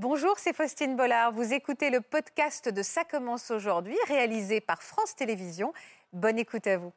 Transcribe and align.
Bonjour, 0.00 0.34
c'est 0.36 0.54
Faustine 0.54 0.94
Bollard. 0.94 1.32
Vous 1.32 1.52
écoutez 1.52 1.90
le 1.90 2.00
podcast 2.00 2.68
de 2.68 2.82
Ça 2.84 3.02
commence 3.02 3.50
aujourd'hui, 3.50 3.96
réalisé 4.06 4.60
par 4.60 4.80
France 4.80 5.16
Télévisions. 5.16 5.72
Bonne 6.12 6.38
écoute 6.38 6.68
à 6.68 6.78
vous. 6.78 6.92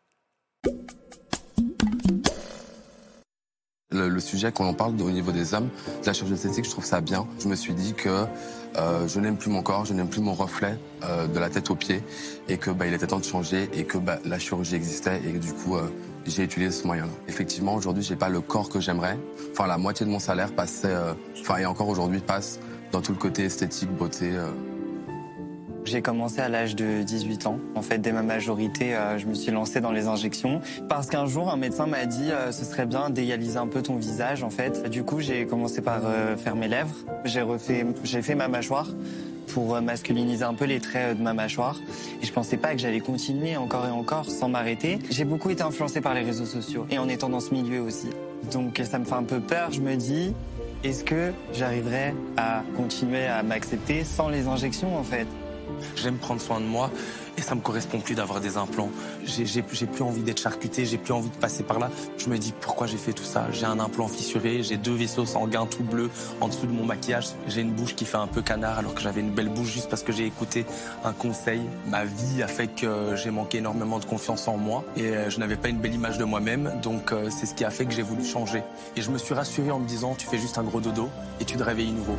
Le, 3.90 4.20
sujet, 4.20 4.52
quand 4.52 4.70
on 4.70 4.76
parle 4.76 5.02
au 5.02 5.10
niveau 5.10 5.32
des 5.32 5.56
hommes, 5.56 5.70
la 6.06 6.14
chirurgie 6.14 6.36
esthétique, 6.36 6.66
je 6.66 6.70
trouve 6.70 6.86
ça 6.86 7.02
bien. 7.02 7.28
Je 7.40 7.48
me 7.48 7.56
suis 7.56 7.74
dit 7.74 7.96
que 7.96 8.26
euh, 8.78 9.08
je 9.08 9.20
n'aime 9.20 9.36
plus 9.36 9.50
mon 9.50 9.64
corps, 9.64 9.86
je 9.86 9.94
n'aime 9.94 10.08
plus 10.08 10.22
mon 10.22 10.34
reflet 10.34 10.78
euh, 11.04 11.26
de 11.26 11.40
la 11.40 11.50
tête 11.50 11.72
aux 11.72 11.76
pieds 11.76 12.04
et 12.48 12.60
que 12.60 12.70
bah, 12.70 12.86
il 12.86 12.94
était 12.94 13.08
temps 13.08 13.20
de 13.20 13.26
changer 13.26 13.68
et 13.74 13.84
que 13.84 13.98
bah, 13.98 14.20
la 14.26 14.38
chirurgie 14.38 14.76
existait 14.76 15.22
et 15.26 15.40
du 15.40 15.54
coup 15.54 15.76
euh, 15.76 15.92
j'ai 16.28 16.44
utilisé 16.44 16.70
ce 16.70 16.86
moyen-là. 16.86 17.12
Effectivement, 17.28 17.74
aujourd'hui, 17.74 18.04
j'ai 18.04 18.16
pas 18.16 18.30
le 18.30 18.42
corps 18.42 18.70
que 18.70 18.80
j'aimerais. 18.80 19.18
Enfin, 19.52 19.66
la 19.66 19.80
moitié 19.80 20.06
de 20.06 20.12
mon 20.12 20.20
salaire 20.20 20.54
passait, 20.54 20.96
enfin 21.42 21.58
et 21.58 21.66
encore 21.66 21.90
aujourd'hui 21.90 22.20
passe 22.20 22.60
dans 22.92 23.02
tout 23.02 23.12
le 23.12 23.18
côté 23.18 23.44
esthétique, 23.44 23.90
beauté. 23.90 24.32
J'ai 25.84 26.02
commencé 26.02 26.40
à 26.40 26.48
l'âge 26.48 26.76
de 26.76 27.02
18 27.02 27.48
ans. 27.48 27.60
En 27.76 27.82
fait, 27.82 27.98
dès 27.98 28.12
ma 28.12 28.22
majorité, 28.22 28.96
euh, 28.96 29.18
je 29.18 29.26
me 29.26 29.34
suis 29.34 29.52
lancé 29.52 29.82
dans 29.82 29.92
les 29.92 30.08
injections 30.08 30.62
parce 30.88 31.08
qu'un 31.08 31.26
jour, 31.26 31.52
un 31.52 31.58
médecin 31.58 31.88
m'a 31.88 32.06
dit 32.06 32.32
euh, 32.32 32.52
ce 32.52 32.66
serait 32.66 32.86
bien 32.86 33.10
d'égaliser 33.10 33.58
un 33.58 33.68
peu 33.68 33.82
ton 33.82 33.96
visage. 33.96 34.44
En 34.44 34.52
fait, 34.52 34.90
du 34.90 35.04
coup, 35.04 35.22
j'ai 35.22 35.46
commencé 35.48 35.82
par 35.82 36.02
euh, 36.06 36.38
faire 36.38 36.56
mes 36.56 36.68
lèvres. 36.68 36.96
J'ai 37.26 37.42
refait, 37.42 37.86
j'ai 38.04 38.22
fait 38.22 38.36
ma 38.36 38.48
mâchoire 38.48 38.90
pour 39.48 39.82
masculiniser 39.82 40.44
un 40.44 40.54
peu 40.54 40.66
les 40.66 40.80
traits 40.80 41.18
de 41.18 41.24
ma 41.24 41.34
mâchoire. 41.34 41.78
Et 42.22 42.26
je 42.26 42.32
pensais 42.32 42.58
pas 42.58 42.74
que 42.74 42.78
j'allais 42.78 43.02
continuer 43.02 43.58
encore 43.58 43.86
et 43.86 43.92
encore 43.92 44.30
sans 44.30 44.48
m'arrêter. 44.48 45.00
J'ai 45.10 45.26
beaucoup 45.26 45.50
été 45.50 45.64
influencé 45.64 46.00
par 46.00 46.14
les 46.14 46.22
réseaux 46.22 46.46
sociaux 46.46 46.86
et 46.90 47.00
en 47.00 47.10
étant 47.10 47.28
dans 47.28 47.42
ce 47.42 47.54
milieu 47.54 47.82
aussi. 47.82 48.10
Donc 48.54 48.80
ça 48.84 48.98
me 48.98 49.04
fait 49.04 49.14
un 49.14 49.24
peu 49.24 49.40
peur. 49.40 49.72
Je 49.72 49.82
me 49.82 49.96
dis, 49.96 50.34
est-ce 50.84 51.04
que 51.04 51.32
j'arriverai 51.54 52.14
à 52.38 52.64
continuer 52.76 53.26
à 53.26 53.44
m'accepter 53.44 54.04
sans 54.04 54.30
les 54.30 54.48
injections 54.48 54.98
en 54.98 55.04
fait? 55.04 55.28
J'aime 55.96 56.18
prendre 56.18 56.42
soin 56.42 56.60
de 56.60 56.66
moi 56.66 56.90
et 57.38 57.42
ça 57.42 57.56
me 57.56 57.62
correspond 57.62 58.00
plus 58.00 58.16
d'avoir 58.16 58.42
des 58.42 58.58
implants. 58.58 58.90
J'ai 59.26 59.62
plus 59.62 60.04
envie 60.04 60.22
d'être 60.22 60.42
charcuté, 60.42 60.86
j'ai 60.86 60.98
plus 60.98 61.14
envie 61.14 61.30
de 61.30 61.36
passer 61.36 61.64
par 61.64 61.80
là. 61.80 61.90
Je 62.18 62.30
me 62.30 62.38
dis 62.38 62.54
pourquoi 62.60 62.88
j'ai 62.88 62.98
fait 62.98 63.14
tout 63.14 63.24
ça? 63.24 63.48
J'ai 63.52 63.66
un 63.66 63.80
implant 63.80 64.08
fissuré, 64.08 64.64
j'ai 64.64 64.78
deux 64.78 64.94
vaisseaux 64.94 65.26
sanguins 65.26 65.66
tout 65.66 65.84
bleus 65.84 66.10
en 66.40 66.48
dessous 66.48 66.68
de 66.68 66.72
mon 66.72 66.86
maquillage. 66.86 67.30
J'ai 67.48 67.62
une 67.62 67.72
bouche 67.72 67.96
qui 67.96 68.06
fait 68.06 68.18
un 68.18 68.28
peu 68.28 68.42
canard 68.42 68.80
alors 68.80 68.94
que 68.94 69.02
j'avais 69.02 69.22
une 69.22 69.32
belle 69.32 69.50
bouche 69.50 69.70
juste 69.70 69.90
parce 69.90 70.04
que 70.04 70.12
j'ai 70.12 70.26
écouté 70.26 70.66
un 71.04 71.14
conseil. 71.14 71.62
Ma 71.88 72.06
vie 72.06 72.44
a 72.44 72.48
fait 72.48 72.68
que 72.68 73.16
j'ai 73.16 73.32
manqué 73.32 73.60
énormément 73.60 74.00
de 74.00 74.06
confiance 74.06 74.48
en 74.48 74.58
moi 74.58 74.84
et 74.96 75.04
euh, 75.04 75.30
je 75.30 75.40
n'avais 75.40 75.56
pas 75.56 75.70
une 75.70 75.78
belle 75.78 75.96
image 75.96 76.18
de 76.18 76.24
moi-même. 76.24 76.80
Donc 76.82 77.12
euh, 77.12 77.30
c'est 77.30 77.46
ce 77.46 77.54
qui 77.54 77.66
a 77.66 77.70
fait 77.70 77.86
que 77.86 77.94
j'ai 77.94 78.02
voulu 78.02 78.26
changer. 78.26 78.64
Et 78.96 79.02
je 79.02 79.12
me 79.12 79.18
suis 79.18 79.34
rassuré 79.34 79.72
en 79.72 79.80
me 79.80 79.88
disant 79.88 80.16
tu 80.16 80.28
fais 80.28 80.38
juste 80.38 80.58
un 80.58 80.64
gros 80.64 80.82
dodo 80.82 81.10
et 81.40 81.46
tu 81.46 81.56
te 81.58 81.64
réveilles 81.64 81.92
nouveau. 81.92 82.16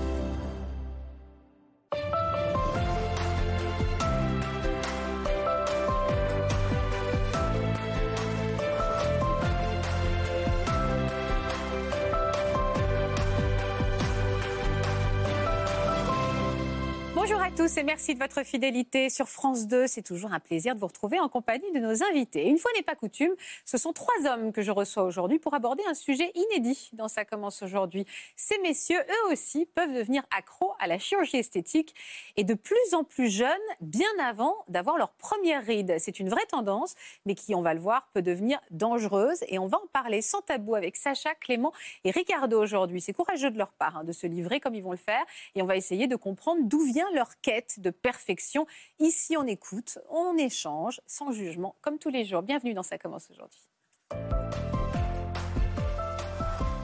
Tous 17.63 17.77
et 17.77 17.85
merci 17.85 18.15
de 18.15 18.19
votre 18.19 18.43
fidélité 18.43 19.09
sur 19.09 19.29
France 19.29 19.69
2. 19.69 19.87
C'est 19.87 20.03
toujours 20.03 20.33
un 20.33 20.41
plaisir 20.41 20.75
de 20.75 20.81
vous 20.81 20.89
retrouver 20.89 21.21
en 21.21 21.29
compagnie 21.29 21.71
de 21.73 21.79
nos 21.79 22.03
invités. 22.03 22.49
Une 22.49 22.59
fois 22.59 22.73
n'est 22.75 22.83
pas 22.83 22.97
coutume, 22.97 23.33
ce 23.65 23.79
sont 23.79 23.93
trois 23.93 24.27
hommes 24.27 24.53
que 24.53 24.63
je 24.63 24.73
reçois 24.73 25.05
aujourd'hui 25.05 25.39
pour 25.39 25.55
aborder 25.55 25.85
un 25.89 25.95
sujet 25.95 26.33
inédit 26.35 26.91
dans 26.95 27.07
Ça 27.07 27.25
commence 27.25 27.63
aujourd'hui. 27.63 28.05
Ces 28.35 28.59
messieurs, 28.59 28.99
eux 28.99 29.33
aussi, 29.33 29.65
peuvent 29.65 29.95
devenir 29.95 30.25
accros 30.37 30.73
à 30.81 30.89
la 30.89 30.99
chirurgie 30.99 31.37
esthétique 31.37 31.95
et 32.37 32.43
de 32.43 32.55
plus 32.55 32.95
en 32.95 33.05
plus 33.05 33.31
jeunes, 33.31 33.49
bien 33.81 34.11
avant 34.21 34.57
d'avoir 34.67 34.99
leur 34.99 35.13
première 35.13 35.65
ride. 35.65 35.95
C'est 36.01 36.19
une 36.19 36.31
vraie 36.31 36.47
tendance, 36.47 36.97
mais 37.27 37.37
qui, 37.37 37.55
on 37.55 37.63
va 37.63 37.75
le 37.75 37.81
voir, 37.81 38.09
peut 38.13 38.23
devenir 38.23 38.61
dangereuse. 38.73 39.39
Et 39.47 39.61
on 39.61 39.67
va 39.67 39.79
en 39.79 39.87
parler 39.93 40.21
sans 40.21 40.41
tabou 40.41 40.75
avec 40.75 40.97
Sacha, 40.97 41.37
Clément 41.37 41.73
et 42.03 42.11
Ricardo 42.11 42.61
aujourd'hui. 42.61 43.01
C'est 43.01 43.13
courageux 43.13 43.53
de 43.53 43.59
leur 43.59 43.71
part 43.71 43.99
hein, 43.99 44.05
de 44.05 44.13
se 44.13 44.27
livrer 44.27 44.59
comme 44.59 44.75
ils 44.75 44.83
vont 44.83 44.91
le 44.91 44.97
faire. 44.97 45.25
Et 45.55 45.63
on 45.63 45.67
va 45.67 45.77
essayer 45.77 46.09
de 46.09 46.17
comprendre 46.17 46.63
d'où 46.65 46.81
vient 46.81 47.09
leur 47.15 47.41
quête 47.41 47.52
de 47.79 47.91
perfection. 47.91 48.67
Ici, 48.99 49.37
on 49.37 49.47
écoute, 49.47 49.99
on 50.09 50.37
échange, 50.37 51.01
sans 51.07 51.33
jugement, 51.33 51.77
comme 51.81 51.99
tous 51.99 52.11
les 52.11 52.25
jours. 52.25 52.43
Bienvenue 52.43 52.75
dans 52.75 52.83
Ça 52.83 52.99
commence 52.99 53.31
aujourd'hui. 53.31 53.61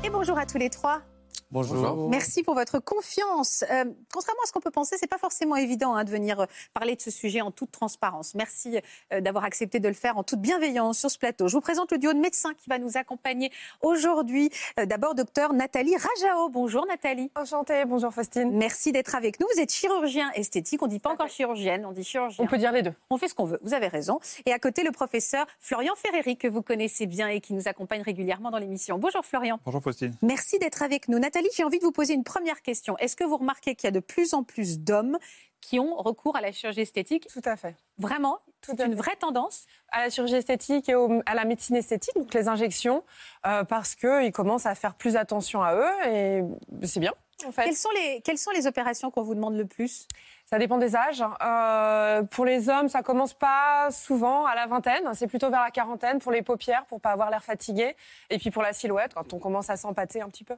Et 0.05 0.11
bonjour 0.11 0.39
à 0.39 0.47
tous 0.47 0.59
les 0.59 0.71
trois. 0.71 1.03
Bonjour. 1.51 2.09
Merci 2.11 2.43
pour 2.43 2.55
votre 2.55 2.79
confiance. 2.79 3.65
Euh, 3.71 3.85
contrairement 4.13 4.43
à 4.43 4.47
ce 4.47 4.53
qu'on 4.53 4.61
peut 4.61 4.71
penser, 4.71 4.97
c'est 4.99 5.07
pas 5.07 5.17
forcément 5.17 5.57
évident 5.57 5.95
hein, 5.95 6.05
de 6.05 6.11
venir 6.11 6.41
euh, 6.41 6.47
parler 6.75 6.95
de 6.95 7.01
ce 7.01 7.11
sujet 7.11 7.41
en 7.41 7.51
toute 7.51 7.71
transparence. 7.71 8.35
Merci 8.35 8.79
euh, 9.15 9.23
d'avoir 9.23 9.45
accepté 9.45 9.81
de 9.81 9.89
le 9.89 9.95
faire 9.95 10.19
en 10.19 10.23
toute 10.23 10.41
bienveillance 10.41 10.99
sur 10.99 11.11
ce 11.11 11.19
plateau. 11.19 11.49
Je 11.49 11.55
vous 11.55 11.63
présente 11.63 11.91
le 11.91 11.97
duo 11.99 12.13
de 12.13 12.19
médecins 12.19 12.53
qui 12.53 12.69
va 12.69 12.79
nous 12.79 12.99
accompagner 12.99 13.51
aujourd'hui. 13.81 14.51
D'abord, 14.77 15.15
docteur 15.15 15.55
Nathalie 15.55 15.97
Rajao. 15.97 16.51
Bonjour 16.51 16.87
Nathalie. 16.87 17.31
Enchantée. 17.35 17.85
Bonjour 17.87 18.13
Faustine. 18.13 18.51
Merci 18.53 18.93
d'être 18.93 19.15
avec 19.15 19.41
nous. 19.41 19.47
Vous 19.55 19.61
êtes 19.61 19.73
chirurgien 19.73 20.31
esthétique. 20.33 20.83
On 20.83 20.87
dit 20.87 20.99
pas 20.99 21.11
encore 21.11 21.29
chirurgienne, 21.29 21.87
on 21.87 21.93
dit 21.93 22.05
chirurgien. 22.05 22.45
On 22.45 22.47
peut 22.47 22.59
dire 22.59 22.73
les 22.73 22.83
deux. 22.83 22.93
On 23.09 23.17
fait 23.17 23.29
ce 23.29 23.35
qu'on 23.35 23.45
veut. 23.47 23.59
Vous 23.63 23.73
avez 23.73 23.89
raison. 23.89 24.21
Et 24.45 24.53
à 24.53 24.59
côté, 24.59 24.83
le 24.85 24.93
professeur 24.93 25.47
Florian 25.61 25.95
Ferreri 25.97 26.37
que 26.37 26.49
vous 26.49 26.63
connaissez 26.63 27.07
bien 27.07 27.29
et 27.29 27.41
qui 27.41 27.55
nous 27.55 27.69
accompagne 27.69 28.03
régulièrement 28.03 28.51
dans 28.51 28.59
l'émission. 28.59 28.99
Bonjour 28.99 29.25
Florian. 29.25 29.59
Bonjour 29.65 29.83
Faustine. 29.83 30.15
Merci 30.23 30.59
d'être 30.59 30.83
avec 30.83 31.09
nous. 31.09 31.19
Nathalie, 31.19 31.38
Nathalie, 31.39 31.55
j'ai 31.57 31.63
envie 31.63 31.79
de 31.79 31.85
vous 31.85 31.93
poser 31.93 32.15
une 32.15 32.25
première 32.25 32.63
question. 32.63 32.99
Est-ce 32.99 33.15
que 33.15 33.23
vous 33.23 33.37
remarquez 33.37 33.77
qu'il 33.77 33.87
y 33.87 33.89
a 33.89 33.93
de 33.93 34.01
plus 34.01 34.35
en 34.35 34.43
plus 34.43 34.81
d'hommes 34.81 35.19
qui 35.61 35.79
ont 35.79 35.95
recours 35.95 36.35
à 36.35 36.41
la 36.41 36.51
chirurgie 36.51 36.81
esthétique? 36.81 37.29
Tout 37.33 37.43
à 37.45 37.57
fait. 37.57 37.77
Vraiment? 37.97 38.41
C'est 38.67 38.81
une 38.81 38.97
vraie 38.97 39.15
tendance? 39.15 39.67
À 39.93 40.01
la 40.01 40.11
chirurgie 40.11 40.35
esthétique 40.35 40.89
et 40.89 40.95
à 41.27 41.35
la 41.37 41.45
médecine 41.45 41.77
esthétique, 41.77 42.17
donc 42.17 42.35
les 42.35 42.49
injections, 42.49 43.05
euh, 43.47 43.63
parce 43.63 43.95
qu'ils 43.95 44.33
commencent 44.33 44.67
à 44.67 44.75
faire 44.75 44.97
plus 44.97 45.15
attention 45.15 45.63
à 45.63 45.77
eux 45.77 46.09
et 46.09 46.43
c'est 46.83 46.99
bien. 46.99 47.13
En 47.47 47.53
fait. 47.53 47.67
quelles, 47.67 47.77
sont 47.77 47.91
les, 47.95 48.21
quelles 48.23 48.39
sont 48.39 48.51
les 48.51 48.67
opérations 48.67 49.13
qu'on 49.13 49.23
vous 49.23 49.37
demande 49.37 49.57
le 49.57 49.65
plus? 49.65 50.09
Ça 50.45 50.59
dépend 50.59 50.77
des 50.77 50.97
âges. 50.97 51.23
Euh, 51.41 52.25
pour 52.25 52.47
les 52.47 52.69
hommes, 52.69 52.89
ça 52.89 53.05
commence 53.05 53.33
pas 53.33 53.93
souvent 53.93 54.45
à 54.45 54.57
la 54.57 54.67
vingtaine. 54.67 55.09
C'est 55.15 55.29
plutôt 55.29 55.51
vers 55.51 55.63
la 55.63 55.71
quarantaine 55.71 56.19
pour 56.19 56.33
les 56.33 56.43
paupières, 56.43 56.85
pour 56.87 57.01
pas 57.01 57.13
avoir 57.13 57.31
l'air 57.31 57.45
fatigué. 57.45 57.95
Et 58.29 58.39
puis 58.39 58.51
pour 58.51 58.63
la 58.63 58.73
silhouette, 58.73 59.15
quand 59.15 59.35
on 59.35 59.39
commence 59.39 59.71
à 59.71 59.77
s'empâter 59.77 60.21
un 60.21 60.27
petit 60.27 60.43
peu. 60.43 60.57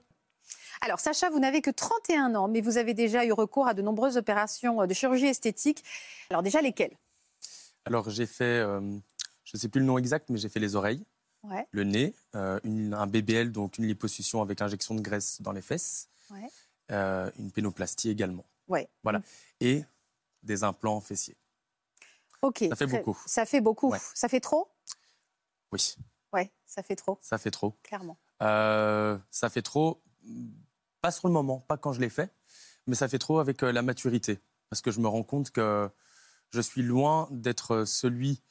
Alors, 0.83 0.99
Sacha, 0.99 1.29
vous 1.29 1.39
n'avez 1.39 1.61
que 1.61 1.71
31 1.71 2.35
ans, 2.35 2.49
mais 2.49 2.63
vous 2.63 2.79
avez 2.79 2.95
déjà 2.95 3.25
eu 3.27 3.33
recours 3.33 3.69
à 3.69 3.75
de 3.75 3.83
nombreuses 3.83 4.17
opérations 4.17 4.81
euh, 4.81 4.87
de 4.87 4.95
chirurgie 4.95 5.27
esthétique. 5.27 5.85
Alors, 6.31 6.43
déjà, 6.43 6.63
lesquelles? 6.63 6.97
Alors, 7.85 8.09
j'ai 8.09 8.27
fait, 8.27 8.45
euh, 8.45 8.81
je 9.45 9.57
ne 9.57 9.59
sais 9.59 9.69
plus 9.69 9.81
le 9.81 9.87
nom 9.87 9.99
exact, 9.99 10.31
mais 10.31 10.39
j'ai 10.39 10.49
fait 10.49 10.61
les 10.61 10.77
oreilles, 10.77 11.05
le 11.71 11.85
nez, 11.85 12.15
euh, 12.35 12.59
un 12.65 13.07
BBL, 13.07 13.53
donc 13.53 13.79
une 13.79 13.87
liposuction 13.87 14.41
avec 14.41 14.63
injection 14.63 14.95
de 14.95 15.01
graisse 15.01 15.41
dans 15.43 15.53
les 15.53 15.63
fesses, 15.63 16.09
une 16.89 17.51
pénoplastie 17.55 18.11
également. 18.11 18.45
Ouais. 18.69 18.89
Voilà. 19.03 19.21
Et 19.61 19.85
des 20.43 20.65
implants 20.65 21.01
fessiers. 21.01 21.37
Ok. 22.41 22.65
Ça 22.71 22.77
fait 22.77 22.87
beaucoup. 22.87 23.19
Ça 23.27 23.45
fait 23.45 23.61
beaucoup. 23.61 23.95
Ça 24.15 24.29
fait 24.29 24.41
trop? 24.41 24.69
Oui. 25.73 25.97
Ouais, 26.33 26.51
ça 26.65 26.83
fait 26.83 26.97
trop. 26.97 27.19
Ça 27.21 27.37
fait 27.37 27.51
trop. 27.51 27.75
Clairement. 27.83 28.17
ça 28.41 29.51
fait 29.51 29.63
trop 29.63 30.03
pas 31.01 31.11
sur 31.11 31.29
le 31.29 31.35
moment, 31.35 31.61
pas 31.61 31.77
quand 31.77 31.93
je 31.93 32.01
l'ai 32.01 32.09
fait, 32.09 32.33
mais 32.87 32.95
ça 32.95 33.09
fait 33.09 33.19
trop 33.19 33.39
avec 33.39 33.63
euh, 33.63 33.73
la 33.73 33.83
maturité. 33.83 34.41
Parce 34.69 34.83
que 34.83 34.91
je 34.91 35.01
me 35.01 35.09
rends 35.09 35.23
compte 35.23 35.51
que 35.51 35.91
je 36.51 36.61
suis 36.61 36.83
loin 36.83 37.29
d'être 37.31 37.85
celui 37.85 38.43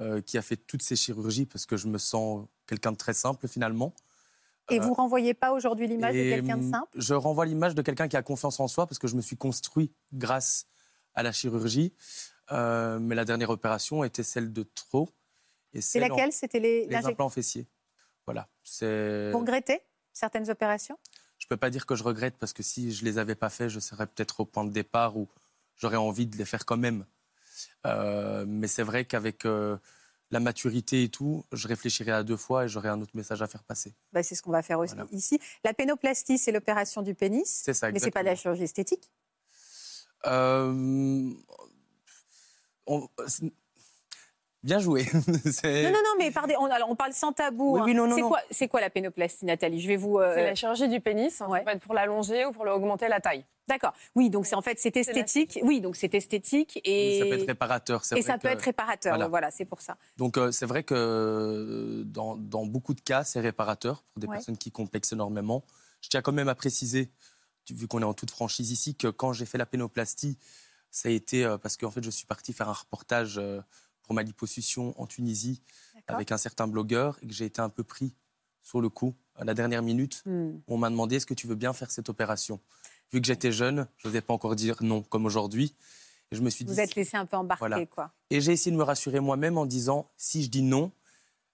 euh, 0.00 0.20
qui 0.20 0.38
a 0.38 0.42
fait 0.42 0.56
toutes 0.56 0.82
ces 0.82 0.96
chirurgies, 0.96 1.46
parce 1.46 1.66
que 1.66 1.76
je 1.76 1.88
me 1.88 1.98
sens 1.98 2.46
quelqu'un 2.66 2.92
de 2.92 2.96
très 2.96 3.14
simple 3.14 3.48
finalement. 3.48 3.94
Et 4.70 4.78
vous 4.78 4.90
euh, 4.90 4.94
renvoyez 4.94 5.34
pas 5.34 5.52
aujourd'hui 5.52 5.86
l'image 5.86 6.14
de 6.14 6.22
quelqu'un 6.22 6.56
de 6.56 6.70
simple? 6.70 6.88
Je 6.94 7.14
renvoie 7.14 7.44
l'image 7.44 7.74
de 7.74 7.82
quelqu'un 7.82 8.08
qui 8.08 8.16
a 8.16 8.22
confiance 8.22 8.60
en 8.60 8.68
soi, 8.68 8.86
parce 8.86 8.98
que 8.98 9.08
je 9.08 9.16
me 9.16 9.20
suis 9.20 9.36
construit 9.36 9.92
grâce 10.12 10.66
à 11.14 11.22
la 11.22 11.32
chirurgie. 11.32 11.92
mais 12.50 13.14
la 13.14 13.24
dernière 13.24 13.50
opération 13.50 14.04
était 14.04 14.22
celle 14.22 14.52
de 14.52 14.62
trop. 14.62 15.08
Et 15.72 15.80
c'est 15.80 16.00
laquelle? 16.00 16.32
C'était 16.32 16.60
les, 16.60 16.86
les 16.86 17.06
implants 17.06 17.28
fessiers. 17.28 17.66
Voilà. 18.26 18.48
Vous 18.80 19.38
regrettez 19.38 19.80
certaines 20.12 20.48
opérations? 20.48 20.98
Je 21.38 21.46
peux 21.46 21.56
pas 21.56 21.70
dire 21.70 21.86
que 21.86 21.94
je 21.94 22.02
regrette 22.02 22.36
parce 22.38 22.52
que 22.52 22.62
si 22.62 22.92
je 22.92 23.04
les 23.04 23.18
avais 23.18 23.34
pas 23.34 23.50
fait, 23.50 23.68
je 23.68 23.80
serais 23.80 24.06
peut-être 24.06 24.40
au 24.40 24.44
point 24.44 24.64
de 24.64 24.70
départ 24.70 25.16
où 25.16 25.28
j'aurais 25.76 25.96
envie 25.96 26.26
de 26.26 26.36
les 26.36 26.44
faire 26.44 26.64
quand 26.64 26.76
même. 26.76 27.04
Euh, 27.86 28.44
mais 28.46 28.66
c'est 28.66 28.82
vrai 28.82 29.04
qu'avec 29.04 29.44
euh, 29.44 29.76
la 30.30 30.40
maturité 30.40 31.04
et 31.04 31.08
tout, 31.08 31.44
je 31.52 31.68
réfléchirais 31.68 32.12
à 32.12 32.22
deux 32.22 32.36
fois 32.36 32.64
et 32.64 32.68
j'aurais 32.68 32.88
un 32.88 33.00
autre 33.00 33.14
message 33.14 33.42
à 33.42 33.46
faire 33.46 33.62
passer. 33.62 33.94
Bah, 34.12 34.22
c'est 34.22 34.34
ce 34.34 34.42
qu'on 34.42 34.52
va 34.52 34.62
faire 34.62 34.78
aussi 34.78 34.94
ici. 35.12 35.38
La 35.64 35.74
pénoplastie, 35.74 36.38
c'est 36.38 36.52
l'opération 36.52 37.02
du 37.02 37.14
pénis. 37.14 37.62
C'est 37.64 37.74
ça, 37.74 37.90
Mais 37.90 37.98
c'est 37.98 38.10
pas 38.10 38.22
de 38.22 38.28
la 38.28 38.36
chirurgie 38.36 38.64
esthétique? 38.64 39.10
Euh, 40.26 41.30
Bien 44.64 44.78
joué. 44.80 45.04
Non, 45.14 45.90
non, 45.90 45.98
non, 46.02 46.14
mais 46.18 46.30
pardon, 46.30 46.54
on, 46.58 46.64
alors, 46.66 46.90
on 46.90 46.96
parle 46.96 47.12
sans 47.12 47.32
tabou. 47.32 47.74
Oui, 47.74 47.80
hein. 47.80 47.84
oui, 47.84 47.94
non, 47.94 48.06
non, 48.08 48.14
c'est 48.16 48.22
non. 48.22 48.28
quoi, 48.28 48.40
c'est 48.50 48.66
quoi 48.66 48.80
la 48.80 48.88
pénoplastie, 48.90 49.44
Nathalie? 49.44 49.80
Je 49.80 49.86
vais 49.88 49.96
vous. 49.96 50.18
euh, 50.18 50.32
C'est 50.34 50.44
la 50.44 50.54
chirurgie 50.54 50.88
du 50.88 51.00
pénis. 51.00 51.40
hein. 51.42 51.48
ouais. 51.48 51.58
Ça 51.60 51.64
peut 51.66 51.70
être 51.72 51.82
pour 51.82 51.94
l'allonger 51.94 52.44
ou 52.46 52.52
pour 52.52 52.66
augmenter 52.66 53.08
la 53.08 53.20
taille. 53.20 53.44
D'accord. 53.68 53.92
Oui, 54.14 54.28
donc 54.30 54.44
c'est 54.46 54.54
en 54.56 54.60
fait 54.62 54.78
c'est 54.78 54.94
esthétique. 54.96 55.58
Oui, 55.62 55.80
donc 55.80 55.96
c'est 55.96 56.14
esthétique 56.14 56.80
et 56.84 57.18
Ça 57.20 57.24
peut 57.26 57.34
être 57.34 57.46
réparateur. 57.46 58.04
c'est 58.04 58.16
et 58.18 58.20
vrai 58.20 58.32
ça 58.32 58.38
peut 58.38 58.48
être 58.48 58.60
réparateur. 58.62 59.12
voilà. 59.14 59.28
Voilà, 59.28 59.50
c'est 59.50 59.64
pour 59.64 59.80
ça. 59.80 59.96
Donc 60.18 60.36
euh, 60.36 60.50
c'est 60.50 60.66
vrai 60.66 60.82
que 60.82 60.94
euh, 60.94 62.02
dans, 62.04 62.36
dans 62.36 62.66
beaucoup 62.66 62.92
de 62.94 63.00
cas, 63.00 63.24
c'est 63.24 63.40
réparateur 63.40 64.02
pour 64.12 64.20
des 64.20 64.26
Ouais. 64.26 64.34
personnes 64.36 64.56
qui 64.58 64.70
complexent 64.70 65.12
énormément. 65.12 65.62
Je 66.02 66.08
tiens 66.10 66.20
quand 66.22 66.32
même 66.32 66.48
à 66.48 66.54
préciser, 66.54 67.10
vu 67.70 67.86
qu'on 67.88 68.00
est 68.02 68.04
en 68.06 68.12
toute 68.14 68.30
franchise 68.30 68.70
ici, 68.70 68.94
que 68.94 69.08
quand 69.08 69.32
j'ai 69.32 69.46
fait 69.46 69.58
la 69.58 69.66
pénoplastie, 69.66 70.38
ça 70.90 71.08
a 71.08 71.12
été 71.12 71.44
euh, 71.44 71.56
parce 71.58 71.76
qu'en 71.78 71.90
fait 71.90 72.02
je 72.04 72.10
suis 72.10 72.26
parti 72.26 72.52
faire 72.52 72.68
un 72.68 72.72
reportage 72.74 73.38
euh, 73.38 73.60
pour 74.04 74.14
ma 74.14 74.22
liposuction 74.22 74.94
en 75.00 75.06
Tunisie 75.06 75.60
avec 76.06 76.30
un 76.32 76.36
certain 76.36 76.66
blogueur 76.68 77.18
et 77.22 77.26
que 77.26 77.32
j'ai 77.32 77.46
été 77.46 77.60
un 77.60 77.68
peu 77.70 77.82
pris 77.82 78.14
sur 78.62 78.80
le 78.80 78.88
coup 78.88 79.14
à 79.36 79.44
la 79.44 79.54
dernière 79.54 79.82
minute. 79.82 80.22
Hmm. 80.26 80.58
On 80.68 80.76
m'a 80.78 80.90
demandé 80.90 81.16
est-ce 81.16 81.26
que 81.26 81.34
tu 81.34 81.46
veux 81.46 81.54
bien 81.54 81.72
faire 81.72 81.90
cette 81.90 82.08
opération? 82.08 82.60
Vu 83.12 83.20
que 83.20 83.26
j'étais 83.26 83.52
jeune, 83.52 83.86
je 83.96 84.08
n'osais 84.08 84.20
pas 84.20 84.34
encore 84.34 84.54
dire 84.56 84.76
non 84.82 85.02
comme 85.02 85.26
aujourd'hui. 85.26 85.74
Et 86.30 86.36
je 86.36 86.42
me 86.42 86.50
suis 86.50 86.64
dit 86.64 86.72
Vous 86.72 86.80
êtes 86.80 86.94
laissé 86.94 87.16
un 87.16 87.26
peu 87.26 87.36
embarquer, 87.36 87.60
Voilà. 87.60 87.86
quoi. 87.86 88.12
et 88.30 88.40
j'ai 88.40 88.52
essayé 88.52 88.70
de 88.72 88.76
me 88.76 88.82
rassurer 88.82 89.20
moi-même 89.20 89.58
en 89.58 89.66
disant 89.66 90.10
si 90.16 90.42
je 90.42 90.48
dis 90.50 90.62
non, 90.62 90.90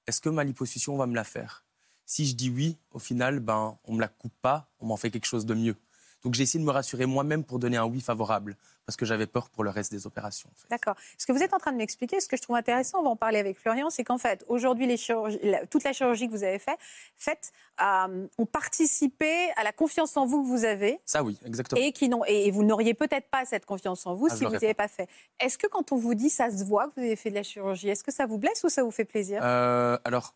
est-ce 0.07 0.21
que 0.21 0.29
ma 0.29 0.45
liposuction 0.45 0.97
va 0.97 1.07
me 1.07 1.15
la 1.15 1.25
faire? 1.25 1.65
Si 2.07 2.27
je 2.27 2.35
dis 2.35 2.51
oui, 2.51 2.77
au 2.91 2.99
final, 2.99 3.39
ben, 3.41 3.79
on 3.85 3.95
me 3.95 4.01
la 4.01 4.09
coupe 4.09 4.35
pas, 4.43 4.69
on 4.81 4.87
m'en 4.87 4.97
fait 4.97 5.11
quelque 5.11 5.27
chose 5.27 5.47
de 5.47 5.55
mieux. 5.55 5.77
Donc 6.25 6.35
j'ai 6.35 6.43
essayé 6.43 6.61
de 6.61 6.67
me 6.67 6.73
rassurer 6.73 7.07
moi-même 7.07 7.45
pour 7.45 7.59
donner 7.59 7.77
un 7.79 7.87
oui 7.87 8.01
favorable, 8.01 8.57
parce 8.85 8.97
que 8.97 9.07
j'avais 9.07 9.27
peur 9.27 9.49
pour 9.49 9.65
le 9.65 9.71
reste 9.71 9.91
des 9.91 10.07
opérations. 10.07 10.51
en 10.53 10.59
fait. 10.59 10.67
D'accord. 10.69 10.95
Ce 11.17 11.25
que 11.27 11.33
vous 11.33 11.43
êtes 11.43 11.55
en 11.55 11.59
train 11.59 11.73
de 11.73 11.79
m'expliquer, 11.79 12.21
ce 12.21 12.29
que 12.29 12.37
je 12.37 12.43
trouve 12.43 12.57
intéressant, 12.57 13.01
on 13.01 13.03
va 13.05 13.11
en 13.11 13.17
parler 13.17 13.39
avec 13.39 13.59
Florian, 13.59 13.89
c'est 13.89 14.05
qu'en 14.05 14.19
fait, 14.19 14.45
aujourd'hui, 14.49 14.87
les 14.87 14.97
chirurgies- 14.99 15.39
la- 15.43 15.65
toute 15.67 15.83
la 15.85 15.93
chirurgie 15.95 16.27
que 16.29 16.33
vous 16.33 16.45
avez 16.45 16.59
fait, 16.59 16.79
faite 17.17 17.53
euh, 17.83 18.27
ont 18.37 18.47
participé 18.47 19.51
à 19.57 19.65
la 19.65 19.73
confiance 19.73 20.17
en 20.17 20.27
vous 20.27 20.43
que 20.43 20.49
vous 20.49 20.65
avez 20.65 21.01
Ça 21.07 21.23
oui, 21.23 21.39
exactement. 21.47 21.81
et, 21.81 21.93
qui 21.93 22.09
n'ont- 22.09 22.25
et 22.27 22.49
et 22.49 22.51
vous 22.51 22.65
n'auriez 22.65 22.95
peut-être 22.95 23.29
pas 23.31 23.45
cette 23.47 23.65
confiance 23.65 24.07
en 24.07 24.15
vous 24.15 24.29
Ah, 24.31 24.37
si 24.37 24.45
vous 24.45 24.51
n'avez 24.51 24.75
pas 24.75 24.89
fait. 24.89 25.09
Est-ce 25.41 25.57
que 25.59 25.67
quand 25.69 25.93
on 25.93 25.97
vous 25.97 26.15
dit 26.15 26.29
ça 26.31 26.51
se 26.51 26.65
voit 26.65 26.89
que 26.89 26.95
vous 26.97 27.07
avez 27.07 27.17
fait 27.17 27.31
de 27.31 27.35
la 27.37 27.43
chirurgie, 27.43 27.89
est-ce 27.89 28.05
que 28.05 28.13
ça 28.13 28.27
vous 28.27 28.39
blesse 28.39 28.63
ou 28.65 28.69
ça 28.69 28.83
vous 28.83 28.91
fait 28.91 29.05
plaisir? 29.05 29.41
Euh, 29.43 29.99
alors, 30.05 30.35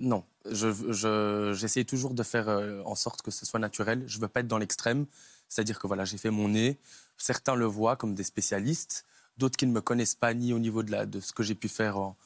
non. 0.00 0.24
Je, 0.50 0.68
je- 0.92 1.52
j'essaie 1.54 1.84
toujours 1.84 2.14
de 2.14 2.22
faire 2.22 2.48
euh, 2.48 2.82
en 2.84 2.94
sorte 2.94 3.22
que 3.22 3.30
ce 3.30 3.44
soit 3.46 3.60
naturel. 3.60 4.04
Je 4.06 4.16
ne 4.16 4.22
veux 4.22 4.28
pas 4.28 4.40
être 4.40 4.48
dans 4.48 4.58
l'extrême. 4.58 5.06
C'est-à-dire 5.48 5.78
que 5.78 5.86
voilà, 5.86 6.04
j'ai 6.04 6.18
fait 6.18 6.30
mon 6.30 6.48
nez. 6.48 6.78
Certains 7.16 7.54
le 7.54 7.64
voient 7.66 7.96
comme 7.96 8.14
des 8.14 8.24
spécialistes. 8.24 9.04
D'autres 9.38 9.56
qui 9.56 9.66
ne 9.66 9.72
me 9.72 9.80
connaissent 9.80 10.14
pas 10.14 10.34
ni 10.34 10.52
au 10.52 10.58
niveau 10.58 10.82
de, 10.82 10.90
la, 10.90 11.06
de 11.06 11.20
ce 11.20 11.32
que 11.32 11.42
j'ai 11.42 11.54
pu 11.54 11.68
faire 11.68 11.98
en, 11.98 12.16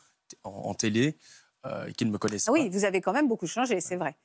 en- 0.44 0.50
en 0.50 0.74
télé 0.74 1.16
euh, 1.66 1.90
qui 1.92 2.04
ne 2.04 2.10
me 2.10 2.18
connaissent 2.18 2.48
Ah 2.48 2.52
Oui, 2.52 2.68
pas. 2.70 2.76
vous 2.78 2.84
avez 2.84 3.00
quand 3.00 3.12
même 3.12 3.28
beaucoup 3.28 3.46
changé, 3.46 3.80
c'est 3.80 3.96
vrai. 3.96 4.16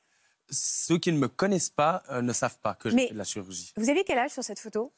Ceux 0.50 0.98
qui 0.98 1.12
ne 1.12 1.18
me 1.18 1.28
connaissent 1.28 1.68
pas 1.70 2.02
euh, 2.10 2.22
ne 2.22 2.32
savent 2.32 2.58
pas 2.58 2.74
que 2.74 2.88
j'ai 2.90 3.08
fait 3.08 3.12
de 3.12 3.18
la 3.18 3.24
chirurgie. 3.24 3.72
Vous 3.76 3.90
avez 3.90 4.02
quel 4.04 4.18
âge 4.18 4.30
sur 4.32 4.42
cette 4.42 4.58
photo? 4.58 4.92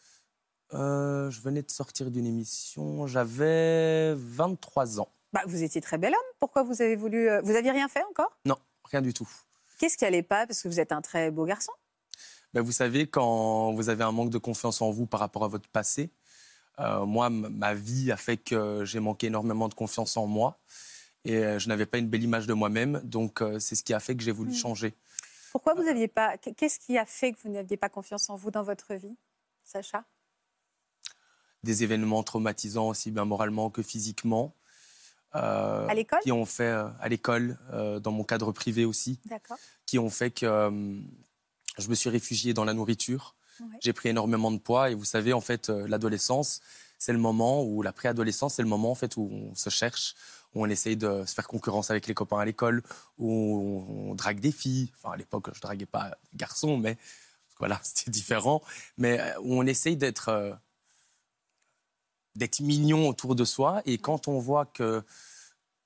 Euh, 0.73 1.29
je 1.31 1.41
venais 1.41 1.62
de 1.62 1.70
sortir 1.70 2.11
d'une 2.11 2.26
émission. 2.26 3.06
J'avais 3.08 4.14
23 4.14 5.00
ans. 5.00 5.08
bah, 5.32 5.43
Vous 5.46 5.62
étiez 5.64 5.81
très 5.81 5.99
bel 5.99 6.12
homme. 6.14 6.20
Pourquoi 6.38 6.62
vous 6.62 6.81
avez 6.81 6.94
voulu... 6.94 7.29
Vous 7.43 7.56
aviez 7.56 7.73
rien 7.73 7.88
fait 7.88 8.05
encore? 8.08 8.38
Non, 8.46 8.56
rien 8.91 9.01
du 9.03 9.13
tout. 9.15 9.29
Qu'est-ce 9.79 9.97
qui 9.97 10.05
allait 10.05 10.23
pas? 10.23 10.47
Parce 10.47 10.63
que 10.63 10.69
vous 10.69 10.81
êtes 10.81 10.93
un 10.93 11.01
très 11.01 11.31
beau 11.31 11.45
garçon. 11.45 11.73
Ben, 12.53 12.63
vous 12.63 12.73
savez, 12.73 13.07
quand 13.07 13.73
vous 13.73 13.89
avez 13.89 14.05
un 14.05 14.13
manque 14.13 14.31
de 14.31 14.39
confiance 14.39 14.83
en 14.83 14.91
vous 14.91 15.07
par 15.07 15.21
rapport 15.21 15.45
à 15.45 15.49
votre 15.49 15.69
passé, 15.69 16.11
euh, 16.81 17.05
moi, 17.07 17.31
ma 17.31 17.75
vie 17.75 18.11
a 18.11 18.17
fait 18.17 18.37
que 18.37 18.85
j'ai 18.85 19.01
manqué 19.01 19.29
énormément 19.29 19.69
de 19.69 19.75
confiance 19.75 20.17
en 20.17 20.27
moi 20.27 20.59
et 21.25 21.37
euh, 21.37 21.59
je 21.59 21.69
n'avais 21.69 21.87
pas 21.87 21.99
une 21.99 22.09
belle 22.09 22.23
image 22.23 22.47
de 22.47 22.55
moi-même. 22.55 23.01
Donc, 23.05 23.43
euh, 23.43 23.59
c'est 23.59 23.75
ce 23.75 23.85
qui 23.85 23.95
a 23.95 24.01
fait 24.01 24.17
que 24.17 24.23
j'ai 24.23 24.33
voulu 24.33 24.51
Mm. 24.51 24.55
changer. 24.55 24.95
Pourquoi 25.53 25.75
vous 25.75 25.83
n'aviez 25.85 26.09
pas... 26.09 26.37
Qu'est-ce 26.39 26.79
qui 26.79 26.97
a 26.97 27.05
fait 27.05 27.33
que 27.33 27.39
vous 27.43 27.51
n'aviez 27.51 27.77
pas 27.77 27.89
confiance 27.89 28.31
en 28.31 28.37
vous 28.37 28.51
dans 28.51 28.63
votre 28.63 28.95
vie, 28.95 29.17
Sacha? 29.65 30.05
Des 31.63 31.83
événements 31.83 32.23
traumatisants 32.23 32.89
aussi 32.89 33.11
bien 33.11 33.25
moralement 33.25 33.69
que 33.69 33.83
physiquement. 33.83 34.55
Euh, 35.35 35.87
À 35.87 35.94
l'école 35.94 36.21
Qui 36.23 36.32
ont 36.32 36.47
fait, 36.47 36.65
euh, 36.65 36.88
à 37.00 37.09
l'école, 37.09 37.59
euh, 37.73 38.00
dans 38.00 38.12
mon 38.12 38.25
cadre 38.25 38.53
privé 38.53 38.85
aussi, 38.85 39.19
D'accord. 39.27 39.59
qui 39.87 39.99
ont 39.99 40.11
fait 40.11 40.31
que 40.31 40.71
je 41.79 41.88
me 41.88 41.94
suis 41.94 42.11
réfugié 42.11 42.55
dans 42.55 42.65
la 42.65 42.75
nourriture. 42.75 43.35
Ouais. 43.61 43.67
J'ai 43.81 43.93
pris 43.93 44.09
énormément 44.09 44.50
de 44.50 44.59
poids 44.59 44.91
et 44.91 44.94
vous 44.94 45.05
savez, 45.05 45.32
en 45.32 45.41
fait, 45.41 45.69
l'adolescence, 45.69 46.61
c'est 46.99 47.12
le 47.12 47.19
moment 47.19 47.62
où 47.62 47.82
la 47.82 47.93
préadolescence, 47.93 48.55
c'est 48.55 48.62
le 48.62 48.69
moment 48.69 48.91
en 48.91 48.94
fait 48.94 49.17
où 49.17 49.29
on 49.32 49.55
se 49.55 49.71
cherche, 49.71 50.15
où 50.55 50.62
on 50.62 50.69
essaye 50.69 50.97
de 50.97 51.25
se 51.25 51.35
faire 51.35 51.47
concurrence 51.47 51.91
avec 51.91 52.06
les 52.06 52.15
copains 52.15 52.38
à 52.38 52.44
l'école, 52.44 52.82
où 53.19 53.85
on, 53.88 54.15
drague 54.15 54.41
des 54.41 54.53
filles. 54.53 54.93
Enfin, 54.97 55.15
à 55.15 55.17
l'époque, 55.17 55.49
je 55.55 55.61
draguais 55.61 55.87
pas 55.87 56.17
garçons, 56.35 56.77
mais 56.77 56.99
voilà, 57.59 57.81
c'était 57.85 58.11
différent. 58.11 58.62
Mais 58.99 59.21
où 59.43 59.59
on 59.59 59.67
essaye 59.67 59.97
d'être 59.97 60.59
d'être 62.41 62.61
mignon 62.61 63.07
autour 63.07 63.35
de 63.35 63.45
soi. 63.45 63.83
Et 63.85 63.99
quand 63.99 64.27
on 64.27 64.39
voit 64.41 64.67
que 64.67 65.05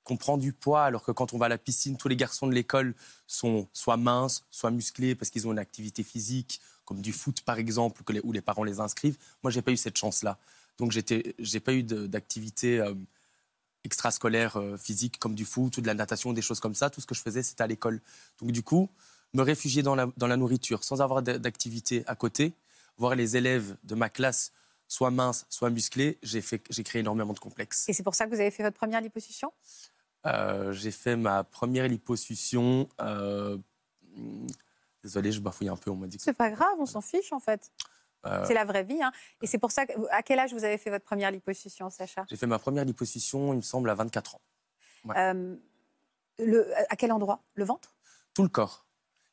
qu'on 0.05 0.17
prend 0.17 0.37
du 0.37 0.53
poids, 0.53 0.83
alors 0.83 1.03
que 1.03 1.11
quand 1.11 1.33
on 1.33 1.39
va 1.39 1.47
à 1.47 1.49
la 1.49 1.57
piscine, 1.57 1.97
tous 1.97 2.07
les 2.07 2.15
garçons 2.15 2.45
de 2.45 2.53
l'école 2.53 2.93
sont 3.25 3.67
soit 3.73 3.97
minces, 3.97 4.45
soit 4.51 4.69
musclés 4.69 5.15
parce 5.15 5.31
qu'ils 5.31 5.47
ont 5.47 5.51
une 5.51 5.59
activité 5.59 6.03
physique, 6.03 6.61
comme 6.85 7.01
du 7.01 7.11
foot 7.11 7.41
par 7.41 7.57
exemple, 7.57 8.03
que 8.03 8.13
les- 8.13 8.21
où 8.23 8.31
les 8.31 8.41
parents 8.41 8.63
les 8.63 8.79
inscrivent. 8.79 9.17
Moi, 9.41 9.49
j'ai 9.49 9.63
pas 9.63 9.71
eu 9.71 9.77
cette 9.77 9.97
chance-là. 9.97 10.37
Donc, 10.77 10.91
j'ai 10.91 11.59
pas 11.59 11.73
eu 11.73 11.81
d'activité 11.83 12.79
euh, 12.79 12.93
extrascolaire 13.83 14.57
euh, 14.57 14.77
physique 14.77 15.17
comme 15.17 15.33
du 15.33 15.43
foot 15.43 15.75
ou 15.77 15.81
de 15.81 15.87
la 15.87 15.95
natation, 15.95 16.33
des 16.33 16.43
choses 16.43 16.59
comme 16.59 16.75
ça. 16.75 16.91
Tout 16.91 17.01
ce 17.01 17.07
que 17.07 17.15
je 17.15 17.21
faisais, 17.21 17.41
c'était 17.41 17.63
à 17.63 17.67
l'école. 17.67 17.99
Donc, 18.39 18.51
du 18.51 18.61
coup, 18.61 18.89
me 19.33 19.41
réfugier 19.41 19.81
dans 19.81 19.95
la, 19.95 20.07
dans 20.17 20.27
la 20.27 20.37
nourriture 20.37 20.83
sans 20.83 21.01
avoir 21.01 21.23
d'a- 21.23 21.39
d'activité 21.39 22.03
à 22.05 22.15
côté, 22.15 22.53
voir 22.97 23.15
les 23.15 23.37
élèves 23.37 23.75
de 23.83 23.95
ma 23.95 24.09
classe 24.09 24.51
soit 24.87 25.11
minces, 25.11 25.45
soit 25.49 25.69
musclés, 25.69 26.17
j'ai, 26.23 26.41
fait, 26.41 26.61
j'ai 26.69 26.83
créé 26.83 26.99
énormément 27.01 27.33
de 27.33 27.39
complexes. 27.39 27.87
Et 27.89 27.93
c'est 27.93 28.03
pour 28.03 28.15
ça 28.15 28.25
que 28.25 28.29
vous 28.33 28.39
avez 28.39 28.51
fait 28.51 28.63
votre 28.63 28.77
première 28.77 29.01
liposuction? 29.01 29.51
Euh, 30.25 30.71
j'ai 30.73 30.91
fait 30.91 31.15
ma 31.15 31.43
première 31.43 31.87
liposuction. 31.87 32.87
euh, 33.01 33.57
Désolé, 35.03 35.31
je 35.31 35.39
bafouille 35.39 35.69
un 35.69 35.77
peu, 35.77 35.91
on 35.91 35.95
m'a 35.95 36.07
dit. 36.07 36.17
que- 36.17 36.23
C'est 36.23 36.33
pas 36.33 36.49
grave, 36.49 36.75
on 36.79 36.85
s'en 36.85 37.01
fiche 37.01 37.31
en 37.31 37.39
fait. 37.39 37.71
Euh, 38.25 38.43
C'est 38.47 38.55
la 38.55 38.65
vraie 38.65 38.83
vie. 38.83 39.01
hein. 39.03 39.11
Et 39.43 39.47
c'est 39.47 39.59
pour 39.59 39.71
ça 39.71 39.85
que. 39.85 39.93
À 40.09 40.23
quel 40.23 40.39
âge 40.39 40.51
vous 40.53 40.63
avez 40.63 40.79
fait 40.79 40.89
votre 40.89 41.05
première 41.05 41.29
liposuction, 41.29 41.91
Sacha? 41.91 42.25
J'ai 42.27 42.35
fait 42.37 42.47
ma 42.47 42.57
première 42.57 42.83
liposuction, 42.85 43.53
il 43.53 43.57
me 43.57 43.61
semble, 43.61 43.87
à 43.89 43.93
24 43.93 44.35
ans. 44.35 44.41
Ouais. 45.03 45.15
Euh, 45.17 45.55
le, 46.39 46.67
À 46.89 46.95
quel 46.95 47.11
endroit? 47.11 47.43
Le 47.53 47.65
ventre? 47.65 47.93
Tout 48.33 48.41
le 48.43 48.49
corps. 48.49 48.84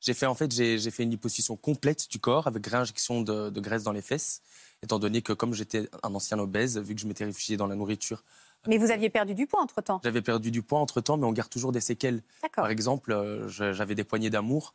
J'ai 0.03 0.15
fait, 0.15 0.27
en 0.27 0.35
fait, 0.35 0.51
j'ai 0.53 0.91
fait 0.91 1.05
une 1.05 1.11
liposuction 1.11 1.57
complète 1.57 2.09
du 2.11 2.19
corps 2.19 2.49
avec 2.49 2.67
réinjection 2.67 3.21
de, 3.23 3.51
de 3.51 3.61
graisse 3.61 3.85
dans 3.85 3.93
les 3.93 4.03
fesses, 4.03 4.43
étant 4.83 4.99
donné 4.99 5.23
que 5.23 5.33
comme 5.33 5.55
j'étais 5.55 5.89
un 6.03 6.13
ancien 6.15 6.39
obèse, 6.41 6.77
vu 6.79 6.95
que 6.95 7.01
je 7.01 7.07
m'étais 7.07 7.25
réfugié 7.25 7.57
dans 7.57 7.69
la 7.69 7.77
nourriture, 7.77 8.25
Mais 8.67 8.79
vous 8.79 8.91
aviez 8.91 9.11
perdu 9.11 9.35
du 9.35 9.47
poids 9.47 9.61
entre 9.63 9.81
temps. 9.81 10.01
j'avais 10.03 10.21
perdu 10.23 10.51
du 10.51 10.61
poids 10.63 10.81
entre-temps, 10.81 11.17
mais 11.17 11.27
on 11.27 11.33
garde 11.33 11.51
toujours 11.51 11.71
des 11.71 11.81
séquelles. 11.81 12.21
Par 12.57 12.69
exemple, 12.69 13.13
euh, 13.13 13.49
j'avais 13.49 13.95
des 13.95 14.05
poignées 14.05 14.31
d'amour 14.31 14.75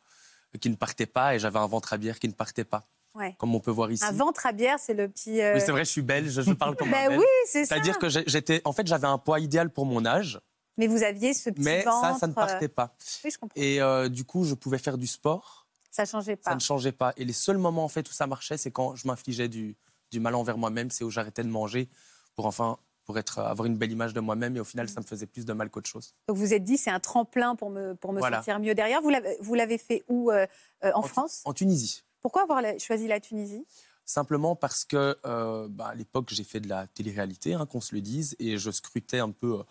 qui 0.60 0.70
ne 0.70 0.76
partaient 0.76 1.04
pas 1.06 1.34
et 1.34 1.38
j'avais 1.38 1.58
un 1.58 1.66
ventre 1.66 1.92
à 1.92 1.98
bière 1.98 2.18
qui 2.18 2.28
ne 2.28 2.32
partait 2.32 2.64
pas, 2.64 2.86
Ouais. 3.14 3.34
comme 3.38 3.54
on 3.54 3.60
peut 3.60 3.70
voir 3.70 3.90
ici. 3.92 4.04
Un 4.04 4.12
ventre 4.12 4.46
à 4.46 4.52
bière, 4.52 4.78
c'est 4.78 4.94
le 4.94 5.08
petit. 5.08 5.42
euh, 5.42 5.54
Oui, 5.56 5.60
c'est 5.60 5.72
vrai, 5.72 5.84
je 5.84 5.90
suis 5.90 6.00
belge, 6.02 6.40
je 6.40 6.52
parle 6.52 6.74
comme 6.74 6.88
un 6.94 7.08
belge. 7.08 7.18
oui, 7.18 7.26
c'est 7.46 7.66
ça. 7.66 7.74
C'est-à-dire 7.74 7.98
que 7.98 8.08
j'étais, 8.08 8.62
en 8.64 8.72
fait, 8.72 8.86
j'avais 8.86 9.06
un 9.06 9.18
poids 9.18 9.40
idéal 9.40 9.68
pour 9.70 9.84
mon 9.84 10.06
âge, 10.06 10.40
Mais 10.78 10.86
vous 10.86 11.02
aviez 11.02 11.34
ce 11.34 11.50
petit 11.50 11.62
mais 11.62 11.82
ventre. 11.82 12.00
ça, 12.00 12.18
ça 12.18 12.26
ne 12.26 12.32
partait 12.32 12.64
euh, 12.66 12.68
pas. 12.68 12.94
Oui, 13.24 13.30
je 13.30 13.38
comprends. 13.38 13.60
Et 13.60 13.82
euh, 13.82 14.08
du 14.08 14.24
coup, 14.24 14.44
je 14.44 14.54
pouvais 14.54 14.78
faire 14.78 14.96
du 14.96 15.06
sport, 15.06 15.66
Ça 15.90 16.04
changeait 16.04 16.38
ça 16.42 16.50
pas. 16.50 16.54
ne 16.54 16.60
changeait 16.60 16.92
pas. 16.92 17.12
Et 17.16 17.24
les 17.24 17.32
seuls 17.32 17.58
moments 17.58 17.84
en 17.84 17.88
fait 17.88 18.08
où 18.08 18.12
ça 18.12 18.26
marchait, 18.26 18.56
c'est 18.56 18.70
quand 18.70 18.94
je 18.96 19.06
m'infligeais 19.06 19.48
du, 19.48 19.76
du 20.10 20.20
mal 20.20 20.34
envers 20.34 20.56
moi-même, 20.56 20.90
c'est 20.90 21.04
où 21.04 21.10
j'arrêtais 21.10 21.42
de 21.42 21.48
manger 21.50 21.88
pour 22.36 22.46
enfin 22.46 22.78
pour 23.04 23.18
être, 23.18 23.38
avoir 23.38 23.64
une 23.64 23.78
belle 23.78 23.90
image 23.90 24.12
de 24.12 24.20
moi-même. 24.20 24.54
Et 24.56 24.60
au 24.60 24.64
final, 24.64 24.86
ça 24.88 25.00
me 25.00 25.06
faisait 25.06 25.24
plus 25.26 25.46
de 25.46 25.52
mal 25.54 25.70
qu'autre 25.70 25.88
chose. 25.88 26.14
Donc 26.28 26.36
vous 26.36 26.52
êtes 26.52 26.62
dit, 26.62 26.76
c'est 26.76 26.90
un 26.90 27.00
tremplin 27.00 27.56
pour 27.56 27.70
me, 27.70 27.94
pour 27.94 28.12
me 28.12 28.18
Voilà. 28.18 28.38
sentir 28.40 28.60
mieux 28.60 28.74
derrière. 28.74 29.00
Vous 29.00 29.08
l'avez 29.08 29.38
vous 29.40 29.82
fait 29.82 30.04
où 30.08 30.30
euh, 30.30 30.46
euh, 30.84 30.90
En 30.94 31.00
France 31.02 31.40
En 31.46 31.54
Tunisie. 31.54 32.04
Pourquoi 32.20 32.42
avoir 32.42 32.60
la- 32.60 32.78
choisi 32.78 33.08
la 33.08 33.18
Tunisie? 33.18 33.64
Simplement 34.04 34.56
parce 34.56 34.84
que 34.84 35.16
euh, 35.24 35.68
bah, 35.70 35.88
à 35.88 35.94
l'époque, 35.94 36.28
j'ai 36.30 36.44
fait 36.44 36.60
de 36.60 36.68
la 36.68 36.86
télé-réalité, 36.86 37.54
hein, 37.54 37.64
qu'on 37.64 37.80
se 37.80 37.94
le 37.94 38.02
dise, 38.02 38.36
et 38.38 38.58
je 38.58 38.70
scrutais 38.70 39.20
un 39.20 39.30
peu, 39.30 39.62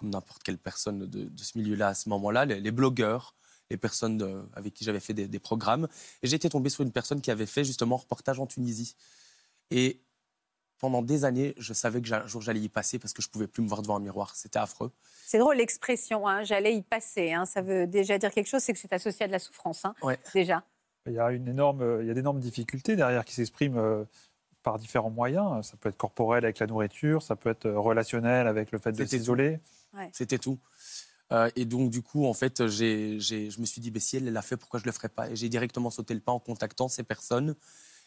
comme 0.00 0.10
n'importe 0.10 0.42
quelle 0.42 0.56
personne 0.58 1.00
de, 1.00 1.24
de 1.24 1.42
ce 1.42 1.58
milieu-là 1.58 1.88
à 1.88 1.94
ce 1.94 2.08
moment-là, 2.08 2.46
les, 2.46 2.58
les 2.60 2.70
blogueurs, 2.70 3.34
les 3.70 3.76
personnes 3.76 4.16
de- 4.18 4.42
avec 4.54 4.72
qui 4.74 4.82
j'avais 4.84 4.98
fait 4.98 5.12
des, 5.14 5.28
des 5.28 5.38
programmes. 5.38 5.86
Et 6.22 6.26
j'étais 6.26 6.48
tombé 6.48 6.70
sur 6.70 6.82
une 6.82 6.90
personne 6.90 7.20
qui 7.20 7.30
avait 7.30 7.46
fait 7.46 7.62
justement 7.64 7.96
un 7.96 7.98
reportage 8.00 8.40
en 8.40 8.46
Tunisie. 8.46 8.96
Et 9.70 10.00
pendant 10.78 11.02
des 11.02 11.26
années, 11.26 11.54
je 11.58 11.74
savais 11.74 12.00
que 12.00 12.10
un 12.12 12.26
jour 12.26 12.40
j'allais 12.40 12.60
y 12.60 12.68
passer 12.70 12.98
parce 12.98 13.12
que 13.12 13.20
je 13.20 13.28
pouvais 13.28 13.46
plus 13.46 13.62
me 13.62 13.68
voir 13.68 13.82
devant 13.82 13.96
un 13.96 14.00
miroir. 14.00 14.34
C'était 14.34 14.58
affreux. 14.58 14.90
C'est 15.26 15.38
drôle 15.38 15.56
l'expression, 15.58 16.26
hein, 16.26 16.42
j'allais 16.44 16.74
y 16.74 16.80
passer. 16.82 17.32
hein, 17.32 17.44
ça 17.44 17.60
veut 17.60 17.86
déjà 17.86 18.16
dire 18.18 18.30
quelque 18.32 18.48
chose, 18.48 18.62
c'est 18.62 18.72
que 18.72 18.78
c'est 18.78 18.92
associé 18.94 19.24
à 19.24 19.26
de 19.26 19.32
la 19.32 19.38
souffrance, 19.38 19.84
hein, 19.84 19.94
Ouais. 20.02 20.18
déjà. 20.32 20.64
Il 21.06 21.12
y 21.12 21.18
a, 21.18 21.30
une 21.32 21.46
énorme, 21.48 21.98
il 22.00 22.06
y 22.06 22.10
a 22.10 22.14
d'énormes 22.14 22.40
difficultés 22.40 22.96
derrière 22.96 23.24
qui 23.26 23.34
s'expriment 23.34 23.78
euh, 23.78 24.04
par 24.62 24.78
différents 24.78 25.10
moyens. 25.10 25.66
Ça 25.66 25.76
peut 25.76 25.88
être 25.90 25.96
corporel 25.96 26.44
avec 26.44 26.58
la 26.58 26.66
nourriture, 26.66 27.22
ça 27.22 27.36
peut 27.36 27.50
être 27.50 27.68
relationnel 27.70 28.46
avec 28.46 28.72
le 28.72 28.78
fait 28.78 28.92
de 28.92 28.96
C'était 28.96 29.16
C'était 30.12 30.38
tout. 30.38 30.58
Euh, 31.32 31.50
et 31.56 31.64
donc, 31.64 31.90
du 31.90 32.02
coup, 32.02 32.26
en 32.26 32.34
fait, 32.34 32.66
je 32.66 33.60
me 33.60 33.66
suis 33.66 33.80
dit, 33.80 33.90
bah, 33.90 34.00
si 34.00 34.16
elle 34.16 34.32
l'a 34.32 34.42
fait, 34.42 34.56
pourquoi 34.56 34.80
je 34.80 34.84
le 34.84 34.92
ferais 34.92 35.08
pas? 35.08 35.30
Et 35.30 35.36
j'ai 35.36 35.48
directement 35.48 35.90
sauté 35.90 36.14
le 36.14 36.20
pas 36.20 36.32
en 36.32 36.40
contactant 36.40 36.88
ces 36.88 37.02
personnes. 37.02 37.54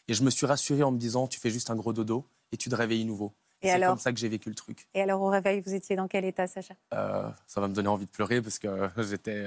Et 0.08 0.13
je 0.13 0.24
me 0.24 0.30
suis 0.30 0.46
rassuré 0.46 0.84
en 0.84 0.92
me 0.92 0.98
disant, 0.98 1.28
tu 1.28 1.40
fais 1.40 1.50
juste 1.50 1.70
un 1.70 1.75
gros 1.75 1.94
dodo 1.94 2.28
et 2.52 2.58
tu 2.58 2.70
te 2.70 2.75
réveilles 2.75 3.06
nouveau. 3.06 3.34
Et 3.62 3.70
C'est 3.70 3.80
comme 3.80 3.98
ça 3.98 4.12
que 4.12 4.20
j'ai 4.20 4.28
vécu 4.28 4.50
le 4.50 4.56
truc. 4.56 4.90
Et 4.94 5.02
alors, 5.02 5.22
au 5.22 5.30
réveil, 5.30 5.62
vous 5.62 5.74
étiez 5.74 5.96
dans 5.96 6.10
quel 6.10 6.25
état, 6.25 6.48
Sacha? 6.48 6.75
Euh, 6.94 7.30
ça 7.48 7.62
va 7.62 7.70
me 7.70 7.74
donner 7.74 7.88
envie 7.88 8.06
de 8.06 8.12
pleurer 8.12 8.42
parce 8.42 8.60
que 8.60 8.68
euh, 8.68 8.90
j'étais 8.98 9.46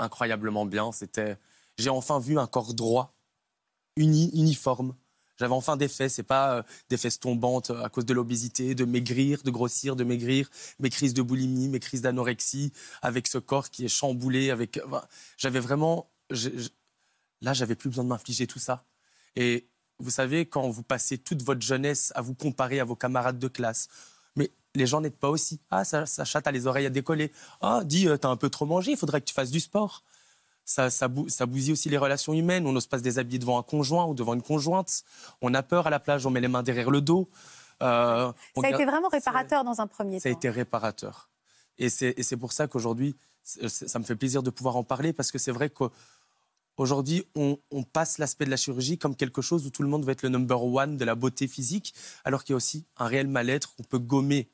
incroyablement 0.00 0.66
bien. 0.66 0.90
C'était, 0.90 1.36
j'ai 1.78 1.90
enfin 1.90 2.18
vu 2.18 2.40
un 2.40 2.48
corps 2.48 2.74
droit, 2.74 3.14
uni, 3.96 4.30
uniforme. 4.34 4.96
J'avais 5.38 5.52
enfin 5.54 5.76
des 5.76 5.88
fesses, 5.88 6.14
c'est 6.14 6.22
pas 6.22 6.58
euh, 6.58 6.62
des 6.90 6.96
fesses 6.96 7.18
tombantes 7.20 7.70
à 7.70 7.88
cause 7.88 8.06
de 8.06 8.14
l'obésité, 8.14 8.74
de 8.74 8.84
maigrir, 8.84 9.42
de 9.42 9.50
grossir, 9.50 9.96
de 9.96 10.04
maigrir, 10.04 10.48
mes 10.78 10.90
crises 10.90 11.14
de 11.14 11.22
boulimie, 11.22 11.68
mes 11.68 11.80
crises 11.80 12.02
d'anorexie, 12.02 12.72
avec 13.02 13.26
ce 13.26 13.38
corps 13.38 13.70
qui 13.70 13.84
est 13.84 13.88
chamboulé. 13.88 14.50
Avec, 14.50 14.80
enfin, 14.86 15.02
j'avais 15.36 15.60
vraiment, 15.60 16.08
je- 16.30 16.50
là, 17.40 17.52
j'avais 17.52 17.74
plus 17.74 17.88
besoin 17.90 18.04
de 18.04 18.08
m'infliger 18.08 18.46
tout 18.46 18.58
ça. 18.58 18.84
Et 19.36 19.66
vous 19.98 20.10
savez, 20.10 20.46
quand 20.46 20.68
vous 20.68 20.82
passez 20.82 21.18
toute 21.18 21.42
votre 21.42 21.62
jeunesse 21.62 22.12
à 22.14 22.20
vous 22.22 22.34
comparer 22.34 22.80
à 22.80 22.84
vos 22.84 22.96
camarades 22.96 23.38
de 23.38 23.48
classe, 23.48 23.88
mais 24.36 24.50
les 24.74 24.86
gens 24.86 25.00
n'aident 25.00 25.16
pas 25.16 25.30
aussi. 25.30 25.60
Ah, 25.70 25.84
ça, 25.84 26.06
Sacha, 26.06 26.42
t'as 26.42 26.50
les 26.50 26.66
oreilles 26.66 26.86
à 26.86 26.90
décoller. 26.90 27.32
Ah, 27.60 27.82
dis, 27.84 28.08
euh, 28.08 28.16
t'as 28.16 28.28
un 28.28 28.36
peu 28.36 28.50
trop 28.50 28.66
mangé, 28.66 28.92
il 28.92 28.96
faudrait 28.96 29.20
que 29.20 29.26
tu 29.26 29.34
fasses 29.34 29.50
du 29.50 29.60
sport. 29.60 30.02
Ça, 30.64 30.88
ça, 30.90 31.08
bou- 31.08 31.28
ça 31.28 31.44
bousille 31.46 31.72
aussi 31.72 31.88
les 31.90 31.98
relations 31.98 32.32
humaines. 32.32 32.66
On 32.66 32.72
n'ose 32.72 32.86
pas 32.86 32.98
se 32.98 33.02
déshabiller 33.02 33.38
devant 33.38 33.58
un 33.58 33.62
conjoint 33.62 34.06
ou 34.06 34.14
devant 34.14 34.32
une 34.34 34.42
conjointe. 34.42 35.02
On 35.42 35.52
a 35.54 35.62
peur 35.62 35.86
à 35.86 35.90
la 35.90 36.00
plage, 36.00 36.24
on 36.26 36.30
met 36.30 36.40
les 36.40 36.48
mains 36.48 36.62
derrière 36.62 36.90
le 36.90 37.00
dos. 37.02 37.28
Euh, 37.82 38.32
Ça 38.56 38.66
a 38.66 38.70
été 38.70 38.84
vraiment 38.86 39.08
réparateur 39.08 39.64
dans 39.64 39.80
un 39.80 39.86
premier 39.86 40.20
ça 40.20 40.28
a 40.28 40.32
temps. 40.32 40.38
été 40.38 40.48
réparateur. 40.50 41.28
Et 41.78 41.88
c'est 41.90 42.36
pour 42.38 42.52
ça 42.52 42.66
qu'aujourd'hui, 42.66 43.14
c'est- 43.42 43.68
ça 43.88 43.98
me 43.98 44.04
fait 44.04 44.16
plaisir 44.16 44.42
de 44.42 44.50
pouvoir 44.50 44.76
en 44.76 44.84
parler 44.84 45.12
parce 45.12 45.30
que 45.32 45.38
c'est 45.38 45.50
vrai 45.52 45.68
qu'aujourd'hui, 45.70 47.26
on, 47.34 47.58
on 47.70 47.82
passe 47.82 48.18
l'aspect 48.18 48.44
de 48.46 48.50
la 48.50 48.56
chirurgie 48.56 48.96
comme 48.96 49.14
quelque 49.16 49.42
chose 49.42 49.66
où 49.66 49.70
tout 49.70 49.82
le 49.82 49.88
monde 49.88 50.04
veut 50.04 50.12
être 50.12 50.22
le 50.22 50.28
number 50.30 50.62
one 50.64 50.96
de 50.96 51.04
la 51.04 51.14
beauté 51.14 51.46
physique, 51.46 51.94
alors 52.24 52.42
qu'il 52.44 52.52
y 52.52 52.54
a 52.54 52.56
aussi 52.56 52.84
un 52.96 53.06
réel 53.06 53.26
mal-être 53.28 53.74
qu'on 53.76 53.82
peut 53.82 53.98
gommer. 53.98 54.48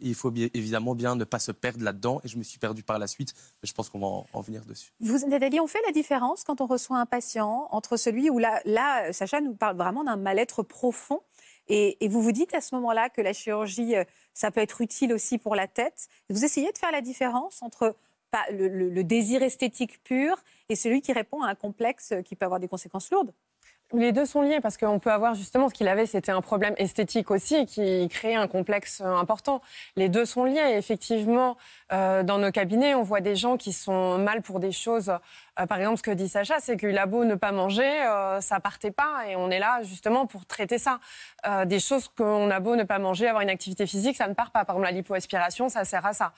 Il 0.00 0.14
faut 0.14 0.30
bien- 0.30 0.48
évidemment 0.54 0.94
bien 0.94 1.14
ne 1.16 1.24
pas 1.24 1.38
se 1.38 1.52
perdre 1.52 1.82
là-dedans. 1.84 2.20
Et 2.24 2.28
je 2.28 2.38
me 2.38 2.42
suis 2.42 2.58
perdu 2.58 2.82
par 2.82 2.98
la 2.98 3.06
suite, 3.06 3.34
mais 3.62 3.66
je 3.66 3.74
pense 3.74 3.88
qu'on 3.88 3.98
va 3.98 4.06
en, 4.06 4.26
en 4.32 4.40
venir 4.40 4.64
dessus. 4.64 4.90
Vous, 5.00 5.18
Nathalie, 5.26 5.60
on 5.60 5.66
fait 5.66 5.82
la 5.86 5.92
différence 5.92 6.44
quand 6.44 6.60
on 6.60 6.66
reçoit 6.66 6.98
un 6.98 7.06
patient 7.06 7.68
entre 7.70 7.96
celui 7.96 8.30
où 8.30 8.38
là, 8.38 9.12
Sacha 9.12 9.40
nous 9.40 9.54
parle 9.54 9.76
vraiment 9.76 10.04
d'un 10.04 10.16
mal-être 10.16 10.62
profond. 10.62 11.20
Et, 11.68 11.96
vous 12.08 12.22
vous 12.22 12.32
dites 12.32 12.54
à 12.54 12.60
ce 12.60 12.74
moment-là 12.76 13.10
que 13.10 13.20
la 13.20 13.32
chirurgie, 13.32 13.94
euh, 13.96 14.04
ça 14.32 14.50
peut 14.50 14.60
être 14.60 14.80
utile 14.80 15.12
aussi 15.12 15.36
pour 15.36 15.54
la 15.54 15.66
tête. 15.66 16.08
Vous 16.30 16.44
essayez 16.44 16.72
de 16.72 16.78
faire 16.78 16.92
la 16.92 17.02
différence 17.02 17.62
entre 17.62 17.94
le 18.50 19.02
désir 19.02 19.42
esthétique 19.42 20.02
pur 20.04 20.36
et 20.68 20.76
celui 20.76 21.00
qui 21.00 21.12
répond 21.12 21.42
à 21.42 21.48
un 21.48 21.54
complexe 21.54 22.12
qui 22.24 22.36
peut 22.36 22.44
avoir 22.44 22.60
des 22.60 22.68
conséquences 22.68 23.10
lourdes. 23.10 23.32
Les 23.94 24.12
deux 24.12 24.26
sont 24.26 24.42
liés 24.42 24.60
parce 24.60 24.76
qu'on 24.76 24.98
peut 24.98 25.10
avoir 25.10 25.34
justement 25.34 25.70
ce 25.70 25.74
qu'il 25.74 25.88
avait, 25.88 26.04
c'était 26.04 26.30
un 26.30 26.42
problème 26.42 26.74
esthétique 26.76 27.30
aussi 27.30 27.64
qui 27.64 28.06
créait 28.08 28.34
un 28.34 28.46
complexe 28.46 29.00
euh, 29.00 29.16
important. 29.16 29.62
Les 29.96 30.10
deux 30.10 30.26
sont 30.26 30.44
liés. 30.44 30.74
Effectivement, 30.76 31.56
euh, 31.92 32.22
dans 32.22 32.36
nos 32.36 32.50
cabinets, 32.50 32.94
on 32.94 33.02
voit 33.02 33.22
des 33.22 33.34
gens 33.34 33.56
qui 33.56 33.72
sont 33.72 34.18
mal 34.18 34.42
pour 34.42 34.60
des 34.60 34.72
choses. 34.72 35.10
Euh, 35.58 35.66
par 35.66 35.78
exemple, 35.78 35.96
ce 35.98 36.02
que 36.02 36.10
dit 36.10 36.28
Sacha, 36.28 36.60
c'est 36.60 36.76
qu'il 36.76 36.96
a 36.98 37.06
beau 37.06 37.24
ne 37.24 37.34
pas 37.34 37.52
manger, 37.52 38.02
euh, 38.02 38.40
ça 38.40 38.60
partait 38.60 38.90
pas, 38.90 39.26
et 39.26 39.36
on 39.36 39.50
est 39.50 39.58
là 39.58 39.82
justement 39.82 40.26
pour 40.26 40.46
traiter 40.46 40.78
ça. 40.78 41.00
Euh, 41.46 41.64
des 41.64 41.80
choses 41.80 42.08
qu'on 42.08 42.50
a 42.50 42.60
beau 42.60 42.76
ne 42.76 42.84
pas 42.84 42.98
manger, 42.98 43.26
avoir 43.26 43.42
une 43.42 43.50
activité 43.50 43.86
physique, 43.86 44.16
ça 44.16 44.28
ne 44.28 44.34
part 44.34 44.50
pas. 44.50 44.64
Par 44.64 44.76
exemple, 44.76 44.92
la 44.92 44.96
lipoaspiration, 44.96 45.68
ça 45.68 45.84
sert 45.84 46.04
à 46.06 46.12
ça. 46.12 46.32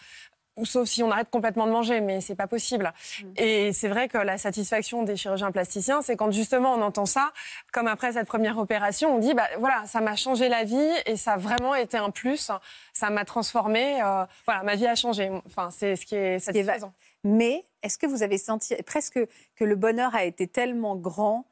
Ou 0.57 0.67
sauf 0.67 0.89
si 0.89 1.03
on 1.03 1.11
arrête 1.11 1.31
complètement 1.31 1.67
de 1.67 1.73
manger, 1.73 2.01
mais 2.01 2.21
c'est 2.21 2.35
pas 2.35 2.47
possible. 2.47 2.93
Et 3.37 3.73
c'est 3.73 3.89
vrai 3.89 4.09
que 4.09 4.19
la 4.19 4.37
satisfaction 4.37 5.05
des 5.05 5.17
chirurgiens 5.17 5.53
plasticiens, 5.53 6.03
c'est 6.03 6.17
quand 6.17 6.31
justement 6.33 6.75
on 6.75 6.83
entend 6.83 7.07
ça, 7.07 7.33
comme 7.73 7.87
après 7.87 8.13
cette 8.13 8.27
première 8.27 8.59
opération, 8.59 9.15
on 9.15 9.19
dit 9.19 9.33
bah 9.33 9.49
voilà, 9.59 9.87
ça 9.87 10.01
m'a 10.01 10.17
changé 10.17 10.49
la 10.49 10.65
vie 10.65 10.91
et 11.07 11.17
ça 11.17 11.35
a 11.35 11.37
vraiment 11.37 11.75
été 11.75 11.97
un 11.97 12.11
plus, 12.11 12.51
ça 12.93 13.11
m'a 13.11 13.25
transformé, 13.25 14.03
euh, 14.03 14.27
voilà, 14.45 14.63
ma 14.65 14.75
vie 14.75 14.87
a 14.87 14.95
changé. 14.95 15.31
Enfin, 15.47 15.71
c'est 15.71 15.97
ce 15.97 16.05
qui 16.05 16.17
est 16.17 16.39
satisfaisant. 16.39 16.93
Mais 17.25 17.65
est-ce 17.83 17.99
que 17.99 18.07
vous 18.07 18.23
avez 18.23 18.39
senti 18.39 18.75
presque 18.83 19.21
que 19.57 19.65
le 19.65 19.77
bonheur 19.77 20.15
a 20.15 20.25
été 20.25 20.47
tellement 20.47 20.97
grand 20.97 21.47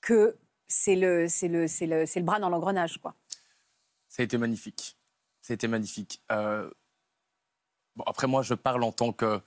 que 0.00 0.36
c'est 0.66 0.96
le, 0.96 1.28
c'est 1.28 1.48
le, 1.48 1.66
c'est 1.66 1.86
le, 1.86 2.06
c'est 2.06 2.20
le 2.20 2.26
bras 2.26 2.38
dans 2.38 2.48
l'engrenage, 2.48 2.98
quoi? 2.98 3.14
Ça 4.08 4.22
a 4.22 4.24
été 4.24 4.38
magnifique. 4.38 4.96
Ça 5.40 5.52
a 5.52 5.54
été 5.54 5.68
magnifique. 5.68 6.22
Euh, 6.32 6.70
bon, 8.00 8.04
après, 8.10 8.26
moi, 8.26 8.42
je 8.42 8.54
parle 8.54 8.82
en 8.82 8.92
tant 8.92 9.12
que, 9.12 9.40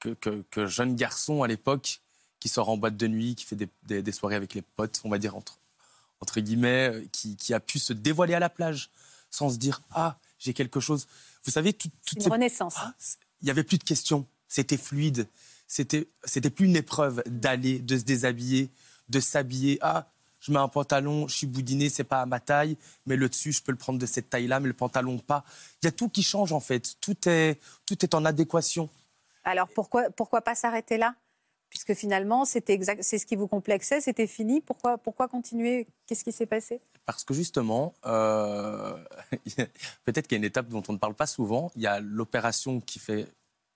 que, 0.00 0.10
que- 0.14 0.42
que 0.50 0.66
jeune 0.66 0.96
garçon 0.96 1.42
à 1.42 1.48
l'époque 1.48 2.00
qui 2.40 2.48
sort 2.48 2.68
en 2.68 2.76
boîte 2.76 2.96
de 2.96 3.06
nuit, 3.08 3.34
qui 3.34 3.44
fait 3.44 3.56
des, 3.56 3.68
des- 3.82 4.02
des 4.02 4.12
soirées 4.12 4.36
avec 4.36 4.54
les 4.54 4.62
potes, 4.62 5.00
on 5.04 5.10
va 5.10 5.18
dire 5.18 5.36
entre, 5.36 5.58
entre 6.20 6.40
guillemets, 6.40 6.88
euh, 6.92 7.04
qui, 7.12 7.36
qui 7.36 7.52
a 7.54 7.60
pu 7.60 7.78
se 7.78 7.92
dévoiler 7.92 8.34
à 8.34 8.38
la 8.38 8.48
plage 8.48 8.90
sans 9.30 9.50
se 9.50 9.56
dire 9.56 9.82
Ah, 9.90 10.18
j'ai 10.38 10.54
quelque 10.54 10.80
chose. 10.80 11.06
Vous 11.44 11.50
savez, 11.50 11.72
tout- 11.72 11.90
toutes 12.06 12.18
Une 12.18 12.24
ces 12.24 12.30
renaissance. 12.30 12.74
ah, 12.78 12.94
il 13.40 13.44
n'y 13.44 13.50
avait 13.50 13.64
plus 13.64 13.78
de 13.78 13.84
questions. 13.84 14.26
C'était 14.48 14.76
fluide. 14.78 15.26
C'était, 15.66 16.08
c'était 16.24 16.50
plus 16.50 16.66
une 16.66 16.76
épreuve 16.76 17.22
d'aller, 17.26 17.78
de 17.80 17.98
se 17.98 18.04
déshabiller, 18.04 18.70
de 19.10 19.20
s'habiller. 19.20 19.78
Ah, 19.82 20.08
je 20.40 20.52
mets 20.52 20.58
un 20.58 20.68
pantalon, 20.68 21.28
je 21.28 21.36
suis 21.36 21.46
boudiné, 21.46 21.88
c'est 21.88 22.04
pas 22.04 22.22
à 22.22 22.26
ma 22.26 22.40
taille, 22.40 22.76
mais 23.06 23.16
le 23.16 23.28
dessus, 23.28 23.52
je 23.52 23.62
peux 23.62 23.72
le 23.72 23.78
prendre 23.78 23.98
de 23.98 24.06
cette 24.06 24.30
taille-là, 24.30 24.60
mais 24.60 24.68
le 24.68 24.74
pantalon 24.74 25.18
pas. 25.18 25.44
Il 25.82 25.86
y 25.86 25.88
a 25.88 25.92
tout 25.92 26.08
qui 26.08 26.22
change 26.22 26.52
en 26.52 26.60
fait. 26.60 26.94
Tout 27.00 27.28
est, 27.28 27.60
tout 27.86 28.04
est 28.04 28.14
en 28.14 28.24
adéquation. 28.24 28.88
Alors 29.44 29.68
pourquoi, 29.68 30.10
pourquoi 30.10 30.42
pas 30.42 30.54
s'arrêter 30.54 30.98
là? 30.98 31.14
Puisque 31.70 31.94
finalement, 31.94 32.46
c'était 32.46 32.72
exact, 32.72 33.02
c'est 33.02 33.18
ce 33.18 33.26
qui 33.26 33.36
vous 33.36 33.46
complexait, 33.46 34.00
c'était 34.00 34.26
fini. 34.26 34.62
Pourquoi, 34.62 34.96
pourquoi 34.96 35.28
continuer? 35.28 35.86
Qu'est-ce 36.06 36.24
qui 36.24 36.32
s'est 36.32 36.46
passé? 36.46 36.80
Parce 37.04 37.24
que 37.24 37.34
justement, 37.34 37.94
euh, 38.06 38.96
peut-être 40.04 40.26
qu'il 40.26 40.36
y 40.36 40.38
a 40.38 40.38
une 40.38 40.44
étape 40.44 40.68
dont 40.68 40.82
on 40.88 40.94
ne 40.94 40.98
parle 40.98 41.14
pas 41.14 41.26
souvent. 41.26 41.70
Il 41.76 41.82
y 41.82 41.86
a 41.86 42.00
l'opération 42.00 42.80
qui 42.80 42.98
fait 42.98 43.26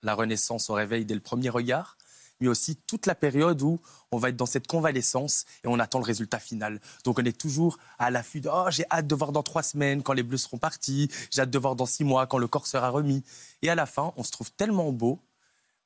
la 0.02 0.14
renaissance 0.14 0.70
au 0.70 0.74
réveil 0.74 1.04
dès 1.04 1.14
le 1.14 1.20
premier 1.20 1.50
regard, 1.50 1.96
mais 2.42 2.48
aussi 2.48 2.76
toute 2.76 3.06
la 3.06 3.14
période 3.14 3.62
où 3.62 3.80
on 4.10 4.18
va 4.18 4.28
être 4.28 4.36
dans 4.36 4.46
cette 4.46 4.66
convalescence 4.66 5.44
et 5.64 5.68
on 5.68 5.78
attend 5.78 6.00
le 6.00 6.04
résultat 6.04 6.40
final. 6.40 6.80
Donc 7.04 7.20
on 7.20 7.24
est 7.24 7.38
toujours 7.38 7.78
à 7.98 8.10
l'affût 8.10 8.40
de 8.40 8.50
oh, 8.52 8.66
j'ai 8.68 8.84
hâte 8.90 9.06
de 9.06 9.14
voir 9.14 9.30
dans 9.30 9.44
trois 9.44 9.62
semaines 9.62 10.02
quand 10.02 10.12
les 10.12 10.24
bleus 10.24 10.38
seront 10.38 10.58
partis, 10.58 11.08
j'ai 11.30 11.42
hâte 11.42 11.50
de 11.50 11.58
voir 11.58 11.76
dans 11.76 11.86
six 11.86 12.02
mois 12.02 12.26
quand 12.26 12.38
le 12.38 12.48
corps 12.48 12.66
sera 12.66 12.90
remis. 12.90 13.22
Et 13.62 13.70
à 13.70 13.76
la 13.76 13.86
fin, 13.86 14.12
on 14.16 14.24
se 14.24 14.32
trouve 14.32 14.50
tellement 14.50 14.90
beau 14.90 15.20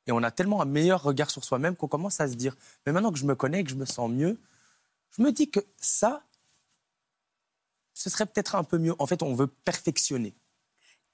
et 0.07 0.13
on 0.13 0.23
a 0.23 0.31
tellement 0.31 0.63
un 0.63 0.67
meilleur 0.67 1.03
regard 1.03 1.31
sur 1.31 1.45
soi-même 1.45 1.77
qu'on 1.77 1.89
commence 1.89 2.21
à 2.21 2.29
se 2.29 2.35
dire 2.35 2.57
mais 2.87 2.93
maintenant 2.93 3.13
que 3.13 3.19
je 3.19 3.27
me 3.27 3.35
connais 3.35 3.63
que 3.63 3.71
je 3.71 3.77
me 3.77 3.85
sens 3.85 4.11
mieux, 4.11 4.41
je 5.17 5.23
me 5.23 5.31
dis 5.33 5.51
que 5.51 5.61
ça, 5.77 6.23
ce 7.93 8.09
serait 8.09 8.27
peut-être 8.27 8.55
un 8.55 8.65
peu 8.65 8.79
mieux. 8.79 8.95
En 8.99 9.07
fait, 9.07 9.23
on 9.23 9.35
veut 9.35 9.47
perfectionner. 9.47 10.35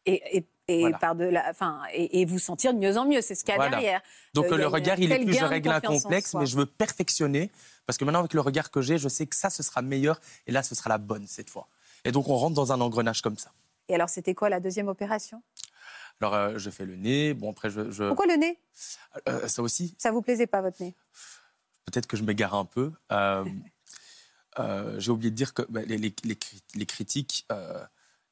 Et, 0.06 0.36
et, 0.36 0.46
et 0.68 0.80
Voilà. 0.80 0.98
par 0.98 1.14
de 1.16 1.24
la, 1.24 1.50
enfin, 1.50 1.82
et, 1.92 2.20
et 2.20 2.24
vous 2.24 2.38
sentir 2.38 2.72
de 2.72 2.78
mieux 2.78 2.96
en 2.96 3.04
mieux, 3.04 3.20
c'est 3.20 3.34
ce 3.34 3.42
qu'il 3.44 3.50
y 3.50 3.52
a 3.52 3.56
Voilà. 3.56 3.70
derrière. 3.78 4.00
Donc 4.34 4.46
Euh, 4.46 4.56
le 4.56 4.66
regard, 4.66 4.98
il 4.98 5.10
est 5.12 5.24
plus 5.24 5.34
je 5.34 5.44
règle 5.44 5.70
un 5.70 5.80
complexe, 5.80 6.34
mais 6.34 6.46
je 6.46 6.56
veux 6.56 6.66
perfectionner. 6.66 7.50
Parce 7.86 7.98
que 7.98 8.04
maintenant, 8.04 8.20
avec 8.20 8.32
le 8.34 8.40
regard 8.40 8.70
que 8.70 8.80
j'ai, 8.80 8.96
je 8.96 9.08
sais 9.08 9.26
que 9.26 9.34
ça, 9.34 9.50
ce 9.50 9.62
sera 9.62 9.82
meilleur. 9.82 10.20
Et 10.46 10.52
là, 10.52 10.62
ce 10.62 10.74
sera 10.74 10.88
la 10.88 10.98
bonne 10.98 11.26
cette 11.26 11.50
fois. 11.50 11.66
Et 12.04 12.12
donc, 12.12 12.28
on 12.28 12.36
rentre 12.36 12.54
dans 12.54 12.72
un 12.72 12.80
engrenage 12.80 13.22
comme 13.22 13.36
ça. 13.38 13.52
Et 13.88 13.94
alors, 13.96 14.08
c'était 14.08 14.34
quoi 14.34 14.48
la 14.48 14.60
deuxième 14.60 14.86
opération? 14.88 15.42
Alors, 16.20 16.34
euh, 16.34 16.58
je 16.58 16.70
fais 16.70 16.84
le 16.86 16.94
nez. 16.94 17.34
Bon, 17.34 17.50
après, 17.50 17.68
je. 17.70 17.90
je- 17.90 18.04
Pourquoi 18.04 18.26
le 18.26 18.36
nez? 18.36 18.58
Euh, 19.28 19.48
ça 19.48 19.62
aussi, 19.62 19.96
Ça 19.98 20.12
vous 20.12 20.22
plaisait 20.22 20.46
pas 20.46 20.60
votre 20.62 20.80
nez? 20.80 20.94
Peut-être 21.86 22.06
que 22.06 22.16
je 22.16 22.22
m'égare 22.22 22.54
un 22.54 22.64
peu. 22.64 22.92
J'ai 24.98 25.10
oublié 25.10 25.30
de 25.30 25.36
dire 25.36 25.54
que 25.54 25.62
bah, 25.68 25.80
les, 25.82 25.98
les- 25.98 26.14
les 26.24 26.34
cri- 26.36 26.62
les 26.74 26.86
critiques 26.86 27.46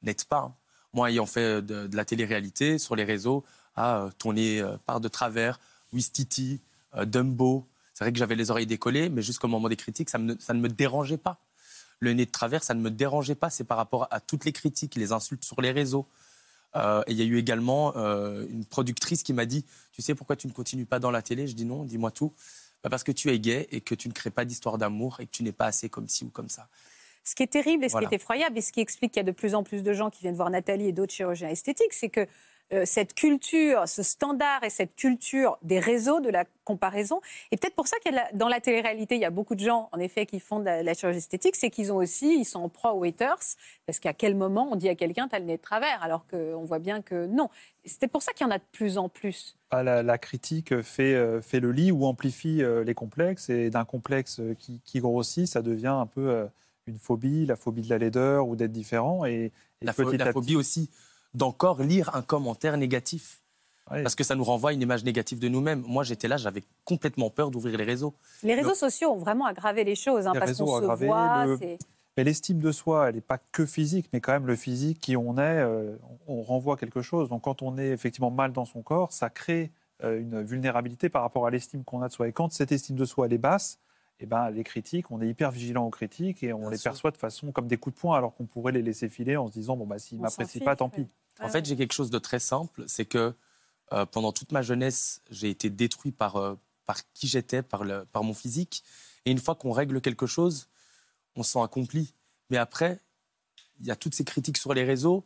n'aident 0.01 0.23
pas. 0.25 0.37
hein. 0.39 0.55
Moi, 0.93 1.11
ayant 1.11 1.25
fait 1.25 1.61
de, 1.61 1.87
de 1.87 1.95
la 1.95 2.05
télé-réalité 2.05 2.77
sur 2.77 2.95
les 2.95 3.03
réseaux, 3.03 3.43
ah, 3.75 4.03
euh, 4.03 4.09
ton 4.17 4.33
nez 4.33 4.59
euh, 4.59 4.77
part 4.85 4.99
de 4.99 5.07
travers, 5.07 5.59
Wistiti, 5.93 6.59
euh, 6.95 7.05
Dumbo. 7.05 7.65
C'est 7.93 8.03
vrai 8.03 8.11
que 8.11 8.19
j'avais 8.19 8.35
les 8.35 8.51
oreilles 8.51 8.67
décollées, 8.67 9.09
mais 9.09 9.21
jusqu'au 9.21 9.47
moment 9.47 9.69
des 9.69 9.75
critiques, 9.75 10.09
ça, 10.09 10.17
ne 10.17 10.35
me 10.53 10.67
dérangeait 10.67 11.17
pas. 11.17 11.39
Le 11.99 12.13
nez 12.13 12.25
de 12.25 12.31
travers, 12.31 12.63
ça 12.63 12.73
ne 12.73 12.81
me 12.81 12.89
dérangeait 12.89 13.35
pas. 13.35 13.49
C'est 13.49 13.63
par 13.63 13.77
rapport 13.77 14.07
à 14.11 14.19
toutes 14.19 14.45
les 14.45 14.51
critiques, 14.51 14.95
les 14.95 15.11
insultes 15.11 15.45
sur 15.45 15.61
les 15.61 15.71
réseaux. 15.71 16.07
Euh, 16.75 17.03
et 17.05 17.11
il 17.11 17.17
y 17.17 17.21
a 17.21 17.25
eu 17.25 17.37
également 17.37 17.93
euh, 17.95 18.45
une 18.49 18.65
productrice 18.65 19.23
qui 19.23 19.33
m'a 19.33 19.45
dit 19.45 19.65
Tu 19.91 20.01
sais 20.01 20.15
pourquoi 20.15 20.35
tu 20.35 20.47
ne 20.47 20.51
continues 20.51 20.85
pas 20.85 20.99
dans 20.99 21.11
la 21.11 21.21
télé? 21.21 21.47
Je 21.47 21.53
dis 21.53 21.65
non, 21.65 21.83
dis-moi 21.83 22.11
tout. 22.11 22.33
Bah, 22.83 22.89
parce 22.89 23.03
que 23.03 23.11
tu 23.11 23.29
es 23.29 23.39
gay 23.39 23.67
et 23.71 23.81
que 23.81 23.93
tu 23.93 24.07
ne 24.07 24.13
crées 24.13 24.31
pas 24.31 24.45
d'histoire 24.45 24.77
d'amour 24.77 25.19
et 25.19 25.27
que 25.27 25.31
tu 25.31 25.43
n'es 25.43 25.51
pas 25.51 25.65
assez 25.65 25.89
comme 25.89 26.07
ci 26.07 26.23
ou 26.23 26.29
comme 26.29 26.49
ça. 26.49 26.67
Ce 27.23 27.35
qui 27.35 27.43
est 27.43 27.47
terrible 27.47 27.85
et 27.85 27.89
ce 27.89 27.93
Voilà. 27.93 28.07
qui 28.07 28.15
est 28.15 28.17
effroyable 28.17 28.57
et 28.57 28.61
ce 28.61 28.71
qui 28.71 28.81
explique 28.81 29.13
qu'il 29.13 29.19
y 29.19 29.25
a 29.25 29.31
de 29.31 29.31
plus 29.31 29.55
en 29.55 29.63
plus 29.63 29.83
de 29.83 29.93
gens 29.93 30.09
qui 30.09 30.21
viennent 30.21 30.35
voir 30.35 30.49
Nathalie 30.49 30.87
et 30.87 30.91
d'autres 30.91 31.13
chirurgiens 31.13 31.49
esthétiques, 31.49 31.93
c'est 31.93 32.09
que 32.09 32.27
euh, 32.73 32.83
cette 32.85 33.13
culture, 33.13 33.87
ce 33.87 34.01
standard 34.01 34.63
et 34.63 34.69
cette 34.69 34.95
culture 34.95 35.57
des 35.61 35.79
réseaux, 35.79 36.21
de 36.21 36.29
la 36.29 36.45
comparaison. 36.63 37.19
Et 37.51 37.57
peut-être 37.57 37.75
pour 37.75 37.87
ça 37.87 37.97
que 38.03 38.09
dans 38.37 38.47
la 38.47 38.61
télé-réalité, 38.61 39.15
il 39.15 39.21
y 39.21 39.25
a 39.25 39.29
beaucoup 39.29 39.55
de 39.55 39.59
gens, 39.59 39.89
en 39.91 39.99
effet, 39.99 40.25
qui 40.25 40.39
font 40.39 40.59
de 40.59 40.65
la, 40.65 40.93
chirurgie 40.93 41.17
esthétique, 41.17 41.57
c'est 41.57 41.69
qu'ils 41.69 41.91
ont 41.91 41.97
aussi, 41.97 42.39
ils 42.39 42.45
sont 42.45 42.61
en 42.61 42.69
proie 42.69 42.93
aux 42.93 43.03
haters, 43.03 43.39
parce 43.85 43.99
qu'à 43.99 44.13
quel 44.13 44.35
moment 44.35 44.69
on 44.71 44.77
dit 44.77 44.87
à 44.87 44.95
quelqu'un 44.95 45.27
t'as 45.27 45.39
le 45.39 45.45
nez 45.45 45.57
de 45.57 45.61
travers, 45.61 46.01
alors 46.01 46.25
qu'on 46.27 46.63
voit 46.63 46.79
bien 46.79 47.01
que 47.01 47.25
non. 47.25 47.49
C'est 47.83 48.07
pour 48.07 48.21
ça 48.21 48.31
qu'il 48.31 48.45
y 48.45 48.49
en 48.49 48.53
a 48.53 48.57
de 48.57 48.63
plus 48.71 48.97
en 48.97 49.09
plus. 49.09 49.57
Ah, 49.71 49.83
la, 49.83 50.17
critique 50.17 50.81
fait, 50.81 51.13
euh, 51.13 51.41
fait 51.41 51.59
le 51.59 51.71
lit 51.71 51.91
ou 51.91 52.05
amplifie 52.05 52.63
euh, 52.63 52.85
les 52.85 52.93
complexes, 52.93 53.49
et 53.49 53.69
d'un 53.69 53.85
complexe 53.85 54.39
qui, 54.59 54.79
qui, 54.85 54.99
grossit, 54.99 55.47
ça 55.47 55.61
devient 55.61 55.87
un 55.87 56.05
peu 56.05 56.47
une 56.87 56.97
phobie, 56.97 57.45
la 57.45 57.55
phobie 57.55 57.81
de 57.81 57.89
la 57.89 57.97
laideur 57.97 58.47
ou 58.47 58.55
d'être 58.55 58.71
différent. 58.71 59.25
Et, 59.25 59.51
la, 59.81 59.93
phobie 59.93 60.55
aussi 60.55 60.89
d'encore 61.33 61.81
lire 61.81 62.15
un 62.15 62.21
commentaire 62.21 62.77
négatif. 62.77 63.41
Parce 63.89 64.15
que 64.15 64.23
ça 64.23 64.35
nous 64.35 64.43
renvoie 64.45 64.69
à 64.69 64.73
une 64.73 64.81
image 64.81 65.03
négative 65.03 65.39
de 65.39 65.49
nous-mêmes. 65.49 65.83
Moi, 65.85 66.03
j'étais 66.03 66.29
là, 66.29 66.37
j'avais 66.37 66.63
complètement 66.85 67.29
peur 67.29 67.51
d'ouvrir 67.51 67.77
les 67.77 67.83
réseaux. 67.83 68.13
Les 68.41 68.55
réseaux 68.55 68.73
sociaux 68.73 69.11
ont 69.11 69.17
vraiment 69.17 69.45
aggravé 69.45 69.83
les 69.83 69.95
choses, 69.95 70.27
hein, 70.27 70.33
parce 70.33 70.57
qu'on 70.57 70.79
se 70.79 71.05
voit. 71.05 71.45
Mais 72.17 72.25
l'estime 72.25 72.59
de 72.59 72.71
soi, 72.71 73.09
elle 73.09 73.15
n'est 73.15 73.21
pas 73.21 73.39
que 73.51 73.65
physique, 73.65 74.09
mais 74.11 74.19
quand 74.19 74.33
même 74.33 74.47
le 74.47 74.55
physique 74.55 74.99
qui 74.99 75.15
on 75.15 75.37
est, 75.37 75.41
euh, 75.41 75.95
on 76.27 76.41
renvoie 76.41 76.75
quelque 76.75 77.01
chose. 77.01 77.29
Donc 77.29 77.43
quand 77.43 77.61
on 77.61 77.77
est 77.77 77.89
effectivement 77.89 78.31
mal 78.31 78.51
dans 78.51 78.65
son 78.65 78.81
corps, 78.81 79.13
ça 79.13 79.29
crée 79.29 79.71
euh, 80.03 80.19
une 80.19 80.41
vulnérabilité 80.41 81.07
par 81.07 81.21
rapport 81.21 81.47
à 81.47 81.51
l'estime 81.51 81.85
qu'on 81.85 82.01
a 82.01 82.09
de 82.09 82.13
soi. 82.13 82.27
Et 82.27 82.33
quand 82.33 82.51
cette 82.51 82.73
estime 82.73 82.97
de 82.97 83.05
soi 83.05 83.27
elle 83.27 83.33
est 83.33 83.37
basse, 83.37 83.79
eh 84.23 84.27
ben, 84.27 84.51
les 84.51 84.63
critiques, 84.63 85.09
on 85.09 85.19
est 85.19 85.27
hyper 85.27 85.49
vigilant 85.49 85.85
aux 85.85 85.89
critiques 85.89 86.43
et 86.43 86.53
on 86.53 86.69
les 86.69 86.77
perçoit 86.77 87.09
de 87.09 87.17
façon 87.17 87.51
comme 87.51 87.67
des 87.67 87.77
coups 87.77 87.95
de 87.95 87.99
poing, 87.99 88.15
alors 88.15 88.35
qu'on 88.35 88.45
pourrait 88.45 88.71
les 88.71 88.83
laisser 88.83 89.09
filer 89.09 89.35
en 89.35 89.47
se 89.47 89.53
disant 89.53 89.75
bon 89.75 89.87
bah 89.87 89.97
s'ils 89.97 90.19
m'apprécient 90.19 90.63
pas, 90.63 90.75
tant 90.75 90.89
pis. 90.89 91.07
En 91.39 91.49
fait, 91.49 91.65
j'ai 91.65 91.75
quelque 91.75 91.93
chose 91.93 92.11
de 92.11 92.19
très 92.19 92.37
simple, 92.37 92.83
c'est 92.87 93.05
que 93.05 93.33
euh, 93.93 94.05
pendant 94.05 94.31
toute 94.31 94.51
ma 94.51 94.61
jeunesse, 94.61 95.21
j'ai 95.31 95.49
été 95.49 95.71
détruit 95.71 96.11
par 96.11 96.35
euh, 96.35 96.55
par 96.85 96.97
qui 97.13 97.27
j'étais, 97.27 97.63
par 97.63 97.83
le 97.83 98.05
par 98.11 98.23
mon 98.23 98.35
physique. 98.35 98.83
Et 99.25 99.31
une 99.31 99.39
fois 99.39 99.55
qu'on 99.55 99.71
règle 99.71 100.01
quelque 100.01 100.27
chose, 100.27 100.67
on 101.35 101.41
se 101.41 101.53
sent 101.53 101.61
accompli. 101.61 102.13
Mais 102.51 102.57
après, 102.57 102.99
il 103.79 103.87
y 103.87 103.91
a 103.91 103.95
toutes 103.95 104.13
ces 104.13 104.23
critiques 104.23 104.57
sur 104.57 104.75
les 104.75 104.83
réseaux 104.83 105.25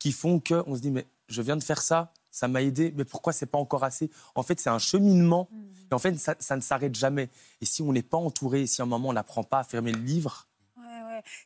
qui 0.00 0.10
font 0.10 0.40
que 0.40 0.64
on 0.66 0.74
se 0.74 0.80
dit 0.80 0.90
mais 0.90 1.06
je 1.28 1.40
viens 1.40 1.56
de 1.56 1.62
faire 1.62 1.82
ça, 1.82 2.12
ça 2.34 2.48
m'a 2.48 2.62
aidé, 2.62 2.92
mais 2.96 3.04
pourquoi 3.04 3.32
c'est 3.32 3.46
pas 3.46 3.58
encore 3.58 3.84
assez? 3.84 4.10
En 4.34 4.42
fait, 4.42 4.58
c'est 4.58 4.68
un 4.68 4.80
cheminement. 4.80 5.48
Mmh. 5.52 5.56
Et 5.92 5.94
en 5.94 6.00
fait, 6.00 6.18
ça, 6.18 6.56
ne 6.56 6.60
s'arrête 6.60 6.96
jamais. 6.96 7.30
Et 7.60 7.64
si 7.64 7.80
on 7.80 7.92
n'est 7.92 8.02
pas 8.02 8.18
entouré, 8.18 8.66
si 8.66 8.82
à 8.82 8.84
un 8.84 8.88
moment 8.88 9.10
on 9.10 9.12
n'apprend 9.12 9.44
pas 9.44 9.60
à 9.60 9.64
fermer 9.64 9.92
le 9.92 10.00
livre, 10.00 10.48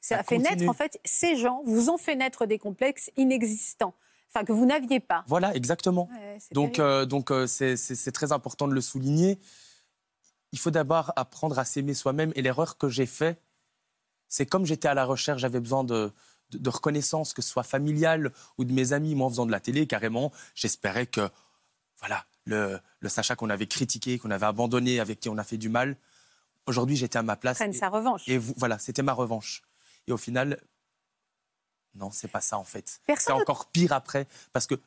ça, 0.01 0.23
fait 0.23 0.39
naître 0.39 0.67
en 0.67 0.73
fait 0.73 0.99
ces 1.05 1.37
gens 1.37 1.63
vous 1.67 1.91
ont 1.91 1.99
fait 1.99 2.17
naître 2.17 2.47
des 2.47 2.59
complexes 2.59 3.11
inexistants. 3.19 3.93
Enfin, 4.31 4.47
que 4.47 4.53
vous 4.53 4.65
n'aviez 4.65 4.99
pas. 4.99 5.25
Voilà, 5.27 5.55
exactement. 5.55 6.09
donc, 6.53 6.79
euh, 6.79 7.05
donc 7.05 7.31
euh, 7.31 7.47
c'est 7.47 8.13
très 8.13 8.33
important 8.33 8.67
de 8.67 8.73
le 8.73 8.81
souligner. 8.81 9.39
Il 10.53 10.59
faut 10.59 10.71
d'abord 10.71 11.13
apprendre 11.17 11.59
à 11.59 11.67
s'aimer 11.67 11.93
soi-même. 11.93 12.33
Et 12.35 12.41
l'erreur 12.41 12.79
que 12.79 12.89
j'ai 12.89 13.07
faite, 13.07 13.43
c'est 14.27 14.47
comme 14.47 14.65
j'étais 14.65 14.89
à 14.89 14.95
la 14.95 15.05
recherche, 15.05 15.43
j'avais 15.43 15.61
besoin 15.61 15.85
de, 15.85 16.13
de, 16.51 16.71
reconnaissance, 16.71 17.33
que 17.33 17.43
ce 17.43 17.51
soit 17.51 17.63
familiale 17.63 18.33
ou 18.57 18.65
de 18.65 18.73
mes 18.73 18.93
amis. 18.93 19.15
Moi, 19.15 19.27
en 19.27 19.31
faisant 19.31 19.47
de 19.47 19.51
la 19.51 19.61
télé, 19.61 19.87
carrément, 19.87 20.33
j'espérais 20.55 21.07
que, 21.07 21.29
voilà, 21.99 22.25
le, 22.45 22.81
Sacha 23.09 23.37
qu'on 23.37 23.51
avait 23.51 23.67
critiqué, 23.67 24.19
qu'on 24.19 24.31
avait 24.31 24.47
abandonné, 24.47 25.01
avec 25.01 25.21
qui 25.21 25.29
on 25.29 25.39
a 25.39 25.45
fait 25.45 25.59
du 25.59 25.69
mal, 25.69 25.97
aujourd'hui, 26.67 26.97
j'étais 26.97 27.19
à 27.19 27.23
ma 27.23 27.37
place. 27.37 27.59
Prenne 27.59 27.73
sa 27.73 27.89
revanche. 27.89 28.23
Et 28.27 28.39
voilà, 28.39 28.79
c'était 28.79 29.03
ma 29.03 29.13
revanche. 29.13 29.63
Et 30.07 30.13
au 30.13 30.17
final, 30.17 30.61
non, 31.95 32.11
c'est 32.11 32.29
pas 32.29 32.41
ça 32.41 32.59
en 32.59 32.65
fait. 32.65 33.01
C'est 33.19 33.33
encore 33.33 33.71
pire 33.71 33.93
après, 33.93 34.27
parce 34.53 34.67
que 34.67 34.81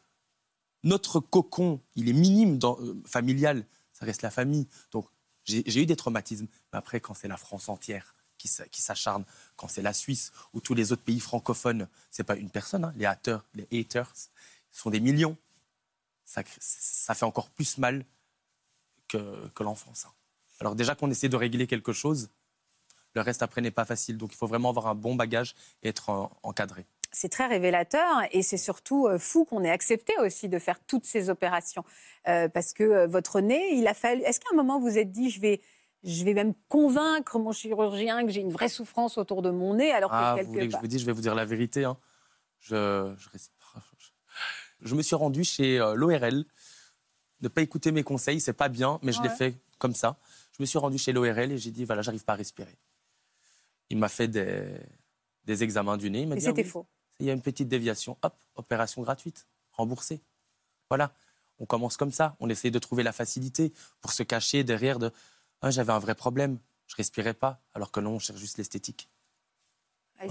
notre 0.84 1.20
cocon, 1.20 1.80
il 1.96 2.10
est 2.10 2.14
minime 2.14 2.58
dans, 2.58 2.80
euh, 2.80 3.02
familial, 3.06 3.66
ça 3.94 4.06
reste 4.06 4.24
la 4.24 4.32
famille. 4.32 4.68
Donc 4.92 5.06
j'ai 5.44 5.82
eu 5.82 5.86
des 5.86 5.96
traumatismes, 5.96 6.48
mais 6.72 6.80
après, 6.80 7.00
quand 7.00 7.14
c'est 7.14 7.28
la 7.28 7.38
France 7.38 7.70
entière, 7.70 8.16
qui 8.48 8.82
s'acharnent, 8.82 9.26
quand 9.56 9.68
c'est 9.68 9.82
la 9.82 9.94
Suisse 9.94 10.32
ou 10.54 10.60
tous 10.60 10.74
les 10.74 10.92
autres 10.92 11.04
pays 11.04 11.20
francophones, 11.20 11.88
c'est 12.10 12.24
pas 12.24 12.36
une 12.36 12.50
personne, 12.50 12.86
hein. 12.86 12.94
les 12.96 13.06
haters, 13.06 13.44
les 13.54 13.68
haters 13.72 14.12
sont 14.72 14.90
des 14.90 15.00
millions. 15.00 15.38
Ça, 16.26 16.44
fait 16.44 17.26
encore 17.26 17.50
plus 17.50 17.78
mal 17.78 18.06
que, 19.10 19.48
que 19.54 19.64
l'enfance. 19.64 20.06
Hein. 20.06 20.14
Alors 20.62 20.76
déjà 20.76 20.96
qu'on 20.96 21.12
essaie 21.12 21.28
de 21.28 21.36
régler 21.36 21.68
quelque 21.68 21.92
chose, 21.92 22.30
le 23.14 23.22
reste 23.22 23.44
après 23.44 23.60
n'est 23.60 23.72
pas 23.72 23.84
facile. 23.84 24.18
Donc 24.18 24.32
il 24.32 24.38
faut 24.38 24.48
vraiment 24.48 24.70
avoir 24.70 24.88
un 24.88 24.96
bon 24.96 25.16
bagage 25.16 25.56
et 25.84 25.90
être 25.90 26.30
encadré 26.44 26.86
c'est 27.12 27.30
très 27.30 27.48
révélateur 27.48 28.22
et 28.32 28.42
c'est 28.42 28.58
surtout 28.58 29.08
euh, 29.08 29.20
fou 29.20 29.46
qu'on 29.46 29.64
ait 29.64 29.70
accepté 29.70 30.14
aussi 30.20 30.50
de 30.50 30.60
faire 30.60 30.80
toutes 30.80 31.06
ces 31.06 31.30
opérations. 31.30 31.84
Euh, 32.28 32.48
parce 32.48 32.74
que 32.74 32.84
euh, 32.84 33.08
votre 33.08 33.42
nez, 33.42 33.74
il 33.74 33.88
a 33.88 33.94
fallu. 33.94 34.22
Est-ce 34.22 34.40
qu'à 34.40 34.48
un 34.54 34.56
moment 34.56 34.80
vous 34.80 34.98
êtes 34.98 35.12
dit, 35.12 35.30
je 35.30 35.42
vais, 35.42 35.62
je 36.04 36.26
vais 36.26 36.34
même 36.34 36.54
convaincre 36.68 37.38
mon 37.38 37.52
chirurgien 37.52 38.26
que 38.26 38.32
j'ai 38.32 38.42
une 38.42 38.52
vraie 38.52 38.70
souffrance 38.70 39.18
autour 39.18 39.42
de 39.42 39.52
mon 39.52 39.76
nez, 39.76 39.92
alors 39.92 40.10
que 40.10 40.16
ah, 40.16 40.36
vous 40.42 40.52
voulez 40.52 40.68
que 40.68 40.74
je 40.74 40.80
vous 40.80 40.88
dise, 40.88 41.02
je 41.02 41.06
vais 41.06 41.12
vous 41.12 41.22
dire 41.22 41.36
la 41.36 41.46
vérité. 41.46 41.84
Hein. 41.86 41.98
Je, 42.60 43.14
je, 44.82 44.96
me 44.96 45.02
suis 45.02 45.16
rendu 45.16 45.44
chez 45.44 45.80
euh, 45.80 45.94
l'ORL. 45.94 46.46
Ne 47.42 47.48
pas 47.48 47.62
écouter 47.62 47.92
mes 47.92 48.04
conseils, 48.04 48.40
c'est 48.40 48.54
pas 48.54 48.70
bien, 48.70 49.00
mais 49.02 49.12
je 49.12 49.22
l'ai 49.22 49.30
fait 49.30 49.56
comme 49.80 49.96
ça. 49.96 50.18
Je 50.58 50.62
me 50.62 50.66
suis 50.66 50.78
rendu 50.78 50.98
chez 50.98 51.12
l'ORL 51.12 51.52
et 51.52 51.58
j'ai 51.58 51.72
dit 51.72 51.86
voilà, 51.86 52.02
j'arrive 52.02 52.24
pas 52.24 52.34
à 52.34 52.36
respirer. 52.36 52.78
Il 53.90 53.98
m'a 53.98 54.10
fait 54.10 54.28
des, 54.28 54.64
des, 55.46 55.64
examens 55.64 55.98
du 55.98 56.10
nez. 56.10 56.22
Il 56.22 56.42
c'était 56.42 56.64
faux. 56.64 56.88
Il 57.20 57.26
y 57.26 57.30
a 57.30 57.34
une 57.34 57.42
petite 57.42 57.68
déviation. 57.68 58.18
Hop, 58.22 58.36
opération 58.56 59.02
gratuite, 59.02 59.48
remboursée. 59.74 60.22
Voilà. 60.90 61.14
On 61.60 61.66
commence 61.66 61.98
comme 61.98 62.12
ça. 62.12 62.36
On 62.40 62.50
essaye 62.50 62.72
de 62.72 62.80
trouver 62.80 63.04
la 63.04 63.12
facilité 63.12 63.74
pour 64.02 64.12
se 64.12 64.24
cacher 64.24 64.64
derrière 64.64 64.98
de 64.98 65.12
ah, 65.62 65.70
j'avais 65.70 65.94
un 65.94 66.00
vrai 66.00 66.16
problème, 66.16 66.58
je 66.88 66.96
respirais 66.96 67.34
pas, 67.34 67.62
alors 67.74 67.92
que 67.92 68.00
non, 68.00 68.12
on 68.12 68.20
cherche 68.20 68.40
juste 68.40 68.58
l'esthétique. 68.58 69.10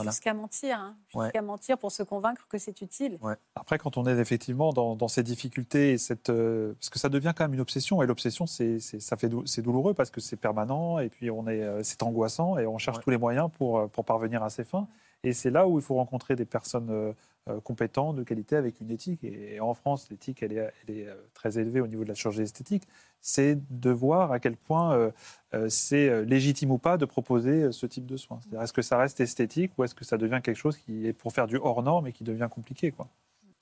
Jusqu'à 0.04 0.34
mentir, 0.34 0.78
hein. 0.78 0.96
jusqu'à 1.12 1.42
mentir 1.42 1.76
pour 1.76 1.90
se 1.90 2.02
convaincre 2.04 2.46
que 2.48 2.58
c'est 2.58 2.80
utile. 2.80 3.18
Après, 3.56 3.78
quand 3.78 3.96
on 3.96 4.06
est 4.06 4.16
effectivement 4.18 4.72
dans, 4.72 5.08
ces 5.08 5.22
difficultés, 5.22 5.98
cette, 5.98 6.30
euh, 6.30 6.74
parce 6.74 6.90
que 6.90 6.98
ça 6.98 7.08
devient 7.08 7.32
quand 7.36 7.44
même 7.44 7.54
une 7.54 7.60
obsession, 7.60 8.02
et 8.02 8.06
l'obsession, 8.06 8.46
c'est, 8.46 8.78
ça 8.78 9.16
fait, 9.16 9.30
c'est 9.46 9.62
douloureux 9.62 9.94
parce 9.94 10.10
que 10.10 10.20
c'est 10.20 10.36
permanent, 10.36 11.00
et 11.00 11.08
puis 11.08 11.30
on 11.30 11.48
est, 11.48 11.62
euh, 11.62 11.82
c'est 11.82 12.02
angoissant, 12.04 12.56
et 12.56 12.66
on 12.66 12.78
cherche 12.78 13.00
tous 13.00 13.10
les 13.10 13.18
moyens 13.18 13.50
pour, 13.58 13.78
euh, 13.78 13.86
pour 13.88 14.04
parvenir 14.04 14.42
à 14.44 14.50
ses 14.50 14.64
fins. 14.64 14.86
Et 15.22 15.32
c'est 15.32 15.50
là 15.50 15.68
où 15.68 15.78
il 15.78 15.82
faut 15.82 15.96
rencontrer 15.96 16.34
des 16.36 16.46
personnes 16.46 17.14
compétentes, 17.62 18.16
de 18.16 18.22
qualité, 18.22 18.56
avec 18.56 18.80
une 18.80 18.90
éthique. 18.90 19.22
Et, 19.22 19.60
en 19.60 19.74
France, 19.74 20.08
l'éthique, 20.10 20.42
elle 20.42 20.52
est, 20.52 20.72
elle 20.86 20.96
est, 20.96 21.08
très 21.34 21.58
élevée 21.58 21.80
au 21.80 21.86
niveau 21.86 22.04
de 22.04 22.08
la 22.08 22.14
chirurgie 22.14 22.42
esthétique 22.42 22.86
c'est 23.20 23.58
de 23.70 23.90
voir 23.90 24.32
à 24.32 24.40
quel 24.40 24.56
point 24.56 24.94
euh, 24.94 25.10
euh, 25.54 25.68
c'est 25.68 26.08
euh, 26.08 26.24
légitime 26.24 26.70
ou 26.70 26.78
pas 26.78 26.96
de 26.96 27.04
proposer 27.04 27.70
ce 27.72 27.86
type 27.86 28.06
de 28.06 28.16
soins. 28.16 28.40
est-ce 28.60 28.72
que 28.72 28.82
ça 28.82 28.96
reste 28.98 29.20
esthétique 29.20 29.72
ou 29.76 29.84
est-ce 29.84 29.94
que 29.94 30.04
ça 30.04 30.16
devient 30.16 30.40
quelque 30.42 30.56
chose 30.56 30.76
qui 30.76 31.06
est 31.06 31.12
pour 31.12 31.32
faire 31.32 31.46
du 31.46 31.56
hors 31.56 31.82
norme 31.82 32.06
et 32.06 32.12
qui 32.12 32.24
devient 32.24 32.48
compliqué 32.50 32.90
quoi? 32.90 33.08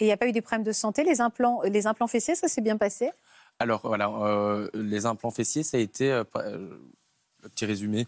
Et 0.01 0.05
il 0.05 0.07
n'y 0.07 0.13
a 0.13 0.17
pas 0.17 0.29
eu 0.29 0.33
des 0.33 0.43
problèmes 0.43 0.65
de 0.65 0.73
santé? 0.73 1.03
Les 1.03 1.21
implants, 1.21 1.61
les 1.63 1.89
implants 1.89 2.07
fessiers, 2.07 2.37
ça 2.37 2.47
s'est 2.47 2.61
bien 2.61 2.77
passé? 2.77 3.11
Alors 3.59 3.81
voilà, 3.83 4.69
les 4.75 5.07
implants 5.07 5.33
fessiers, 5.33 5.65
ça 5.65 5.77
a 5.77 5.81
été, 5.81 6.23
le 6.37 7.49
petit 7.49 7.67
résumé, 7.67 8.07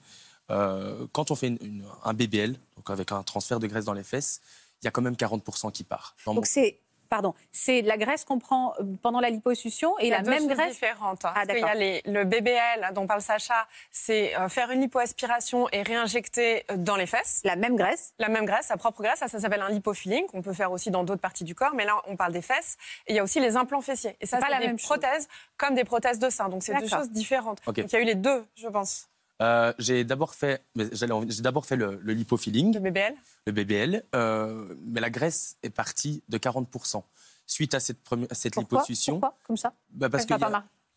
quand 1.12 1.30
on 1.30 1.34
fait 1.34 1.58
un 2.04 2.14
BBL, 2.14 2.56
donc 2.76 2.90
avec 2.90 3.12
un 3.12 3.22
transfert 3.22 3.60
de 3.60 3.66
graisse 3.66 3.84
dans 3.84 3.92
les 3.92 4.02
fesses, 4.02 4.40
il 4.82 4.86
y 4.86 4.88
a 4.88 4.90
quand 4.90 5.02
même 5.02 5.14
40% 5.14 5.72
qui 5.72 5.84
part. 5.84 6.16
Donc 6.26 6.46
c'est 6.46 6.80
pardon, 7.10 7.34
c'est 7.52 7.82
la 7.82 7.98
graisse 7.98 8.24
qu'on 8.24 8.38
prend 8.38 8.72
euh, 8.78 8.84
pendant 9.02 9.20
la 9.20 9.28
liposuction 9.28 9.98
et 9.98 10.08
la 10.08 10.22
même 10.22 10.46
graisse 10.46 10.72
différente. 10.72 11.24
Hein. 11.24 11.32
Ah, 11.34 11.42
il 11.46 11.58
y 11.58 11.62
a 11.62 12.00
le 12.06 12.24
BBL 12.24 12.94
dont 12.94 13.06
parle 13.06 13.20
Sacha, 13.20 13.66
c'est 13.90 14.34
euh, 14.36 14.48
faire 14.48 14.70
une 14.70 14.80
lipoaspiration 14.80 15.68
et 15.72 15.82
réinjecter 15.82 16.64
euh, 16.70 16.76
dans 16.76 16.96
les 16.96 17.06
fesses. 17.06 17.40
La 17.44 17.56
même 17.56 17.76
graisse. 17.76 18.14
La 18.18 18.28
même 18.28 18.46
graisse, 18.46 18.66
sa 18.66 18.76
propre 18.76 19.02
graisse. 19.02 19.18
Ça, 19.18 19.28
ça 19.28 19.40
s'appelle 19.40 19.60
un 19.60 19.68
lipofilling 19.68 20.26
qu'on 20.26 20.40
peut 20.40 20.54
faire 20.54 20.70
aussi 20.70 20.90
dans 20.90 21.02
d'autres 21.02 21.20
parties 21.20 21.44
du 21.44 21.54
corps. 21.54 21.74
Mais 21.74 21.84
là, 21.84 22.00
on 22.06 22.16
parle 22.16 22.32
des 22.32 22.42
fesses. 22.42 22.78
Et 23.08 23.12
il 23.12 23.16
y 23.16 23.18
a 23.18 23.24
aussi 23.24 23.40
les 23.40 23.56
implants 23.56 23.80
fessiers. 23.80 24.16
Et 24.20 24.26
ça, 24.26 24.38
c'est 24.40 24.58
des 24.58 24.66
même 24.66 24.78
prothèses 24.78 25.28
comme 25.58 25.74
des 25.74 25.84
prothèses 25.84 26.20
de 26.20 26.30
sein. 26.30 26.48
Donc 26.48 26.62
c'est 26.62 26.78
deux 26.78 26.86
choses 26.86 27.10
différentes. 27.10 27.60
Donc 27.66 27.76
il 27.76 27.92
y 27.92 27.96
a 27.96 28.00
eu 28.00 28.04
les 28.04 28.14
deux, 28.14 28.46
je 28.54 28.68
pense. 28.68 29.10
J'ai 29.79 30.05
d'abord 30.05 30.35
fait, 30.35 30.64
j'ai 30.76 31.42
d'abord 31.42 31.66
fait 31.66 31.76
le, 31.76 31.98
le 32.03 32.12
lipofilling. 32.12 32.74
Le 32.74 32.81
BBL 32.81 33.14
le 33.46 33.53
BBL, 33.53 34.05
euh, 34.14 34.74
mais 34.85 35.00
la 35.00 35.11
graisse 35.11 35.57
est 35.62 35.70
partie 35.70 36.22
de 36.29 36.38
40%. 36.38 37.03
Suite 37.46 37.74
à 37.74 37.81
cette, 37.81 38.03
première, 38.03 38.29
cette 38.33 38.57
liposuction. 38.57 39.14
Pourquoi 39.14 39.38
Comme 39.46 39.57
ça 39.57 39.72
bah 39.90 40.09
parce 40.09 40.24
que 40.24 40.35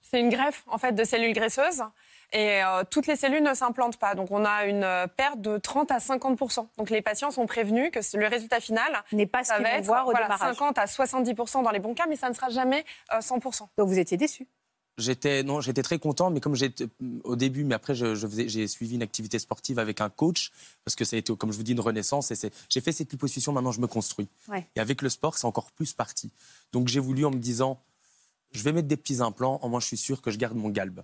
C'est 0.01 0.19
une 0.19 0.29
greffe 0.29 0.63
en 0.67 0.77
fait 0.77 0.91
de 0.91 1.03
cellules 1.03 1.33
graisseuses 1.33 1.83
et 2.31 2.63
euh, 2.63 2.83
toutes 2.89 3.07
les 3.07 3.15
cellules 3.15 3.43
ne 3.43 3.53
s'implantent 3.53 3.97
pas. 3.97 4.13
Donc 4.13 4.29
on 4.29 4.45
a 4.45 4.65
une 4.65 4.83
euh, 4.83 5.07
perte 5.07 5.41
de 5.41 5.57
30 5.57 5.91
à 5.91 5.97
50% 5.97 6.67
Donc 6.77 6.89
les 6.89 7.01
patients 7.01 7.31
sont 7.31 7.47
prévenus 7.47 7.89
que 7.91 7.99
le 8.17 8.27
résultat 8.27 8.59
final 8.59 9.03
n'est 9.11 9.25
pas 9.25 9.43
ce 9.43 9.49
va 9.61 9.69
être 9.71 9.85
voir 9.85 10.07
au 10.07 10.11
voilà, 10.11 10.37
50 10.37 10.77
à 10.77 10.85
70% 10.85 11.63
dans 11.63 11.71
les 11.71 11.79
bons 11.79 11.95
cas, 11.95 12.05
mais 12.07 12.15
ça 12.15 12.29
ne 12.29 12.35
sera 12.35 12.49
jamais 12.49 12.85
100 13.19 13.39
Donc 13.77 13.87
vous 13.87 13.97
étiez 13.97 14.17
déçus 14.17 14.47
J'étais 14.99 15.41
non, 15.41 15.59
j'étais 15.59 15.81
très 15.81 15.97
content, 15.97 16.29
mais 16.29 16.39
comme 16.39 16.55
j'étais 16.55 16.87
au 17.23 17.35
début, 17.35 17.63
mais 17.63 17.73
après 17.73 17.95
je, 17.95 18.13
je 18.13 18.27
faisais, 18.27 18.47
j'ai 18.47 18.67
suivi 18.67 18.93
une 18.93 19.01
activité 19.01 19.39
sportive 19.39 19.79
avec 19.79 20.01
un 20.01 20.09
coach 20.09 20.51
parce 20.85 20.95
que 20.95 21.03
ça 21.03 21.15
a 21.15 21.19
été, 21.19 21.35
comme 21.35 21.51
je 21.51 21.57
vous 21.57 21.63
dis, 21.63 21.71
une 21.71 21.79
renaissance. 21.79 22.29
Et 22.29 22.35
c'est, 22.35 22.53
j'ai 22.69 22.79
fait 22.79 22.91
cette 22.91 23.11
liposuction, 23.11 23.53
maintenant 23.53 23.71
je 23.71 23.81
me 23.81 23.87
construis. 23.87 24.27
Ouais. 24.47 24.67
Et 24.75 24.79
avec 24.79 25.01
le 25.01 25.09
sport, 25.09 25.37
c'est 25.37 25.47
encore 25.47 25.71
plus 25.71 25.93
parti. 25.93 26.29
Donc 26.71 26.89
j'ai 26.89 26.99
voulu 26.99 27.25
en 27.25 27.31
me 27.31 27.39
disant, 27.39 27.81
je 28.51 28.61
vais 28.61 28.71
mettre 28.71 28.87
des 28.87 28.97
petits 28.97 29.21
implants, 29.21 29.59
au 29.63 29.69
moins 29.69 29.79
je 29.79 29.87
suis 29.87 29.97
sûr 29.97 30.21
que 30.21 30.29
je 30.29 30.37
garde 30.37 30.55
mon 30.55 30.69
galbe. 30.69 31.01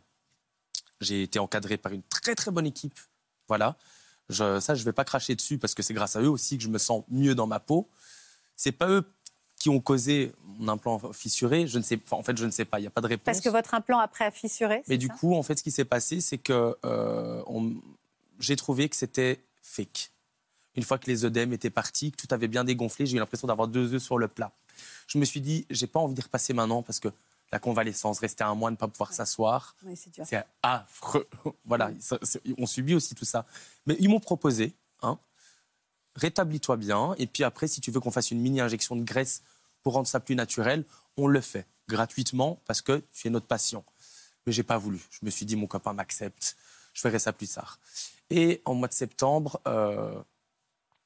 J'ai 1.02 1.24
été 1.24 1.40
encadré 1.40 1.78
par 1.78 1.92
une 1.92 2.04
très 2.04 2.36
très 2.36 2.52
bonne 2.52 2.68
équipe, 2.68 3.00
voilà. 3.48 3.76
Je, 4.30 4.60
ça, 4.60 4.76
je 4.76 4.84
vais 4.84 4.94
pas 4.94 5.06
cracher 5.06 5.34
dessus 5.34 5.58
parce 5.58 5.74
que 5.74 5.82
c'est 5.82 5.96
grâce 5.96 6.16
à 6.16 6.22
eux 6.22 6.30
aussi 6.30 6.60
que 6.60 6.64
je 6.64 6.70
me 6.70 6.78
sens 6.78 7.04
mieux 7.10 7.34
dans 7.34 7.48
ma 7.48 7.60
peau. 7.60 7.90
C'est 8.56 8.72
pas 8.72 8.88
eux 8.88 9.04
qui 9.60 9.70
ont 9.70 9.80
causé 9.80 10.32
mon 10.58 10.70
implant 10.70 11.00
fissuré. 11.14 11.68
Je 11.68 11.78
ne 11.78 11.84
sais, 11.84 12.00
enfin, 12.06 12.18
en 12.18 12.24
fait, 12.24 12.36
je 12.38 12.46
ne 12.46 12.52
sais 12.52 12.66
pas. 12.66 12.80
Il 12.80 12.84
n'y 12.84 12.88
a 12.88 12.92
pas 12.92 13.02
de 13.02 13.08
réponse. 13.08 13.26
Parce 13.26 13.42
que 13.42 13.50
votre 13.50 13.74
implant 13.74 14.00
après 14.00 14.26
a 14.26 14.32
fissuré. 14.32 14.82
Mais 14.88 14.98
du 14.98 15.10
coup, 15.10 15.36
en 15.36 15.44
fait, 15.44 15.58
ce 15.58 15.64
qui 15.64 15.72
s'est 15.72 15.86
passé, 15.86 16.22
c'est 16.22 16.38
que 16.38 16.76
euh, 16.86 17.44
on- 17.48 17.76
j'ai 18.40 18.56
trouvé 18.56 18.88
que 18.90 18.96
c'était 18.96 19.44
fake. 19.62 20.12
Une 20.76 20.84
fois 20.84 20.98
que 20.98 21.08
les 21.08 21.26
œdèmes 21.26 21.52
étaient 21.52 21.70
partis, 21.70 22.12
que 22.12 22.18
tout 22.26 22.34
avait 22.34 22.48
bien 22.48 22.64
dégonflé, 22.64 23.06
j'ai 23.06 23.18
eu 23.18 23.20
l'impression 23.20 23.48
d'avoir 23.48 23.68
deux 23.68 23.94
œufs 23.94 24.02
sur 24.02 24.18
le 24.18 24.28
plat. 24.30 24.52
Je 25.08 25.18
me 25.18 25.26
suis 25.26 25.42
dit, 25.42 25.66
j'ai 25.70 25.88
pas 25.88 26.00
envie 26.00 26.14
d'y 26.14 26.22
repasser 26.22 26.54
maintenant 26.54 26.82
parce 26.84 27.00
que 27.00 27.10
la 27.52 27.60
convalescence, 27.60 28.20
rester 28.20 28.44
un 28.44 28.56
mois, 28.56 28.70
ne 28.72 28.76
pas 28.78 28.88
pouvoir 28.88 29.12
s'asseoir, 29.12 29.76
c'est 30.24 30.44
affreux. 30.62 31.28
voilà, 31.66 31.92
on 32.58 32.66
subit 32.66 32.94
aussi 32.96 33.16
tout 33.16 33.26
ça. 33.26 33.46
Mais 33.88 33.98
ils 34.00 34.08
m'ont 34.08 34.20
proposé, 34.20 34.74
hein, 35.02 35.18
rétablis-toi 36.16 36.78
bien, 36.78 37.16
et 37.18 37.28
puis 37.28 37.44
après, 37.44 37.68
si 37.68 37.82
tu 37.82 37.92
veux 37.92 38.00
qu'on 38.00 38.12
fasse 38.12 38.32
une 38.32 38.40
mini-injection 38.42 38.96
de 38.96 39.04
graisse 39.04 39.44
pour 39.84 39.94
rendre 39.94 40.08
ça 40.08 40.20
plus 40.20 40.36
naturel, 40.36 40.86
on 41.18 41.28
le 41.28 41.42
fait 41.42 41.68
gratuitement 41.88 42.62
parce 42.66 42.82
que 42.82 43.04
tu 43.14 43.28
es 43.28 43.32
notre 43.32 43.48
patient. 43.48 43.84
Mais 44.46 44.52
j'ai 44.52 44.64
pas 44.64 44.78
voulu. 44.78 45.00
Je 45.12 45.20
me 45.24 45.30
suis 45.30 45.46
dit, 45.46 45.56
mon 45.56 45.68
copain 45.68 45.94
m'accepte, 45.94 46.56
je 46.94 47.02
ferai 47.02 47.20
ça 47.20 47.34
plus 47.34 47.48
tard. 47.48 47.80
Et 48.30 48.62
en 48.66 48.76
mois 48.76 48.88
de 48.88 48.94
septembre, 48.94 49.60
euh, 49.68 50.22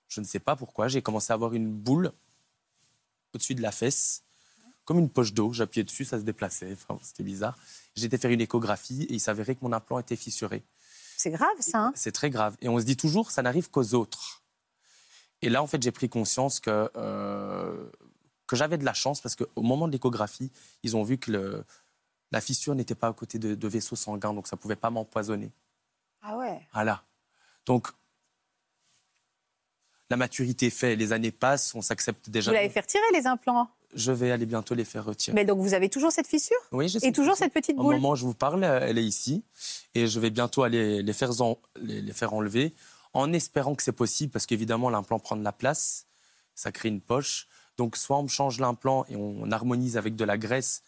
je 0.08 0.22
ne 0.22 0.26
sais 0.26 0.40
pas 0.40 0.56
pourquoi, 0.56 0.88
j'ai 0.88 1.02
commencé 1.02 1.32
à 1.32 1.36
avoir 1.36 1.54
une 1.54 1.72
boule 1.72 2.12
au-dessus 3.34 3.56
de 3.56 3.62
la 3.62 3.72
fesse, 3.72 4.24
comme 4.86 5.00
une 5.00 5.10
poche 5.10 5.34
d'eau. 5.34 5.54
J'appuyais 5.54 5.84
dessus, 5.84 6.06
ça 6.06 6.20
se 6.20 6.24
déplaçait. 6.24 6.74
Enfin, 6.74 7.00
c'était 7.02 7.24
bizarre. 7.24 7.58
J'ai 7.96 8.06
été 8.06 8.18
faire 8.18 8.32
une 8.32 8.42
échographie 8.42 9.04
et 9.04 9.14
il 9.14 9.20
s'avérait 9.20 9.56
que 9.56 9.64
mon 9.64 9.72
implant 9.74 10.00
était 10.00 10.16
fissuré. 10.16 10.64
C'est 11.18 11.32
grave, 11.32 11.48
ça. 11.60 11.80
hein? 11.80 11.94
C'est 11.96 12.12
très 12.12 12.30
grave. 12.30 12.58
Et 12.62 12.68
on 12.70 12.80
se 12.80 12.84
dit 12.84 12.98
toujours, 12.98 13.32
ça 13.32 13.42
n'arrive 13.42 13.70
qu'aux 13.70 13.94
autres. 13.94 14.43
Et 15.44 15.50
là, 15.50 15.62
en 15.62 15.68
fait, 15.68 15.82
j'ai 15.84 15.92
pris 15.92 16.10
conscience 16.10 16.60
que, 16.60 16.90
euh, 16.96 17.86
que 18.48 18.56
j'avais 18.56 18.78
de 18.78 18.86
la 18.86 18.94
chance 18.94 19.22
parce 19.22 19.36
qu'au 19.36 19.62
moment 19.62 19.88
de 19.88 19.92
l'échographie, 19.94 20.52
ils 20.84 20.96
ont 20.96 21.04
vu 21.04 21.18
que 21.18 21.32
le- 21.32 21.64
la 22.32 22.42
fissure 22.42 22.76
n'était 22.76 22.96
pas 22.96 23.08
à 23.10 23.14
côté 23.14 23.38
de, 23.40 23.54
de 23.56 23.68
vaisseaux 23.68 23.96
sanguins, 23.96 24.34
donc 24.34 24.48
ça 24.48 24.56
ne 24.56 24.62
pouvait 24.62 24.76
pas 24.76 24.90
m'empoisonner. 24.90 25.52
ah 26.22 26.38
ouais. 26.38 26.62
Voilà. 26.74 27.04
Donc, 27.66 27.88
la 30.10 30.18
maturité 30.18 30.68
est 30.68 30.70
faite, 30.70 30.98
les 31.00 31.12
années 31.14 31.32
passent, 31.32 31.74
on 31.76 31.82
s'accepte 31.82 32.30
déjà. 32.30 32.52
Vous 32.52 32.56
l'avez 32.56 32.70
fait 32.70 32.82
retirer 32.82 33.04
les 33.14 33.26
implants? 33.28 33.68
Je 33.96 34.12
vais 34.12 34.32
aller 34.32 34.46
bientôt 34.46 34.74
les 34.76 34.86
faire 34.86 35.06
retirer. 35.06 35.34
Mais 35.36 35.46
donc 35.46 35.60
vous 35.60 35.74
avez 35.74 35.90
toujours 35.90 36.12
cette 36.12 36.28
fissure? 36.28 36.58
Oui, 36.72 36.90
j'ai 36.90 37.06
et 37.06 37.12
toujours 37.12 37.36
cette 37.36 37.54
petite 37.54 37.78
Au 37.78 37.84
boule? 37.84 37.96
moment 37.96 38.12
où 38.12 38.16
je 38.16 38.26
vous 38.26 38.34
parle, 38.34 38.64
elle 38.64 38.98
est 38.98 39.04
ici. 39.04 39.44
Et 39.94 40.08
je 40.08 40.20
vais 40.20 40.30
bientôt 40.32 40.64
aller 40.64 41.04
les 41.04 41.14
faire, 41.14 41.40
en- 41.42 41.60
les 41.80 42.12
faire 42.14 42.34
enlever, 42.34 42.74
en 43.14 43.32
espérant 43.34 43.76
que 43.76 43.84
c'est 43.84 43.92
possible, 43.92 44.32
parce 44.32 44.46
qu'évidemment, 44.46 44.90
l'implant 44.90 45.20
prend 45.20 45.36
de 45.36 45.44
la 45.44 45.52
place, 45.52 46.08
ça 46.56 46.72
crée 46.72 46.90
une 46.90 47.02
poche. 47.02 47.48
Donc, 47.78 47.98
soit 47.98 48.18
on 48.18 48.24
me 48.24 48.28
change 48.28 48.60
l'implant 48.60 49.06
et 49.10 49.16
on, 49.16 49.52
harmonise 49.52 49.98
avec 49.98 50.16
de 50.16 50.26
la 50.26 50.38
graisse, 50.38 50.84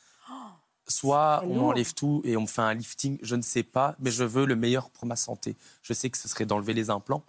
soit 0.88 1.44
on 1.48 1.60
enlève 1.60 1.94
tout 1.94 2.22
et 2.24 2.38
on 2.38 2.42
me 2.42 2.48
fait 2.48 2.62
un 2.62 2.74
lifting, 2.74 3.18
je 3.22 3.36
ne 3.36 3.42
sais 3.42 3.64
pas, 3.64 3.96
mais 4.00 4.12
je 4.12 4.24
veux 4.24 4.46
le 4.46 4.56
meilleur 4.56 4.90
pour 4.90 5.06
ma 5.06 5.16
santé. 5.16 5.56
Je 5.82 5.94
sais 5.94 6.10
que 6.10 6.18
ce 6.18 6.28
serait 6.28 6.46
d'enlever 6.46 6.74
les 6.74 6.90
implants, 6.92 7.24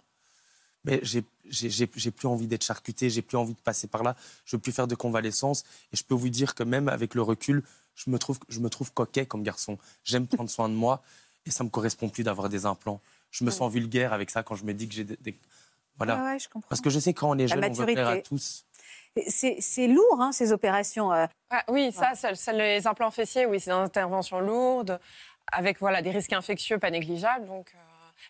mais 0.83 1.01
j'ai 1.03 1.81
plus 1.87 2.27
envie 2.27 2.47
d'être 2.47 2.63
charcuté, 2.63 3.09
j'ai 3.09 3.23
plus 3.23 3.37
envie 3.37 3.53
de 3.53 3.59
passer 3.59 3.87
par 3.87 4.03
là, 4.03 4.15
je 4.45 4.55
veux 4.55 4.61
plus 4.61 4.71
faire 4.71 4.87
de 4.87 4.95
convalescence. 4.95 5.63
Et 5.91 5.97
je 5.97 6.03
peux 6.03 6.13
vous 6.13 6.29
dire 6.29 6.53
que 6.53 6.63
même 6.63 6.87
avec 6.87 7.15
le 7.15 7.23
recul, 7.23 7.63
je 7.95 8.11
me 8.11 8.19
trouve, 8.19 8.37
je 8.47 8.59
me 8.59 8.69
trouve 8.69 8.93
coquet 8.93 9.25
comme 9.25 9.41
garçon. 9.41 9.79
J'aime 10.03 10.27
prendre 10.27 10.49
soin 10.49 10.69
de 10.69 10.75
moi 10.75 11.01
et 11.47 11.51
ça 11.51 11.63
me 11.63 11.69
correspond 11.69 12.09
plus 12.09 12.23
d'avoir 12.23 12.49
des 12.49 12.65
implants. 12.65 13.01
Je 13.37 13.43
me 13.45 13.51
sens 13.51 13.71
vulgaire 13.71 14.13
avec 14.13 14.29
ça 14.29 14.43
quand 14.43 14.55
je 14.55 14.65
me 14.65 14.73
dis 14.73 14.87
que 14.87 14.95
j'ai 14.95 15.03
des, 15.03 15.17
des- 15.17 15.39
Voilà. 15.97 16.19
Ah 16.19 16.23
ouais, 16.33 16.39
je 16.39 16.49
comprends. 16.49 16.67
Parce 16.69 16.81
que 16.81 16.89
je 16.89 16.99
sais 16.99 17.13
quand 17.13 17.29
on 17.29 17.37
est 17.37 17.47
jeune, 17.47 17.63
on 17.63 17.71
veut 17.73 17.85
plaire 17.85 18.07
à 18.07 18.17
tous. 18.17 18.65
C'est 19.27 19.57
c'est 19.61 19.87
lourd, 19.87 20.17
hein, 20.21 20.31
ces 20.31 20.51
opérations. 20.51 21.11
euh. 21.11 21.25
Ah, 21.49 21.63
oui, 21.69 21.91
ça, 21.91 22.13
ça, 22.15 22.35
ça, 22.35 22.51
les 22.53 22.85
implants 22.85 23.09
fessiers, 23.11 23.45
oui, 23.47 23.59
c'est 23.59 23.71
une 23.71 23.77
intervention 23.77 24.39
lourde, 24.39 24.99
avec 25.51 25.79
voilà, 25.79 26.01
des 26.01 26.11
risques 26.11 26.33
infectieux 26.33 26.77
pas 26.77 26.91
négligeables. 26.91 27.47
Donc, 27.47 27.71
euh, 27.73 27.79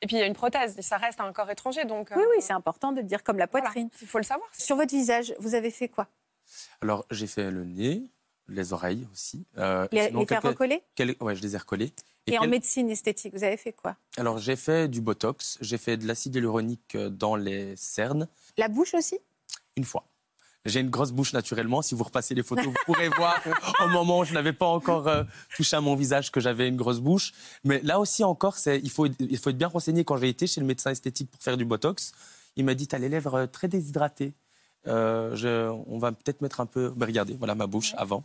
Et 0.01 0.07
puis 0.07 0.15
il 0.15 0.19
y 0.19 0.23
a 0.23 0.27
une 0.27 0.33
prothèse, 0.33 0.79
ça 0.81 0.97
reste 0.97 1.19
un 1.19 1.31
corps 1.33 1.49
étranger. 1.49 1.83
Donc, 1.85 2.09
Oui, 2.15 2.21
euh, 2.21 2.27
oui, 2.35 2.41
c'est 2.41 2.53
important 2.53 2.91
de 2.93 2.97
le 3.01 3.03
dire 3.07 3.23
comme 3.23 3.37
la 3.37 3.47
voilà, 3.47 3.65
poitrine. 3.65 3.89
Il 4.01 4.07
faut 4.07 4.17
le 4.17 4.23
savoir. 4.23 4.47
Sur 4.53 4.75
votre 4.77 4.91
visage, 4.93 5.33
vous 5.39 5.55
avez 5.55 5.71
fait 5.71 5.89
quoi? 5.89 6.07
Alors, 6.81 7.05
j'ai 7.11 7.27
fait 7.27 7.51
le 7.51 7.65
nez, 7.65 8.03
les 8.47 8.71
oreilles 8.71 9.05
aussi. 9.11 9.45
Euh, 9.57 9.87
Les, 9.91 10.09
les 10.09 10.25
faire 10.25 10.41
quelques- 10.41 10.43
recoller? 10.53 10.83
quel- 10.95 11.15
Ouais, 11.19 11.35
je 11.35 11.41
les 11.41 11.55
ai 11.55 11.57
recollés. 11.57 11.91
Et, 12.27 12.37
en 12.37 12.41
quel- 12.41 12.49
médecine 12.49 12.89
esthétique, 12.89 13.33
vous 13.33 13.43
avez 13.43 13.57
fait 13.57 13.73
quoi? 13.73 13.95
Alors, 14.17 14.37
j'ai 14.37 14.55
fait 14.55 14.87
du 14.87 15.01
Botox, 15.01 15.57
j'ai 15.61 15.77
fait 15.77 15.97
de 15.97 16.05
l'acide 16.07 16.35
hyaluronique 16.35 16.95
euh, 16.95 17.09
dans 17.09 17.35
les 17.35 17.75
cernes, 17.77 18.27
La 18.57 18.67
bouche 18.67 18.93
aussi? 18.93 19.17
Une 19.75 19.83
fois. 19.85 20.03
J'ai 20.65 20.81
une 20.81 20.89
grosse 20.89 21.11
bouche 21.13 21.31
naturellement. 21.31 21.81
Si 21.81 21.95
vous 21.95 22.03
repassez 22.03 22.35
les 22.35 22.43
photos, 22.43 22.65
vous 22.65 22.73
pourrez 22.85 23.07
voir 23.07 23.41
au 23.85 23.87
moment 23.87 24.19
où 24.19 24.25
je 24.25 24.33
n'avais 24.33 24.51
pas 24.51 24.65
encore 24.65 25.07
euh, 25.07 25.23
touché 25.55 25.77
à 25.77 25.81
mon 25.81 25.95
visage 25.95 26.29
que 26.31 26.41
j'avais 26.41 26.67
une 26.67 26.75
grosse 26.75 26.99
bouche. 26.99 27.31
Mais 27.63 27.79
là 27.83 27.99
aussi 27.99 28.23
encore, 28.25 28.57
il, 28.65 28.89
faut, 28.89 29.05
il 29.19 29.37
faut 29.37 29.49
être 29.51 29.57
bien 29.57 29.69
renseigné. 29.69 30.03
Quand 30.03 30.17
j'ai 30.17 30.27
été 30.27 30.45
chez 30.45 30.59
le 30.59 30.65
médecin 30.67 30.91
esthétique 30.91 31.31
pour 31.31 31.41
faire 31.41 31.55
du 31.55 31.63
Botox, 31.63 32.11
il 32.57 32.65
m'a 32.65 32.73
dit, 32.73 32.85
tu 32.87 32.95
as 32.95 32.99
les 32.99 33.07
lèvres 33.07 33.35
euh, 33.35 33.47
très 33.47 33.69
déshydratées. 33.69 34.33
Euh, 34.87 35.33
je- 35.37 35.69
on 35.87 35.99
va 35.99 36.11
peut-être 36.11 36.41
mettre 36.41 36.59
un 36.59 36.65
peu... 36.65 36.89
Ben, 36.89 37.05
regardez, 37.05 37.35
voilà 37.35 37.55
ma 37.55 37.67
bouche 37.67 37.93
avant. 37.97 38.23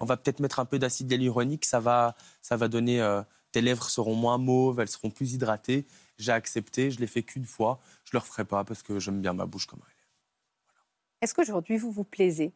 On 0.00 0.06
va 0.06 0.16
peut-être 0.16 0.40
mettre 0.40 0.60
un 0.60 0.64
peu 0.64 0.78
d'acide 0.78 1.10
hyaluronique. 1.10 1.66
Ça 1.66 1.80
va, 1.80 2.14
ça 2.40 2.56
va 2.56 2.68
donner... 2.68 3.02
euh, 3.02 3.20
tes 3.52 3.60
lèvres 3.60 3.88
seront 3.88 4.14
moins 4.14 4.38
mauves, 4.38 4.80
elles 4.80 4.88
seront 4.88 5.10
plus 5.10 5.34
hydratées. 5.34 5.86
J'ai 6.18 6.32
accepté, 6.32 6.90
je 6.90 6.98
l'ai 6.98 7.06
fait 7.06 7.22
qu'une 7.22 7.46
fois. 7.46 7.80
Je 8.04 8.10
ne 8.10 8.18
le 8.18 8.22
referai 8.22 8.44
pas 8.44 8.64
parce 8.64 8.82
que 8.82 8.98
j'aime 8.98 9.20
bien 9.20 9.32
ma 9.32 9.46
bouche 9.46 9.66
comme 9.66 9.80
elle 9.84 9.92
est. 9.92 11.24
Est-ce 11.24 11.34
qu'aujourd'hui, 11.34 11.76
vous 11.76 11.92
vous 11.92 12.04
plaisez? 12.04 12.52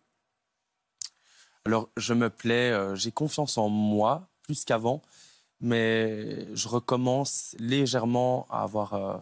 Alors, 1.65 1.91
je 1.97 2.15
me 2.15 2.31
plais, 2.31 2.71
euh, 2.71 2.95
j'ai 2.95 3.13
confiance 3.13 3.59
en 3.59 3.69
moi 3.69 4.29
plus 4.43 4.65
qu'avant, 4.65 5.03
mais 5.61 6.55
je 6.55 6.69
recommence 6.69 7.55
légèrement 7.59 8.47
à 8.51 8.63
avoir. 8.63 8.95
euh, 8.95 9.19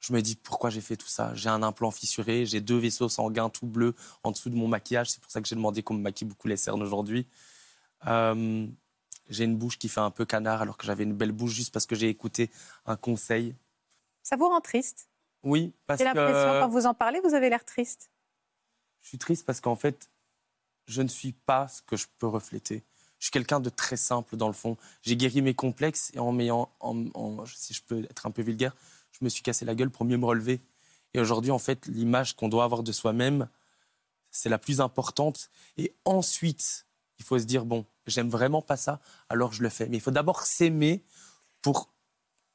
je 0.00 0.12
me 0.12 0.22
dis 0.22 0.36
pourquoi 0.36 0.70
j'ai 0.70 0.80
fait 0.80 0.96
tout 0.96 1.08
ça. 1.08 1.34
J'ai 1.34 1.48
un 1.48 1.62
implant 1.62 1.90
fissuré, 1.90 2.46
j'ai 2.46 2.60
deux 2.60 2.78
vaisseaux 2.78 3.08
sanguins 3.08 3.48
tout 3.48 3.66
bleus 3.66 3.94
en 4.22 4.30
dessous 4.30 4.50
de 4.50 4.54
mon 4.54 4.68
maquillage. 4.68 5.10
C'est 5.10 5.20
pour 5.20 5.30
ça 5.30 5.40
que 5.40 5.48
j'ai 5.48 5.56
demandé 5.56 5.82
qu'on 5.82 5.94
me 5.94 6.02
maquille 6.02 6.28
beaucoup 6.28 6.46
les 6.46 6.56
cernes 6.56 6.82
aujourd'hui. 6.82 7.26
Euh, 8.06 8.68
j'ai 9.28 9.44
une 9.44 9.56
bouche 9.56 9.78
qui 9.78 9.88
fait 9.88 10.00
un 10.00 10.10
peu 10.10 10.24
canard 10.24 10.62
alors 10.62 10.76
que 10.76 10.86
j'avais 10.86 11.04
une 11.04 11.14
belle 11.14 11.32
bouche 11.32 11.52
juste 11.52 11.72
parce 11.72 11.86
que 11.86 11.94
j'ai 11.94 12.08
écouté 12.08 12.50
un 12.84 12.96
conseil. 12.96 13.54
Ça 14.22 14.36
vous 14.36 14.48
rend 14.48 14.60
triste? 14.60 15.08
Oui, 15.42 15.72
parce 15.86 15.98
J'ai 15.98 16.04
l'impression, 16.04 16.32
que 16.32 16.60
quand 16.60 16.68
vous 16.68 16.86
en 16.86 16.94
parlez, 16.94 17.20
vous 17.20 17.34
avez 17.34 17.48
l'air 17.50 17.64
triste. 17.64 18.10
je 19.02 19.08
suis 19.08 19.18
triste 19.18 19.46
parce 19.46 19.60
qu'en 19.60 19.76
fait, 19.76 20.10
je 20.86 21.02
ne 21.02 21.08
suis 21.08 21.32
pas 21.32 21.68
ce 21.68 21.82
que 21.82 21.96
je 21.96 22.06
peux 22.18 22.26
refléter. 22.26 22.82
Je 23.18 23.26
suis 23.26 23.30
quelqu'un 23.30 23.60
de 23.60 23.70
très 23.70 23.96
simple 23.96 24.36
dans 24.36 24.46
le 24.46 24.52
fond. 24.52 24.76
J'ai 25.02 25.16
guéri 25.16 25.42
mes 25.42 25.54
complexes 25.54 26.10
et 26.14 26.18
en 26.18 26.32
m'ayant, 26.32 26.70
si 27.46 27.74
je 27.74 27.82
peux 27.82 28.04
être 28.04 28.26
un 28.26 28.30
peu 28.30 28.42
vulgaire, 28.42 28.74
je 29.12 29.24
me 29.24 29.28
suis 29.28 29.42
cassé 29.42 29.64
la 29.64 29.74
gueule 29.74 29.90
pour 29.90 30.04
mieux 30.04 30.18
me 30.18 30.26
relever. 30.26 30.60
Et 31.14 31.20
aujourd'hui, 31.20 31.50
en 31.50 31.58
fait, 31.58 31.86
l'image 31.86 32.36
qu'on 32.36 32.48
doit 32.48 32.64
avoir 32.64 32.82
de 32.82 32.92
soi-même, 32.92 33.48
c'est 34.30 34.48
la 34.48 34.58
plus 34.58 34.80
importante. 34.80 35.50
Et 35.78 35.94
ensuite, 36.04 36.85
il 37.18 37.24
faut 37.24 37.38
se 37.38 37.44
dire 37.44 37.64
bon, 37.64 37.86
j'aime 38.06 38.28
vraiment 38.28 38.62
pas 38.62 38.76
ça, 38.76 39.00
alors 39.28 39.52
je 39.52 39.62
le 39.62 39.68
fais. 39.68 39.88
Mais 39.88 39.96
il 39.96 40.00
faut 40.00 40.10
d'abord 40.10 40.42
s'aimer 40.42 41.04
pour 41.62 41.92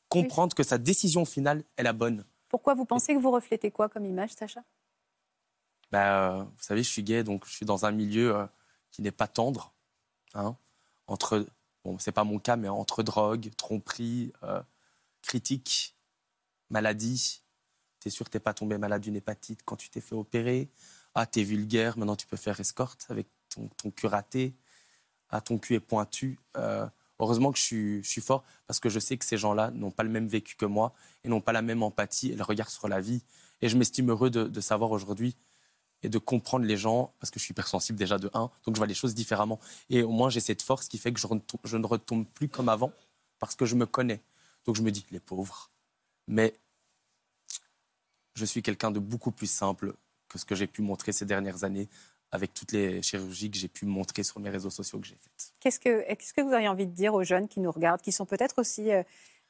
comprendre 0.09 0.55
que 0.55 0.63
sa 0.63 0.77
décision 0.77 1.25
finale 1.25 1.63
est 1.77 1.83
la 1.83 1.93
bonne. 1.93 2.25
Pourquoi 2.49 2.73
vous 2.73 2.85
pensez 2.85 3.13
que 3.13 3.19
vous 3.19 3.31
reflétez 3.31 3.71
quoi 3.71 3.87
comme 3.87 4.05
image, 4.05 4.31
Sacha? 4.31 4.63
Bah, 5.91 6.31
euh, 6.31 6.43
vous 6.43 6.63
savez, 6.63 6.83
je 6.83 6.89
suis 6.89 7.03
gay, 7.03 7.23
donc 7.23 7.45
je 7.45 7.51
suis 7.51 7.65
dans 7.65 7.85
un 7.85 7.91
milieu 7.91 8.35
euh, 8.35 8.45
qui 8.91 9.01
n'est 9.01 9.11
pas 9.11 9.27
tendre. 9.27 9.73
Hein, 10.33 10.55
entre, 11.07 11.45
bon, 11.83 11.97
c'est 11.99 12.11
pas 12.11 12.23
mon 12.23 12.39
cas, 12.39 12.55
mais 12.55 12.69
entre 12.69 13.03
drogue, 13.03 13.49
tromperie, 13.57 14.31
euh, 14.43 14.61
critique, 15.21 15.95
maladie. 16.69 17.41
T'es 17.99 18.09
sûr 18.09 18.25
que 18.25 18.31
t'es 18.31 18.39
pas 18.39 18.53
tombé 18.53 18.77
malade 18.77 19.01
d'une 19.01 19.15
hépatite 19.15 19.61
quand 19.63 19.75
tu 19.75 19.89
t'es 19.89 20.01
fait 20.01 20.15
opérer? 20.15 20.69
Ah, 21.13 21.25
t'es 21.25 21.43
vulgaire, 21.43 21.97
maintenant 21.97 22.15
tu 22.15 22.27
peux 22.27 22.37
faire 22.37 22.59
escorte 22.59 23.05
avec 23.09 23.27
ton, 23.55 23.91
cul 23.91 24.07
raté. 24.07 24.53
Ah, 25.29 25.41
ton 25.41 25.57
cul 25.57 25.75
est 25.75 25.79
pointu. 25.79 26.39
Euh, 26.57 26.87
heureusement 27.19 27.51
que 27.51 27.57
je 27.59 28.01
suis, 28.03 28.21
fort 28.21 28.43
parce 28.67 28.79
que 28.79 28.89
je 28.89 28.99
sais 28.99 29.17
que 29.17 29.25
ces 29.25 29.37
gens-là 29.37 29.71
n'ont 29.71 29.91
pas 29.91 30.03
le 30.03 30.09
même 30.09 30.27
vécu 30.27 30.55
que 30.55 30.65
moi 30.65 30.93
et 31.23 31.29
n'ont 31.29 31.41
pas 31.41 31.51
la 31.51 31.61
même 31.61 31.83
empathie 31.83 32.31
et 32.31 32.35
le 32.35 32.43
regard 32.43 32.69
sur 32.69 32.87
la 32.87 32.99
vie. 32.99 33.23
Et 33.61 33.69
je 33.69 33.77
m'estime 33.77 34.09
heureux 34.09 34.29
de, 34.29 34.61
savoir 34.61 34.91
aujourd'hui 34.91 35.35
et 36.03 36.09
de 36.09 36.17
comprendre 36.17 36.65
les 36.65 36.77
gens, 36.77 37.13
parce 37.19 37.29
que 37.29 37.39
je 37.39 37.45
suis 37.45 37.51
hypersensible 37.51 37.97
déjà 37.97 38.17
de 38.17 38.31
1, 38.33 38.39
donc 38.65 38.75
je 38.75 38.77
vois 38.79 38.87
les 38.87 38.95
choses 38.95 39.13
différemment. 39.13 39.59
Et 39.91 40.01
au 40.01 40.09
moins, 40.09 40.31
j'ai 40.31 40.39
cette 40.39 40.63
force 40.63 40.87
qui 40.87 40.97
fait 40.97 41.13
que 41.13 41.19
je, 41.19 41.27
je 41.65 41.77
ne 41.77 41.85
retombe 41.85 42.25
plus 42.25 42.49
comme 42.49 42.69
avant, 42.69 42.91
parce 43.37 43.55
que 43.55 43.67
je 43.67 43.75
me 43.75 43.85
connais. 43.85 44.19
Donc 44.65 44.75
je 44.75 44.81
me 44.81 44.89
dis, 44.89 45.05
les 45.11 45.19
pauvres. 45.19 45.69
Mais 46.27 46.55
je 48.33 48.45
suis 48.45 48.63
quelqu'un 48.63 48.89
de 48.89 48.99
beaucoup 48.99 49.31
plus 49.31 49.49
simple 49.49 49.93
que 50.27 50.39
ce 50.39 50.45
que 50.45 50.55
j'ai 50.55 50.67
pu 50.67 50.81
montrer 50.81 51.11
ces 51.11 51.25
dernières 51.25 51.63
années 51.63 51.87
avec 52.31 52.53
toutes 52.53 52.71
les 52.71 53.01
chirurgies 53.01 53.51
que 53.51 53.57
j'ai 53.57 53.67
pu 53.67 53.85
montrer 53.85 54.23
sur 54.23 54.39
mes 54.39 54.49
réseaux 54.49 54.69
sociaux 54.69 54.99
que 54.99 55.07
j'ai 55.07 55.15
faites. 55.15 55.51
Qu'est-ce 55.59 55.79
que, 55.79 56.07
qu'est-ce 56.13 56.33
que 56.33 56.41
vous 56.41 56.53
auriez 56.53 56.67
envie 56.67 56.87
de 56.87 56.93
dire 56.93 57.13
aux 57.13 57.23
jeunes 57.23 57.47
qui 57.47 57.59
nous 57.59 57.71
regardent, 57.71 58.01
qui 58.01 58.11
sont 58.11 58.25
peut-être 58.25 58.59
aussi 58.59 58.91
euh, 58.91 59.03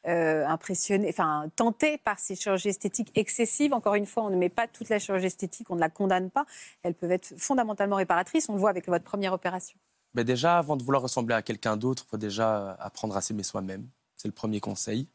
euh, 0.07 0.45
impressionnés, 0.47 1.07
enfin 1.09 1.49
tentés 1.55 1.99
par 1.99 2.17
ces 2.17 2.35
chirurgies 2.35 2.69
esthétiques 2.69 3.11
excessives? 3.15 3.73
Encore 3.73 3.95
une 3.95 4.07
fois, 4.07 4.23
on 4.23 4.29
ne 4.31 4.35
met 4.35 4.49
pas 4.49 4.67
toute 4.67 4.89
la 4.89 4.97
chirurgie 4.97 5.27
esthétique, 5.27 5.69
on 5.69 5.75
ne 5.75 5.79
la 5.79 5.89
condamne 5.89 6.31
pas. 6.31 6.45
Elles 6.81 6.95
peuvent 6.95 7.11
être 7.11 7.33
fondamentalement 7.37 7.97
réparatrices. 7.97 8.49
On 8.49 8.53
le 8.53 8.59
voit 8.59 8.71
avec 8.71 8.87
votre 8.87 9.05
première 9.05 9.33
opération. 9.33 9.77
Mais 10.15 10.23
déjà, 10.23 10.57
avant 10.57 10.75
de 10.75 10.83
vouloir 10.83 11.03
ressembler 11.03 11.35
à 11.35 11.41
quelqu'un 11.41 11.77
d'autre, 11.77 12.03
il 12.07 12.09
faut 12.09 12.17
déjà 12.17 12.73
apprendre 12.73 13.15
à 13.15 13.21
s'aimer 13.21 13.43
soi-même. 13.43 13.87
C'est 14.15 14.27
le 14.27 14.33
premier 14.33 14.59
conseil. 14.59 15.07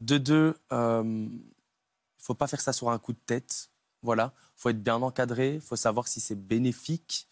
De 0.00 0.18
deux, 0.18 0.54
il 0.70 0.76
ne 0.76 1.28
faut 2.18 2.34
pas 2.34 2.46
faire 2.46 2.60
ça 2.60 2.72
sur 2.72 2.90
un 2.90 2.98
coup 2.98 3.12
de 3.12 3.18
tête. 3.26 3.70
Voilà, 4.02 4.32
il 4.56 4.60
faut 4.62 4.68
être 4.70 4.82
bien 4.82 4.96
encadré, 5.02 5.54
il 5.54 5.60
faut 5.60 5.76
savoir 5.76 6.06
si 6.08 6.20
c'est 6.20 6.34
bénéfique, 6.36 7.28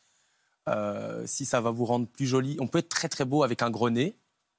euh, 0.69 1.25
si 1.27 1.45
ça 1.45 1.61
va 1.61 1.71
vous 1.71 1.85
rendre 1.85 2.07
plus 2.09 2.27
joli. 2.27 2.57
On 2.61 2.67
peut 2.67 2.79
être 2.79 2.89
très 2.89 3.09
très 3.09 3.25
beau 3.25 3.43
avec 3.43 3.63
un 3.63 3.71
gros 3.71 3.91
nez, 3.91 4.17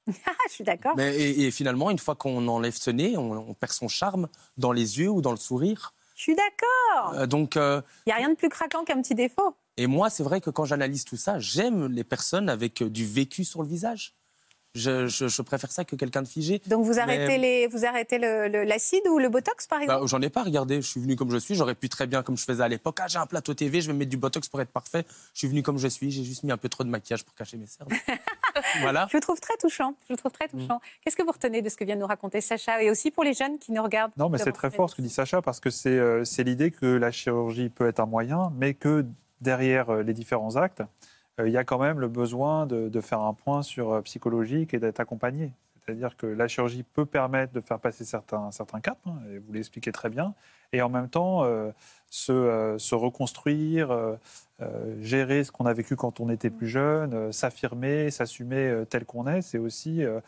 Ah, 0.25 0.31
je 0.47 0.53
suis 0.53 0.63
d'accord. 0.63 0.97
et, 0.99 1.47
et 1.47 1.51
finalement, 1.51 1.89
une 1.91 1.99
fois 1.99 2.15
qu'on 2.15 2.47
enlève 2.47 2.75
ce 2.75 2.89
nez, 2.91 3.17
on, 3.17 3.31
on 3.49 3.53
perd 3.53 3.73
son 3.73 3.89
charme 3.89 4.29
dans 4.57 4.71
les 4.71 4.99
yeux 4.99 5.09
ou 5.09 5.21
dans 5.21 5.31
le 5.31 5.37
sourire. 5.37 5.93
Je 6.15 6.21
suis 6.21 6.35
d'accord. 6.35 7.13
Euh, 7.13 7.27
donc, 7.27 7.57
euh, 7.57 7.81
Il 8.05 8.09
n'y 8.09 8.13
a 8.13 8.15
rien 8.15 8.29
de 8.29 8.35
plus 8.35 8.49
craquant 8.49 8.83
qu'un 8.85 9.01
petit 9.01 9.15
défaut. 9.15 9.55
et 9.75 9.85
moi, 9.85 10.09
c'est 10.09 10.23
vrai 10.23 10.39
que 10.41 10.49
quand 10.49 10.63
j'analyse 10.65 11.03
tout 11.03 11.17
ça, 11.17 11.39
j'aime 11.39 11.87
les 11.87 12.03
personnes 12.05 12.47
avec 12.49 12.81
euh, 12.81 12.89
du 12.89 13.05
vécu 13.05 13.43
sur 13.43 13.61
le 13.61 13.67
visage. 13.67 14.15
Je, 14.77 15.07
je- 15.07 15.27
je 15.27 15.41
préfère 15.41 15.71
ça 15.71 15.83
que 15.85 15.95
quelqu'un 15.95 16.21
de 16.21 16.27
figé. 16.27 16.61
Donc 16.67 16.85
vous 16.85 16.93
Mais- 16.93 16.99
arrêtez, 16.99 17.37
les, 17.37 17.67
vous 17.67 17.85
arrêtez 17.85 18.19
le- 18.19 18.47
le- 18.47 18.63
l'acide 18.63 19.01
ou 19.09 19.17
le 19.19 19.29
botox, 19.29 19.67
par 19.67 19.81
exemple? 19.81 20.01
Bah, 20.01 20.07
J'en 20.07 20.21
ai 20.21 20.29
pas 20.29 20.43
regardé. 20.43 20.75
Je 20.81 20.87
suis 20.87 20.99
venu 20.99 21.15
comme 21.15 21.31
je 21.31 21.37
suis. 21.37 21.55
J'aurais 21.55 21.75
pu 21.75 21.89
très 21.89 22.05
bien, 22.07 22.21
comme 22.23 22.37
je 22.37 22.43
faisais 22.45 22.63
à 22.63 22.67
l'époque, 22.67 22.97
ah, 23.01 23.07
j'ai 23.07 23.17
un 23.19 23.25
plateau 23.25 23.53
TV, 23.53 23.81
je 23.81 23.87
vais 23.87 23.93
me 23.93 23.99
mettre 23.99 24.11
du 24.11 24.17
botox 24.17 24.47
pour 24.49 24.61
être 24.61 24.69
parfait. 24.71 25.05
Je 25.33 25.39
suis 25.39 25.47
venu 25.47 25.63
comme 25.63 25.77
je 25.77 25.87
suis. 25.87 26.11
J'ai 26.11 26.23
juste 26.23 26.43
mis 26.43 26.51
un 26.51 26.57
peu 26.57 26.69
trop 26.69 26.83
de 26.83 26.89
maquillage 26.89 27.23
pour 27.25 27.33
cacher 27.35 27.57
mes 27.57 27.65
cernes. 27.67 27.89
voilà. 28.81 29.07
Je 29.11 29.17
vous 29.17 29.21
trouve 29.21 29.39
très 29.39 29.55
touchant. 29.57 29.95
Je 30.07 30.13
vous 30.13 30.17
trouve 30.17 30.31
très 30.31 30.47
Mm. 30.47 30.59
touchant. 30.61 30.79
Qu'est-ce 31.03 31.15
que 31.15 31.23
vous 31.23 31.31
retenez 31.31 31.61
de 31.61 31.69
ce 31.69 31.75
que 31.75 31.83
vient 31.83 31.95
de 31.95 32.01
nous 32.01 32.07
raconter 32.07 32.41
Sacha 32.41 32.81
et 32.81 32.89
aussi 32.89 33.11
pour 33.11 33.23
les 33.23 33.33
jeunes 33.33 33.59
qui 33.59 33.71
nous 33.71 33.83
regardent 33.83 34.11
Non, 34.17 34.29
mais 34.29 34.37
c'est 34.37 34.51
très 34.51 34.71
fort 34.71 34.89
ce 34.89 34.95
que 34.95 35.01
dit 35.01 35.09
Sacha, 35.09 35.41
parce 35.41 35.59
que 35.59 35.69
c'est 35.69 35.89
euh, 35.89 36.23
c'est 36.23 36.43
l'idée 36.43 36.71
que 36.71 36.85
la 36.85 37.11
chirurgie 37.11 37.69
peut 37.69 37.87
être 37.87 37.99
un 37.99 38.05
moyen, 38.05 38.51
mais 38.57 38.73
que 38.73 39.05
derrière 39.41 39.89
euh, 39.89 40.03
les 40.03 40.13
différents 40.13 40.55
actes, 40.55 40.81
il 41.45 41.51
y 41.51 41.57
a 41.57 41.63
quand 41.63 41.79
même 41.79 41.99
le 41.99 42.07
besoin 42.07 42.65
de, 42.65 42.89
de 42.89 43.01
faire 43.01 43.21
un 43.21 43.33
point 43.33 43.61
sur 43.61 43.91
euh, 43.91 44.01
psychologique 44.01 44.73
et 44.73 44.79
d'être 44.79 44.99
accompagné. 44.99 45.53
C'est-à-dire 45.85 46.17
que 46.17 46.25
la 46.27 46.47
chirurgie 46.49 46.83
peut 46.83 47.05
permettre 47.05 47.53
de 47.53 47.61
faire 47.61 47.79
passer 47.79 48.03
certains, 48.03 48.51
certains 48.51 48.81
caps, 48.81 48.99
hein, 49.05 49.13
et 49.31 49.37
vous 49.37 49.53
l'expliquez 49.53 49.93
très 49.93 50.09
bien, 50.09 50.33
et 50.73 50.81
en 50.81 50.89
même 50.89 51.07
temps 51.07 51.45
euh, 51.45 51.71
se, 52.09 52.33
euh, 52.33 52.77
se 52.77 52.93
reconstruire, 52.93 53.91
euh, 53.91 54.15
euh, 54.61 55.01
gérer 55.01 55.45
ce 55.45 55.51
qu'on 55.53 55.65
a 55.65 55.71
vécu 55.73 55.95
quand 55.95 56.19
on 56.19 56.29
était 56.29 56.49
plus 56.49 56.67
jeune, 56.67 57.13
euh, 57.13 57.31
s'affirmer, 57.31 58.11
s'assumer 58.11 58.67
euh, 58.67 58.83
tel 58.83 59.05
qu'on 59.05 59.27
est, 59.27 59.41
c'est 59.41 59.59
aussi 59.59 60.03
euh, 60.03 60.19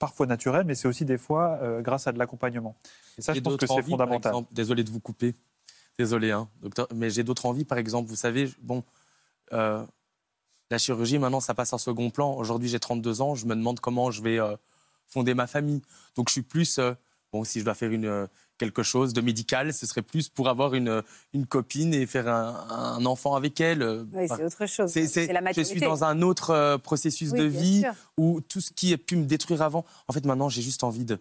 parfois 0.00 0.26
naturel, 0.26 0.64
mais 0.66 0.74
c'est 0.74 0.88
aussi 0.88 1.04
des 1.04 1.18
fois 1.18 1.60
euh, 1.62 1.80
grâce 1.80 2.08
à 2.08 2.12
de 2.12 2.18
l'accompagnement. 2.18 2.74
Et 3.18 3.22
ça, 3.22 3.34
je 3.34 3.40
pense 3.40 3.56
que 3.56 3.66
c'est 3.68 3.82
fondamental. 3.82 4.30
exemple. 4.32 4.52
Désolé 4.52 4.82
de 4.82 4.90
vous 4.90 5.00
couper. 5.00 5.32
Désolé, 5.96 6.32
hein, 6.32 6.48
docteur. 6.60 6.88
Mais 6.94 7.10
j'ai 7.10 7.22
d'autres 7.22 7.46
envies, 7.46 7.64
par 7.64 7.78
exemple. 7.78 8.08
Vous 8.08 8.16
savez, 8.16 8.48
bon, 8.62 8.82
euh, 9.52 9.84
la 10.70 10.78
chirurgie, 10.78 11.18
maintenant, 11.18 11.40
ça 11.40 11.54
passe 11.54 11.72
en 11.72 11.78
second 11.78 12.10
plan. 12.10 12.34
Aujourd'hui, 12.34 12.68
j'ai 12.68 12.80
32 12.80 13.20
ans. 13.22 13.34
Je 13.34 13.46
me 13.46 13.54
demande 13.54 13.80
comment 13.80 14.10
je 14.10 14.22
vais 14.22 14.38
euh, 14.38 14.56
fonder 15.06 15.34
ma 15.34 15.46
famille. 15.46 15.82
Donc, 16.16 16.28
je 16.28 16.32
suis 16.32 16.42
plus. 16.42 16.78
euh, 16.78 16.92
bon, 17.32 17.44
si 17.44 17.60
je 17.60 17.64
dois 17.64 17.74
faire 17.74 17.90
une, 17.90 18.04
euh, 18.06 18.26
quelque 18.58 18.82
chose 18.82 19.12
de 19.12 19.20
médical, 19.20 19.72
ce 19.72 19.86
serait 19.86 20.02
plus 20.02 20.28
pour 20.28 20.48
avoir 20.48 20.74
une, 20.74 21.02
une 21.32 21.46
copine 21.46 21.94
et 21.94 22.06
faire 22.06 22.28
un, 22.28 22.66
un 22.98 23.06
enfant 23.06 23.34
avec 23.34 23.60
elle. 23.60 23.82
Oui, 24.12 24.26
bah, 24.28 24.36
c'est 24.36 24.44
autre 24.44 24.66
chose. 24.66 24.94
la 24.96 25.52
je 25.52 25.62
suis 25.62 25.80
dans 25.80 26.04
un 26.04 26.22
autre 26.22 26.50
euh, 26.50 26.76
processus 26.78 27.30
Oui, 27.32 27.38
de 27.38 27.44
vie 27.44 27.80
sûr. 27.80 27.92
où 28.16 28.40
tout 28.40 28.60
ce 28.60 28.72
qui 28.72 28.92
a 28.92 28.98
pu 28.98 29.16
me 29.16 29.24
détruire 29.24 29.62
avant, 29.62 29.84
en 30.08 30.12
fait, 30.12 30.24
maintenant, 30.26 30.48
j'ai 30.48 30.62
juste 30.62 30.84
envie 30.84 31.04
de, 31.04 31.18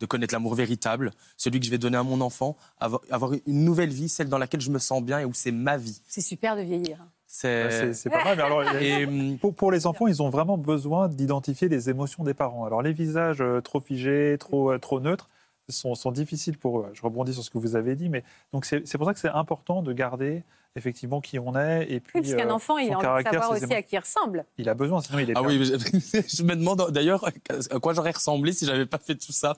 de 0.00 0.06
connaître 0.06 0.34
l'amour 0.34 0.54
véritable, 0.54 1.12
celui 1.36 1.58
que 1.60 1.66
je 1.66 1.70
vais 1.70 1.78
donner 1.78 1.96
à 1.96 2.02
mon 2.02 2.20
enfant, 2.20 2.56
avoir, 2.78 3.00
avoir 3.10 3.32
une 3.32 3.64
nouvelle 3.64 3.90
vie, 3.90 4.08
celle 4.08 4.28
dans 4.28 4.38
laquelle 4.38 4.60
je 4.60 4.70
me 4.70 4.78
sens 4.78 5.02
bien 5.02 5.20
et 5.20 5.24
où 5.24 5.32
c'est 5.34 5.52
ma 5.52 5.76
vie. 5.76 6.00
C'est 6.08 6.20
super 6.20 6.56
de 6.56 6.62
vieillir. 6.62 6.98
C'est 7.30 7.68
Bah, 7.68 7.92
C'est 7.94 8.10
pas 8.10 8.24
mal. 8.24 8.36
mais 8.38 8.42
alors, 8.42 8.62
et, 8.82 9.04
hum, 9.04 9.38
pour, 9.38 9.54
pour 9.54 9.70
les 9.70 9.86
enfants, 9.86 10.06
ils 10.06 10.22
ont 10.22 10.30
vraiment 10.30 10.56
besoin 10.58 11.08
d'identifier 11.08 11.68
les 11.68 11.90
émotions 11.90 12.24
des 12.24 12.34
parents. 12.34 12.64
Alors, 12.64 12.82
les 12.82 12.92
visages 12.92 13.40
euh, 13.42 13.60
trop 13.60 13.80
figés, 13.80 14.36
trop, 14.40 14.72
euh, 14.72 14.78
trop 14.78 14.98
neutres, 15.00 15.28
sont, 15.68 15.94
sont 15.94 16.10
difficiles 16.10 16.56
pour 16.58 16.80
eux. 16.80 16.90
Je 16.94 17.02
rebondis 17.02 17.34
sur 17.34 17.44
ce 17.44 17.50
que 17.50 17.58
vous 17.58 17.76
avez 17.76 17.94
dit, 17.96 18.08
mais 18.08 18.24
donc 18.52 18.64
c'est 18.64 18.86
c'est 18.88 18.96
pour 18.96 19.06
ça 19.06 19.12
que 19.12 19.20
c'est 19.20 19.28
important 19.28 19.82
de 19.82 19.92
garder 19.92 20.42
effectivement 20.78 21.20
qui 21.20 21.38
on 21.38 21.54
est 21.54 21.86
et 21.90 22.00
puis 22.00 22.12
Oui, 22.14 22.22
parce 22.22 22.34
qu'un 22.34 22.48
euh, 22.48 22.54
enfant, 22.54 22.78
il 22.78 22.92
a 22.92 22.98
envie 22.98 23.24
de 23.24 23.30
savoir 23.30 23.50
aussi 23.50 23.74
à 23.74 23.82
qui 23.82 23.96
il 23.96 23.98
ressemble. 23.98 24.46
Il 24.56 24.68
a 24.68 24.74
besoin, 24.74 25.02
sinon 25.02 25.18
il 25.18 25.30
est 25.30 25.34
ah 25.36 25.42
perdu. 25.42 25.58
oui, 25.58 25.64
je, 25.66 26.20
je 26.36 26.42
me 26.42 26.54
demande 26.56 26.90
d'ailleurs 26.90 27.26
à 27.26 27.78
quoi 27.78 27.92
j'aurais 27.92 28.12
ressemblé 28.12 28.52
si 28.52 28.64
j'avais 28.64 28.86
pas 28.86 28.98
fait 28.98 29.14
tout 29.14 29.32
ça. 29.32 29.56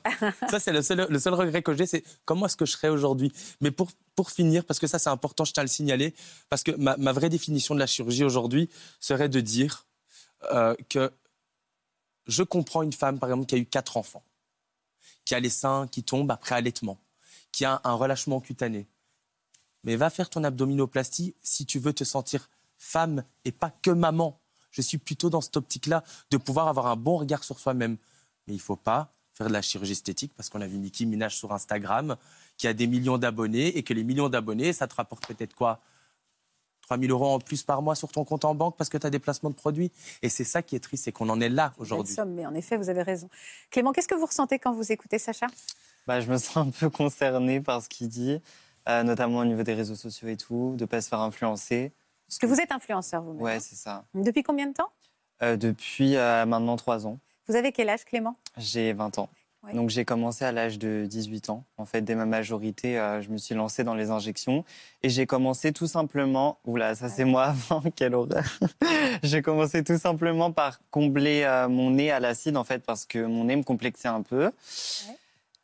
Ça, 0.48 0.58
c'est 0.58 0.72
le 0.72 0.82
seul, 0.82 1.06
le 1.08 1.18
seul 1.18 1.34
regret 1.34 1.62
que 1.62 1.74
j'ai, 1.74 1.86
c'est 1.86 2.02
comment 2.24 2.46
est-ce 2.46 2.56
que 2.56 2.66
je 2.66 2.72
serais 2.72 2.88
aujourd'hui. 2.88 3.32
Mais 3.60 3.70
pour, 3.70 3.88
pour 4.16 4.30
finir, 4.30 4.64
parce 4.64 4.80
que 4.80 4.86
ça, 4.86 4.98
c'est 4.98 5.10
important, 5.10 5.44
je 5.44 5.52
tiens 5.52 5.62
à 5.62 5.64
le 5.64 5.68
signaler, 5.68 6.14
parce 6.48 6.62
que 6.62 6.72
ma, 6.72 6.96
ma 6.96 7.12
vraie 7.12 7.28
définition 7.28 7.74
de 7.74 7.80
la 7.80 7.86
chirurgie 7.86 8.24
aujourd'hui 8.24 8.68
serait 8.98 9.28
de 9.28 9.40
dire 9.40 9.86
euh, 10.52 10.74
que 10.88 11.12
je 12.26 12.42
comprends 12.42 12.82
une 12.82 12.92
femme, 12.92 13.18
par 13.18 13.28
exemple, 13.28 13.46
qui 13.46 13.54
a 13.54 13.58
eu 13.58 13.66
quatre 13.66 13.96
enfants, 13.96 14.22
qui 15.24 15.34
a 15.34 15.40
les 15.40 15.50
seins 15.50 15.88
qui 15.88 16.02
tombent 16.02 16.30
après 16.30 16.54
allaitement, 16.54 16.98
qui 17.52 17.64
a 17.64 17.80
un 17.84 17.94
relâchement 17.94 18.40
cutané. 18.40 18.86
Mais 19.84 19.96
va 19.96 20.10
faire 20.10 20.30
ton 20.30 20.44
abdominoplastie 20.44 21.34
si 21.42 21.66
tu 21.66 21.78
veux 21.78 21.92
te 21.92 22.04
sentir 22.04 22.48
femme 22.76 23.24
et 23.44 23.52
pas 23.52 23.70
que 23.82 23.90
maman. 23.90 24.38
Je 24.70 24.82
suis 24.82 24.98
plutôt 24.98 25.30
dans 25.30 25.40
cette 25.40 25.56
optique-là 25.56 26.04
de 26.30 26.36
pouvoir 26.36 26.68
avoir 26.68 26.86
un 26.86 26.96
bon 26.96 27.16
regard 27.16 27.44
sur 27.44 27.58
soi-même. 27.58 27.96
Mais 28.46 28.54
il 28.54 28.58
ne 28.58 28.62
faut 28.62 28.76
pas 28.76 29.12
faire 29.32 29.48
de 29.48 29.52
la 29.52 29.62
chirurgie 29.62 29.92
esthétique 29.92 30.32
parce 30.36 30.48
qu'on 30.48 30.60
a 30.60 30.66
vu 30.66 30.78
Nicki 30.78 31.06
Minaj 31.06 31.34
sur 31.34 31.52
Instagram 31.52 32.16
qui 32.56 32.68
a 32.68 32.72
des 32.72 32.86
millions 32.86 33.18
d'abonnés 33.18 33.76
et 33.78 33.82
que 33.82 33.94
les 33.94 34.04
millions 34.04 34.28
d'abonnés, 34.28 34.72
ça 34.72 34.86
te 34.86 34.94
rapporte 34.94 35.26
peut-être 35.26 35.54
quoi? 35.54 35.80
3 36.82 36.98
000 36.98 37.12
euros 37.12 37.34
en 37.34 37.38
plus 37.38 37.62
par 37.62 37.82
mois 37.82 37.94
sur 37.94 38.10
ton 38.10 38.24
compte 38.24 38.44
en 38.44 38.54
banque 38.54 38.76
parce 38.76 38.90
que 38.90 38.98
tu 38.98 39.06
as 39.06 39.10
des 39.10 39.18
placements 39.18 39.50
de 39.50 39.54
produits? 39.54 39.92
Et 40.22 40.28
c'est 40.28 40.44
ça 40.44 40.60
qui 40.60 40.76
est 40.76 40.80
triste, 40.80 41.04
c'est 41.04 41.12
qu'on 41.12 41.28
en 41.28 41.40
est 41.40 41.48
là 41.48 41.72
aujourd'hui. 41.78 42.12
somme, 42.12 42.34
mais 42.34 42.44
en 42.46 42.54
effet, 42.54 42.76
vous 42.76 42.88
avez 42.88 43.02
raison. 43.02 43.30
Clément, 43.70 43.92
qu'est-ce 43.92 44.08
que 44.08 44.14
vous 44.14 44.26
ressentez 44.26 44.58
quand 44.58 44.72
vous 44.72 44.90
écoutez 44.90 45.18
Sacha? 45.18 45.46
Bah, 46.06 46.20
je 46.20 46.30
me 46.30 46.36
sens 46.36 46.56
un 46.56 46.70
peu 46.70 46.90
concernée 46.90 47.60
par 47.60 47.82
ce 47.82 47.88
qu'il 47.88 48.08
dit, 48.08 48.40
euh, 48.88 49.02
notamment 49.02 49.38
au 49.38 49.44
niveau 49.44 49.62
des 49.62 49.74
réseaux 49.74 49.94
sociaux 49.94 50.28
et 50.28 50.36
tout, 50.36 50.74
de 50.76 50.84
ne 50.84 50.86
pas 50.86 51.00
se 51.00 51.08
faire 51.08 51.20
influencer. 51.20 51.92
Parce 52.28 52.38
que 52.38 52.46
vous 52.46 52.60
êtes 52.60 52.72
influenceur 52.72 53.22
vous-même. 53.22 53.42
Ouais, 53.42 53.60
c'est 53.60 53.76
ça. 53.76 54.04
Depuis 54.14 54.42
combien 54.42 54.66
de 54.66 54.72
temps? 54.72 54.90
Euh, 55.42 55.56
depuis 55.56 56.16
euh, 56.16 56.46
maintenant 56.46 56.76
trois 56.76 57.06
ans, 57.06 57.18
Vous 57.48 57.56
avez 57.56 57.72
quel 57.72 57.88
âge, 57.88 58.04
Clément? 58.04 58.36
J'ai 58.56 58.92
20 58.92 59.18
ans. 59.18 59.28
Ouais. 59.62 59.74
Donc 59.74 59.90
j'ai 59.90 60.06
commencé 60.06 60.44
à 60.44 60.52
l'âge 60.52 60.78
de 60.78 61.04
18 61.06 61.50
ans. 61.50 61.64
En 61.76 61.84
fait, 61.84 62.00
dès 62.00 62.14
ma 62.14 62.24
majorité, 62.24 62.94
je 63.20 63.28
me 63.28 63.36
suis 63.36 63.54
lancée 63.54 63.84
dans 63.84 63.94
les 63.94 64.10
injections. 64.10 64.64
Et 65.02 65.10
j'ai 65.10 65.26
commencé 65.26 65.72
tout 65.72 65.86
simplement... 65.86 66.58
Oula, 66.64 66.94
ça 66.94 67.10
c'est 67.10 67.26
moi 67.26 67.44
avant, 67.70 67.82
quelle 67.94 68.14
horreur. 68.14 68.44
j'ai 69.22 69.42
commencé 69.42 69.84
tout 69.84 69.98
simplement 69.98 70.50
par 70.50 70.80
combler 70.90 71.44
mon 71.68 71.90
nez 71.90 72.10
à 72.10 72.20
l'acide, 72.20 72.56
en 72.56 72.64
fait, 72.64 72.82
parce 72.82 73.04
que 73.04 73.18
mon 73.18 73.44
nez 73.44 73.56
me 73.56 73.62
complexait 73.62 74.08
un 74.08 74.22
peu. 74.22 74.50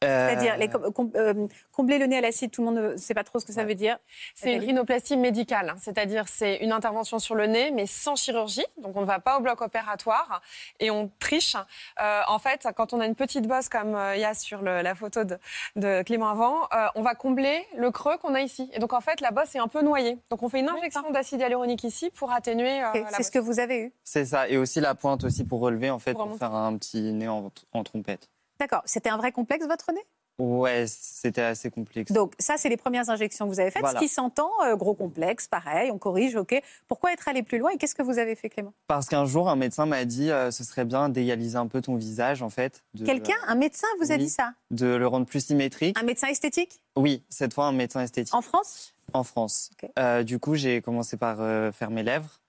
Euh, 0.04 0.28
C'est-à-dire 0.28 0.56
les 0.58 0.68
com- 0.68 0.92
com- 0.92 1.10
euh, 1.16 1.46
combler 1.72 1.98
le 1.98 2.04
nez 2.06 2.18
à 2.18 2.20
l'acide, 2.20 2.50
tout 2.50 2.60
le 2.60 2.66
monde 2.66 2.92
ne 2.92 2.96
sait 2.98 3.14
pas 3.14 3.24
trop 3.24 3.38
ce 3.38 3.46
que 3.46 3.52
ça 3.52 3.64
veut 3.64 3.74
dire. 3.74 3.96
C'est 4.34 4.52
une 4.52 4.60
rhinoplastie 4.60 5.16
médicale, 5.16 5.70
hein. 5.70 5.76
c'est-à-dire 5.80 6.24
c'est 6.28 6.56
une 6.56 6.72
intervention 6.72 7.18
sur 7.18 7.34
le 7.34 7.46
nez, 7.46 7.70
mais 7.70 7.86
sans 7.86 8.14
chirurgie. 8.14 8.66
Donc 8.82 8.94
on 8.96 9.00
ne 9.00 9.06
va 9.06 9.20
pas 9.20 9.38
au 9.38 9.40
bloc 9.40 9.62
opératoire 9.62 10.42
et 10.80 10.90
on 10.90 11.10
triche. 11.18 11.56
Euh, 12.02 12.20
en 12.28 12.38
fait, 12.38 12.68
quand 12.76 12.92
on 12.92 13.00
a 13.00 13.06
une 13.06 13.14
petite 13.14 13.46
bosse 13.48 13.70
comme 13.70 13.94
euh, 13.94 14.16
il 14.16 14.20
y 14.20 14.24
a 14.26 14.34
sur 14.34 14.60
le- 14.60 14.82
la 14.82 14.94
photo 14.94 15.24
de, 15.24 15.38
de 15.76 16.02
Clément 16.02 16.28
avant, 16.28 16.64
euh, 16.74 16.86
on 16.94 17.00
va 17.02 17.14
combler 17.14 17.64
le 17.76 17.90
creux 17.90 18.18
qu'on 18.18 18.34
a 18.34 18.42
ici. 18.42 18.68
Et 18.74 18.78
donc 18.78 18.92
en 18.92 19.00
fait, 19.00 19.22
la 19.22 19.30
bosse 19.30 19.54
est 19.54 19.60
un 19.60 19.68
peu 19.68 19.80
noyée. 19.80 20.18
Donc 20.28 20.42
on 20.42 20.50
fait 20.50 20.60
une 20.60 20.68
injection 20.68 21.10
d'acide 21.10 21.40
hyaluronique 21.40 21.84
ici 21.84 22.10
pour 22.10 22.32
atténuer 22.32 22.82
euh, 22.84 22.88
C'est 22.92 23.02
bosse. 23.02 23.26
ce 23.26 23.30
que 23.30 23.38
vous 23.38 23.60
avez 23.60 23.78
eu. 23.80 23.92
C'est 24.04 24.26
ça. 24.26 24.46
Et 24.48 24.58
aussi 24.58 24.80
la 24.80 24.94
pointe 24.94 25.24
aussi 25.24 25.44
pour 25.44 25.60
relever, 25.60 25.88
en 25.88 25.98
fait, 25.98 26.12
Pour 26.12 26.36
faire 26.36 26.54
un 26.54 26.76
petit 26.76 27.00
nez 27.14 27.28
en, 27.28 27.50
en 27.72 27.82
trompette. 27.82 28.28
D'accord. 28.58 28.82
C'était 28.84 29.10
un 29.10 29.16
vrai 29.16 29.32
complexe, 29.32 29.66
votre 29.66 29.92
nez? 29.92 30.04
Ouais, 30.38 30.84
c'était 30.86 31.40
assez 31.40 31.70
complexe. 31.70 32.12
Donc, 32.12 32.34
ça, 32.38 32.56
c'est 32.58 32.68
les 32.68 32.76
premières 32.76 33.08
injections 33.08 33.46
que 33.46 33.54
vous 33.54 33.60
avez 33.60 33.70
faites. 33.70 33.80
Voilà. 33.80 33.98
Ce 33.98 34.04
qui 34.04 34.10
s'entend, 34.10 34.50
euh, 34.66 34.76
gros 34.76 34.92
complexe, 34.92 35.48
pareil, 35.48 35.90
on 35.90 35.96
corrige, 35.96 36.36
OK. 36.36 36.62
Pourquoi 36.88 37.14
être 37.14 37.26
allé 37.28 37.42
plus 37.42 37.56
loin 37.56 37.70
et 37.70 37.78
qu'est-ce 37.78 37.94
que 37.94 38.02
vous 38.02 38.18
avez 38.18 38.34
fait, 38.34 38.50
Clément? 38.50 38.74
Parce 38.86 39.08
qu'un 39.08 39.24
jour, 39.24 39.48
un 39.48 39.56
médecin 39.56 39.86
m'a 39.86 40.04
dit 40.04 40.30
euh, 40.30 40.50
ce 40.50 40.62
serait 40.62 40.84
bien 40.84 41.08
d'égaliser 41.08 41.56
un 41.56 41.68
peu 41.68 41.80
ton 41.80 41.94
visage, 41.94 42.42
en 42.42 42.50
fait. 42.50 42.84
Quelqu'un, 43.02 43.36
un 43.46 43.54
médecin, 43.54 43.86
vous 43.98 44.12
a 44.12 44.18
dit 44.18 44.28
ça? 44.28 44.52
De 44.70 44.86
le 44.86 45.06
rendre 45.06 45.24
plus 45.24 45.42
symétrique. 45.42 45.96
Un 45.98 46.04
médecin 46.04 46.28
esthétique? 46.28 46.82
Oui, 46.96 47.24
cette 47.30 47.54
fois, 47.54 47.64
un 47.64 47.72
médecin 47.72 48.02
esthétique. 48.02 48.34
En 48.34 48.42
France? 48.42 48.94
En 49.14 49.24
France. 49.24 49.70
Euh, 49.98 50.22
du 50.22 50.38
coup, 50.38 50.54
j'ai 50.54 50.82
commencé 50.82 51.16
par 51.16 51.38
faire 51.72 51.90
mes 51.90 52.02
lèvres, 52.02 52.40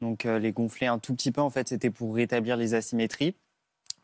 donc 0.00 0.24
les 0.24 0.50
gonfler 0.50 0.88
un 0.88 0.98
tout 0.98 1.14
petit 1.14 1.30
peu. 1.30 1.40
En 1.40 1.50
fait, 1.50 1.68
c'était 1.68 1.90
pour 1.90 2.16
rétablir 2.16 2.56
les 2.56 2.74
asymétries. 2.74 3.36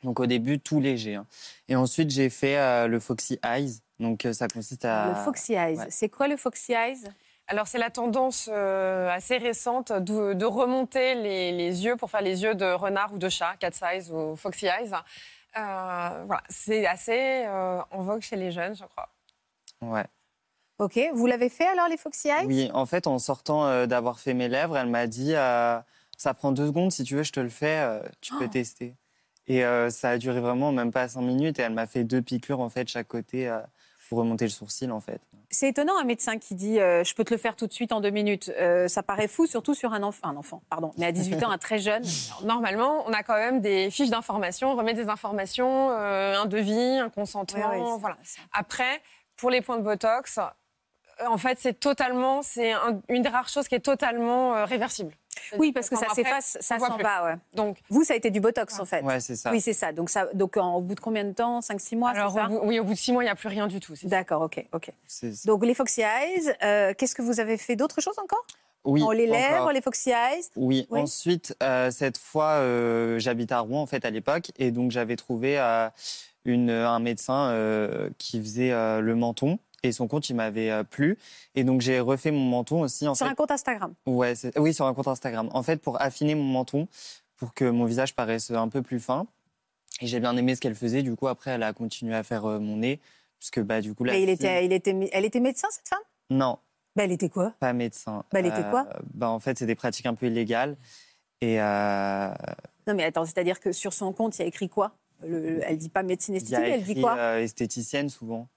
Donc 0.04 0.20
au 0.20 0.26
début, 0.26 0.60
tout 0.60 0.80
léger. 0.80 1.16
hein. 1.16 1.26
Et 1.68 1.74
ensuite, 1.76 2.10
j'ai 2.10 2.30
fait 2.30 2.56
euh, 2.58 2.86
le 2.86 3.00
Foxy 3.00 3.38
Eyes. 3.44 3.80
Donc 3.98 4.24
euh, 4.24 4.32
ça 4.32 4.46
consiste 4.46 4.84
à. 4.84 5.08
Le 5.08 5.14
Foxy 5.14 5.54
Eyes. 5.54 5.76
ouais. 5.78 5.86
C'est 5.90 6.08
quoi 6.08 6.28
le 6.28 6.36
Foxy 6.36 6.72
Eyes? 6.72 7.02
Alors, 7.46 7.66
c'est 7.66 7.78
la 7.78 7.90
tendance 7.90 8.48
euh, 8.52 9.10
assez 9.10 9.36
récente 9.36 9.92
de, 9.92 10.32
de 10.32 10.44
remonter 10.46 11.14
les, 11.14 11.52
les 11.52 11.84
yeux 11.84 11.96
pour 11.96 12.10
faire 12.10 12.22
les 12.22 12.42
yeux 12.42 12.54
de 12.54 12.64
renard 12.72 13.12
ou 13.12 13.18
de 13.18 13.28
chat, 13.28 13.54
cat 13.58 13.70
eyes 13.82 14.10
ou 14.10 14.34
foxy 14.36 14.66
eyes. 14.66 14.92
Euh, 15.56 16.24
voilà, 16.26 16.42
c'est 16.48 16.86
assez 16.86 17.44
euh, 17.46 17.80
en 17.90 18.00
vogue 18.02 18.22
chez 18.22 18.36
les 18.36 18.50
jeunes, 18.50 18.74
je 18.74 18.84
crois. 18.84 19.08
Ouais. 19.82 20.04
Ok, 20.78 20.98
vous 21.12 21.26
l'avez 21.26 21.48
fait 21.50 21.66
alors 21.66 21.86
les 21.88 21.96
Foxy 21.98 22.28
Eyes? 22.28 22.46
Oui, 22.46 22.70
en 22.74 22.86
fait, 22.86 23.06
en 23.06 23.18
sortant 23.18 23.66
euh, 23.66 23.86
d'avoir 23.86 24.18
fait 24.18 24.34
mes 24.34 24.48
lèvres, 24.48 24.76
elle 24.76 24.88
m'a 24.88 25.06
dit 25.06 25.34
euh, 25.34 25.78
ça 26.16 26.32
prend 26.34 26.50
deux 26.50 26.66
secondes, 26.66 26.92
si 26.92 27.04
tu 27.04 27.14
veux, 27.14 27.22
je 27.22 27.32
te 27.32 27.40
le 27.40 27.50
fais, 27.50 27.78
euh, 27.80 28.00
tu 28.22 28.32
peux 28.34 28.46
Oh. 28.46 28.48
tester. 28.48 28.96
Et 29.46 29.64
euh, 29.64 29.90
ça 29.90 30.10
a 30.10 30.18
duré 30.18 30.40
vraiment 30.40 30.72
même 30.72 30.90
pas 30.92 31.06
cinq 31.08 31.22
minutes 31.22 31.58
et 31.58 31.62
elle 31.62 31.72
m'a 31.74 31.86
fait 31.86 32.04
deux 32.04 32.22
piqûres 32.22 32.60
en 32.60 32.68
fait 32.70 32.88
chaque 32.88 33.08
côté 33.08 33.48
euh, 33.48 33.58
pour 34.08 34.18
remonter 34.18 34.44
le 34.46 34.50
sourcil 34.50 34.90
en 34.90 35.00
fait. 35.00 35.20
C'est 35.50 35.68
étonnant 35.68 35.96
un 35.98 36.04
médecin 36.04 36.38
qui 36.38 36.54
dit 36.54 36.80
euh, 36.80 37.04
je 37.04 37.14
peux 37.14 37.22
te 37.24 37.32
le 37.32 37.38
faire 37.38 37.54
tout 37.54 37.66
de 37.66 37.72
suite 37.72 37.92
en 37.92 38.00
deux 38.00 38.10
minutes. 38.10 38.50
Euh, 38.58 38.88
ça 38.88 39.02
paraît 39.02 39.28
fou, 39.28 39.46
surtout 39.46 39.74
sur 39.74 39.92
un 39.92 40.02
enfant, 40.02 40.26
un 40.28 40.36
enfant, 40.36 40.62
pardon, 40.68 40.92
mais 40.98 41.06
à 41.06 41.12
18 41.12 41.42
ans, 41.44 41.50
un 41.50 41.58
très 41.58 41.78
jeune. 41.78 42.02
Alors, 42.30 42.44
normalement, 42.46 43.04
on 43.06 43.12
a 43.12 43.22
quand 43.22 43.36
même 43.36 43.60
des 43.60 43.90
fiches 43.90 44.10
d'information, 44.10 44.72
on 44.72 44.76
remet 44.76 44.94
des 44.94 45.08
informations, 45.08 45.90
euh, 45.90 46.36
un 46.40 46.46
devis, 46.46 46.98
un 46.98 47.10
consentement. 47.10 47.68
Ouais, 47.68 47.76
ouais, 47.78 47.84
c'est- 47.94 48.00
voilà. 48.00 48.16
Après, 48.52 49.00
pour 49.36 49.50
les 49.50 49.60
points 49.60 49.76
de 49.78 49.82
Botox, 49.82 50.40
en 51.28 51.38
fait, 51.38 51.58
c'est 51.60 51.78
totalement, 51.78 52.42
c'est 52.42 52.72
un- 52.72 53.00
une 53.08 53.22
des 53.22 53.28
rares 53.28 53.48
choses 53.48 53.68
qui 53.68 53.76
est 53.76 53.80
totalement 53.80 54.54
euh, 54.56 54.64
réversible. 54.64 55.12
Oui, 55.58 55.72
parce 55.72 55.88
que 55.88 55.96
ça 55.96 56.06
s'efface, 56.14 56.58
ça 56.60 56.76
on 56.80 56.86
s'en 56.86 56.96
va. 56.96 57.24
Ouais. 57.24 57.34
Donc, 57.54 57.78
Vous, 57.90 58.04
ça 58.04 58.14
a 58.14 58.16
été 58.16 58.30
du 58.30 58.40
Botox 58.40 58.78
en 58.78 58.84
fait. 58.84 59.02
Ouais, 59.02 59.20
c'est 59.20 59.36
ça. 59.36 59.50
Oui, 59.50 59.60
c'est 59.60 59.72
ça. 59.72 59.92
Donc, 59.92 60.10
ça, 60.10 60.26
donc 60.34 60.56
en- 60.56 60.74
au 60.76 60.80
bout 60.80 60.94
de 60.94 61.00
combien 61.00 61.24
de 61.24 61.32
temps? 61.32 61.60
5-6 61.60 61.96
mois, 61.96 62.10
alors, 62.10 62.32
c'est 62.32 62.38
ça? 62.38 62.46
au 62.46 62.48
bout, 62.48 62.60
oui, 62.64 62.78
au 62.80 62.84
bout 62.84 62.94
de 62.94 62.98
six 62.98 63.12
mois, 63.12 63.22
il 63.22 63.26
n'y 63.26 63.30
a 63.30 63.34
plus 63.34 63.48
rien 63.48 63.66
du 63.66 63.80
tout. 63.80 63.94
D'accord, 64.04 64.42
ok, 64.42 64.64
ok. 64.72 64.90
Donc 65.44 65.64
les 65.64 65.74
Foxy 65.74 66.02
Eyes, 66.02 66.54
euh, 66.62 66.94
qu'est-ce 66.96 67.14
que 67.14 67.22
vous 67.22 67.40
avez 67.40 67.56
fait 67.56 67.76
d'autres 67.76 68.00
choses 68.00 68.18
encore? 68.18 68.44
Oui, 68.86 69.02
Oh, 69.06 69.12
Les 69.12 69.26
lèvres, 69.26 69.60
encore. 69.62 69.72
les 69.72 69.80
Foxy 69.80 70.10
Eyes? 70.10 70.42
Oui. 70.56 70.86
Oui. 70.90 71.00
Ensuite, 71.00 71.56
euh, 71.62 71.90
cette 71.90 72.18
fois, 72.18 72.56
euh, 72.58 73.18
j'habite 73.18 73.50
à 73.50 73.60
Rouen 73.60 73.80
en 73.80 73.86
fait 73.86 74.04
à 74.04 74.10
l'époque 74.10 74.50
et 74.58 74.70
donc 74.70 74.90
j'avais 74.90 75.16
trouvé 75.16 75.58
euh, 75.58 75.88
une, 76.44 76.68
un 76.70 76.98
médecin 76.98 77.48
euh, 77.48 78.10
qui 78.18 78.38
faisait 78.40 78.72
euh, 78.72 79.00
le 79.00 79.14
menton 79.14 79.58
et 79.84 79.92
son 79.92 80.08
compte 80.08 80.28
il 80.30 80.34
m'avait 80.34 80.70
euh, 80.70 80.82
plu 80.82 81.18
et 81.54 81.62
donc 81.64 81.80
j'ai 81.80 82.00
refait 82.00 82.30
mon 82.30 82.44
menton 82.44 82.80
aussi 82.82 83.06
en 83.06 83.14
sur 83.14 83.26
fait. 83.26 83.32
un 83.32 83.34
compte 83.34 83.50
Instagram. 83.50 83.94
Ouais, 84.06 84.34
oui, 84.56 84.74
sur 84.74 84.86
un 84.86 84.94
compte 84.94 85.08
Instagram. 85.08 85.48
En 85.52 85.62
fait, 85.62 85.76
pour 85.76 86.00
affiner 86.00 86.34
mon 86.34 86.42
menton, 86.44 86.88
pour 87.36 87.54
que 87.54 87.64
mon 87.64 87.84
visage 87.84 88.14
paraisse 88.14 88.50
un 88.50 88.68
peu 88.68 88.82
plus 88.82 88.98
fin. 89.00 89.26
Et 90.00 90.06
j'ai 90.08 90.18
bien 90.20 90.36
aimé 90.36 90.54
ce 90.56 90.60
qu'elle 90.60 90.74
faisait. 90.74 91.02
Du 91.02 91.14
coup, 91.14 91.28
après, 91.28 91.52
elle 91.52 91.62
a 91.62 91.72
continué 91.72 92.14
à 92.16 92.22
faire 92.24 92.44
euh, 92.46 92.58
mon 92.58 92.78
nez. 92.78 92.98
Parce 93.38 93.50
que, 93.50 93.60
bah, 93.60 93.80
du 93.80 93.94
coup, 93.94 94.02
la 94.04 94.12
Mais 94.14 94.22
il 94.22 94.26
fille- 94.26 94.34
était, 94.34 94.64
il 94.64 94.72
était, 94.72 95.10
elle 95.12 95.24
était 95.24 95.38
médecin 95.40 95.68
cette 95.70 95.86
femme? 95.88 96.00
Non, 96.30 96.58
bah, 96.96 97.04
Elle 97.04 97.12
était 97.12 97.28
quoi? 97.28 97.52
Pas 97.60 97.72
médecin. 97.72 98.24
Bah, 98.32 98.40
elle 98.40 98.46
était 98.46 98.64
quoi? 98.70 98.88
bah, 99.14 99.28
En 99.30 99.38
fait, 99.38 99.56
c'est 99.58 99.66
des 99.66 99.74
pratiques 99.76 100.06
un 100.06 100.14
peu 100.14 100.26
illégales. 100.26 100.76
Et 101.40 101.60
euh, 101.60 102.28
Non 102.86 102.94
mais 102.94 103.04
attends, 103.04 103.24
c'est-à-dire 103.24 103.60
que 103.60 103.70
sur 103.72 103.92
son 103.92 104.12
compte, 104.12 104.36
il 104.38 104.42
y 104.42 104.44
a 104.44 104.48
écrit 104.48 104.68
quoi? 104.68 104.96
Le- 105.22 105.60
Elle 105.64 105.78
dit 105.78 105.88
pas 105.90 106.02
médecine 106.02 106.34
esthétique, 106.34 106.58
elle 106.58 106.82
dit 106.84 107.00
quoi? 107.00 107.16
euh, 107.16 107.38
esthéticienne 107.40 108.08
souvent. 108.08 108.48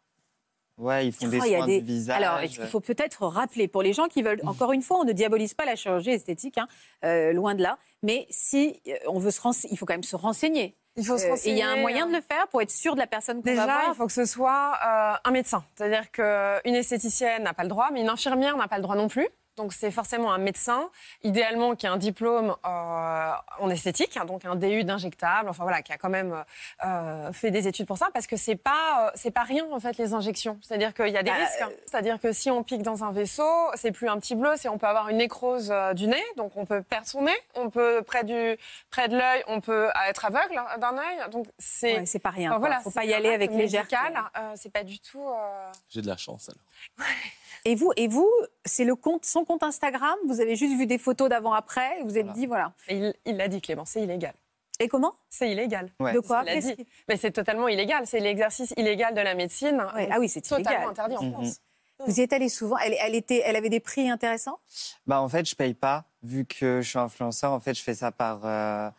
Ouais, 0.77 1.07
ils 1.07 1.11
font 1.11 1.27
des 1.27 1.39
Oh, 1.39 1.43
soins 1.45 1.65
des- 1.65 1.79
du 1.81 1.85
visage. 1.87 2.17
Alors, 2.21 2.41
il 2.43 2.49
faut 2.67 2.79
peut-être 2.79 3.25
rappeler 3.25 3.67
pour 3.67 3.81
les 3.81 3.93
gens 3.93 4.07
qui 4.07 4.21
veulent. 4.21 4.41
Encore 4.45 4.71
une 4.73 4.81
fois, 4.83 4.99
on 4.99 5.03
ne 5.05 5.11
diabolise 5.11 5.53
pas 5.55 5.65
la 5.65 5.75
chirurgie 5.75 6.11
esthétique, 6.11 6.57
hein, 6.59 6.67
euh, 7.03 7.33
loin 7.33 7.55
de 7.55 7.63
là. 7.63 7.77
Mais 8.03 8.27
si 8.29 8.79
euh, 8.87 8.93
on 9.07 9.17
veut 9.17 9.31
se 9.31 9.41
renseigner, 9.41 9.73
il 9.73 9.77
faut 9.77 9.85
quand 9.87 9.95
même 9.95 10.03
se 10.03 10.15
renseigner. 10.15 10.75
Il 10.95 11.05
faut 11.05 11.17
se 11.17 11.23
Euh, 11.23 11.27
et 11.27 11.31
renseigner. 11.31 11.55
il 11.55 11.59
y 11.59 11.61
a 11.63 11.69
un 11.69 11.77
moyen 11.77 12.05
de 12.07 12.13
le 12.13 12.21
faire 12.21 12.47
pour 12.49 12.61
être 12.61 12.69
sûr 12.71 12.93
de 12.93 12.99
la 12.99 13.07
personne 13.07 13.37
qu'on 13.37 13.49
va 13.49 13.51
Déjà, 13.51 13.65
voir. 13.65 13.83
il 13.89 13.95
faut 13.95 14.05
que 14.07 14.13
ce 14.13 14.25
soit 14.25 14.73
euh, 14.85 15.13
un 15.23 15.31
médecin. 15.31 15.63
C'est-à-dire 15.75 16.11
qu'une 16.11 16.75
esthéticienne 16.75 17.43
n'a 17.43 17.53
pas 17.53 17.63
le 17.63 17.69
droit, 17.69 17.89
mais 17.91 18.01
une 18.01 18.09
infirmière 18.09 18.55
n'a 18.57 18.67
pas 18.67 18.77
le 18.77 18.83
droit 18.83 18.95
non 18.95 19.07
plus. 19.07 19.27
Donc 19.57 19.73
c'est 19.73 19.91
forcément 19.91 20.31
un 20.31 20.37
médecin, 20.37 20.89
idéalement 21.23 21.75
qui 21.75 21.87
a 21.87 21.91
un 21.91 21.97
diplôme 21.97 22.55
euh, 22.65 23.31
en 23.59 23.69
esthétique, 23.69 24.15
hein, 24.15 24.23
donc 24.25 24.45
un 24.45 24.55
DU 24.55 24.83
d'injectable, 24.83 25.49
enfin 25.49 25.63
voilà, 25.63 25.81
qui 25.81 25.91
a 25.91 25.97
quand 25.97 26.09
même 26.09 26.43
euh, 26.85 27.33
fait 27.33 27.49
des 27.51 27.67
études 27.67 27.87
pour 27.87 27.97
ça, 27.97 28.07
parce 28.13 28.27
que 28.27 28.37
c'est 28.37 28.55
pas 28.55 29.07
euh, 29.07 29.11
c'est 29.15 29.31
pas 29.31 29.41
rien 29.43 29.65
en 29.71 29.79
fait 29.79 29.97
les 29.97 30.13
injections. 30.13 30.59
C'est-à-dire 30.61 30.93
qu'il 30.93 31.09
y 31.09 31.17
a 31.17 31.23
des 31.23 31.31
Bah, 31.31 31.37
risques. 31.37 31.61
hein. 31.61 31.69
C'est-à-dire 31.87 32.19
que 32.21 32.31
si 32.33 32.51
on 32.51 32.63
pique 32.63 32.83
dans 32.83 33.03
un 33.03 33.11
vaisseau, 33.11 33.49
c'est 33.73 33.91
plus 33.91 34.07
un 34.09 34.19
petit 34.19 34.35
bleu, 34.35 34.53
c'est 34.57 34.69
on 34.69 34.77
peut 34.77 34.85
avoir 34.87 35.09
une 35.09 35.17
nécrose 35.17 35.71
euh, 35.71 35.93
du 35.93 36.07
nez, 36.07 36.23
donc 36.37 36.55
on 36.55 36.65
peut 36.65 36.83
perdre 36.83 37.07
son 37.07 37.23
nez, 37.23 37.35
on 37.55 37.69
peut 37.71 38.03
près 38.05 38.23
du 38.23 38.57
près 38.91 39.07
de 39.09 39.17
l'œil, 39.17 39.43
on 39.47 39.59
peut 39.59 39.89
être 40.07 40.25
aveugle 40.25 40.57
hein, 40.57 40.77
d'un 40.77 40.97
œil. 40.99 41.29
Donc 41.31 41.47
c'est 41.57 41.97
Ouais, 41.97 42.05
c'est 42.05 42.19
pas 42.19 42.29
rien. 42.29 42.51
Enfin, 42.51 42.59
voilà, 42.59 42.79
faut 42.81 42.91
pas 42.91 43.05
y 43.05 43.13
aller 43.13 43.29
avec 43.33 43.51
légèreté. 43.51 43.95
euh, 44.37 44.51
c'est 44.55 44.71
pas 44.71 44.83
du 44.83 44.99
tout. 44.99 45.27
euh, 45.27 45.71
J'ai 45.89 46.01
de 46.03 46.07
la 46.07 46.17
chance 46.17 46.49
alors. 46.49 47.07
Et 47.65 47.75
vous, 47.75 47.91
et 47.95 48.07
vous, 48.07 48.29
c'est 48.65 48.85
le 48.85 48.95
compte, 48.95 49.25
son 49.25 49.45
compte 49.45 49.63
Instagram? 49.63 50.15
Vous 50.27 50.41
avez 50.41 50.55
juste 50.55 50.77
vu 50.77 50.85
des 50.87 50.97
photos 50.97 51.29
d'avant-après. 51.29 51.99
et 51.99 52.03
Vous 52.03 52.09
vous 52.09 52.17
êtes 52.17 52.25
Voilà. 52.25 52.39
dit 52.39 52.45
voilà. 52.45 52.73
et 52.87 53.13
Il 53.25 53.37
l'a 53.37 53.47
dit, 53.47 53.61
Clément, 53.61 53.85
c'est 53.85 54.01
illégal. 54.03 54.33
Et 54.79 54.87
comment? 54.87 55.15
C'est 55.29 55.51
illégal. 55.51 55.89
Ouais. 55.99 56.13
De 56.13 56.19
quoi? 56.19 56.43
Il 56.45 56.49
a 56.49 56.53
Qu'est-ce 56.53 56.67
dit. 56.67 56.75
qui- 56.75 56.87
Mais 57.09 57.17
c'est 57.17 57.31
totalement 57.31 57.67
illégal. 57.67 58.05
C'est 58.05 58.19
l'exercice 58.19 58.73
illégal 58.77 59.15
de 59.15 59.21
la 59.21 59.33
médecine. 59.33 59.83
Ouais, 59.95 60.07
Ah 60.11 60.19
oui, 60.19 60.29
c'est 60.29 60.41
totalement 60.41 60.69
illégal. 60.69 60.89
interdit 60.89 61.17
en 61.17 61.23
Mhm. 61.23 61.31
France. 61.33 61.57
Vous 62.05 62.19
y 62.19 62.21
êtes 62.21 62.31
allé 62.31 62.47
souvent? 62.47 62.77
Elle, 62.77 62.95
elle 63.01 63.15
était, 63.15 63.41
elle 63.43 63.55
avait 63.55 63.69
des 63.69 63.79
prix 63.79 64.07
intéressants? 64.07 64.59
Bah, 65.07 65.19
en 65.19 65.27
fait, 65.27 65.49
je 65.49 65.55
paye 65.55 65.73
pas. 65.73 66.05
Vu 66.21 66.45
que 66.45 66.81
je 66.81 66.89
suis 66.89 66.99
influenceur, 66.99 67.51
en 67.53 67.59
fait, 67.59 67.73
je 67.73 67.81
fais 67.81 67.95
ça 67.95 68.11
par. 68.11 68.41
euh, 68.45 68.89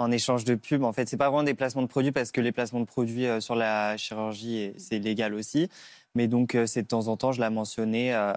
en 0.00 0.10
échange 0.10 0.44
de 0.44 0.54
pub. 0.54 0.82
En 0.82 0.92
fait, 0.92 1.08
c'est 1.08 1.18
pas 1.18 1.28
vraiment 1.28 1.42
des 1.42 1.52
placements 1.54 1.82
de 1.82 1.86
produits 1.86 2.10
parce 2.10 2.32
que 2.32 2.40
les 2.40 2.52
placements 2.52 2.80
de 2.80 2.86
produits 2.86 3.26
euh, 3.26 3.38
sur 3.40 3.54
la 3.54 3.96
chirurgie, 3.98 4.72
c'est 4.78 4.98
légal 4.98 5.34
aussi. 5.34 5.68
Mais 6.14 6.26
donc, 6.26 6.54
euh, 6.54 6.64
c'est 6.66 6.82
de 6.82 6.86
temps 6.88 7.08
en 7.08 7.16
temps, 7.18 7.32
je 7.32 7.40
la 7.40 7.50
mentionnais. 7.50 8.14
euh, 8.14 8.32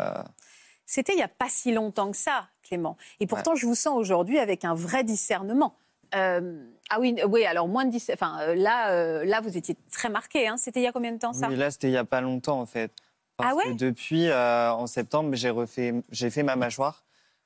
C'était 0.86 1.14
il 1.14 1.16
n'y 1.16 1.24
a 1.24 1.30
pas 1.30 1.48
si 1.50 1.72
longtemps 1.72 2.12
que 2.12 2.18
ça, 2.18 2.48
Clément. 2.64 2.98
Et 3.22 3.28
pourtant, 3.28 3.56
je 3.56 3.66
vous 3.66 3.76
sens 3.76 3.98
aujourd'hui 3.98 4.40
avec 4.40 4.66
un 4.66 4.76
vrai 4.76 5.06
discernement. 5.06 5.76
Euh, 6.16 6.62
ah 6.90 7.00
oui, 7.00 7.16
oui, 7.30 7.46
alors 7.46 7.68
moins 7.70 7.86
de 7.86 7.92
10. 7.92 8.12
Enfin, 8.14 8.54
là, 8.56 8.92
euh, 8.92 9.24
là, 9.24 9.40
vous 9.40 9.58
étiez 9.58 9.76
très 9.90 10.10
marqué. 10.10 10.48
Hein. 10.50 10.58
C'était 10.58 10.82
il 10.82 10.84
y 10.84 10.88
a 10.88 10.92
combien 10.92 11.14
de 11.14 11.18
temps 11.18 11.34
ça? 11.34 11.48
Oui, 11.48 11.56
là, 11.56 11.72
c'était 11.72 11.88
il 11.88 11.94
y 11.94 11.98
a 11.98 12.04
pas 12.06 12.22
longtemps, 12.22 12.60
en 12.60 12.66
fait. 12.66 12.92
Parce 13.38 13.52
Ah 13.54 13.56
ouais? 13.56 13.64
que 13.74 13.78
depuis, 13.78 14.28
euh, 14.28 14.72
en 14.74 14.86
septembre, 14.86 15.30
j'ai 15.34 15.50
refait, 15.50 15.94
j'ai 16.12 16.30
fait 16.30 16.44
ma 16.44 16.56
mâchoire 16.58 17.04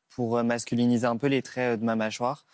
pour 0.09 0.43
masculiniser 0.43 1.05
un 1.05 1.17
peu 1.17 1.27
les 1.27 1.41
traits 1.43 1.79
de 1.79 1.85
ma 1.85 1.95
mâchoire. 1.95 2.45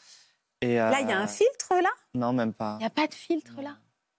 Et, 0.64 0.76
Là, 0.76 1.00
il 1.02 1.10
y 1.10 1.12
a 1.12 1.20
euh, 1.20 1.24
un 1.24 1.28
filtre 1.28 1.74
là? 1.82 1.90
Non, 2.16 2.32
même 2.34 2.54
pas. 2.54 2.76
Il 2.80 2.84
n'y 2.84 2.86
a 2.88 2.90
pas 2.90 3.08
de 3.08 3.14
filtre 3.14 3.54
là? 3.62 3.76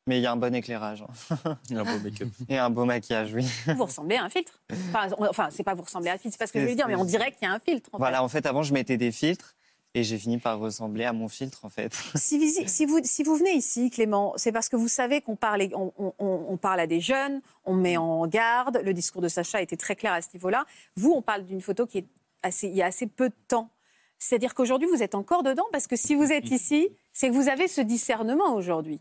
Mais 0.06 0.18
il 0.18 0.22
y 0.22 0.26
a 0.26 0.32
un 0.32 0.36
bon 0.36 0.54
éclairage 0.54 1.02
hein. 1.02 1.36
Il 1.70 1.76
y 1.76 1.78
a 1.78 1.80
un 1.80 1.84
beau 1.84 1.98
make-up. 2.04 2.28
et 2.50 2.58
un 2.58 2.68
beau 2.70 2.84
maquillage, 2.84 3.32
oui. 3.32 3.46
Vous 3.74 3.84
ressemblez 3.86 4.16
à 4.16 4.24
un 4.24 4.28
filtre. 4.28 4.60
Enfin, 4.90 5.08
Enfin, 5.30 5.48
c'est 5.50 5.62
pas 5.62 5.72
vous 5.74 5.82
ressemblez 5.82 6.10
à 6.10 6.14
un 6.14 6.18
filtre, 6.18 6.34
c'est 6.36 6.44
pas 6.44 6.46
ce 6.46 6.52
que 6.52 6.60
je 6.60 6.66
veux 6.66 6.74
dire, 6.74 6.86
mais 6.88 6.96
on 6.96 7.04
dirait 7.06 7.32
qu'il 7.32 7.48
y 7.48 7.50
a 7.50 7.54
un 7.54 7.58
filtre. 7.58 7.88
en 7.92 7.98
Voilà, 7.98 8.22
en 8.22 8.28
fait, 8.28 8.44
avant, 8.46 8.62
je 8.62 8.74
mettais 8.74 8.98
des 8.98 9.10
filtres 9.12 9.54
et 9.94 10.02
j'ai 10.02 10.18
fini 10.18 10.36
par 10.38 10.58
ressembler 10.58 11.04
à 11.06 11.12
mon 11.14 11.28
filtre, 11.28 11.64
en 11.64 11.70
fait. 11.70 11.94
Si, 12.16 12.36
vous- 12.38 12.66
si 12.68 12.84
vous, 12.84 13.00
si 13.04 13.22
vous 13.22 13.36
venez 13.36 13.52
ici, 13.52 13.88
Clément, 13.90 14.34
c'est 14.36 14.52
parce 14.52 14.68
que 14.68 14.76
vous 14.76 14.88
savez 14.88 15.22
qu'on 15.22 15.36
parle, 15.36 15.68
on, 15.72 15.92
on- 15.96 16.12
on- 16.18 16.46
on 16.50 16.56
parle 16.58 16.80
à 16.80 16.86
des 16.86 17.00
jeunes, 17.00 17.40
on 17.64 17.72
met 17.74 17.96
en 17.96 18.26
garde. 18.26 18.80
Le 18.84 18.92
discours 18.92 19.22
de 19.22 19.28
Sacha 19.28 19.62
était 19.62 19.76
très 19.78 19.96
clair 19.96 20.12
à 20.12 20.20
ce 20.20 20.28
niveau-là. 20.34 20.66
Vous, 20.96 21.12
on 21.12 21.22
parle 21.22 21.44
d'une 21.46 21.62
photo 21.62 21.86
qui 21.86 21.98
est 21.98 22.06
assez, 22.42 22.68
il 22.68 22.74
y 22.74 22.82
a 22.82 22.86
assez 22.86 23.06
peu 23.06 23.30
de 23.30 23.34
temps. 23.48 23.70
C'est-à-dire 24.18 24.54
qu'aujourd'hui, 24.54 24.88
vous 24.88 25.02
êtes 25.02 25.14
encore 25.14 25.42
dedans 25.42 25.66
parce 25.72 25.86
que 25.86 25.96
si 25.96 26.14
vous 26.14 26.32
êtes 26.32 26.50
ici, 26.50 26.88
c'est 27.12 27.28
que 27.28 27.34
vous 27.34 27.48
avez 27.48 27.68
ce 27.68 27.80
discernement 27.80 28.54
aujourd'hui. 28.54 29.00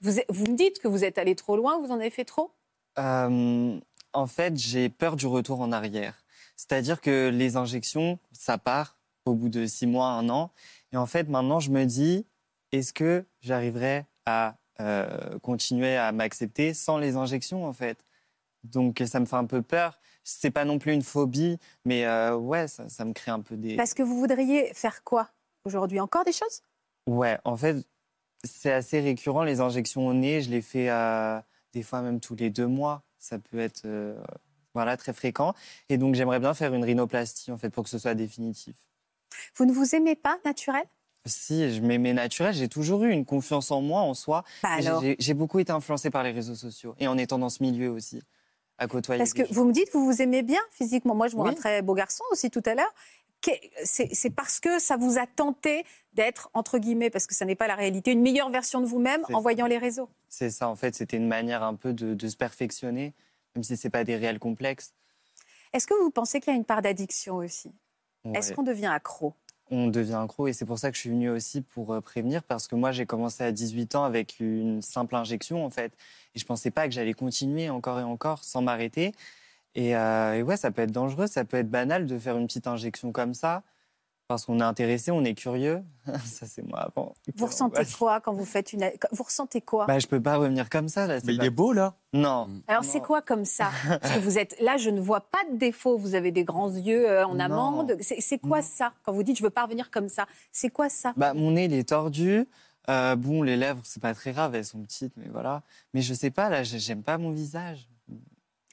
Vous, 0.00 0.12
vous 0.28 0.46
me 0.46 0.56
dites 0.56 0.80
que 0.80 0.88
vous 0.88 1.04
êtes 1.04 1.18
allé 1.18 1.34
trop 1.34 1.56
loin, 1.56 1.78
vous 1.78 1.90
en 1.90 2.00
avez 2.00 2.10
fait 2.10 2.24
trop? 2.24 2.52
Euh, 2.98 3.78
en 4.12 4.26
fait, 4.26 4.56
j'ai 4.56 4.88
peur 4.88 5.16
du 5.16 5.26
retour 5.26 5.60
en 5.60 5.72
arrière. 5.72 6.22
C'est-à-dire 6.56 7.00
que 7.00 7.30
les 7.32 7.56
injections, 7.56 8.18
ça 8.32 8.58
part 8.58 8.98
au 9.24 9.34
bout 9.34 9.48
de 9.48 9.66
six 9.66 9.86
mois, 9.86 10.08
un 10.08 10.28
an. 10.28 10.50
Et 10.92 10.96
en 10.96 11.06
fait, 11.06 11.28
maintenant, 11.28 11.60
je 11.60 11.70
me 11.70 11.84
dis, 11.84 12.26
est-ce 12.72 12.92
que 12.92 13.24
j'arriverai 13.40 14.06
à 14.26 14.56
euh, 14.80 15.38
continuer 15.40 15.96
à 15.96 16.12
m'accepter 16.12 16.74
sans 16.74 16.98
les 16.98 17.16
injections, 17.16 17.64
en 17.66 17.72
fait? 17.72 18.04
Donc, 18.64 19.02
ça 19.06 19.20
me 19.20 19.26
fait 19.26 19.36
un 19.36 19.46
peu 19.46 19.62
peur. 19.62 19.98
C'est 20.24 20.50
pas 20.50 20.64
non 20.64 20.78
plus 20.78 20.92
une 20.92 21.02
phobie, 21.02 21.58
mais 21.84 22.06
euh, 22.06 22.36
ouais, 22.36 22.68
ça, 22.68 22.88
ça 22.88 23.04
me 23.04 23.12
crée 23.12 23.30
un 23.30 23.40
peu 23.40 23.56
des. 23.56 23.76
Parce 23.76 23.94
que 23.94 24.02
vous 24.02 24.18
voudriez 24.18 24.72
faire 24.74 25.02
quoi 25.02 25.30
aujourd'hui? 25.64 26.00
Encore 26.00 26.24
des 26.24 26.32
choses? 26.32 26.62
Ouais, 27.08 27.38
en 27.44 27.56
fait, 27.56 27.84
c'est 28.44 28.72
assez 28.72 29.00
récurrent, 29.00 29.42
les 29.42 29.60
injections 29.60 30.06
au 30.06 30.14
nez. 30.14 30.40
Je 30.40 30.50
les 30.50 30.62
fais 30.62 30.90
euh, 30.90 31.40
des 31.72 31.82
fois 31.82 32.02
même 32.02 32.20
tous 32.20 32.36
les 32.36 32.50
deux 32.50 32.66
mois. 32.68 33.02
Ça 33.18 33.38
peut 33.38 33.58
être 33.58 33.82
euh, 33.84 34.20
voilà, 34.74 34.96
très 34.96 35.12
fréquent. 35.12 35.54
Et 35.88 35.98
donc, 35.98 36.14
j'aimerais 36.14 36.40
bien 36.40 36.54
faire 36.54 36.72
une 36.74 36.84
rhinoplastie, 36.84 37.50
en 37.50 37.56
fait, 37.56 37.70
pour 37.70 37.84
que 37.84 37.90
ce 37.90 37.98
soit 37.98 38.14
définitif. 38.14 38.76
Vous 39.56 39.64
ne 39.64 39.72
vous 39.72 39.94
aimez 39.94 40.14
pas 40.14 40.38
naturel? 40.44 40.84
Si, 41.24 41.72
je 41.72 41.80
m'aimais 41.80 42.12
naturel, 42.12 42.52
j'ai 42.52 42.68
toujours 42.68 43.04
eu 43.04 43.10
une 43.10 43.24
confiance 43.24 43.70
en 43.70 43.80
moi, 43.80 44.00
en 44.00 44.12
soi. 44.14 44.42
Bah 44.62 44.78
j'ai 45.18 45.34
beaucoup 45.34 45.60
été 45.60 45.70
influencée 45.70 46.10
par 46.10 46.24
les 46.24 46.32
réseaux 46.32 46.56
sociaux 46.56 46.96
et 46.98 47.06
en 47.06 47.16
étant 47.16 47.38
dans 47.38 47.48
ce 47.48 47.62
milieu 47.62 47.90
aussi. 47.90 48.22
À 48.78 48.86
côtoyer. 48.88 49.18
Parce 49.18 49.34
que 49.34 49.44
gens. 49.44 49.52
vous 49.52 49.64
me 49.64 49.72
dites, 49.72 49.88
vous 49.92 50.04
vous 50.04 50.22
aimez 50.22 50.42
bien 50.42 50.60
physiquement. 50.70 51.14
Moi, 51.14 51.28
je 51.28 51.36
vois 51.36 51.46
Oui. 51.46 51.50
un 51.52 51.54
très 51.54 51.82
beau 51.82 51.94
garçon 51.94 52.24
aussi 52.30 52.50
tout 52.50 52.62
à 52.66 52.74
l'heure. 52.74 52.92
C'est 53.84 54.30
parce 54.30 54.60
que 54.60 54.78
ça 54.78 54.96
vous 54.96 55.18
a 55.18 55.26
tenté 55.26 55.84
d'être, 56.12 56.48
entre 56.54 56.78
guillemets, 56.78 57.10
parce 57.10 57.26
que 57.26 57.34
ça 57.34 57.44
n'est 57.44 57.56
pas 57.56 57.66
la 57.66 57.74
réalité, 57.74 58.12
une 58.12 58.22
meilleure 58.22 58.50
version 58.50 58.80
de 58.80 58.86
vous-même 58.86 59.24
en 59.24 59.34
ça. 59.34 59.40
voyant 59.40 59.66
les 59.66 59.78
réseaux? 59.78 60.08
C'est 60.28 60.50
ça, 60.50 60.68
en 60.68 60.76
fait, 60.76 60.94
c'était 60.94 61.16
une 61.16 61.26
manière 61.26 61.64
un 61.64 61.74
peu 61.74 61.92
de, 61.92 62.14
de 62.14 62.28
se 62.28 62.36
perfectionner, 62.36 63.14
même 63.56 63.64
si 63.64 63.76
c'est 63.76 63.90
pas 63.90 64.04
des 64.04 64.14
réels 64.16 64.38
complexes. 64.38 64.92
Est-ce 65.72 65.88
que 65.88 65.94
vous 65.94 66.10
pensez 66.10 66.38
qu'il 66.38 66.52
y 66.52 66.54
a 66.54 66.56
une 66.56 66.64
part 66.64 66.82
d'addiction 66.82 67.36
aussi? 67.36 67.72
Est-ce 68.34 68.52
qu'on 68.52 68.62
devient 68.62 68.86
accro? 68.86 69.34
On 69.72 69.88
devient 69.88 70.18
accro 70.22 70.46
et 70.46 70.52
c'est 70.52 70.66
pour 70.66 70.78
ça 70.78 70.90
que 70.90 70.96
je 70.96 71.00
suis 71.00 71.10
venue 71.10 71.30
aussi 71.30 71.62
pour 71.62 71.94
euh, 71.94 72.00
prévenir 72.00 72.42
parce 72.44 72.68
que 72.68 72.76
moi 72.76 72.92
j'ai 72.92 73.06
commencé 73.06 73.42
à 73.42 73.52
18 73.52 73.94
ans 73.96 74.04
avec 74.04 74.38
une 74.38 74.82
simple 74.82 75.16
injection 75.16 75.64
en 75.64 75.70
fait. 75.70 75.94
Et 76.34 76.38
je 76.38 76.44
pensais 76.44 76.70
pas 76.70 76.86
que 76.86 76.94
j'allais 76.94 77.14
continuer 77.14 77.70
encore 77.70 77.98
et 77.98 78.02
encore 78.02 78.44
sans 78.44 78.62
m'arrêter. 78.62 79.12
Et, 79.74 79.96
euh, 79.96 80.34
et 80.34 80.42
ouais 80.42 80.58
ça 80.58 80.70
peut 80.70 80.82
être 80.82 80.92
dangereux 80.92 81.26
ça 81.26 81.46
peut 81.46 81.56
être 81.56 81.70
banal 81.70 82.06
de 82.06 82.18
faire 82.18 82.36
une 82.36 82.46
petite 82.46 82.66
injection 82.66 83.10
comme 83.10 83.32
ça 83.32 83.62
parce 84.32 84.46
qu'on 84.46 84.58
est 84.60 84.64
intéressé 84.64 85.10
on 85.10 85.24
est 85.24 85.34
curieux 85.34 85.82
ça 86.24 86.46
c'est 86.46 86.62
moi 86.62 86.80
avant 86.80 87.14
Vous 87.36 87.46
ressentez 87.46 87.82
quoi 87.98 88.20
quand 88.20 88.32
vous 88.32 88.44
faites 88.44 88.72
une... 88.72 88.90
Vous 89.12 89.22
ressentez 89.22 89.60
quoi? 89.60 89.86
Bah 89.86 89.98
je 89.98 90.06
peux 90.06 90.20
pas 90.20 90.36
revenir 90.36 90.68
comme 90.68 90.88
ça 90.88 91.06
là 91.06 91.18
Mais 91.24 91.34
il 91.34 91.44
est 91.44 91.50
beau 91.50 91.72
là. 91.72 91.94
non 92.12 92.48
Alors 92.66 92.82
non. 92.82 92.88
c'est 92.88 93.00
quoi 93.00 93.22
comme 93.22 93.44
ça? 93.44 93.70
Parce 94.00 94.14
que 94.14 94.18
vous 94.18 94.38
êtes 94.38 94.56
là, 94.60 94.76
je 94.76 94.90
ne 94.90 95.00
vois 95.00 95.20
pas 95.20 95.38
de 95.52 95.56
défaut. 95.56 95.96
Vous 95.98 96.14
avez 96.16 96.32
des 96.32 96.42
grands 96.44 96.72
yeux 96.72 97.08
euh, 97.08 97.24
en 97.26 97.34
Non. 97.34 97.44
amande. 97.44 97.96
C'est 98.00 98.38
quoi 98.38 98.58
Non. 98.58 98.66
ça? 98.68 98.92
Quand 99.04 99.12
vous 99.12 99.22
dites 99.22 99.38
je 99.38 99.42
veux 99.44 99.50
pas 99.50 99.62
revenir 99.64 99.90
comme 99.90 100.08
ça, 100.08 100.26
c'est 100.50 100.70
quoi 100.70 100.88
ça? 100.88 101.12
Bah, 101.16 101.34
mon 101.34 101.52
nez, 101.52 101.66
il 101.66 101.72
est 101.74 101.88
tordu. 101.90 102.48
Euh, 102.90 103.14
bon, 103.14 103.42
les 103.42 103.56
lèvres, 103.56 103.80
c'est 103.84 104.02
pas 104.02 104.12
très 104.14 104.32
grave, 104.32 104.56
elles 104.56 104.64
sont 104.64 104.80
petites, 104.82 105.12
mais 105.16 105.28
voilà. 105.30 105.62
Mais 105.94 106.00
je 106.02 106.14
sais 106.14 106.30
pas, 106.32 106.48
là, 106.48 106.64
j'ai- 106.64 106.80
j'aime 106.80 107.04
pas 107.04 107.16
mon 107.16 107.30
visage. 107.30 107.88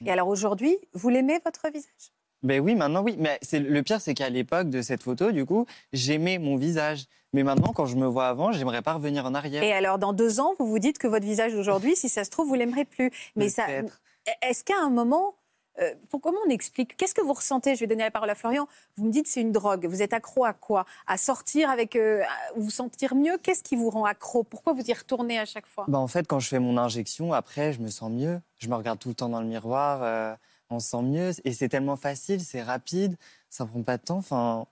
Et 0.04 0.10
alors 0.10 0.26
aujourd'hui, 0.28 0.76
vous 0.94 1.10
l'aimez 1.10 1.38
votre 1.44 1.70
visage? 1.72 2.10
Ben 2.42 2.60
oui, 2.60 2.74
maintenant, 2.74 3.02
oui. 3.02 3.16
Mais 3.18 3.38
c'est, 3.42 3.60
le 3.60 3.82
pire, 3.82 4.00
c'est 4.00 4.14
qu'à 4.14 4.30
l'époque 4.30 4.70
de 4.70 4.82
cette 4.82 5.02
photo, 5.02 5.32
du 5.32 5.44
coup, 5.44 5.66
j'aimais 5.92 6.38
mon 6.38 6.56
visage. 6.56 7.06
Mais 7.32 7.42
maintenant, 7.42 7.72
quand 7.72 7.86
je 7.86 7.96
me 7.96 8.06
vois 8.06 8.26
avant, 8.28 8.50
j'aimerais 8.50 8.82
pas 8.82 8.94
revenir 8.94 9.24
en 9.24 9.34
arrière. 9.34 9.62
Et 9.62 9.72
alors 9.72 9.98
dans 9.98 10.12
deux 10.12 10.40
ans, 10.40 10.54
vous 10.58 10.66
vous 10.66 10.80
dites 10.80 10.98
que 10.98 11.06
votre 11.06 11.24
visage 11.24 11.52
d'aujourd'hui, 11.52 11.94
si 11.94 12.08
ça 12.08 12.24
se 12.24 12.30
trouve, 12.30 12.48
vous 12.48 12.54
l'aimerez 12.56 12.84
plus. 12.84 13.12
Mais 13.36 13.48
ça, 13.48 13.66
Peut-être. 13.66 14.00
est-ce 14.42 14.64
qu'à 14.64 14.78
un 14.82 14.90
moment 14.90 15.36
euh, 15.80 15.94
pour 16.08 16.20
comment 16.20 16.38
on 16.46 16.50
explique 16.50 16.96
Qu'est-ce 16.96 17.14
que 17.14 17.22
vous 17.22 17.32
ressentez? 17.32 17.74
Je 17.74 17.80
vais 17.80 17.86
donner 17.86 18.02
la 18.02 18.10
parole 18.10 18.30
à 18.30 18.34
Florian. 18.34 18.66
Vous 18.96 19.06
me 19.06 19.12
dites 19.12 19.26
c'est 19.28 19.40
une 19.40 19.52
drogue. 19.52 19.86
Vous 19.86 20.02
êtes 20.02 20.12
accro 20.12 20.44
à 20.44 20.52
quoi? 20.52 20.84
À 21.06 21.16
sortir 21.16 21.70
avec, 21.70 21.96
euh, 21.96 22.22
à 22.22 22.58
vous 22.58 22.70
sentir 22.70 23.14
mieux? 23.14 23.38
Qu'est-ce 23.42 23.62
qui 23.62 23.76
vous 23.76 23.90
rend 23.90 24.04
accro? 24.04 24.42
Pourquoi 24.42 24.72
vous 24.72 24.82
y 24.82 24.92
retournez 24.92 25.38
à 25.38 25.44
chaque 25.44 25.66
fois? 25.66 25.84
Bah, 25.88 25.98
en 25.98 26.08
fait, 26.08 26.26
quand 26.26 26.40
je 26.40 26.48
fais 26.48 26.58
mon 26.58 26.76
injection, 26.76 27.32
après, 27.32 27.72
je 27.72 27.80
me 27.80 27.88
sens 27.88 28.10
mieux. 28.10 28.40
Je 28.58 28.68
me 28.68 28.74
regarde 28.74 28.98
tout 28.98 29.08
le 29.08 29.14
temps 29.14 29.28
dans 29.28 29.40
le 29.40 29.46
miroir, 29.46 30.00
euh, 30.02 30.34
on 30.70 30.78
se 30.78 30.88
sent 30.90 31.02
mieux. 31.02 31.30
Et 31.44 31.52
c'est 31.52 31.68
tellement 31.68 31.96
facile, 31.96 32.40
c'est 32.40 32.62
rapide, 32.62 33.16
ça 33.48 33.66
prend 33.66 33.82
pas 33.82 33.96
de 33.98 34.02
temps. 34.04 34.18
Enfin, 34.18 34.66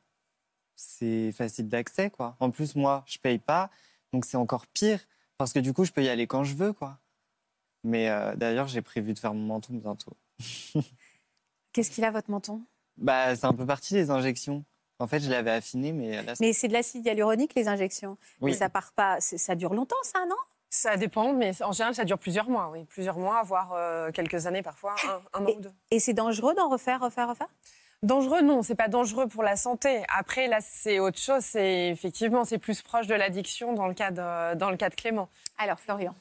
c'est 0.76 1.32
facile 1.32 1.68
d'accès, 1.68 2.10
quoi. 2.10 2.36
En 2.40 2.50
plus, 2.50 2.74
moi, 2.76 3.04
je 3.06 3.18
paye 3.18 3.38
pas, 3.38 3.70
donc 4.12 4.24
c'est 4.24 4.36
encore 4.36 4.66
pire, 4.68 5.00
parce 5.36 5.52
que 5.52 5.58
du 5.58 5.72
coup, 5.72 5.84
je 5.84 5.92
peux 5.92 6.02
y 6.04 6.08
aller 6.08 6.26
quand 6.26 6.44
je 6.44 6.54
veux, 6.54 6.72
quoi. 6.72 6.98
Mais 7.84 8.08
euh, 8.10 8.34
d'ailleurs, 8.36 8.68
j'ai 8.68 8.82
prévu 8.82 9.12
de 9.14 9.18
faire 9.18 9.34
mon 9.34 9.44
menton 9.46 9.74
bientôt. 9.74 10.16
Qu'est-ce 11.72 11.90
qu'il 11.90 12.04
a 12.04 12.10
votre 12.10 12.30
menton? 12.30 12.62
Bah, 12.96 13.36
c'est 13.36 13.44
un 13.46 13.54
peu 13.54 13.66
parti 13.66 13.94
les 13.94 14.10
injections. 14.10 14.64
En 14.98 15.06
fait, 15.06 15.20
je 15.20 15.30
l'avais 15.30 15.52
affiné, 15.52 15.92
mais 15.92 16.22
là, 16.22 16.34
c'est- 16.34 16.44
Mais 16.44 16.52
c'est 16.52 16.66
de 16.68 16.72
l'acide 16.72 17.06
hyaluronique 17.06 17.54
les 17.54 17.68
injections. 17.68 18.18
oui. 18.40 18.50
Mais 18.50 18.56
ça 18.56 18.68
part 18.68 18.92
pas. 18.92 19.20
Ça 19.20 19.54
dure 19.54 19.74
longtemps 19.74 19.94
ça, 20.02 20.24
non? 20.28 20.34
Ça 20.70 20.96
dépend, 20.96 21.32
mais 21.32 21.52
en 21.62 21.72
général, 21.72 21.94
ça 21.94 22.04
dure 22.04 22.18
plusieurs 22.18 22.48
mois, 22.50 22.68
oui. 22.72 22.84
Plusieurs 22.84 23.18
mois, 23.18 23.42
voire 23.42 23.72
euh, 23.74 24.10
quelques 24.10 24.46
années 24.46 24.62
parfois, 24.62 24.94
un, 25.32 25.40
un 25.40 25.46
an 25.46 25.50
ou 25.56 25.60
deux. 25.60 25.72
Et 25.90 25.98
c'est 25.98 26.12
dangereux 26.12 26.54
d'en 26.54 26.68
refaire, 26.68 27.00
refaire, 27.00 27.28
refaire? 27.28 27.48
Dangereux, 28.02 28.42
non, 28.42 28.62
c'est 28.62 28.76
pas 28.76 28.86
dangereux 28.88 29.26
pour 29.26 29.42
la 29.42 29.56
santé. 29.56 30.04
Après, 30.16 30.46
là, 30.46 30.58
c'est 30.60 31.00
autre 31.00 31.18
chose. 31.18 31.42
C'est 31.42 31.88
effectivement, 31.88 32.44
c'est 32.44 32.58
plus 32.58 32.80
proche 32.82 33.06
de 33.06 33.14
l'addiction 33.14 33.72
dans 33.72 33.88
le 33.88 33.94
cas 33.94 34.10
de, 34.10 34.54
dans 34.54 34.70
le 34.70 34.76
cas 34.76 34.88
de 34.88 34.94
Clément. 34.94 35.28
Alors 35.56 35.80
Florian. 35.80 36.14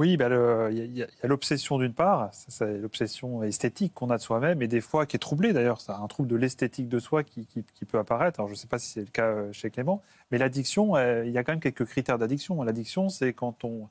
Oui, 0.00 0.16
bah, 0.16 0.28
il 0.70 0.96
y 0.96 1.02
a- 1.02 1.06
l'obsession 1.24 1.76
d'une 1.76 1.92
part, 1.92 2.30
l'obsession 2.62 3.42
esthétique 3.42 3.92
qu'on 3.92 4.08
a 4.08 4.16
de 4.16 4.22
soi-même, 4.22 4.62
et 4.62 4.66
des 4.66 4.80
fois 4.80 5.04
qui 5.04 5.16
est 5.16 5.18
troublée 5.18 5.52
d'ailleurs, 5.52 5.82
c'est 5.82 5.92
un 5.92 6.06
trouble 6.06 6.26
de 6.26 6.36
l'esthétique 6.36 6.88
de 6.88 6.98
soi 6.98 7.22
qui, 7.22 7.46
peut 7.86 7.98
apparaître. 7.98 8.40
Alors 8.40 8.48
je 8.48 8.54
ne 8.54 8.56
sais 8.56 8.66
pas 8.66 8.78
si 8.78 8.92
c'est 8.92 9.00
le 9.00 9.10
cas 9.10 9.26
euh, 9.26 9.52
chez 9.52 9.68
Clément, 9.68 10.00
mais 10.30 10.38
l'addiction, 10.38 10.96
euh, 10.96 11.26
il 11.26 11.32
y 11.32 11.36
a 11.36 11.44
quand 11.44 11.52
même 11.52 11.60
quelques 11.60 11.84
critères 11.84 12.16
d'addiction. 12.16 12.62
L'addiction, 12.62 13.10
c'est 13.10 13.34
quand 13.34 13.62
on, 13.62 13.90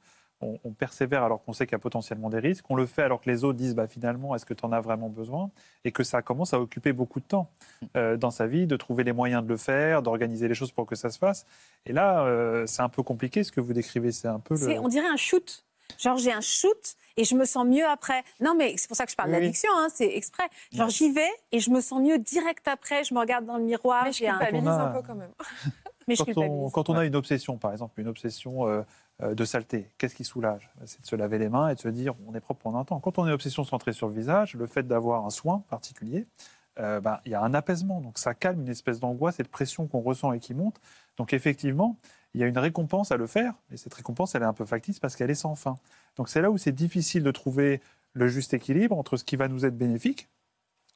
persévère 0.79 1.21
alors 1.21 1.43
qu'on 1.43 1.53
sait 1.53 1.67
qu'il 1.67 1.73
y 1.73 1.75
a 1.75 1.79
potentiellement 1.79 2.31
des 2.31 2.39
risques, 2.39 2.65
on 2.71 2.75
le 2.75 2.87
fait 2.87 3.03
alors 3.03 3.21
que 3.21 3.29
les 3.29 3.43
autres 3.43 3.59
disent 3.59 3.75
bah, 3.75 3.87
finalement, 3.87 4.33
est-ce 4.33 4.47
que 4.47 4.55
tu 4.55 4.65
en 4.65 4.71
as 4.71 4.81
vraiment 4.81 5.09
besoin? 5.09 5.51
Et 5.83 5.91
que 5.91 6.03
ça 6.03 6.23
commence 6.23 6.55
à 6.55 6.59
occuper 6.59 6.91
beaucoup 6.91 7.19
de 7.19 7.25
temps 7.25 7.51
euh, 7.95 8.17
dans 8.17 8.31
sa 8.31 8.47
vie, 8.47 8.65
de 8.65 8.77
trouver 8.77 9.03
les 9.03 9.11
moyens 9.11 9.43
de 9.43 9.49
le 9.49 9.57
faire, 9.57 10.01
d'organiser 10.01 10.47
les 10.47 10.55
choses 10.55 10.71
pour 10.71 10.87
que 10.87 10.95
ça 10.95 11.11
se 11.11 11.19
fasse. 11.19 11.45
Et 11.85 11.93
là, 11.93 12.65
c'est 12.65 12.81
un 12.81 12.89
peu 12.89 13.03
compliqué 13.03 13.43
ce 13.43 13.51
que 13.51 13.61
vous 13.61 13.73
décrivez, 13.73 14.11
c'est 14.11 14.27
un 14.27 14.39
peu 14.39 14.55
le... 14.55 14.79
On 14.79 14.87
dirait 14.87 15.09
un 15.09 15.17
shoot. 15.17 15.63
Genre 15.97 16.17
j'ai 16.17 16.31
un 16.31 16.41
shoot 16.41 16.95
et 17.17 17.23
je 17.23 17.35
me 17.35 17.45
sens 17.45 17.65
mieux 17.65 17.85
après. 17.85 18.23
Non 18.39 18.55
mais 18.55 18.75
c'est 18.77 18.87
pour 18.87 18.95
ça 18.97 19.05
que 19.05 19.11
je 19.11 19.15
parle 19.15 19.29
Oui, 19.31 19.39
d'addiction, 19.39 19.69
hein, 19.75 19.87
c'est 19.93 20.15
exprès. 20.15 20.47
Genre 20.71 20.89
j'y 20.89 21.11
vais 21.11 21.29
et 21.51 21.59
je 21.59 21.69
me 21.69 21.81
sens 21.81 22.01
mieux 22.01 22.17
direct 22.19 22.67
après. 22.67 23.03
Je 23.03 23.13
me 23.13 23.19
regarde 23.19 23.45
dans 23.45 23.57
le 23.57 23.63
miroir. 23.63 24.05
mais 24.05 24.11
je 24.11 24.19
j'ai 24.19 24.27
un- 24.29 24.37
culpabilise 24.37 24.69
un 24.69 24.87
peu 24.87 25.01
quand 25.01 25.15
même. 25.15 25.31
mais 26.07 26.15
je 26.15 26.23
quand 26.23 26.37
on, 26.37 26.69
quand 26.69 26.89
on 26.89 26.95
a 26.95 27.05
une 27.05 27.15
obsession, 27.15 27.57
par 27.57 27.71
exemple, 27.71 27.99
une 27.99 28.07
obsession 28.07 28.67
euh, 28.67 28.81
euh, 29.21 29.35
de 29.35 29.43
saleté, 29.45 29.89
qu'est-ce 29.97 30.15
qui 30.15 30.23
soulage? 30.23 30.69
C'est 30.85 31.01
de 31.01 31.05
se 31.05 31.15
laver 31.15 31.37
les 31.37 31.49
mains 31.49 31.69
et 31.69 31.75
de 31.75 31.79
se 31.79 31.89
dire 31.89 32.13
on 32.27 32.33
est 32.35 32.39
propre 32.39 32.61
pendant 32.61 32.79
un 32.79 32.85
temps. 32.85 32.99
Quand 32.99 33.17
on 33.17 33.23
a 33.23 33.27
une 33.27 33.33
obsession 33.33 33.63
centrée 33.65 33.91
sur 33.93 34.07
le 34.07 34.13
visage, 34.13 34.53
le 34.55 34.65
fait 34.67 34.87
d'avoir 34.87 35.25
un 35.25 35.29
soin 35.29 35.63
particulier, 35.69 36.25
euh, 36.79 37.01
ben, 37.01 37.19
il 37.25 37.33
y 37.33 37.35
a 37.35 37.41
un 37.41 37.53
apaisement. 37.53 37.99
Donc 37.99 38.17
ça 38.17 38.33
calme 38.33 38.61
une 38.61 38.69
espèce 38.69 39.01
d'angoisse 39.01 39.39
et 39.41 39.43
de 39.43 39.49
pression 39.49 39.87
qu'on 39.87 39.99
ressent 39.99 40.31
et 40.31 40.39
qui 40.39 40.53
monte. 40.53 40.79
Donc 41.19 41.33
effectivement, 41.33 41.97
il 42.33 42.39
y 42.39 42.45
a 42.45 42.47
une 42.47 42.57
récompense 42.57 43.11
à 43.11 43.17
le 43.17 43.27
faire, 43.27 43.53
et 43.71 43.77
cette 43.77 43.93
récompense, 43.93 44.35
elle 44.35 44.41
est 44.41 44.45
un 44.45 44.53
peu 44.53 44.63
factice 44.63 44.99
parce 44.99 45.17
qu'elle 45.17 45.29
est 45.29 45.35
sans 45.35 45.53
fin. 45.53 45.75
Donc 46.15 46.29
c'est 46.29 46.41
là 46.41 46.49
où 46.49 46.57
c'est 46.57 46.71
difficile 46.71 47.23
de 47.23 47.31
trouver 47.31 47.81
le 48.13 48.29
juste 48.29 48.53
équilibre 48.53 48.97
entre 48.97 49.17
ce 49.17 49.25
qui 49.25 49.35
va 49.35 49.49
nous 49.49 49.65
être 49.65 49.77
bénéfique 49.77 50.29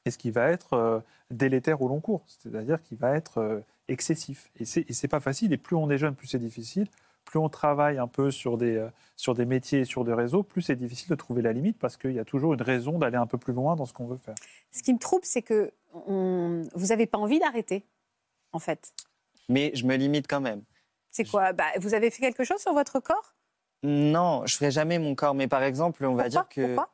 et 0.05 0.11
ce 0.11 0.17
qui 0.17 0.31
va 0.31 0.49
être 0.49 0.73
euh, 0.73 1.01
délétère 1.29 1.81
au 1.81 1.89
long 1.89 1.99
cours, 1.99 2.23
c'est-à-dire 2.25 2.81
qui 2.81 2.95
va 2.95 3.15
être 3.17 3.39
euh, 3.39 3.59
excessif. 3.89 4.49
Et 4.55 4.63
c'est 4.65 4.89
et 4.89 4.93
c'est 4.93 5.09
pas 5.09 5.19
facile, 5.19 5.51
et 5.51 5.57
plus 5.57 5.75
on 5.75 5.89
est 5.89 5.97
jeune, 5.97 6.15
plus 6.15 6.27
c'est 6.27 6.39
difficile. 6.39 6.87
Plus 7.25 7.39
on 7.39 7.49
travaille 7.49 7.97
un 7.97 8.07
peu 8.07 8.31
sur 8.31 8.57
des, 8.57 8.77
euh, 8.77 8.89
sur 9.17 9.33
des 9.33 9.45
métiers 9.45 9.81
et 9.81 9.85
sur 9.85 10.05
des 10.05 10.13
réseaux, 10.13 10.43
plus 10.43 10.61
c'est 10.61 10.77
difficile 10.77 11.09
de 11.09 11.15
trouver 11.15 11.41
la 11.41 11.51
limite 11.51 11.77
parce 11.79 11.97
qu'il 11.97 12.13
y 12.13 12.19
a 12.19 12.25
toujours 12.25 12.53
une 12.53 12.61
raison 12.61 12.97
d'aller 12.97 13.17
un 13.17 13.27
peu 13.27 13.37
plus 13.37 13.53
loin 13.53 13.75
dans 13.75 13.85
ce 13.85 13.91
qu'on 13.91 14.07
veut 14.07 14.17
faire. 14.17 14.35
Ce 14.71 14.83
qui 14.83 14.93
me 14.93 14.99
trouble, 14.99 15.25
c'est 15.25 15.41
que 15.41 15.73
vous 15.93 16.87
n'avez 16.87 17.07
pas 17.07 17.17
envie 17.17 17.39
d'arrêter, 17.39 17.85
en 18.53 18.59
fait. 18.59 18.93
Mais 19.49 19.71
je 19.75 19.85
me 19.85 19.95
limite 19.95 20.27
quand 20.27 20.41
même. 20.41 20.63
C'est 21.11 21.25
quoi? 21.25 21.53
Bah, 21.53 21.65
Vous 21.79 21.93
avez 21.93 22.09
fait 22.09 22.21
quelque 22.21 22.43
chose 22.43 22.59
sur 22.59 22.73
votre 22.73 22.99
corps? 22.99 23.33
Non, 23.83 24.45
je 24.45 24.55
ferai 24.55 24.71
jamais 24.71 24.97
mon 24.99 25.13
corps. 25.15 25.33
Mais 25.35 25.47
par 25.47 25.63
exemple, 25.63 26.05
on 26.05 26.15
va 26.15 26.29
dire 26.29 26.47
que. 26.47 26.65
Pourquoi? 26.65 26.89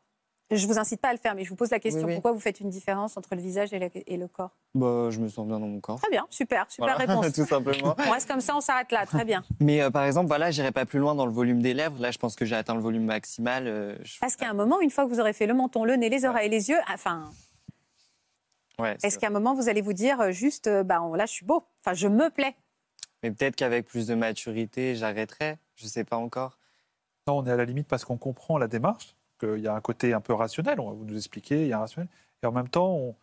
Je 0.51 0.65
vous 0.65 0.79
incite 0.79 0.99
pas 0.99 1.09
à 1.09 1.13
le 1.13 1.19
faire, 1.19 1.35
mais 1.35 1.43
je 1.43 1.49
vous 1.51 1.55
pose 1.55 1.69
la 1.69 1.79
question. 1.79 2.01
Oui, 2.01 2.07
oui. 2.07 2.13
Pourquoi 2.15 2.31
vous 2.31 2.39
faites 2.39 2.59
une 2.59 2.71
différence 2.71 3.17
entre 3.17 3.35
le 3.35 3.41
visage 3.41 3.71
et 3.71 3.77
le, 3.77 3.91
et 3.93 4.17
le 4.17 4.27
corps? 4.27 4.57
Bah, 4.73 5.09
je 5.11 5.19
me 5.19 5.27
sens 5.29 5.45
bien 5.47 5.59
dans 5.59 5.67
mon 5.67 5.79
corps. 5.79 5.99
Très 6.01 6.09
bien, 6.09 6.25
super, 6.31 6.65
super 6.71 6.95
Voilà, 6.97 6.97
réponse. 7.13 7.31
tout 7.33 7.45
simplement. 7.45 7.95
On 8.07 8.09
reste 8.09 8.27
comme 8.27 8.41
ça, 8.41 8.55
on 8.55 8.59
s'arrête 8.61 8.91
là, 8.91 9.05
très 9.05 9.25
bien. 9.25 9.43
Mais 9.59 9.79
euh, 9.83 9.91
par 9.91 10.05
exemple, 10.05 10.25
voilà, 10.27 10.49
j'irai 10.49 10.71
pas 10.71 10.85
plus 10.87 10.97
loin 10.97 11.13
dans 11.13 11.27
le 11.27 11.31
volume 11.31 11.61
des 11.61 11.75
lèvres. 11.75 12.01
Là, 12.01 12.09
je 12.09 12.17
pense 12.17 12.35
que 12.35 12.45
j'ai 12.45 12.55
atteint 12.55 12.73
le 12.73 12.81
volume 12.81 13.05
maximal. 13.05 13.67
euh, 13.67 13.95
je- 14.01 14.17
Parce 14.19 14.35
qu'à 14.35 14.49
un 14.49 14.53
moment, 14.55 14.81
une 14.81 14.89
fois 14.89 15.05
que 15.05 15.09
vous 15.11 15.19
aurez 15.19 15.33
fait 15.33 15.45
le 15.45 15.53
menton, 15.53 15.83
le 15.83 15.95
nez, 15.97 16.09
les 16.09 16.25
oreilles, 16.25 16.49
les 16.49 16.69
yeux, 16.71 16.79
enfin, 16.91 17.29
Ouais, 18.79 18.97
est-ce 19.03 19.19
qu'à 19.19 19.27
un 19.27 19.31
moment, 19.31 19.53
vous 19.53 19.69
allez 19.69 19.81
vous 19.81 19.93
dire 19.93 20.19
euh, 20.21 20.31
juste, 20.31 20.67
euh, 20.67 20.83
bah, 20.83 21.01
là, 21.15 21.25
je 21.25 21.31
suis 21.33 21.45
beau, 21.45 21.65
enfin, 21.81 21.93
je 21.93 22.07
me 22.07 22.29
plais 22.29 22.55
Mais 23.23 23.31
peut-être 23.31 23.55
qu'avec 23.55 23.85
plus 23.85 24.07
de 24.07 24.15
maturité, 24.15 24.95
j'arrêterai. 24.95 25.57
Je 25.75 25.85
sais 25.87 26.03
pas 26.03 26.17
encore. 26.17 26.57
Non, 27.27 27.37
on 27.39 27.45
est 27.45 27.51
à 27.51 27.55
la 27.55 27.65
limite 27.65 27.87
parce 27.87 28.05
qu'on 28.05 28.17
comprend 28.17 28.57
la 28.57 28.67
démarche, 28.67 29.15
qu'il 29.39 29.59
y 29.59 29.67
a 29.67 29.73
un 29.75 29.81
côté 29.81 30.13
un 30.13 30.21
peu 30.21 30.33
rationnel, 30.33 30.79
on 30.79 30.87
va 30.89 30.93
vous 30.95 31.05
nous 31.05 31.15
expliquer, 31.17 31.61
il 31.63 31.67
y 31.67 31.73
a 31.73 31.77
un 31.77 31.81
rationnel. 31.81 32.09
Et 32.41 32.45
en 32.45 32.51
même 32.51 32.69
temps, 32.69 32.91
on- 32.93 33.15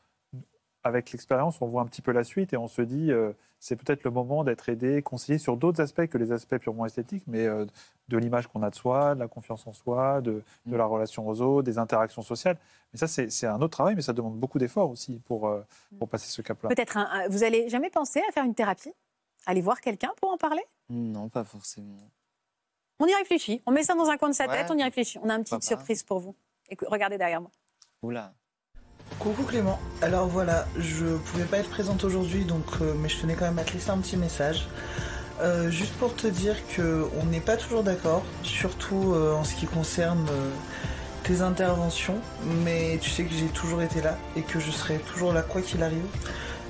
avec 0.86 1.12
l'expérience, 1.12 1.60
on 1.60 1.66
voit 1.66 1.82
un 1.82 1.86
petit 1.86 2.02
peu 2.02 2.12
la 2.12 2.24
suite 2.24 2.52
et 2.52 2.56
on 2.56 2.68
se 2.68 2.80
dit, 2.82 3.12
euh, 3.12 3.32
c'est 3.58 3.76
peut-être 3.76 4.04
le 4.04 4.10
moment 4.10 4.44
d'être 4.44 4.68
aidé, 4.68 5.02
conseillé 5.02 5.38
sur 5.38 5.56
d'autres 5.56 5.80
aspects 5.82 6.06
que 6.06 6.18
les 6.18 6.32
aspects 6.32 6.56
purement 6.58 6.86
esthétiques, 6.86 7.24
mais 7.26 7.46
euh, 7.46 7.64
de 8.08 8.16
l'image 8.18 8.46
qu'on 8.46 8.62
a 8.62 8.70
de 8.70 8.74
soi, 8.74 9.14
de 9.14 9.20
la 9.20 9.28
confiance 9.28 9.66
en 9.66 9.72
soi, 9.72 10.20
de, 10.20 10.42
de 10.66 10.74
Mm. 10.74 10.76
la 10.76 10.84
relation 10.86 11.26
aux 11.28 11.40
autres, 11.40 11.62
des 11.64 11.78
interactions 11.78 12.22
sociales. 12.22 12.56
Mais 12.92 12.98
ça, 12.98 13.06
c'est 13.08 13.46
un 13.46 13.56
autre 13.56 13.68
travail, 13.72 13.94
mais 13.96 14.02
ça 14.02 14.12
demande 14.12 14.38
beaucoup 14.38 14.58
d'efforts 14.58 14.90
aussi 14.90 15.18
pour, 15.26 15.48
euh, 15.48 15.60
pour 15.98 16.08
passer 16.08 16.28
ce 16.30 16.40
cap-là. 16.42 16.68
Peut-être, 16.68 16.98
vous 17.28 17.42
allez 17.44 17.68
jamais 17.68 17.90
pensé 17.90 18.22
à 18.28 18.32
faire 18.32 18.44
une 18.44 18.54
thérapie? 18.54 18.92
Aller 19.46 19.60
voir 19.60 19.80
quelqu'un 19.80 20.10
pour 20.20 20.30
en 20.30 20.36
parler? 20.36 20.62
Non, 20.88 21.28
pas 21.28 21.44
forcément. 21.44 21.96
On 22.98 23.06
y 23.06 23.14
réfléchit, 23.14 23.60
on 23.66 23.72
met 23.72 23.82
ça 23.82 23.94
dans 23.94 24.08
un 24.08 24.16
coin 24.16 24.28
de 24.30 24.34
sa 24.34 24.46
Ouais. 24.46 24.52
tête, 24.62 24.70
on 24.70 24.78
y 24.78 24.82
réfléchit. 24.82 25.18
On 25.22 25.28
a 25.28 25.34
une 25.34 25.44
petite 25.44 25.62
surprise 25.64 26.02
pour 26.02 26.18
vous. 26.20 26.34
Écoute, 26.70 26.88
regardez 26.90 27.18
derrière 27.18 27.40
moi. 27.40 27.50
Oula. 28.02 28.32
Coucou 29.18 29.44
Clément. 29.44 29.80
Alors 30.02 30.28
voilà, 30.28 30.66
je 30.78 31.04
pouvais 31.04 31.44
pas 31.44 31.58
être 31.58 31.70
présente 31.70 32.04
aujourd'hui, 32.04 32.44
donc 32.44 32.64
euh, 32.80 32.92
mais 33.00 33.08
je 33.08 33.20
tenais 33.20 33.34
quand 33.34 33.46
même 33.46 33.58
à 33.58 33.64
te 33.64 33.72
laisser 33.72 33.90
un 33.90 33.98
petit 33.98 34.16
message. 34.16 34.68
Euh, 35.40 35.70
juste 35.70 35.94
pour 35.94 36.14
te 36.14 36.26
dire 36.26 36.56
que 36.76 37.06
on 37.20 37.24
n'est 37.26 37.40
pas 37.40 37.56
toujours 37.56 37.82
d'accord, 37.82 38.24
surtout 38.42 39.14
euh, 39.14 39.34
en 39.34 39.42
ce 39.42 39.54
qui 39.54 39.66
concerne 39.66 40.26
tes 41.24 41.40
interventions, 41.40 42.20
mais 42.64 42.98
tu 43.00 43.10
sais 43.10 43.24
que 43.24 43.34
j'ai 43.34 43.46
toujours 43.46 43.82
été 43.82 44.02
là 44.02 44.16
et 44.36 44.42
que 44.42 44.60
je 44.60 44.70
serai 44.70 44.98
toujours 44.98 45.32
là 45.32 45.42
quoi 45.42 45.62
qu'il 45.62 45.82
arrive. 45.82 46.04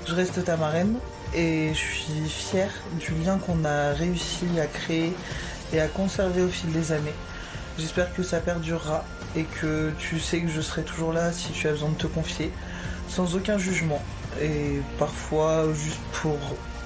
Je 0.07 0.15
reste 0.15 0.43
ta 0.43 0.57
marraine 0.57 0.95
et 1.35 1.73
je 1.73 1.79
suis 1.79 2.29
fière 2.29 2.71
du 2.99 3.13
lien 3.23 3.37
qu'on 3.37 3.65
a 3.65 3.91
réussi 3.93 4.45
à 4.59 4.65
créer 4.65 5.13
et 5.73 5.81
à 5.81 5.87
conserver 5.87 6.41
au 6.41 6.47
fil 6.49 6.71
des 6.71 6.91
années. 6.93 7.13
J'espère 7.77 8.13
que 8.15 8.23
ça 8.23 8.39
perdurera 8.39 9.03
et 9.35 9.43
que 9.43 9.91
tu 9.99 10.19
sais 10.19 10.41
que 10.41 10.47
je 10.47 10.61
serai 10.61 10.83
toujours 10.83 11.13
là 11.13 11.31
si 11.31 11.51
tu 11.51 11.67
as 11.67 11.71
besoin 11.71 11.89
de 11.89 11.97
te 11.97 12.07
confier, 12.07 12.51
sans 13.07 13.35
aucun 13.35 13.57
jugement 13.57 14.01
et 14.41 14.81
parfois 14.97 15.71
juste 15.73 16.01
pour 16.13 16.37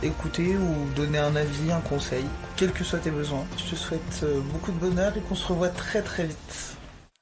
écouter 0.04 0.56
ou 0.58 0.94
donner 0.96 1.18
un 1.18 1.36
avis, 1.36 1.72
un 1.72 1.82
conseil, 1.82 2.26
quels 2.56 2.72
que 2.72 2.84
soient 2.84 3.00
tes 3.00 3.12
besoins. 3.12 3.46
Je 3.58 3.72
te 3.72 3.76
souhaite 3.76 4.22
euh, 4.24 4.42
beaucoup 4.42 4.72
de 4.72 4.78
bonheur 4.78 5.16
et 5.16 5.22
qu'on 5.22 5.36
se 5.36 5.48
revoit 5.48 5.70
très 5.70 6.02
très 6.02 6.26
vite. 6.26 6.78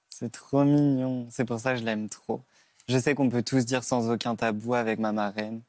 C'est 0.09 0.31
trop 0.31 0.63
mignon, 0.63 1.27
c'est 1.29 1.45
pour 1.45 1.59
ça 1.59 1.73
que 1.73 1.79
je 1.79 1.85
l'aime 1.85 2.09
trop. 2.09 2.41
Je 2.87 2.97
sais 2.97 3.15
qu'on 3.15 3.29
peut 3.29 3.43
tous 3.43 3.65
dire 3.65 3.83
sans 3.83 4.09
aucun 4.09 4.35
tabou 4.35 4.73
avec 4.75 4.99
ma 4.99 5.11
marraine, 5.11 5.61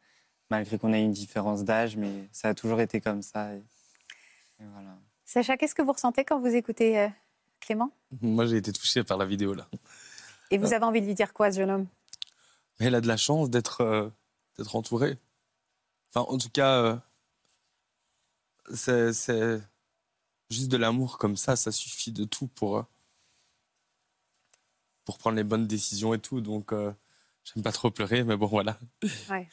malgré 0.50 0.78
qu'on 0.78 0.92
ait 0.92 1.02
une 1.02 1.12
différence 1.12 1.64
d'âge, 1.64 1.96
mais 1.96 2.10
ça 2.32 2.48
a 2.48 2.54
toujours 2.54 2.80
été 2.80 3.00
comme 3.00 3.22
ça. 3.22 3.52
et 3.54 3.62
voilà. 4.58 4.96
Sacha, 5.24 5.56
qu'est-ce 5.56 5.74
que 5.74 5.82
vous 5.82 5.92
ressentez 5.92 6.24
quand 6.24 6.40
vous 6.40 6.54
écoutez 6.54 6.98
euh, 6.98 7.08
Clément 7.60 7.92
Moi, 8.22 8.46
j'ai 8.46 8.56
été 8.56 8.72
touché 8.72 9.04
par 9.04 9.18
la 9.18 9.24
vidéo 9.26 9.54
là. 9.54 9.68
Et 10.50 10.58
vous 10.58 10.72
avez 10.72 10.84
envie 10.84 11.00
de 11.00 11.06
lui 11.06 11.14
dire 11.14 11.32
quoi, 11.32 11.50
ce 11.52 11.56
jeune 11.58 11.70
homme? 11.70 11.86
Mais 12.78 12.86
elle 12.86 12.94
a 12.94 13.00
de 13.00 13.06
la 13.08 13.16
chance 13.16 13.50
d'être 13.50 13.82
euh, 13.82 14.08
d'être 14.58 14.74
entourée. 14.74 15.18
Enfin, 16.08 16.22
en 16.32 16.38
tout 16.38 16.48
cas, 16.50 16.78
euh, 16.82 16.96
c'est 18.74 19.12
c'est 19.12 19.60
juste 20.50 20.68
de 20.68 20.76
l'amour 20.76 21.18
comme 21.18 21.36
ça, 21.36 21.54
ça 21.56 21.70
suffit 21.72 22.10
de 22.12 22.24
tout 22.24 22.48
pour 22.48 22.78
euh, 22.78 22.82
pour 25.04 25.18
prendre 25.18 25.36
les 25.36 25.44
bonnes 25.44 25.66
décisions 25.66 26.14
et 26.14 26.18
tout. 26.18 26.40
Donc, 26.40 26.72
j'aime 26.72 27.62
pas 27.62 27.72
trop 27.72 27.90
pleurer, 27.90 28.22
mais 28.24 28.36
bon, 28.36 28.46
voilà. 28.46 28.78
Ouais. 29.28 29.48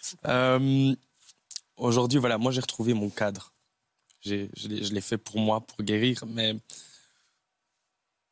Aujourd'hui, 1.77 2.19
voilà, 2.19 2.37
moi 2.37 2.51
j'ai 2.51 2.61
retrouvé 2.61 2.93
mon 2.93 3.09
cadre. 3.09 3.53
J'ai- 4.21 4.49
Je 4.55 4.67
l'ai 4.67 4.83
je 4.83 4.93
l'ai 4.93 5.01
fait 5.01 5.17
pour 5.17 5.39
moi, 5.39 5.61
pour 5.61 5.83
guérir, 5.83 6.23
mais 6.27 6.55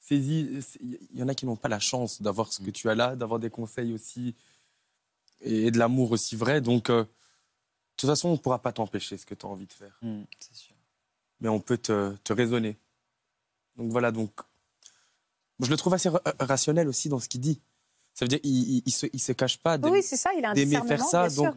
saisis- 0.08 0.78
il 0.82 1.20
y 1.20 1.24
en 1.24 1.28
a 1.28 1.36
qui 1.36 1.46
n'ont 1.46 1.56
pas 1.56 1.70
la 1.70 1.80
chance 1.80 2.22
d'avoir 2.22 2.52
ce 2.54 2.62
que 2.62 2.70
tu 2.72 2.90
as 2.90 2.96
là, 2.96 3.16
d'avoir 3.16 3.40
des 3.40 3.50
conseils 3.50 3.94
aussi 3.94 4.36
et 5.42 5.72
de 5.72 5.78
l'amour 5.80 6.12
aussi 6.12 6.36
vrai. 6.36 6.62
Donc, 6.62 6.90
euh, 6.90 7.04
de 7.04 7.10
toute 7.98 8.10
façon, 8.10 8.30
on 8.30 8.34
ne 8.34 8.38
pourra 8.38 8.60
pas 8.60 8.72
t'empêcher 8.72 9.18
ce 9.18 9.26
que 9.26 9.34
tu 9.36 9.46
as 9.46 9.50
envie 9.50 9.66
de 9.68 9.74
faire, 9.74 9.98
Hmm, 10.02 10.24
c'est 10.40 10.56
sûr. 10.56 10.76
mais 11.40 11.50
on 11.50 11.60
peut 11.60 11.78
te, 11.78 12.16
te 12.24 12.34
raisonner. 12.34 12.78
Donc 13.78 13.92
voilà, 13.92 14.12
donc 14.12 14.32
je 15.60 15.70
le 15.70 15.78
trouve 15.78 15.94
assez 15.94 16.10
ra- 16.10 16.22
rationnel 16.40 16.88
aussi 16.88 17.10
dans 17.10 17.20
ce 17.20 17.28
qu'il 17.30 17.42
dit. 17.42 17.62
Ça 18.14 18.24
veut 18.26 18.30
dire 18.30 18.40
il, 18.44 18.82
il 18.86 18.92
se, 18.94 19.08
il 19.12 19.20
se 19.20 19.32
cache 19.34 19.58
pas 19.58 19.78
d'aimer- 19.78 19.98
Oui, 19.98 20.04
c'est 20.04 20.16
ça, 20.18 20.32
il 20.38 20.46
a 20.46 20.52
un 20.52 20.56
faire 20.86 21.04
ça. 21.04 21.22
bien 21.24 21.30
sûr. 21.30 21.44
Donc, 21.54 21.56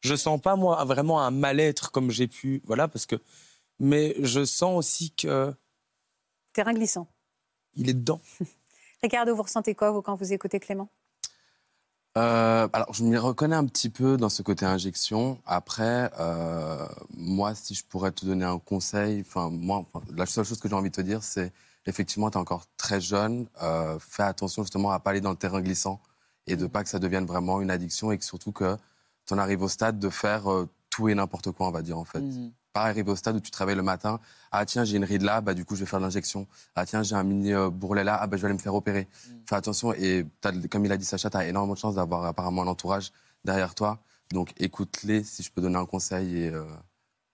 je 0.00 0.14
sens 0.16 0.38
pas 0.40 0.56
moi 0.56 0.84
vraiment 0.84 1.20
un 1.22 1.30
mal-être 1.30 1.90
comme 1.92 2.10
j'ai 2.10 2.26
pu, 2.28 2.60
voilà, 2.66 2.88
parce 2.88 3.06
que, 3.06 3.16
mais 3.78 4.14
je 4.20 4.44
sens 4.44 4.76
aussi 4.76 5.10
que 5.12 5.54
Terrain 6.52 6.74
glissant. 6.74 7.08
Il 7.76 7.88
est 7.88 7.94
dedans. 7.94 8.20
Ricardo, 9.02 9.34
vous 9.34 9.42
ressentez 9.42 9.74
quoi, 9.74 9.90
vous, 9.90 10.02
quand 10.02 10.14
vous 10.14 10.32
écoutez 10.32 10.60
Clément? 10.60 10.88
Euh, 12.16 12.68
alors, 12.72 12.94
je 12.94 13.02
m'y 13.02 13.16
reconnais 13.16 13.56
un 13.56 13.66
petit 13.66 13.90
peu 13.90 14.16
dans 14.16 14.28
ce 14.28 14.42
côté 14.42 14.64
injection. 14.64 15.40
Après, 15.46 16.10
euh, 16.18 16.86
moi, 17.16 17.54
si 17.54 17.74
je 17.74 17.84
pourrais 17.84 18.12
te 18.12 18.24
donner 18.24 18.44
un 18.44 18.58
conseil, 18.58 19.22
enfin, 19.26 19.50
moi, 19.50 19.84
la 20.14 20.26
seule 20.26 20.44
chose 20.44 20.60
que 20.60 20.68
j'ai 20.68 20.74
envie 20.74 20.90
de 20.90 20.94
te 20.94 21.00
dire, 21.00 21.22
c'est 21.22 21.52
effectivement, 21.86 22.30
tu 22.30 22.38
es 22.38 22.40
encore 22.40 22.66
très 22.76 23.00
jeune. 23.00 23.46
Euh, 23.62 23.98
fais 23.98 24.22
attention 24.22 24.62
justement 24.62 24.90
à 24.90 25.00
pas 25.00 25.10
aller 25.10 25.20
dans 25.20 25.30
le 25.30 25.36
terrain 25.36 25.60
glissant 25.60 26.00
et 26.46 26.56
de 26.56 26.66
pas 26.66 26.82
que 26.82 26.88
ça 26.88 26.98
devienne 26.98 27.26
vraiment 27.26 27.60
une 27.60 27.70
addiction 27.70 28.12
et 28.12 28.18
que 28.18 28.24
surtout 28.24 28.52
que 28.52 28.76
tu 29.26 29.34
en 29.34 29.38
arrives 29.38 29.62
au 29.62 29.68
stade 29.68 29.98
de 29.98 30.08
faire 30.08 30.50
euh, 30.50 30.68
tout 30.90 31.08
et 31.08 31.14
n'importe 31.14 31.50
quoi, 31.50 31.66
on 31.66 31.70
va 31.70 31.82
dire 31.82 31.98
en 31.98 32.04
fait. 32.04 32.20
Mhm. 32.20 32.52
Pas 32.74 32.82
arriver 32.86 33.08
au 33.12 33.14
stade 33.16 33.36
où 33.36 33.40
tu 33.40 33.52
travailles 33.52 33.76
le 33.76 33.84
matin. 33.84 34.18
Ah 34.50 34.66
tiens, 34.66 34.82
j'ai 34.84 34.96
une 34.96 35.04
ride 35.04 35.22
là, 35.22 35.40
bah 35.40 35.54
du 35.54 35.64
coup 35.64 35.76
je 35.76 35.80
vais 35.80 35.86
faire 35.86 36.00
de 36.00 36.04
l'injection. 36.04 36.48
Ah 36.74 36.84
tiens, 36.84 37.04
j'ai 37.04 37.14
un 37.14 37.22
mini 37.22 37.54
euh, 37.54 37.70
bourrelet 37.70 38.02
là, 38.02 38.18
ah 38.20 38.26
bah 38.26 38.36
je 38.36 38.42
vais 38.42 38.46
aller 38.46 38.54
me 38.54 38.58
faire 38.62 38.74
opérer. 38.74 39.06
Fais 39.48 39.54
attention 39.54 39.92
et 39.94 40.26
comme 40.68 40.84
il 40.84 40.90
a 40.90 40.96
dit 40.96 41.04
Sacha, 41.04 41.30
tu 41.30 41.36
as 41.36 41.46
énormément 41.46 41.74
de 41.74 41.78
chance 41.78 41.94
d'avoir 41.94 42.24
apparemment 42.24 42.62
un 42.62 42.66
entourage 42.66 43.12
derrière 43.44 43.76
toi. 43.76 44.00
Donc 44.32 44.52
écoute-les 44.58 45.22
si 45.22 45.44
je 45.44 45.52
peux 45.52 45.60
donner 45.62 45.76
un 45.76 45.86
conseil 45.86 46.36
et, 46.46 46.48
euh, 46.50 46.64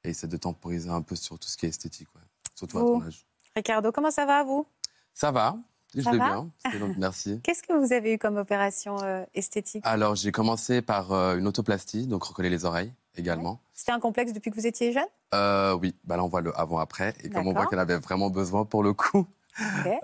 et 0.04 0.10
essaie 0.10 0.28
de 0.28 0.36
temporiser 0.36 0.90
un 0.90 1.00
peu 1.00 1.16
sur 1.16 1.38
tout 1.38 1.48
ce 1.48 1.56
qui 1.56 1.64
est 1.64 1.70
esthétique. 1.70 2.08
ouais. 2.14 2.22
Surtout 2.54 2.78
à 2.78 2.82
ton 2.82 3.02
âge. 3.02 3.24
Ricardo, 3.56 3.92
comment 3.92 4.10
ça 4.10 4.26
va, 4.26 4.44
vous? 4.44 4.66
Ça 5.14 5.30
va, 5.30 5.56
je 5.94 6.02
vais 6.02 6.18
va 6.18 6.26
bien. 6.26 6.50
Donc- 6.80 6.98
merci. 6.98 7.40
Qu'est-ce 7.42 7.62
que 7.62 7.72
vous 7.72 7.94
avez 7.94 8.12
eu 8.12 8.18
comme 8.18 8.36
opération 8.36 9.02
euh, 9.02 9.24
esthétique? 9.32 9.82
Alors 9.86 10.16
j'ai 10.16 10.32
commencé 10.32 10.82
par 10.82 11.12
euh, 11.12 11.38
une 11.38 11.46
autoplastie, 11.46 12.06
donc 12.06 12.24
recoller 12.24 12.50
les 12.50 12.66
oreilles 12.66 12.92
également. 13.16 13.58
C'était 13.80 13.92
un 13.92 13.98
complexe 13.98 14.34
depuis 14.34 14.50
que 14.50 14.56
vous 14.56 14.66
étiez 14.66 14.92
jeune? 14.92 15.06
Euh, 15.32 15.72
oui, 15.72 15.96
bah 16.04 16.18
là 16.18 16.22
on 16.22 16.28
voit 16.28 16.42
le 16.42 16.54
avant-après 16.60 17.14
et 17.24 17.30
comme 17.30 17.48
on 17.48 17.54
voit 17.54 17.64
qu'elle 17.64 17.78
avait 17.78 17.96
vraiment 17.96 18.28
besoin 18.28 18.66
pour 18.66 18.82
le 18.82 18.92
coup. 18.92 19.26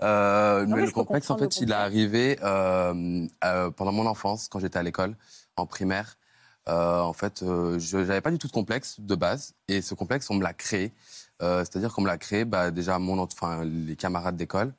Euh, 0.03 0.65
Non, 0.65 0.75
mais 0.75 0.85
le 0.85 0.91
complexe, 0.91 1.31
en 1.31 1.37
fait, 1.37 1.61
il 1.61 1.71
est 1.71 1.73
arrivé 1.73 2.37
euh, 2.43 3.27
pendant 3.75 3.91
mon 3.91 4.05
enfance, 4.05 4.49
quand 4.49 4.59
j'étais 4.59 4.77
à 4.77 4.83
l'école, 4.83 5.15
en 5.55 5.65
primaire. 5.65 6.17
En 6.67 7.13
fait, 7.13 7.39
je 7.41 7.97
n'avais 7.97 8.21
pas 8.21 8.29
du 8.29 8.37
tout 8.37 8.47
de 8.47 8.51
complexe 8.51 8.99
de 8.99 9.15
base. 9.15 9.53
Et 9.67 9.81
ce 9.81 9.95
complexe, 9.95 10.29
on 10.29 10.35
me 10.35 10.43
l'a 10.43 10.53
créé. 10.53 10.93
C'est-à-dire 11.39 11.93
qu'on 11.93 12.01
me 12.01 12.07
l'a 12.07 12.17
créé, 12.17 12.45
bah, 12.45 12.71
déjà, 12.71 12.99
mon, 12.99 13.17
enfin, 13.19 13.63
les 13.63 13.95
camarades 13.95 14.35
d'école. 14.35 14.73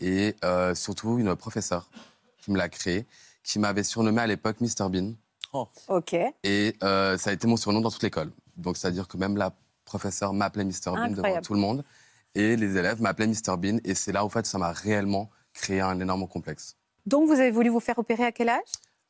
et 0.00 0.34
surtout, 0.74 1.18
une 1.18 1.34
professeure 1.36 1.88
qui 2.38 2.50
me 2.50 2.58
l'a 2.58 2.68
créé, 2.68 3.06
qui 3.44 3.58
m'avait 3.58 3.84
surnommé 3.84 4.20
à 4.20 4.26
l'époque 4.26 4.60
Mr 4.60 4.90
Bean. 4.90 5.12
Ok. 5.52 6.14
Et 6.44 6.76
euh, 6.82 7.18
ça 7.18 7.30
a 7.30 7.32
été 7.32 7.46
mon 7.46 7.56
surnom 7.56 7.80
dans 7.80 7.90
toute 7.90 8.02
l'école. 8.02 8.30
Donc, 8.56 8.76
c'est-à-dire 8.76 9.08
que 9.08 9.16
même 9.16 9.36
la 9.36 9.52
professeure 9.84 10.32
m'appelait 10.32 10.64
Mr. 10.64 10.92
Bean 10.92 11.10
devant 11.10 11.40
tout 11.40 11.54
le 11.54 11.60
monde. 11.60 11.84
Et 12.34 12.56
les 12.56 12.76
élèves 12.76 13.02
m'appelaient 13.02 13.26
Mr. 13.26 13.56
Bean. 13.56 13.78
Et 13.84 13.94
c'est 13.94 14.12
là, 14.12 14.24
en 14.24 14.28
fait, 14.28 14.46
ça 14.46 14.58
m'a 14.58 14.72
réellement 14.72 15.30
créé 15.52 15.80
un 15.80 15.98
énorme 15.98 16.28
complexe. 16.28 16.76
Donc, 17.06 17.26
vous 17.26 17.34
avez 17.34 17.50
voulu 17.50 17.70
vous 17.70 17.80
faire 17.80 17.98
opérer 17.98 18.24
à 18.24 18.32
quel 18.32 18.48
âge? 18.48 18.60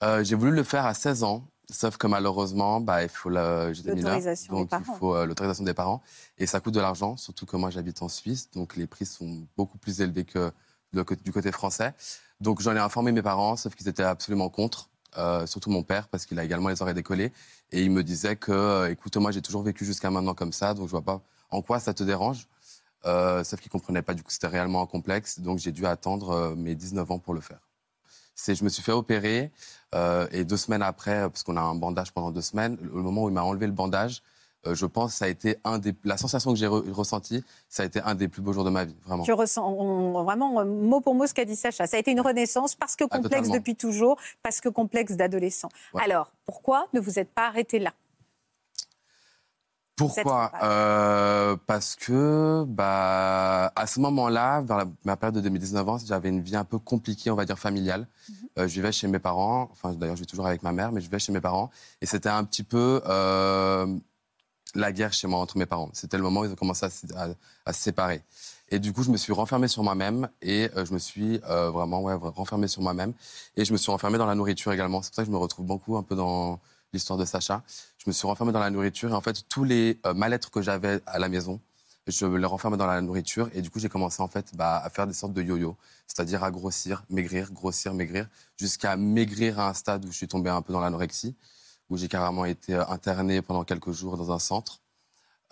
Euh, 0.03 0.25
j'ai 0.25 0.37
voulu 0.37 0.53
le 0.53 0.63
faire 0.63 0.87
à 0.87 0.95
16 0.95 1.23
ans. 1.25 1.45
Sauf 1.71 1.97
que 1.97 2.07
malheureusement, 2.07 2.81
bah, 2.81 3.03
il 3.03 3.09
faut 3.09 3.31
la... 3.31 3.71
des 3.71 3.79
il 3.81 4.07
euh, 4.07 5.27
l'autorisation 5.27 5.65
des 5.65 5.75
parents. 5.75 6.03
Et 6.37 6.47
ça 6.47 6.61
coûte 6.61 6.75
de 6.75 6.81
l'argent, 6.81 7.17
surtout 7.17 7.47
que 7.47 7.57
moi 7.57 7.71
j'habite 7.71 8.03
en 8.03 8.09
Suisse, 8.09 8.51
donc 8.51 8.77
les 8.77 8.89
prix 8.89 9.07
sont 9.07 9.47
beaucoup 9.57 9.79
plus 9.79 10.01
élevés 10.01 10.25
que 10.25 10.51
le 10.93 11.05
du 11.23 11.33
côté 11.33 11.53
français. 11.53 11.95
Donc 12.41 12.61
j'en 12.61 12.75
ai 12.75 12.81
informé 12.81 13.13
mes 13.13 13.23
parents, 13.23 13.57
sauf 13.57 13.75
qu'ils 13.77 13.89
étaient 13.89 14.03
absolument 14.03 14.49
contre, 14.49 14.90
euh, 15.17 15.47
surtout 15.47 15.71
mon 15.71 15.83
père, 15.83 16.09
parce 16.09 16.27
qu'il 16.27 16.39
a 16.39 16.45
également 16.45 16.69
les 16.69 16.83
oreilles 16.83 16.95
décollées. 16.95 17.33
Et 17.73 17.83
il 17.83 17.91
me 17.91 18.03
disait 18.03 18.37
que, 18.37 18.53
euh, 18.53 18.91
écoute, 18.91 19.17
moi 19.17 19.31
j'ai 19.33 19.43
toujours 19.43 19.63
vécu 19.63 19.85
jusqu'à 19.85 20.11
maintenant 20.11 20.35
comme 20.35 20.53
ça, 20.53 20.75
donc 20.75 20.87
je 20.87 20.91
vois 20.91 21.03
pas 21.03 21.21
en 21.51 21.63
quoi 21.63 21.81
ça 21.81 21.95
te 21.95 22.03
dérange. 22.03 22.47
Euh, 23.07 23.43
sauf 23.45 23.61
qu'il 23.61 23.71
comprenait 23.71 24.03
pas 24.03 24.13
du 24.13 24.23
coup 24.23 24.31
c'était 24.31 24.47
réellement 24.47 24.83
un 24.83 24.87
complexe, 24.87 25.41
donc 25.41 25.59
j'ai 25.59 25.73
dû 25.73 25.87
attendre 25.87 26.55
mes 26.55 26.75
19 26.75 27.11
ans 27.11 27.19
pour 27.19 27.33
le 27.33 27.41
faire. 27.41 27.61
C'est, 28.35 28.55
je 28.55 28.63
me 28.63 28.69
suis 28.69 28.83
fait 28.83 28.93
opérer 28.93 29.51
et 30.33 30.45
deux 30.45 30.57
semaines 30.57 30.83
après, 30.83 31.29
parce 31.29 31.43
qu'on 31.43 31.57
a 31.57 31.61
un 31.61 31.75
bandage 31.75 32.13
pendant 32.13 32.31
deux 32.31 32.43
semaines, 32.43 32.77
le 32.81 33.03
moment 33.03 33.25
où 33.25 33.29
il 33.29 33.35
m'a 33.35 33.43
enlevé 33.43 33.67
le 33.67 33.73
bandage, 33.73 34.23
euh, 34.67 34.75
je 34.75 34.85
pense 34.87 35.13
que 35.13 35.19
ça 35.19 35.25
a 35.25 35.29
été 35.29 35.57
un 35.65 35.79
des, 35.79 35.95
la 36.05 36.17
sensation 36.17 36.53
que 36.53 36.59
j'ai 36.59 36.67
re- 36.67 36.91
ressentie, 36.93 37.43
ça 37.69 37.83
a 37.83 37.87
été 37.87 38.01
un 38.03 38.15
des 38.15 38.29
plus 38.29 38.43
beaux 38.43 38.53
jours 38.53 38.65
de 38.65 38.71
ma 38.71 38.85
vie, 38.85 38.97
vraiment. 39.07 39.25
Je 39.25 39.33
ressens 39.33 39.67
on- 39.67 40.23
vraiment 40.23 40.61
euh, 40.61 40.65
mot 40.65 41.01
pour 41.01 41.15
mot 41.15 41.27
ce 41.27 41.33
qu'a 41.35 41.45
dit 41.45 41.57
Sacha. 41.57 41.87
Ça 41.87 41.97
a 41.97 42.01
été 42.01 42.11
une 42.11 42.21
renaissance 42.21 42.75
parce 42.75 42.95
que 42.97 43.05
Ah, 43.11 43.19
complexe 43.19 43.49
depuis 43.49 43.75
toujours, 43.77 44.17
parce 44.43 44.61
que 44.61 44.69
complexe 44.69 45.13
d'adolescent. 45.17 45.69
Ouais. 45.95 46.03
Alors, 46.05 46.31
pourquoi 46.45 46.87
ne 46.93 47.01
vous 47.01 47.19
êtes 47.19 47.31
pas 47.31 47.47
arrêté 47.47 47.79
là? 47.79 47.93
Pourquoi? 49.97 50.51
Euh, 50.63 51.57
Parce 51.67 51.95
que 51.95 52.65
bah, 52.67 53.71
à 53.77 53.87
ce 53.87 54.01
moment-là, 54.01 54.63
vers 54.63 54.79
la, 54.79 54.85
ma 55.05 55.15
période 55.17 55.35
de 55.35 55.41
2019 55.43 55.87
ans, 55.91 55.99
j'avais 55.99 56.31
une 56.31 56.41
vie 56.41 56.57
un 56.57 56.65
peu 56.65 56.79
compliquée, 56.79 57.31
on 57.31 57.35
va 57.35 57.45
dire 57.45 57.59
familiale. 57.59 58.07
Euh, 58.59 58.67
je 58.67 58.75
vivais 58.75 58.93
chez 58.93 59.09
mes 59.09 59.19
parents, 59.19 59.69
enfin 59.73 59.93
d'ailleurs 59.93 60.17
je 60.17 60.23
vis 60.23 60.27
toujours 60.27 60.47
avec 60.47 60.63
ma 60.63 60.73
mère, 60.73 60.91
mais 60.91 61.01
je 61.03 61.07
vivais 61.07 61.19
chez 61.19 61.33
mes 61.33 61.41
parents. 61.43 61.71
Et 62.01 62.07
c'était 62.07 62.31
un 62.31 62.45
petit 62.45 62.63
peu 62.63 63.03
euh, 63.07 63.87
la 64.75 64.93
guerre 64.93 65.13
chez 65.13 65.27
moi 65.27 65.39
entre 65.41 65.57
mes 65.59 65.67
parents. 65.67 65.91
C'était 65.93 66.17
le 66.17 66.23
moment 66.23 66.41
où 66.41 66.45
ils 66.45 66.51
ont 66.53 66.57
commencé 66.57 66.87
à, 66.87 66.91
se- 66.91 67.07
séparer. 67.73 68.23
Et 68.69 68.79
du 68.79 68.93
coup, 68.93 69.03
je 69.03 69.11
me 69.11 69.17
suis 69.17 69.33
renfermé 69.33 69.67
sur 69.69 69.83
moi-même 69.83 70.29
et 70.43 70.71
euh, 70.77 70.85
je 70.85 70.93
me 70.93 70.99
suis 70.99 71.41
euh, 71.49 71.71
vraiment 71.71 72.03
ouais, 72.03 72.15
renfermé 72.15 72.69
sur 72.69 72.83
moi-même. 72.83 73.13
Et 73.57 73.65
je 73.65 73.73
me 73.73 73.79
suis 73.79 73.91
renfermé 73.91 74.17
dans 74.19 74.27
la 74.27 74.35
nourriture 74.35 74.73
également. 74.73 75.03
C'est 75.03 75.11
pour 75.11 75.17
ça 75.17 75.23
que 75.23 75.27
je 75.27 75.33
me 75.33 75.39
retrouve 75.39 75.67
beaucoup 75.67 75.97
un 75.97 76.03
peu 76.03 76.15
dans 76.15 76.61
l'histoire 76.93 77.19
de 77.19 77.25
Sacha. 77.25 77.63
Je 77.99 78.05
me 78.07 78.13
suis 78.13 78.27
renfermé 78.27 78.53
dans 78.53 78.61
la 78.61 78.71
nourriture 78.71 79.11
et 79.11 79.15
en 79.15 79.21
fait, 79.21 79.43
tous 79.49 79.65
les 79.65 79.99
euh, 80.07 80.15
mal-être 80.15 80.51
que 80.51 80.63
j'avais 80.63 81.01
à 81.07 81.19
la 81.19 81.29
maison, 81.29 81.61
je 82.07 82.27
les 82.27 82.47
renfermais 82.47 82.77
dans 82.77 82.87
la 82.87 83.01
nourriture 83.01 83.49
et 83.55 83.63
du 83.63 83.71
coup, 83.71 83.79
j'ai 83.79 83.89
commencé 83.89 84.23
en 84.23 84.29
fait 84.29 84.55
bah, 84.55 84.81
à 84.85 84.91
faire 84.91 85.07
des 85.07 85.13
sortes 85.13 85.33
de 85.33 85.43
yo-yo, 85.43 85.77
c'est-à-dire 86.07 86.43
à 86.43 86.51
grossir, 86.51 87.05
maigrir, 87.11 87.53
grossir, 87.53 87.95
maigrir, 87.95 88.29
jusqu'à 88.57 88.97
maigrir 88.97 89.61
à 89.61 89.69
un 89.69 89.75
stade 89.75 90.05
où 90.05 90.11
je 90.11 90.17
suis 90.17 90.29
tombé 90.29 90.51
un 90.51 90.63
peu 90.63 90.73
dans 90.73 90.81
l'anorexie, 90.81 91.35
où 91.91 91.97
j'ai 91.97 92.09
carrément 92.09 92.45
été 92.45 92.75
euh, 92.75 92.87
interné 92.87 93.43
pendant 93.43 93.65
quelques 93.65 93.91
jours 93.93 94.17
dans 94.17 94.33
un 94.33 94.39
centre. 94.39 94.81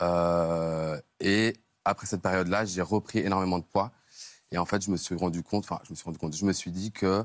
Euh, 0.00 0.98
et 1.20 1.56
après 1.84 2.06
cette 2.06 2.22
période-là, 2.22 2.64
j'ai 2.64 2.82
repris 2.82 3.18
énormément 3.18 3.58
de 3.58 3.64
poids. 3.64 3.92
Et 4.50 4.58
en 4.58 4.64
fait, 4.64 4.82
je 4.82 4.90
me 4.90 4.96
suis 4.96 5.14
rendu 5.14 5.42
compte, 5.42 5.64
enfin, 5.64 5.80
je 5.84 5.90
me 5.90 5.96
suis 5.96 6.04
rendu 6.04 6.18
compte, 6.18 6.34
je 6.34 6.44
me 6.44 6.52
suis 6.52 6.70
dit 6.70 6.92
que 6.92 7.24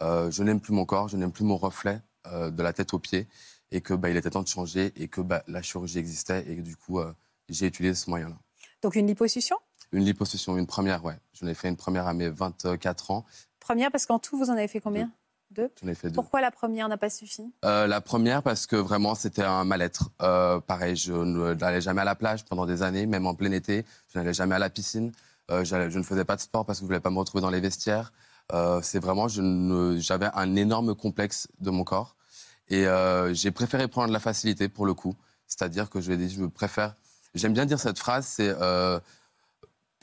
euh, 0.00 0.30
je 0.30 0.42
n'aime 0.42 0.60
plus 0.60 0.72
mon 0.72 0.84
corps, 0.84 1.08
je 1.08 1.16
n'aime 1.16 1.30
plus 1.30 1.44
mon 1.44 1.56
reflet 1.56 2.00
euh, 2.26 2.50
de 2.50 2.62
la 2.62 2.72
tête 2.72 2.94
aux 2.94 2.98
pieds, 2.98 3.28
et 3.70 3.80
que 3.80 3.94
bah, 3.94 4.10
il 4.10 4.16
était 4.16 4.30
temps 4.30 4.42
de 4.42 4.48
changer, 4.48 4.92
et 4.96 5.06
que 5.06 5.20
bah, 5.20 5.44
la 5.46 5.62
chirurgie 5.62 5.98
existait, 5.98 6.44
et 6.50 6.56
que, 6.56 6.62
du 6.62 6.76
coup, 6.76 7.00
j'ai 7.48 7.66
utilisé 7.66 7.94
ce 7.94 8.10
moyen-là. 8.10 8.36
Donc 8.82 8.96
une 8.96 9.06
liposuction? 9.06 9.56
Une 9.92 10.04
liposuction, 10.04 10.56
une 10.56 10.66
première, 10.66 11.04
ouais. 11.04 11.18
J'en 11.34 11.46
ai 11.46 11.54
fait 11.54 11.68
une 11.68 11.76
première 11.76 12.08
à 12.08 12.14
mes 12.14 12.28
24 12.28 13.10
ans. 13.12 13.24
Première, 13.60 13.92
parce 13.92 14.06
qu'en 14.06 14.18
tout, 14.18 14.36
vous 14.36 14.50
en 14.50 14.54
avez 14.54 14.68
fait 14.68 14.80
combien? 14.80 15.12
Deux. 15.54 15.70
J'en 15.82 15.88
ai 15.88 15.94
fait 15.94 16.08
deux. 16.08 16.14
Pourquoi 16.14 16.40
la 16.40 16.50
première 16.50 16.88
n'a 16.88 16.96
pas 16.96 17.10
suffi? 17.10 17.42
Euh, 17.64 17.86
la 17.86 18.00
première 18.00 18.42
parce 18.42 18.66
que 18.66 18.76
vraiment 18.76 19.14
c'était 19.14 19.44
un 19.44 19.64
mal-être. 19.64 20.10
Euh, 20.22 20.58
pareil, 20.60 20.96
je 20.96 21.12
ne- 21.12 21.54
n'allais 21.54 21.80
jamais 21.80 22.00
à 22.00 22.04
la 22.04 22.14
plage 22.14 22.44
pendant 22.44 22.66
des 22.66 22.82
années, 22.82 23.06
même 23.06 23.26
en 23.26 23.34
plein 23.34 23.52
été. 23.52 23.84
Je 24.12 24.18
n'allais 24.18 24.34
jamais 24.34 24.54
à 24.56 24.58
la 24.58 24.70
piscine. 24.70 25.12
Euh, 25.50 25.64
je 25.64 25.76
ne 25.98 26.02
faisais 26.02 26.24
pas 26.24 26.36
de 26.36 26.40
sport 26.40 26.64
parce 26.66 26.78
que 26.78 26.84
je 26.84 26.86
voulais 26.86 27.00
pas 27.00 27.10
me 27.10 27.18
retrouver 27.18 27.42
dans 27.42 27.50
les 27.50 27.60
vestiaires. 27.60 28.12
C'est 28.82 28.98
vraiment, 28.98 29.26
ne- 29.38 29.98
j'avais 29.98 30.28
un 30.34 30.54
énorme 30.56 30.94
complexe 30.94 31.48
de 31.60 31.70
mon 31.70 31.84
corps 31.84 32.14
et 32.68 32.84
j'ai 33.32 33.50
préféré 33.50 33.88
prendre 33.88 34.12
la 34.12 34.20
facilité 34.20 34.68
pour 34.68 34.86
le 34.86 34.94
coup. 34.94 35.14
C'est-à-dire 35.46 35.88
que 35.90 36.00
je 36.00 36.08
vais 36.10 36.16
dire, 36.16 36.30
je 36.30 36.44
préfère. 36.46 36.94
J'aime 37.34 37.52
bien 37.52 37.66
dire 37.66 37.78
cette 37.78 37.98
phrase, 37.98 38.26
c'est 38.26 38.54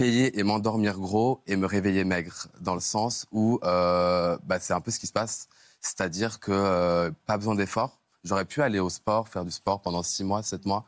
payer 0.01 0.39
et 0.39 0.43
m'endormir 0.43 0.97
gros 0.97 1.41
et 1.47 1.55
me 1.55 1.67
réveiller 1.67 2.03
maigre, 2.03 2.47
dans 2.59 2.73
le 2.73 2.79
sens 2.81 3.25
où 3.31 3.59
euh, 3.63 4.37
bah, 4.43 4.59
c'est 4.59 4.73
un 4.73 4.81
peu 4.81 4.89
ce 4.91 4.99
qui 4.99 5.07
se 5.07 5.13
passe. 5.13 5.47
C'est-à-dire 5.79 6.39
que 6.39 6.51
euh, 6.51 7.11
pas 7.27 7.37
besoin 7.37 7.55
d'effort. 7.55 7.99
J'aurais 8.23 8.45
pu 8.45 8.61
aller 8.61 8.79
au 8.79 8.89
sport, 8.89 9.27
faire 9.27 9.45
du 9.45 9.51
sport 9.51 9.81
pendant 9.81 10.03
six 10.03 10.23
mois, 10.23 10.43
sept 10.43 10.65
mois, 10.65 10.85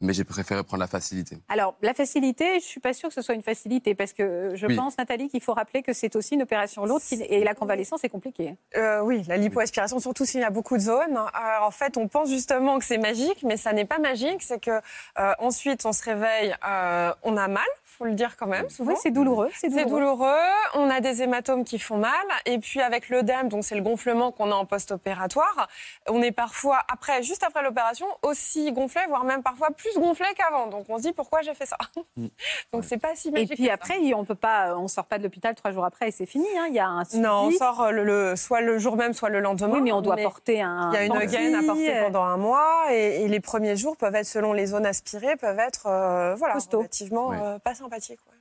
mais 0.00 0.12
j'ai 0.12 0.24
préféré 0.24 0.62
prendre 0.64 0.80
la 0.80 0.88
facilité. 0.88 1.38
Alors, 1.48 1.76
la 1.80 1.94
facilité, 1.94 2.58
je 2.60 2.64
suis 2.64 2.80
pas 2.80 2.92
sûre 2.92 3.08
que 3.10 3.14
ce 3.14 3.22
soit 3.22 3.36
une 3.36 3.42
facilité, 3.42 3.94
parce 3.94 4.12
que 4.12 4.22
euh, 4.24 4.56
je 4.56 4.66
Oui. 4.66 4.74
pense, 4.76 4.98
Nathalie, 4.98 5.28
qu'il 5.28 5.40
faut 5.40 5.54
rappeler 5.54 5.82
que 5.82 5.92
c'est 5.92 6.14
aussi 6.16 6.34
une 6.34 6.42
opération 6.42 6.84
lourde 6.84 7.00
qui- 7.02 7.22
et 7.22 7.44
la 7.44 7.54
convalescence 7.54 8.02
est 8.02 8.08
compliquée. 8.08 8.56
Euh, 8.76 9.00
oui, 9.02 9.22
la 9.28 9.36
lipoaspiration, 9.36 10.00
surtout 10.00 10.24
s'il 10.24 10.40
y 10.40 10.44
a 10.44 10.50
beaucoup 10.50 10.76
de 10.76 10.82
zones. 10.82 11.16
Alors, 11.32 11.64
en 11.68 11.70
fait, 11.70 11.96
on 11.96 12.08
pense 12.08 12.28
justement 12.28 12.78
que 12.80 12.84
c'est 12.84 12.98
magique, 12.98 13.44
mais 13.44 13.56
ça 13.56 13.72
n'est 13.72 13.84
pas 13.86 13.98
magique. 14.00 14.42
C'est 14.42 14.60
que 14.60 14.72
euh, 14.72 15.32
ensuite, 15.38 15.86
on 15.86 15.92
se 15.92 16.02
réveille, 16.02 16.54
euh, 16.68 17.12
on 17.22 17.36
a 17.36 17.46
mal, 17.46 17.62
faut 17.96 18.04
le 18.04 18.12
dire 18.12 18.36
quand 18.36 18.46
même. 18.46 18.68
Souvent. 18.70 18.92
Oui, 18.92 18.98
c'est 19.02 19.10
douloureux. 19.10 19.50
C'est 19.54 19.68
douloureux. 19.68 19.88
douloureux, 19.90 20.36
on 20.74 20.90
a 20.90 21.00
des 21.00 21.22
hématomes 21.22 21.64
qui 21.64 21.78
font 21.78 21.96
mal, 21.96 22.12
et 22.46 22.58
puis 22.58 22.80
avec 22.80 23.08
l'œdème, 23.08 23.48
donc 23.48 23.64
c'est 23.64 23.74
le 23.76 23.82
gonflement 23.82 24.32
qu'on 24.32 24.50
a 24.50 24.54
en 24.54 24.64
post-opératoire, 24.66 25.68
on 26.08 26.22
est 26.22 26.32
parfois, 26.32 26.80
après, 26.92 27.22
juste 27.22 27.42
après 27.44 27.62
l'opération, 27.62 28.06
aussi 28.22 28.72
gonflé, 28.72 29.02
voire 29.08 29.24
même 29.24 29.42
parfois 29.42 29.68
plus 29.70 29.94
gonflé 29.98 30.26
qu'avant. 30.36 30.66
Donc 30.66 30.86
on 30.88 30.96
se 30.98 31.02
dit 31.02 31.12
pourquoi 31.12 31.42
j'ai 31.42 31.54
fait 31.54 31.66
ça? 31.66 31.76
donc 32.72 32.84
c'est 32.84 32.98
pas 32.98 33.14
si 33.14 33.28
Et 33.28 33.32
magique. 33.32 33.48
puis 33.54 33.62
que 33.64 33.68
ça. 33.68 33.74
après, 33.74 33.98
on 34.14 34.24
peut 34.24 34.34
pas, 34.34 34.76
on 34.76 34.88
sort 34.88 35.04
pas 35.04 35.18
de 35.18 35.22
l'hôpital 35.22 35.54
trois 35.54 35.72
jours 35.72 35.84
après 35.84 36.08
et 36.08 36.10
c'est 36.10 36.26
fini. 36.26 36.46
hein. 36.58 36.66
Il 36.68 36.74
y 36.74 36.80
a 36.80 36.88
un 36.88 37.04
suivi. 37.04 37.22
Non, 37.22 37.44
on 37.46 37.50
sort 37.52 37.80
euh, 37.82 37.90
le, 37.90 38.04
le- 38.04 38.36
soit 38.36 38.60
le 38.60 38.78
jour 38.78 38.96
même, 38.96 39.12
soit 39.12 39.28
le 39.28 39.40
lendemain. 39.40 39.74
Oui, 39.74 39.80
mais 39.82 39.92
on 39.92 40.00
doit 40.00 40.16
porter 40.16 40.62
un. 40.62 40.90
Il 40.92 40.94
y 40.94 40.98
a 40.98 41.04
une 41.04 41.18
gaine 41.26 41.54
à 41.54 41.62
porter 41.62 42.00
pendant 42.02 42.24
un 42.24 42.36
mois 42.36 42.86
et, 42.90 43.22
et 43.24 43.28
les 43.28 43.40
premiers 43.40 43.76
jours 43.76 43.96
peuvent 43.96 44.14
être, 44.14 44.26
selon 44.26 44.52
les 44.52 44.66
zones 44.66 44.86
aspirées, 44.86 45.36
peuvent 45.36 45.58
être 45.58 45.86
euh, 45.86 46.34
voilà, 46.34 46.54
Costaud. 46.54 46.78
relativement 46.78 47.28
Ouais. 47.28 47.38
euh, 47.42 47.58
pas 47.58 47.74
sympathiques. 47.84 48.20
ouais. 48.26 48.32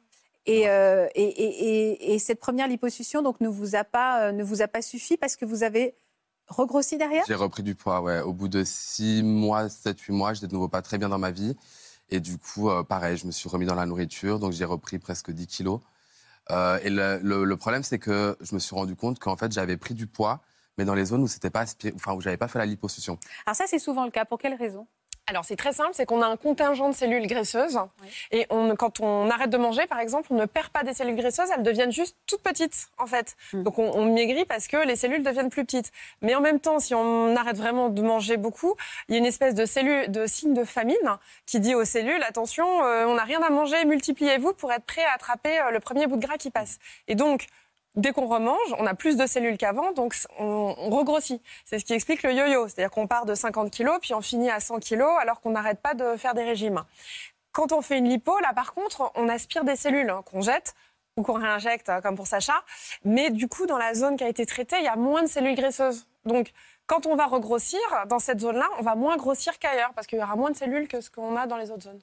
Et, 0.45 0.67
euh, 0.69 1.07
et, 1.15 1.23
et- 1.23 1.91
et- 1.91 2.13
et 2.15 2.19
cette 2.19 2.39
première 2.39 2.67
liposuction 2.67 3.21
donc 3.21 3.39
ne 3.39 3.47
vous 3.47 3.75
a 3.75 3.83
pas, 3.85 4.27
euh, 4.27 4.31
ne 4.33 4.43
vous 4.43 4.61
a 4.61 4.67
pas 4.67 4.81
suffi 4.81 5.15
parce 5.15 5.35
que 5.37 5.45
vous 5.45 5.63
avez 5.63 5.95
regrossi 6.47 6.97
derrière? 6.97 7.23
J'ai 7.27 7.35
repris 7.35 7.63
du 7.63 7.75
poids, 7.75 8.01
ouais. 8.01 8.19
Au 8.19 8.33
bout 8.33 8.49
de 8.49 8.63
six 8.65 9.23
mois, 9.23 9.69
sept, 9.69 9.99
huit 10.01 10.13
mois, 10.13 10.33
j'étais 10.33 10.47
de 10.47 10.53
nouveau 10.53 10.67
pas 10.67 10.81
très 10.81 10.97
bien 10.97 11.07
dans 11.07 11.17
ma 11.17 11.31
vie. 11.31 11.55
Et 12.09 12.19
du 12.19 12.37
coup, 12.37 12.69
euh, 12.69 12.83
pareil, 12.83 13.15
je 13.15 13.25
me 13.25 13.31
suis 13.31 13.47
remis 13.47 13.65
dans 13.65 13.75
la 13.75 13.85
nourriture, 13.85 14.37
donc 14.39 14.51
j'ai 14.51 14.65
repris 14.65 14.99
presque 14.99 15.31
10 15.31 15.47
kilos. 15.47 15.79
Euh, 16.51 16.77
et 16.83 16.89
le, 16.89 17.19
le- 17.23 17.45
le 17.45 17.57
problème, 17.57 17.83
c'est 17.83 17.97
que 17.99 18.35
je 18.41 18.53
me 18.53 18.59
suis 18.59 18.75
rendu 18.75 18.95
compte 18.97 19.19
qu'en 19.19 19.37
fait, 19.37 19.51
j'avais 19.53 19.77
pris 19.77 19.93
du 19.93 20.07
poids, 20.07 20.41
mais 20.77 20.83
dans 20.83 20.93
les 20.95 21.05
zones 21.05 21.23
où 21.23 21.27
c'était 21.27 21.49
pas 21.49 21.61
aspiré, 21.61 21.93
enfin 21.95 22.13
où 22.13 22.19
j'avais 22.19 22.35
pas 22.37 22.49
fait 22.49 22.59
la 22.59 22.65
liposuction. 22.65 23.17
Alors 23.45 23.55
ça, 23.55 23.63
c'est 23.67 23.79
souvent 23.79 24.03
le 24.03 24.11
cas. 24.11 24.25
Pour 24.25 24.37
quelle 24.39 24.55
raison? 24.55 24.85
Alors 25.25 25.45
c'est 25.45 25.55
très 25.55 25.71
simple, 25.71 25.91
c'est 25.93 26.05
qu'on 26.05 26.21
a 26.21 26.27
un 26.27 26.35
contingent 26.35 26.89
de 26.89 26.95
cellules 26.95 27.27
graisseuses 27.27 27.79
et 28.31 28.45
on, 28.49 28.75
quand 28.75 28.99
on 28.99 29.29
arrête 29.29 29.49
de 29.49 29.57
manger, 29.57 29.87
par 29.87 29.99
exemple, 29.99 30.27
on 30.31 30.35
ne 30.35 30.45
perd 30.45 30.67
pas 30.69 30.83
des 30.83 30.93
cellules 30.93 31.15
graisseuses, 31.15 31.49
elles 31.55 31.63
deviennent 31.63 31.93
juste 31.93 32.17
toutes 32.27 32.41
petites 32.41 32.87
en 32.97 33.05
fait. 33.05 33.37
Mm. 33.53 33.63
Donc 33.63 33.79
on, 33.79 33.89
on 33.93 34.13
maigrit 34.13 34.43
parce 34.43 34.67
que 34.67 34.77
les 34.85 34.97
cellules 34.97 35.23
deviennent 35.23 35.49
plus 35.49 35.63
petites. 35.63 35.91
Mais 36.21 36.35
en 36.35 36.41
même 36.41 36.59
temps, 36.59 36.79
si 36.79 36.93
on 36.93 37.35
arrête 37.37 37.55
vraiment 37.55 37.87
de 37.87 38.01
manger 38.01 38.35
beaucoup, 38.35 38.75
il 39.07 39.13
y 39.13 39.15
a 39.15 39.19
une 39.19 39.25
espèce 39.25 39.55
de 39.55 39.65
cellule, 39.65 40.11
de 40.11 40.27
signe 40.27 40.53
de 40.53 40.65
famine 40.65 40.97
qui 41.45 41.61
dit 41.61 41.73
aux 41.73 41.85
cellules 41.85 42.23
attention, 42.23 42.83
euh, 42.83 43.05
on 43.05 43.15
n'a 43.15 43.23
rien 43.23 43.41
à 43.41 43.49
manger, 43.49 43.85
multipliez-vous 43.85 44.53
pour 44.53 44.73
être 44.73 44.85
prêt 44.85 45.05
à 45.05 45.13
attraper 45.13 45.57
euh, 45.59 45.71
le 45.71 45.79
premier 45.79 46.05
bout 46.07 46.17
de 46.17 46.25
gras 46.25 46.37
qui 46.37 46.51
passe. 46.51 46.79
Et 47.07 47.15
donc 47.15 47.47
Dès 47.95 48.11
qu'on 48.11 48.25
remange, 48.27 48.75
on 48.79 48.87
a 48.87 48.95
plus 48.95 49.17
de 49.17 49.27
cellules 49.27 49.57
qu'avant, 49.57 49.91
donc 49.91 50.15
on, 50.39 50.73
on 50.77 50.89
regrossit. 50.89 51.41
C'est 51.65 51.77
ce 51.79 51.85
qui 51.85 51.93
explique 51.93 52.23
le 52.23 52.33
yo-yo. 52.33 52.67
C'est-à-dire 52.67 52.89
qu'on 52.91 53.05
part 53.07 53.25
de 53.25 53.35
50 53.35 53.69
kilos, 53.71 53.99
puis 54.01 54.13
on 54.13 54.21
finit 54.21 54.49
à 54.49 54.59
100 54.59 54.79
kilos, 54.79 55.11
alors 55.19 55.41
qu'on 55.41 55.51
n'arrête 55.51 55.79
pas 55.79 55.93
de 55.93 56.17
faire 56.17 56.33
des 56.33 56.43
régimes. 56.43 56.83
Quand 57.51 57.71
on 57.71 57.81
fait 57.83 57.99
une 57.99 58.09
lipo, 58.09 58.39
là, 58.39 58.51
par 58.53 58.73
contre, 58.73 59.11
on 59.15 59.29
aspire 59.29 59.63
des 59.63 59.75
cellules 59.75 60.09
hein, 60.09 60.23
qu'on 60.25 60.41
jette 60.41 60.73
ou 61.17 61.21
qu'on 61.21 61.33
réinjecte, 61.33 61.87
hein, 61.89 62.01
comme 62.01 62.15
pour 62.15 62.25
Sacha. 62.25 62.55
Mais 63.05 63.29
du 63.29 63.47
coup, 63.47 63.67
dans 63.67 63.77
la 63.77 63.93
zone 63.93 64.17
qui 64.17 64.23
a 64.23 64.27
été 64.27 64.45
traitée, 64.47 64.77
il 64.79 64.85
y 64.85 64.87
a 64.87 64.95
moins 64.95 65.21
de 65.21 65.27
cellules 65.27 65.55
graisseuses. 65.55 66.07
Donc, 66.25 66.51
quand 66.87 67.05
on 67.05 67.15
va 67.15 67.27
regrossir, 67.27 67.79
dans 68.07 68.17
cette 68.17 68.39
zone-là, 68.39 68.67
on 68.79 68.81
va 68.81 68.95
moins 68.95 69.17
grossir 69.17 69.59
qu'ailleurs, 69.59 69.93
parce 69.93 70.07
qu'il 70.07 70.17
y 70.17 70.23
aura 70.23 70.35
moins 70.35 70.49
de 70.49 70.57
cellules 70.57 70.87
que 70.87 70.99
ce 70.99 71.11
qu'on 71.11 71.35
a 71.37 71.45
dans 71.45 71.57
les 71.57 71.69
autres 71.69 71.83
zones. 71.83 72.01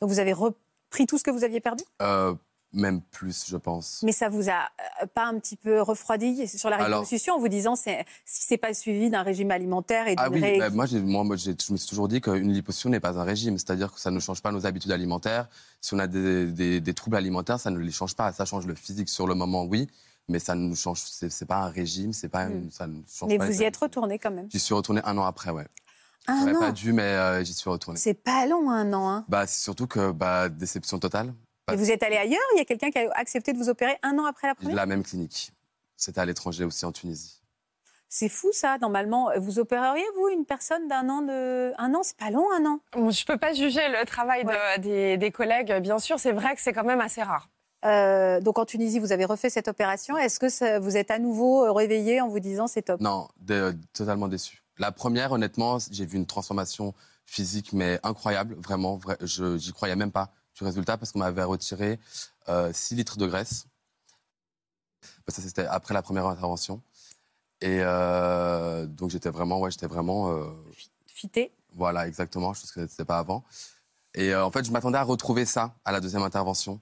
Donc 0.00 0.10
vous 0.10 0.20
avez 0.20 0.32
repris 0.34 1.06
tout 1.08 1.16
ce 1.18 1.24
que 1.24 1.30
vous 1.30 1.42
aviez 1.42 1.60
perdu, 1.60 1.82
Euh, 2.02 2.34
même 2.72 3.00
plus, 3.00 3.44
je 3.48 3.56
pense. 3.56 4.00
mais 4.02 4.12
ça 4.12 4.28
vous 4.28 4.50
a 4.50 4.68
euh, 5.02 5.06
pas 5.14 5.24
un 5.24 5.38
petit 5.38 5.56
peu 5.56 5.80
refroidi 5.80 6.46
sur 6.48 6.68
la 6.68 6.86
liposuction 6.86 7.34
en 7.34 7.38
vous 7.38 7.48
disant 7.48 7.76
c'est, 7.76 8.04
si 8.26 8.42
c'est 8.46 8.58
pas 8.58 8.74
suivi 8.74 9.08
d'un 9.08 9.22
régime 9.22 9.50
alimentaire 9.50 10.06
et 10.06 10.16
d'une 10.16 10.24
Ah 10.24 10.28
oui, 10.30 10.40
ré- 10.40 10.58
bah, 10.58 10.68
moi, 10.70 10.84
je 10.86 10.98
me 10.98 11.36
suis 11.36 11.88
toujours 11.88 12.08
dit 12.08 12.20
qu'une 12.20 12.52
liposuction 12.52 12.90
n'est 12.90 13.00
pas 13.00 13.18
un 13.18 13.24
régime, 13.24 13.56
c'est-à-dire 13.56 13.92
que 13.92 13.98
ça 14.00 14.10
ne 14.10 14.20
change 14.20 14.42
pas 14.42 14.52
nos 14.52 14.66
habitudes 14.66 14.92
alimentaires. 14.92 15.48
Si 15.80 15.94
on 15.94 15.98
a 15.98 16.06
des, 16.06 16.46
des- 16.52 16.80
des 16.80 16.94
troubles 16.94 17.16
alimentaires, 17.16 17.58
ça 17.58 17.70
ne 17.70 17.78
les 17.78 17.90
change 17.90 18.14
pas. 18.14 18.32
Ça 18.32 18.44
change 18.44 18.66
le 18.66 18.74
physique 18.74 19.08
sur 19.08 19.26
le 19.26 19.34
moment, 19.34 19.64
oui, 19.64 19.86
mais 20.28 20.38
ça 20.38 20.54
ne 20.54 20.68
nous 20.68 20.76
change. 20.76 21.00
C'est 21.00 21.30
c'est 21.30 21.46
pas 21.46 21.62
un 21.62 21.68
régime, 21.70 22.12
c'est 22.12 22.28
pas. 22.28 22.44
une- 22.44 22.70
ça 22.70 22.86
ne 22.86 23.00
change 23.10 23.30
mais 23.30 23.38
pas 23.38 23.46
vous 23.46 23.60
y 23.62 23.64
êtes 23.64 23.76
retourné 23.78 24.18
quand 24.18 24.30
même. 24.30 24.48
J'y 24.50 24.58
suis 24.58 24.74
retourné 24.74 25.00
un 25.04 25.16
an 25.16 25.24
après, 25.24 25.50
ouais. 25.50 25.66
Un 26.26 26.40
J'aurais 26.40 26.56
an. 26.56 26.60
pas 26.60 26.72
dû, 26.72 26.92
mais 26.92 27.00
euh, 27.02 27.42
j'y 27.42 27.54
suis 27.54 27.70
retourné. 27.70 27.98
C'est 27.98 28.12
pas 28.12 28.44
long 28.46 28.70
un 28.70 28.92
an. 28.92 29.08
Hein. 29.08 29.24
Bah, 29.28 29.46
c'est 29.46 29.62
surtout 29.62 29.86
que 29.86 30.10
bah, 30.12 30.50
déception 30.50 30.98
totale. 30.98 31.32
Et 31.72 31.76
vous 31.76 31.90
êtes 31.90 32.02
allé 32.02 32.16
ailleurs? 32.16 32.40
Il 32.54 32.58
y 32.58 32.60
a 32.60 32.64
quelqu'un 32.64 32.90
qui 32.90 32.98
a 32.98 33.10
accepté 33.14 33.52
de 33.52 33.58
vous 33.58 33.68
opérer 33.68 33.96
un 34.02 34.18
an 34.18 34.24
après 34.24 34.46
la 34.48 34.54
première? 34.54 34.76
La 34.76 34.86
même 34.86 35.02
clinique. 35.02 35.52
C'était 35.96 36.20
à 36.20 36.24
l'étranger 36.24 36.64
aussi 36.64 36.84
en 36.84 36.92
Tunisie. 36.92 37.40
C'est 38.08 38.28
fou 38.30 38.48
ça. 38.52 38.78
Normalement, 38.78 39.30
vous 39.36 39.58
opéreriez 39.58 40.04
vous 40.16 40.28
une 40.28 40.46
personne 40.46 40.88
d'un 40.88 41.08
an 41.10 41.20
de 41.22 41.72
un 41.76 41.92
an? 41.94 42.02
C'est 42.02 42.16
pas 42.16 42.30
long 42.30 42.46
un 42.58 42.64
an. 42.64 42.80
Bon, 42.92 43.10
Je 43.10 43.22
ne 43.22 43.26
peux 43.26 43.36
pas 43.36 43.52
juger 43.52 43.86
le 43.88 44.04
travail 44.06 44.44
de- 44.44 44.80
des, 44.80 45.16
des 45.18 45.30
collègues, 45.30 45.74
bien 45.82 45.98
sûr. 45.98 46.18
C'est 46.18 46.32
vrai 46.32 46.54
que 46.54 46.62
c'est 46.62 46.72
quand 46.72 46.84
même 46.84 47.00
assez 47.02 47.22
rare. 47.22 47.50
Euh, 47.84 48.40
donc 48.40 48.58
en 48.58 48.64
Tunisie, 48.64 48.98
vous 48.98 49.12
avez 49.12 49.24
refait 49.26 49.50
cette 49.50 49.68
opération. 49.68 50.16
Est-ce 50.16 50.40
que 50.40 50.48
ça- 50.48 50.78
vous 50.80 50.96
êtes 50.96 51.10
à 51.10 51.18
nouveau 51.18 51.64
euh, 51.66 51.72
réveillé 51.72 52.20
en 52.22 52.28
vous 52.28 52.40
disant 52.40 52.66
c'est 52.66 52.82
top? 52.82 53.00
Non, 53.00 53.28
dé- 53.40 53.72
totalement 53.92 54.26
déçu. 54.28 54.62
La 54.78 54.90
première, 54.90 55.32
honnêtement, 55.32 55.78
j'ai 55.90 56.06
vu 56.06 56.16
une 56.16 56.26
transformation 56.26 56.94
physique, 57.26 57.72
mais 57.74 58.00
incroyable, 58.04 58.54
vraiment. 58.58 58.96
Vrai, 58.96 59.16
je 59.20 59.58
j'y 59.58 59.72
croyais 59.72 59.96
même 59.96 60.12
pas 60.12 60.30
du 60.58 60.64
résultat 60.64 60.96
parce 60.98 61.12
qu'on 61.12 61.20
m'avait 61.20 61.42
retiré 61.44 61.98
6 62.72 62.94
litres 62.96 63.16
de 63.18 63.26
graisse. 63.26 63.66
Ça, 65.28 65.42
c'était 65.42 65.66
après 65.66 65.94
la 65.94 66.02
première 66.02 66.26
intervention. 66.26 66.82
Et 67.60 67.78
euh, 67.82 68.86
donc, 68.86 69.10
j'étais 69.10 69.30
vraiment, 69.30 69.60
ouais, 69.60 69.70
j'étais 69.70 69.86
vraiment. 69.86 70.30
euh, 70.32 70.44
Fité. 71.06 71.52
voilà, 71.74 72.06
exactement, 72.08 72.54
chose 72.54 72.70
que 72.70 72.86
c'était 72.86 73.04
pas 73.04 73.18
avant. 73.18 73.44
Et 74.14 74.32
euh, 74.32 74.44
en 74.44 74.50
fait, 74.50 74.64
je 74.64 74.70
m'attendais 74.70 74.98
à 74.98 75.02
retrouver 75.02 75.44
ça 75.44 75.74
à 75.84 75.92
la 75.92 76.00
deuxième 76.00 76.22
intervention. 76.22 76.80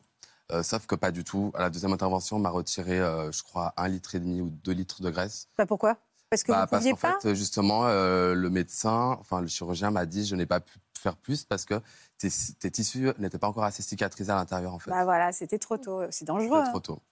Euh, 0.53 0.63
sauf 0.63 0.87
que 0.87 0.95
pas 0.95 1.11
du 1.11 1.25
tout. 1.25 1.51
À 1.55 1.63
la 1.63 1.71
deuxième 1.71 1.93
intervention, 1.93 2.37
on 2.37 2.41
m'a 2.41 2.51
retiré, 2.51 3.01
euh, 3.01 3.33
je 3.33 3.43
crois, 3.43 3.73
un 3.77 3.89
litre 3.89 4.15
et 4.15 4.21
demi 4.21 4.41
ou 4.41 4.51
deux 4.51 4.73
litres 4.73 5.03
de 5.03 5.11
graisse. 5.11 5.49
Bah, 5.59 5.67
pourquoi? 5.67 5.97
Parce 6.31 6.43
que 6.45 6.53
Bah, 6.53 6.63
vous 6.63 6.67
parce 6.71 6.81
pouviez 6.83 6.93
qu'en 6.93 6.99
pas? 7.15 7.19
fait, 7.21 7.35
justement, 7.35 7.87
euh, 7.87 8.35
le 8.35 8.49
médecin, 8.51 9.17
enfin 9.21 9.41
le 9.41 9.49
chirurgien 9.49 9.91
m'a 9.91 10.07
dit 10.07 10.25
je 10.27 10.37
n'ai 10.37 10.47
pas 10.47 10.61
pu 10.61 10.79
faire 10.99 11.17
plus 11.17 11.45
parce 11.45 11.65
que 11.65 11.81
tes, 12.19 12.29
tes 12.59 12.71
tissus 12.71 13.11
n'étaient 13.19 13.39
pas 13.39 13.49
encore 13.49 13.65
assez 13.65 13.83
cicatrisés 13.83 14.33
à 14.33 14.37
l'intérieur 14.37 14.75
en 14.75 14.79
fait. 14.79 14.91
Bah 14.91 15.05
voilà, 15.05 15.33
c'était 15.33 15.59
trop 15.59 15.77
tôt. 15.77 16.03
C'est 16.11 16.25
dangereux. 16.25 16.59
C'était 16.59 16.69
hein. 16.69 16.71
trop 16.71 16.81
tôt. 16.81 17.03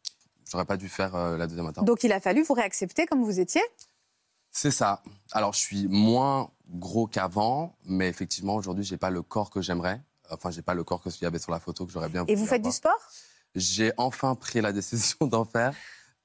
J'aurais 0.50 0.64
pas 0.64 0.76
dû 0.76 0.88
faire 0.88 1.14
euh, 1.14 1.36
la 1.36 1.46
deuxième 1.46 1.66
intervention. 1.66 1.92
Donc 1.92 2.04
il 2.04 2.12
a 2.12 2.20
fallu 2.20 2.42
vous 2.42 2.54
réaccepter 2.54 3.06
comme 3.06 3.22
vous 3.22 3.40
étiez? 3.40 3.62
C'est 4.50 4.70
ça. 4.70 5.02
Alors 5.32 5.52
je 5.52 5.58
suis 5.58 5.88
moins 5.88 6.50
gros 6.68 7.06
qu'avant, 7.06 7.76
mais 7.84 8.08
effectivement 8.08 8.54
aujourd'hui 8.54 8.84
j'ai 8.84 8.96
pas 8.96 9.10
le 9.10 9.22
corps 9.22 9.50
que 9.50 9.60
j'aimerais. 9.60 10.00
Enfin 10.30 10.50
j'ai 10.50 10.62
pas 10.62 10.74
le 10.74 10.84
corps 10.84 11.02
que 11.02 11.08
qu'il 11.08 11.22
y 11.22 11.26
avait 11.26 11.38
sur 11.38 11.52
la 11.52 11.60
photo 11.60 11.86
que 11.86 11.92
j'aurais 11.92 12.08
bien. 12.08 12.22
Et 12.22 12.34
voulu 12.34 12.36
vous 12.36 12.46
faites 12.46 12.62
du 12.62 12.72
sport? 12.72 12.98
J'ai 13.54 13.92
enfin 13.96 14.34
pris 14.34 14.60
la 14.60 14.72
décision 14.72 15.16
d'en 15.26 15.44
faire. 15.44 15.74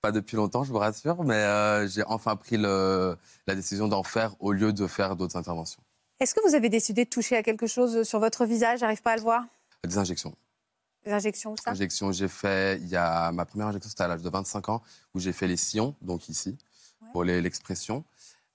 Pas 0.02 0.14
depuis 0.14 0.38
longtemps, 0.38 0.64
je 0.64 0.72
vous 0.72 0.78
rassure, 0.78 1.26
mais 1.26 1.36
euh, 1.36 1.86
j'ai 1.90 2.06
enfin 2.06 2.38
pris 2.38 2.56
le, 2.56 3.18
la 3.48 3.56
décision 3.56 3.90
d'en 3.90 4.04
faire 4.04 4.34
au 4.40 4.54
lieu 4.54 4.72
de 4.72 4.88
faire 4.88 5.18
d'autres 5.18 5.36
interventions. 5.36 5.82
Est-ce 6.20 6.34
que 6.36 6.46
vous 6.48 6.54
avez 6.56 6.68
décidé 6.70 7.06
de 7.06 7.10
toucher 7.10 7.38
à 7.38 7.44
quelque 7.44 7.66
chose 7.68 8.04
sur 8.04 8.20
votre 8.20 8.46
visage? 8.46 8.80
J'arrive 8.80 9.02
pas 9.02 9.14
à 9.14 9.16
le 9.16 9.22
voir. 9.22 9.46
Des 9.86 9.98
injections. 9.98 10.36
Des 11.06 11.12
injections, 11.14 11.56
ça? 11.56 11.72
Injection, 11.72 12.12
j'ai 12.12 12.28
fait, 12.28 12.78
il 12.82 12.90
y 12.90 12.98
a 12.98 13.32
ma 13.32 13.46
première 13.46 13.68
injection, 13.68 13.90
c'était 13.90 14.04
à 14.04 14.10
l'âge 14.10 14.22
de 14.22 14.30
25 14.30 14.68
ans, 14.68 14.82
où 15.14 15.20
j'ai 15.20 15.32
fait 15.32 15.48
les 15.48 15.56
sillons, 15.56 15.96
donc 16.02 16.28
ici, 16.28 16.58
Ouais. 17.02 17.08
pour 17.14 17.24
l'expression. 17.24 18.04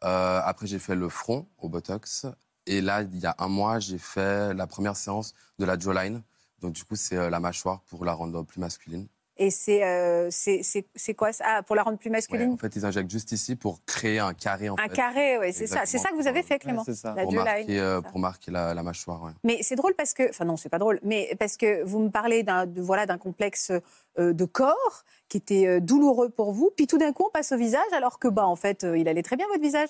Euh, 0.04 0.40
après, 0.44 0.66
j'ai 0.66 0.78
fait 0.78 0.94
le 0.94 1.08
front 1.08 1.46
au 1.58 1.70
Botox. 1.70 2.26
Et 2.66 2.82
là, 2.82 3.00
il 3.02 3.18
y 3.18 3.24
a 3.24 3.34
un 3.38 3.48
mois, 3.48 3.78
j'ai 3.78 3.96
fait 3.98 4.52
la 4.52 4.66
première 4.66 4.96
séance 4.96 5.32
de 5.58 5.64
la 5.64 5.78
jawline. 5.78 6.22
Donc, 6.60 6.74
du 6.74 6.84
coup, 6.84 6.96
c'est 6.96 7.16
euh, 7.16 7.30
la 7.30 7.40
mâchoire 7.40 7.80
pour 7.88 8.04
la 8.04 8.12
rendre 8.12 8.42
plus 8.42 8.60
masculine. 8.60 9.06
Et 9.36 9.50
c'est 9.50 9.82
euh, 9.82 10.28
c'est- 10.30 10.62
c'est- 10.62 10.86
c'est 10.94 11.14
quoi 11.14 11.32
ça? 11.32 11.44
Ah, 11.46 11.62
Pour 11.64 11.74
la 11.74 11.82
rendre 11.82 11.98
plus 11.98 12.08
Ouais, 12.08 12.12
masculine? 12.16 12.52
en 12.52 12.56
fait, 12.56 12.76
ils 12.76 12.84
injectent 12.86 13.10
juste 13.10 13.32
ici 13.32 13.56
pour 13.56 13.84
créer 13.84 14.20
un 14.20 14.32
carré, 14.32 14.68
en 14.68 14.76
Un 14.78 14.84
fait, 14.84 14.92
carré, 14.94 15.38
oui, 15.38 15.52
c'est 15.52 15.66
ça. 15.66 15.80
C'est 15.86 15.98
ça 15.98 16.10
que 16.10 16.14
vous 16.14 16.28
avez 16.28 16.42
fait, 16.44 16.60
Clément? 16.60 16.78
Ouais, 16.80 16.84
c'est 16.86 16.94
ça. 16.94 17.14
La 17.16 17.24
pour 17.24 17.32
marquer, 17.32 17.80
euh, 17.80 18.00
ça. 18.00 18.08
pour 18.08 18.18
marquer 18.20 18.50
la, 18.52 18.74
la 18.74 18.82
mâchoire. 18.84 19.22
ouais. 19.24 19.32
Mais 19.42 19.58
c'est 19.62 19.74
drôle 19.74 19.94
parce 19.94 20.14
que, 20.14 20.28
enfin 20.30 20.44
non, 20.44 20.56
c'est 20.56 20.68
pas 20.68 20.78
drôle, 20.78 21.00
mais 21.02 21.34
parce 21.40 21.56
que 21.56 21.82
vous 21.82 21.98
me 21.98 22.10
parlez 22.10 22.44
d'un 22.44 22.66
de- 22.66 22.80
voilà 22.80 23.06
d'un 23.06 23.18
complexe 23.18 23.72
euh, 24.20 24.32
de 24.32 24.44
corps 24.44 25.04
qui 25.28 25.38
était 25.38 25.66
euh, 25.66 25.80
douloureux 25.80 26.28
pour 26.28 26.52
vous, 26.52 26.70
puis 26.76 26.86
tout 26.86 26.98
d'un 26.98 27.12
coup 27.12 27.24
on 27.26 27.30
passe 27.30 27.50
au 27.50 27.56
visage 27.56 27.92
alors 27.92 28.20
que 28.20 28.28
bah 28.28 28.46
en 28.46 28.54
fait 28.56 28.84
euh, 28.84 28.96
il 28.96 29.08
allait 29.08 29.22
très 29.24 29.36
bien 29.36 29.46
votre 29.48 29.62
visage. 29.62 29.88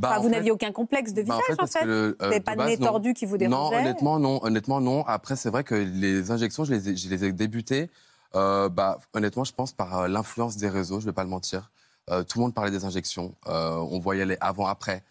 Bah, 0.00 0.08
Enfin, 0.10 0.18
en 0.18 0.22
vous 0.22 0.28
fait- 0.28 0.34
n'aviez 0.34 0.50
aucun 0.50 0.72
complexe 0.72 1.12
de 1.12 1.22
bah, 1.22 1.34
visage 1.36 1.54
en 1.54 1.56
parce 1.56 1.72
fait. 1.74 1.80
que 1.80 1.84
le, 1.84 2.16
Vous 2.18 2.24
euh, 2.24 2.28
n'avez 2.30 2.40
pas 2.40 2.52
de 2.52 2.58
base, 2.58 2.68
nez 2.70 2.76
non. 2.78 2.86
tordu 2.86 3.14
qui 3.14 3.24
vous 3.26 3.36
Non, 3.36 3.48
dérangeait. 3.48 3.76
honnêtement, 3.76 4.18
non. 4.18 4.40
Honnêtement, 4.42 4.80
non. 4.80 5.04
Après, 5.06 5.36
c'est 5.36 5.50
vrai 5.50 5.62
que 5.62 5.74
les 5.76 6.30
injections, 6.32 6.64
je 6.64 6.72
les 6.74 6.88
ai, 6.90 6.96
je 6.96 7.08
les 7.08 7.24
ai 7.24 7.32
débutées, 7.32 7.90
euh, 8.34 8.68
bah, 8.68 8.98
honnêtement, 9.14 9.44
je 9.44 9.52
pense 9.52 9.72
par 9.72 10.00
euh, 10.00 10.08
l'influence 10.08 10.56
des 10.56 10.68
réseaux, 10.68 11.00
je 11.00 11.06
vais 11.06 11.12
pas 11.12 11.24
le 11.24 11.30
mentir. 11.30 11.70
Euh, 12.10 12.24
tout 12.24 12.38
le 12.38 12.44
monde 12.44 12.54
parlait 12.54 12.70
des 12.70 12.84
injections. 12.84 13.34
On 13.46 13.98
voyait 13.98 14.26
les 14.26 14.36
avant-après. 14.40 15.04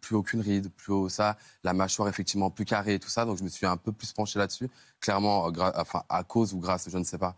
Plus 0.00 0.16
aucune 0.16 0.40
ride, 0.40 0.72
plus 0.72 0.92
haut 0.92 1.08
ça, 1.08 1.36
la 1.62 1.72
mâchoire 1.72 2.08
effectivement 2.08 2.50
plus 2.50 2.64
carrée 2.64 2.94
et 2.94 2.98
tout 2.98 3.08
ça. 3.08 3.24
Donc 3.24 3.38
je 3.38 3.44
me 3.44 3.48
suis 3.48 3.66
un 3.66 3.76
peu 3.76 3.92
plus 3.92 4.12
penché 4.12 4.40
là-dessus, 4.40 4.68
clairement, 5.00 5.52
enfin 5.76 6.02
à 6.08 6.24
cause 6.24 6.52
ou 6.52 6.58
grâce, 6.58 6.88
je 6.90 6.98
ne 6.98 7.04
sais 7.04 7.18
pas, 7.18 7.36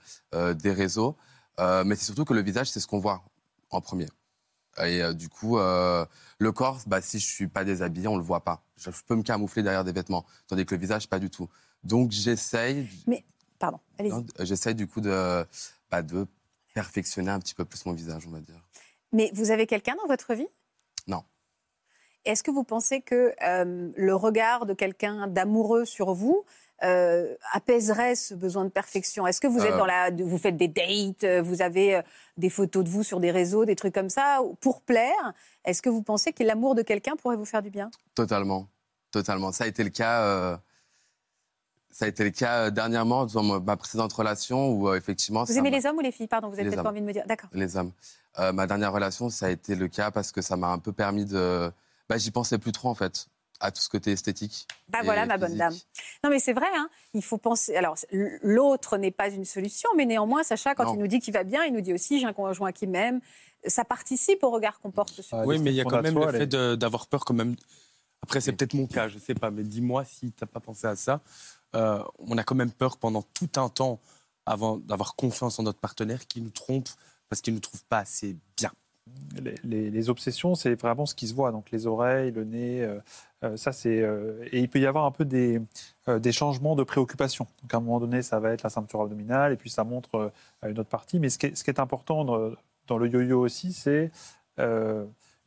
des 0.54 0.72
réseaux. 0.72 1.16
Mais 1.58 1.94
c'est 1.96 2.06
surtout 2.06 2.24
que 2.24 2.32
le 2.32 2.40
visage, 2.40 2.70
c'est 2.70 2.80
ce 2.80 2.86
qu'on 2.86 2.98
voit 2.98 3.22
en 3.70 3.82
premier. 3.82 4.06
Et 4.82 5.02
du 5.12 5.28
coup, 5.28 5.58
le 5.58 6.50
corps, 6.52 6.80
bah, 6.86 7.02
si 7.02 7.18
je 7.18 7.26
suis 7.26 7.48
pas 7.48 7.64
déshabillé, 7.64 8.08
on 8.08 8.16
le 8.16 8.24
voit 8.24 8.40
pas. 8.42 8.62
Je 8.76 8.88
peux 9.06 9.14
me 9.14 9.22
camoufler 9.22 9.62
derrière 9.62 9.84
des 9.84 9.92
vêtements, 9.92 10.24
tandis 10.46 10.64
que 10.64 10.74
le 10.74 10.80
visage, 10.80 11.10
pas 11.10 11.18
du 11.18 11.28
tout. 11.28 11.50
Donc 11.84 12.10
j'essaye, 12.12 12.88
Pardon, 13.62 13.78
allez-y. 13.96 14.12
non, 14.12 14.26
j'essaye 14.40 14.74
du 14.74 14.88
coup 14.88 15.00
de, 15.00 15.46
bah, 15.88 16.02
de 16.02 16.26
perfectionner 16.74 17.30
un 17.30 17.38
petit 17.38 17.54
peu 17.54 17.64
plus 17.64 17.86
mon 17.86 17.92
visage, 17.92 18.24
on 18.26 18.30
va 18.32 18.40
dire. 18.40 18.60
Mais 19.12 19.30
vous 19.34 19.52
avez 19.52 19.68
quelqu'un 19.68 19.94
dans 19.94 20.08
votre 20.08 20.34
vie? 20.34 20.48
Non. 21.06 21.22
Est-ce 22.24 22.42
que 22.42 22.50
vous 22.50 22.64
pensez 22.64 23.02
que 23.02 23.32
euh, 23.40 23.92
le 23.94 24.14
regard 24.16 24.66
de 24.66 24.74
quelqu'un 24.74 25.28
d'amoureux 25.28 25.84
sur 25.84 26.12
vous 26.12 26.44
euh, 26.82 27.36
apaiserait 27.52 28.16
ce 28.16 28.34
besoin 28.34 28.64
de 28.64 28.70
perfection? 28.70 29.28
Est-ce 29.28 29.40
que 29.40 29.46
vous 29.46 29.60
êtes 29.64 29.74
Euh. 29.74 29.78
dans 29.78 29.86
la, 29.86 30.10
vous 30.10 30.38
faites 30.38 30.56
des 30.56 30.66
dates, 30.66 31.24
vous 31.44 31.62
avez 31.62 32.00
des 32.36 32.50
photos 32.50 32.82
de 32.82 32.88
vous 32.88 33.04
sur 33.04 33.20
des 33.20 33.30
réseaux, 33.30 33.64
des 33.64 33.76
trucs 33.76 33.94
comme 33.94 34.10
ça 34.10 34.40
pour 34.60 34.82
plaire? 34.82 35.34
Est-ce 35.64 35.82
que 35.82 35.88
vous 35.88 36.02
pensez 36.02 36.32
que 36.32 36.42
l'amour 36.42 36.74
de 36.74 36.82
quelqu'un 36.82 37.14
pourrait 37.14 37.36
vous 37.36 37.44
faire 37.44 37.62
du 37.62 37.70
bien? 37.70 37.92
Totalement, 38.16 38.66
totalement. 39.12 39.52
Ça 39.52 39.62
a 39.62 39.66
été 39.68 39.84
le 39.84 39.90
cas. 39.90 40.60
Ça 41.92 42.06
a 42.06 42.08
été 42.08 42.24
le 42.24 42.30
cas 42.30 42.66
euh, 42.66 42.70
dernièrement 42.70 43.26
dans 43.26 43.60
ma 43.60 43.76
précédente 43.76 44.12
relation 44.12 44.70
où 44.70 44.88
euh, 44.88 44.96
effectivement. 44.96 45.44
Vous 45.44 45.58
aimez 45.58 45.70
les 45.70 45.86
hommes 45.86 45.98
ou 45.98 46.00
les 46.00 46.10
filles? 46.10 46.26
Pardon, 46.26 46.48
vous 46.48 46.54
avez 46.54 46.64
peut-être 46.64 46.82
pas 46.82 46.88
envie 46.88 47.00
de 47.02 47.06
me 47.06 47.12
dire. 47.12 47.24
D'accord. 47.26 47.50
Les 47.52 47.76
hommes. 47.76 47.92
Euh, 48.38 48.52
ma 48.52 48.66
dernière 48.66 48.92
relation, 48.92 49.28
ça 49.28 49.46
a 49.46 49.50
été 49.50 49.74
le 49.74 49.88
cas 49.88 50.10
parce 50.10 50.32
que 50.32 50.40
ça 50.40 50.56
m'a 50.56 50.68
un 50.68 50.78
peu 50.78 50.92
permis 50.92 51.26
de. 51.26 51.70
Bah, 52.08 52.16
j'y 52.16 52.30
pensais 52.30 52.58
plus 52.58 52.72
trop 52.72 52.88
en 52.88 52.94
fait 52.94 53.26
à 53.60 53.70
tout 53.70 53.80
ce 53.80 53.88
côté 53.88 54.10
esthétique. 54.10 54.66
Bah 54.88 54.98
et 55.02 55.04
voilà, 55.04 55.24
ma 55.24 55.38
bonne 55.38 55.56
dame. 55.56 55.74
Non, 56.24 56.30
mais 56.30 56.40
c'est 56.40 56.52
vrai, 56.52 56.66
hein, 56.74 56.88
il 57.14 57.22
faut 57.22 57.38
penser. 57.38 57.76
Alors, 57.76 57.94
l'autre 58.10 58.96
n'est 58.96 59.12
pas 59.12 59.28
une 59.28 59.44
solution, 59.44 59.88
mais 59.96 60.04
néanmoins, 60.04 60.42
Sacha, 60.42 60.74
quand 60.74 60.86
Non. 60.86 60.94
il 60.94 60.98
nous 60.98 61.06
dit 61.06 61.20
qu'il 61.20 61.32
va 61.32 61.44
bien, 61.44 61.62
il 61.64 61.72
nous 61.72 61.80
dit 61.80 61.92
aussi 61.92 62.18
j'ai 62.18 62.26
un 62.26 62.32
conjoint 62.32 62.72
qui 62.72 62.88
m'aime. 62.88 63.20
Ça 63.66 63.84
participe 63.84 64.42
au 64.42 64.50
regard 64.50 64.80
qu'on 64.80 64.90
porte 64.90 65.20
sur 65.20 65.38
Ah, 65.38 65.44
Oui, 65.46 65.60
mais 65.60 65.70
il 65.70 65.76
y 65.76 65.80
a 65.80 65.84
quand 65.84 66.02
même 66.02 66.18
le 66.18 66.32
fait 66.32 66.46
d'avoir 66.48 67.06
peur 67.06 67.24
quand 67.24 67.34
même. 67.34 67.54
Après, 68.22 68.40
c'est 68.40 68.52
peut-être 68.52 68.74
mon 68.74 68.86
cas, 68.86 69.08
je 69.08 69.18
sais 69.18 69.34
pas, 69.34 69.50
mais 69.50 69.62
dis-moi 69.62 70.04
si 70.04 70.32
tu 70.32 70.42
n'as 70.42 70.46
pas 70.48 70.60
pensé 70.60 70.86
à 70.86 70.96
ça. 70.96 71.20
Euh, 71.74 72.02
on 72.18 72.36
a 72.38 72.44
quand 72.44 72.54
même 72.54 72.70
peur 72.70 72.96
pendant 72.98 73.22
tout 73.22 73.50
un 73.56 73.68
temps, 73.68 74.00
avant 74.46 74.78
d'avoir 74.78 75.14
confiance 75.14 75.58
en 75.58 75.62
notre 75.62 75.78
partenaire, 75.78 76.26
qu'il 76.26 76.42
nous 76.42 76.50
trompe 76.50 76.88
parce 77.28 77.40
qu'il 77.40 77.54
ne 77.54 77.56
nous 77.56 77.62
trouve 77.62 77.84
pas 77.84 77.98
assez 77.98 78.36
bien. 78.56 78.72
les, 79.64 80.10
obsessions, 80.10 80.54
c'est 80.54 80.74
vraiment 80.74 81.06
ce 81.06 81.14
qui 81.14 81.28
se 81.28 81.34
voit. 81.34 81.52
Donc 81.52 81.70
les 81.70 81.86
oreilles, 81.86 82.30
le 82.32 82.44
nez, 82.44 82.82
euh, 82.82 82.98
euh, 83.44 83.56
ça 83.56 83.72
c'est. 83.72 84.04
et 84.52 84.58
il 84.58 84.68
peut 84.68 84.80
y 84.80 84.86
avoir 84.86 85.06
un 85.06 85.10
peu 85.10 85.24
des, 85.24 85.60
des 86.08 86.32
changements 86.32 86.76
de 86.76 86.82
préoccupation. 86.82 87.46
Donc 87.62 87.72
à 87.72 87.78
un 87.78 87.80
moment 87.80 88.00
donné, 88.00 88.22
ça 88.22 88.38
va 88.40 88.52
être 88.52 88.62
la 88.62 88.70
ceinture 88.70 89.00
abdominale, 89.00 89.52
et 89.52 89.56
puis 89.56 89.70
ça 89.70 89.84
montre 89.84 90.32
une 90.62 90.78
autre 90.78 90.90
partie. 90.90 91.18
Mais 91.20 91.30
ce 91.30 91.38
qui 91.38 91.46
est, 91.46 91.56
ce 91.56 91.64
qui 91.64 91.70
est 91.70 91.80
important 91.80 92.24
dans, 92.24 92.98
le 92.98 93.08
yo-yo 93.08 93.40
aussi, 93.40 93.72
c'est 93.72 94.10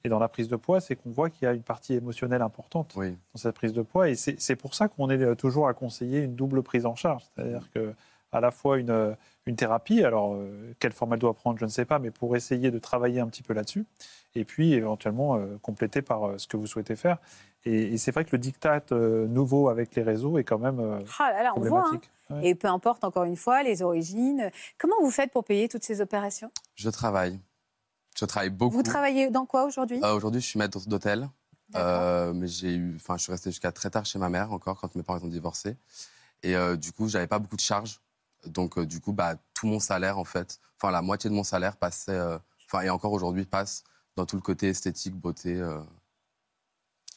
et 0.05 0.09
dans 0.09 0.19
la 0.19 0.27
prise 0.27 0.47
de 0.47 0.55
poids, 0.55 0.79
c'est 0.79 0.95
qu'on 0.95 1.09
voit 1.09 1.29
qu'il 1.29 1.45
y 1.45 1.47
a 1.47 1.53
une 1.53 1.63
partie 1.63 1.93
émotionnelle 1.95 2.41
importante 2.43 2.93
Oui. 2.95 3.11
dans 3.33 3.39
cette 3.39 3.55
prise 3.55 3.73
de 3.73 3.81
poids. 3.81 4.07
Et 4.09 4.15
c'est 4.15 4.55
pour 4.55 4.75
ça 4.75 4.87
qu'on 4.87 5.09
est 5.09 5.21
euh, 5.21 5.35
toujours 5.35 5.67
à 5.67 5.73
conseiller 5.73 6.19
une 6.21 6.35
double 6.35 6.61
prise 6.63 6.85
en 6.85 6.95
charge. 6.95 7.23
C'est-à-dire 7.35 7.69
que 7.73 7.93
à 8.31 8.41
la 8.41 8.51
fois 8.51 8.77
une, 8.79 8.89
euh, 8.89 9.13
une 9.45 9.55
thérapie, 9.55 10.03
alors 10.03 10.33
euh, 10.33 10.73
quelle 10.79 10.91
forme 10.91 11.13
elle 11.13 11.19
doit 11.19 11.33
prendre, 11.33 11.57
je 11.57 11.63
ne 11.65 11.69
sais 11.69 11.85
pas, 11.85 11.99
mais 11.99 12.11
pour 12.11 12.35
essayer 12.35 12.69
de 12.69 12.79
travailler 12.79 13.21
un 13.21 13.27
petit 13.27 13.43
peu 13.43 13.53
là-dessus, 13.53 13.85
et 14.35 14.43
puis 14.43 14.73
éventuellement 14.73 15.37
euh, 15.37 15.57
compléter 15.61 16.01
par 16.01 16.27
euh, 16.27 16.37
ce 16.37 16.45
que 16.47 16.57
vous 16.57 16.67
souhaitez 16.67 16.95
faire. 16.97 17.17
Et, 17.63 17.93
et 17.93 17.97
c'est 17.97 18.11
vrai 18.11 18.25
que 18.25 18.31
le 18.33 18.37
diktat 18.37 18.83
euh, 18.91 19.25
nouveau 19.27 19.69
avec 19.69 19.95
les 19.95 20.03
réseaux 20.03 20.37
est 20.37 20.43
quand 20.43 20.59
même 20.59 20.79
euh, 20.81 20.99
Ah 21.17 21.31
là 21.31 21.43
là, 21.43 21.53
on 21.55 21.61
voit. 21.61 21.79
hein. 21.79 21.81
problématique. 21.83 22.11
Ouais. 22.29 22.47
Et 22.49 22.55
peu 22.55 22.67
importe, 22.67 23.03
encore 23.05 23.23
une 23.23 23.37
fois, 23.37 23.63
les 23.63 23.81
origines. 23.81 24.51
Comment 24.77 24.95
vous 25.01 25.11
faites 25.11 25.31
pour 25.31 25.43
payer 25.45 25.69
toutes 25.69 25.83
ces 25.83 26.01
opérations? 26.01 26.51
Je 26.75 26.89
travaille. 26.89 27.39
Je 28.17 28.25
travaille 28.25 28.49
beaucoup. 28.49 28.75
Vous 28.75 28.83
travaillez 28.83 29.29
dans 29.29 29.45
quoi 29.45 29.65
aujourd'hui? 29.65 29.99
Euh, 30.03 30.15
Aujourd'hui, 30.15 30.41
je 30.41 30.45
suis 30.47 30.57
maître 30.59 30.79
d'hôtel. 30.87 31.29
Euh, 31.75 32.31
mais 32.33 32.47
j'ai 32.47 32.75
eu, 32.75 32.95
enfin, 32.95 33.17
je 33.17 33.23
suis 33.23 33.31
resté 33.31 33.49
jusqu'à 33.49 33.71
très 33.71 33.89
tard 33.89 34.05
chez 34.05 34.19
ma 34.19 34.29
mère 34.29 34.53
encore 34.53 34.79
quand 34.79 34.95
mes 34.95 35.03
parents 35.03 35.19
ont 35.23 35.27
divorcé. 35.27 35.75
Et 36.43 36.55
euh, 36.55 36.77
du 36.77 36.91
coup, 36.93 37.09
j'avais 37.09 37.27
pas 37.27 37.39
beaucoup 37.39 37.55
de 37.55 37.61
charges. 37.61 37.99
Donc, 38.45 38.77
euh, 38.77 38.85
du 38.85 39.01
coup, 39.01 39.11
bah, 39.13 39.35
tout 39.53 39.67
mon 39.67 39.79
salaire, 39.79 40.17
en 40.19 40.23
fait, 40.23 40.59
enfin, 40.77 40.91
la 40.91 41.01
moitié 41.01 41.29
de 41.29 41.35
mon 41.35 41.43
salaire 41.43 41.75
passait, 41.75 42.11
euh, 42.11 42.37
enfin, 42.67 42.81
et 42.83 42.89
encore 42.89 43.11
aujourd'hui, 43.11 43.45
passe 43.45 43.83
dans 44.15 44.25
tout 44.25 44.35
le 44.35 44.41
côté 44.43 44.69
esthétique, 44.69 45.15
beauté. 45.15 45.55
euh, 45.59 45.81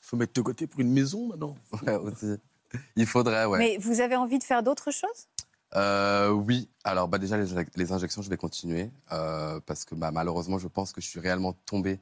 Il 0.01 0.05
faut 0.05 0.17
mettre 0.17 0.33
de 0.33 0.41
côté 0.41 0.67
pour 0.67 0.81
une 0.81 0.93
maison 0.93 1.29
maintenant. 1.29 1.55
ouais, 1.87 1.95
aussi. 1.97 2.35
Il 2.97 3.07
faudrait, 3.07 3.45
ouais. 3.45 3.59
Mais 3.59 3.77
vous 3.79 4.01
avez 4.01 4.17
envie 4.17 4.39
de 4.39 4.45
faire 4.45 4.63
d'autres 4.63 4.91
choses? 4.91 5.29
Euh, 5.77 6.31
oui, 6.31 6.69
alors 6.85 7.09
bah, 7.09 7.19
déjà 7.19 7.37
les, 7.37 7.53
injec- 7.55 7.69
les 7.77 7.93
injections, 7.93 8.23
je 8.23 8.31
vais 8.31 8.37
continuer 8.37 8.91
euh, 9.13 9.61
parce 9.67 9.85
que 9.85 9.95
bah, 9.95 10.11
malheureusement, 10.11 10.59
je 10.59 10.69
pense 10.69 10.93
que 10.93 11.01
je 11.01 11.07
suis 11.07 11.21
réellement 11.21 11.53
tombé 11.67 12.01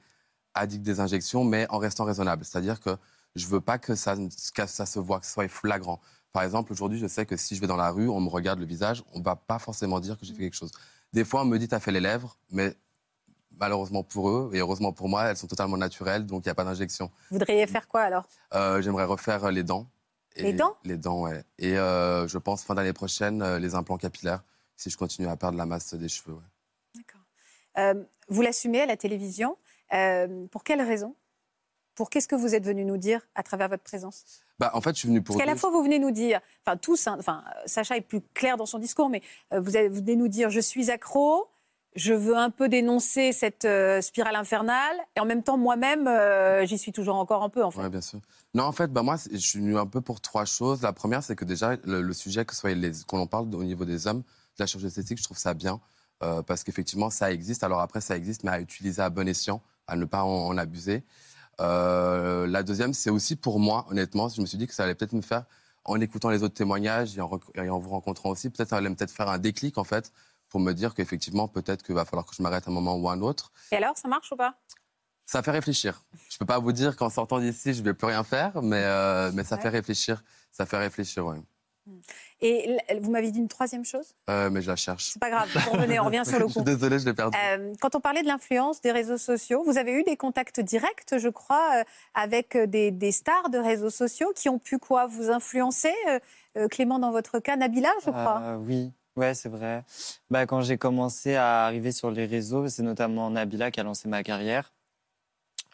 addict 0.55 0.83
des 0.85 1.01
injections, 1.01 1.45
mais 1.45 1.67
en 1.71 1.79
restant 1.79 2.05
raisonnable. 2.05 2.45
C'est-à-dire 2.45 2.81
que 2.81 2.97
je 3.35 3.47
veux 3.47 3.61
pas 3.61 3.79
que 3.79 3.95
ça, 3.95 4.15
que 4.55 4.67
ça 4.67 4.87
se 4.87 4.99
voit, 4.99 5.21
que 5.21 5.27
ce 5.27 5.33
soit 5.33 5.49
flagrant. 5.49 6.01
Par 6.33 6.43
exemple, 6.45 6.73
aujourd'hui, 6.73 6.99
je 6.99 7.07
sais 7.07 7.27
que 7.27 7.37
si 7.37 7.57
je 7.57 7.61
vais 7.61 7.67
dans 7.67 7.77
la 7.77 7.91
rue, 7.91 8.09
on 8.09 8.21
me 8.21 8.29
regarde 8.29 8.59
le 8.61 8.67
visage, 8.67 9.03
on 9.15 9.21
va 9.21 9.37
pas 9.37 9.59
forcément 9.59 10.01
dire 10.01 10.19
que 10.19 10.25
j'ai 10.25 10.33
fait 10.33 10.43
quelque 10.43 10.55
chose. 10.57 10.71
Des 11.13 11.25
fois, 11.25 11.43
on 11.43 11.45
me 11.47 11.59
dit, 11.59 11.67
t'as 11.69 11.81
fait 11.81 11.93
les 11.93 12.01
lèvres, 12.01 12.37
mais 12.51 12.75
malheureusement 13.59 14.03
pour 14.03 14.29
eux 14.31 14.51
et 14.53 14.59
heureusement 14.59 14.93
pour 14.93 15.09
moi, 15.09 15.25
elles 15.25 15.37
sont 15.37 15.47
totalement 15.47 15.77
naturelles, 15.79 16.27
donc 16.27 16.45
il 16.45 16.49
n'y 16.49 16.53
a 16.53 16.55
pas 16.55 16.65
d'injection. 16.65 17.11
Vous 17.31 17.39
voudriez 17.39 17.67
faire 17.67 17.89
quoi 17.89 18.03
alors? 18.03 18.27
Euh, 18.55 18.83
J'aimerais 18.83 19.05
refaire 19.05 19.51
les 19.51 19.63
dents. 19.63 19.87
Les 20.37 20.53
dents? 20.53 20.77
Les 20.85 20.97
dents, 20.97 21.23
ouais. 21.23 21.45
Et 21.59 21.79
euh, 21.79 22.29
je 22.29 22.39
pense 22.39 22.63
fin 22.65 22.75
d'année 22.75 22.93
prochaine, 22.93 23.43
euh, 23.43 23.59
les 23.59 23.75
implants 23.75 23.97
capillaires, 23.97 24.43
si 24.77 24.91
je 24.91 24.97
continue 24.97 25.29
à 25.29 25.37
perdre 25.37 25.59
la 25.59 25.67
masse 25.67 25.95
des 25.95 26.09
cheveux. 26.09 26.35
ouais. 26.35 26.43
D'accord. 26.95 27.21
Euh, 27.79 28.05
vous 28.29 28.43
l'assumez 28.43 28.81
à 28.81 28.87
la 28.87 28.97
télévision. 28.97 29.57
Pour 30.51 30.65
quelle 30.65 30.83
raison? 30.83 31.15
Pour 31.95 32.11
qu'est-ce 32.11 32.29
que 32.29 32.35
vous 32.35 32.55
êtes 32.55 32.65
venu 32.65 32.85
nous 32.85 32.99
dire 32.99 33.27
à 33.35 33.43
travers 33.43 33.69
votre 33.69 33.83
présence? 33.83 34.43
Bah, 34.59 34.71
en 34.75 34.81
fait, 34.81 34.91
je 34.95 35.01
suis 35.01 35.09
venu 35.09 35.23
pour. 35.23 35.35
Parce 35.35 35.45
qu'à 35.45 35.51
la 35.51 35.57
fois, 35.57 35.71
vous 35.71 35.83
venez 35.83 35.99
nous 35.99 36.11
dire, 36.11 36.41
enfin 36.65 36.77
tous, 36.77 37.07
hein, 37.07 37.17
enfin 37.19 37.45
Sacha 37.65 37.97
est 37.97 38.03
plus 38.03 38.21
clair 38.35 38.57
dans 38.57 38.67
son 38.67 38.79
discours, 38.79 39.09
mais 39.09 39.23
vous 39.51 39.71
venez 39.71 40.17
nous 40.17 40.29
dire, 40.29 40.51
je 40.51 40.61
suis 40.61 40.91
accro, 40.91 41.49
je 41.97 42.13
veux 42.13 42.37
un 42.37 42.51
peu 42.51 42.69
dénoncer 42.69 43.33
cette 43.33 43.65
euh, 43.65 44.01
spirale 44.01 44.37
infernale, 44.37 44.97
et 45.17 45.21
en 45.21 45.25
même 45.25 45.43
temps, 45.43 45.57
moi-même, 45.57 46.07
euh, 46.07 46.65
j'y 46.67 46.79
suis 46.79 46.93
toujours 46.93 47.17
encore 47.17 47.43
un 47.43 47.49
peu, 47.49 47.65
en 47.65 47.71
fait. 47.71 47.89
Bien 47.89 48.01
sûr. 48.01 48.21
Non, 48.55 48.65
en 48.65 48.73
fait, 48.73 48.93
bah, 48.93 49.03
moi, 49.03 49.17
je 49.33 49.37
suis 49.39 49.59
venu 49.59 49.77
un 49.79 49.87
peu 49.87 50.01
pour 50.01 50.21
trois 50.21 50.45
choses. 50.45 50.83
La 50.83 50.93
première, 50.93 51.23
c'est 51.23 51.35
que 51.35 51.45
déjà, 51.45 51.77
le, 51.85 52.13
sujet, 52.13 52.45
que 52.45 52.55
soit 52.55 52.71
qu'on 53.07 53.19
en 53.19 53.27
parle 53.27 53.53
au 53.55 53.65
niveau 53.65 53.85
des 53.85 54.07
hommes, 54.07 54.21
de 54.21 54.25
la 54.61 54.67
chirurgie 54.67 54.87
esthétique, 54.89 55.19
je 55.19 55.25
trouve 55.25 55.39
ça 55.39 55.55
bien. 55.55 55.81
euh, 56.23 56.43
parce 56.43 56.65
qu'effectivement, 56.65 57.11
ça 57.11 57.31
existe. 57.33 57.63
Alors 57.65 57.81
après, 57.81 58.01
ça 58.01 58.17
existe, 58.17 58.45
mais 58.45 58.51
à 58.51 58.61
utiliser 58.61 59.03
à 59.03 59.11
bon 59.11 59.29
escient, 59.29 59.61
à 59.87 59.97
ne 59.97 60.05
pas 60.07 60.23
en, 60.25 60.57
abuser. 60.57 61.03
La 61.59 62.63
deuxième, 62.63 62.93
c'est 62.95 63.11
aussi 63.11 63.37
pour 63.37 63.59
moi, 63.61 63.87
honnêtement, 63.91 64.29
je 64.29 64.41
me 64.41 64.47
suis 64.47 64.59
dit 64.59 64.67
que 64.67 64.75
ça 64.75 64.85
allait 64.85 64.95
peut-être 64.95 65.13
me 65.15 65.23
faire, 65.23 65.45
en 65.85 66.01
écoutant 66.01 66.31
les 66.31 66.43
autres 66.43 66.55
témoignages 66.55 67.17
et 67.17 67.21
en, 67.21 67.29
rec- 67.29 67.43
et 67.55 67.69
en 67.71 67.79
vous 67.79 67.91
rencontrant 67.91 68.31
aussi, 68.31 68.51
peut-être 68.51 68.71
ça 68.71 68.77
allait 68.79 68.91
peut-être 68.91 69.11
faire 69.13 69.29
un 69.29 69.39
déclic, 69.39 69.79
en 69.79 69.85
fait, 69.85 70.13
pour 70.57 70.65
me 70.65 70.73
dire 70.73 70.95
qu'effectivement, 70.95 71.49
peut-être 71.49 71.83
qu'il 71.83 71.95
va 71.95 72.07
falloir 72.07 72.25
que 72.25 72.35
je 72.35 72.43
m'arrête 72.43 72.67
un 72.67 72.71
moment 72.71 72.97
ou 72.97 73.11
un 73.11 73.21
autre. 73.21 73.53
Et 73.73 73.77
alors, 73.77 73.99
ça 73.99 74.09
marche 74.09 74.33
ou 74.33 74.37
pas? 74.37 74.55
Ça 75.27 75.43
fait 75.43 75.51
réfléchir. 75.51 76.03
Je 76.31 76.39
peux 76.39 76.47
pas 76.47 76.59
vous 76.59 76.73
dire 76.73 76.97
qu'en 76.97 77.11
sortant 77.11 77.41
d'ici, 77.41 77.75
je 77.75 77.83
vais 77.83 77.93
plus 77.93 78.07
rien 78.07 78.25
faire, 78.25 78.63
mais, 78.63 78.81
euh, 78.83 79.31
mais 79.35 79.45
ça 79.45 79.57
Ouais. 79.57 79.61
fait 79.63 79.69
réfléchir. 79.69 80.25
Ça 80.53 80.65
fait 80.65 80.79
réfléchir, 80.79 81.27
ouais. 81.27 81.37
Et 82.41 82.71
l- 82.89 83.01
vous 83.03 83.11
m'avez 83.11 83.31
dit 83.31 83.39
une 83.39 83.49
troisième 83.49 83.85
chose? 83.85 84.15
Euh, 84.31 84.49
mais 84.49 84.63
je 84.63 84.69
la 84.69 84.77
cherche. 84.77 85.11
C'est 85.13 85.21
pas 85.21 85.29
grave, 85.29 85.49
on 85.69 85.73
revenait, 85.73 85.99
on 86.01 86.05
revient 86.07 86.23
sur 86.27 86.39
le 86.39 86.47
Je 86.47 86.53
suis 86.53 86.61
coup. 86.61 86.65
désolé, 86.65 86.99
je 86.99 87.05
l'ai 87.05 87.13
perdu. 87.13 87.37
Euh, 87.39 87.75
quand 87.83 87.95
on 87.95 88.01
parlait 88.01 88.23
de 88.23 88.27
l'influence 88.29 88.81
des 88.81 88.93
réseaux 88.93 89.19
sociaux, 89.19 89.63
vous 89.63 89.77
avez 89.77 89.93
eu 89.93 90.05
des 90.05 90.17
contacts 90.17 90.59
directs, 90.61 91.19
je 91.19 91.29
crois, 91.29 91.81
euh, 91.81 91.85
avec 92.15 92.57
des, 92.57 92.91
des 92.93 93.13
stars 93.13 93.51
de 93.51 93.59
réseaux 93.59 93.91
sociaux 93.91 94.33
qui 94.35 94.49
ont 94.49 94.59
pu 94.59 94.79
quoi? 94.79 95.07
Vous 95.07 95.29
influencer 95.31 95.93
Clément, 96.71 96.99
dans 96.99 97.11
votre 97.11 97.41
cas, 97.41 97.57
Nabila, 97.57 97.91
je 98.07 98.11
crois. 98.11 98.41
Euh, 98.43 98.57
oui, 98.57 98.91
ouais, 99.17 99.35
c'est 99.35 99.49
vrai. 99.49 99.85
Bah, 100.31 100.47
quand 100.47 100.61
j'ai 100.63 100.79
commencé 100.79 101.35
à 101.35 101.65
arriver 101.65 101.93
sur 101.93 102.11
les 102.11 102.27
réseaux, 102.27 102.69
c'est 102.69 102.83
notamment 102.83 103.31
Nabila 103.31 103.71
qui 103.71 103.81
a 103.81 103.83
lancé 103.83 104.09
ma 104.09 104.23
carrière. 104.23 104.73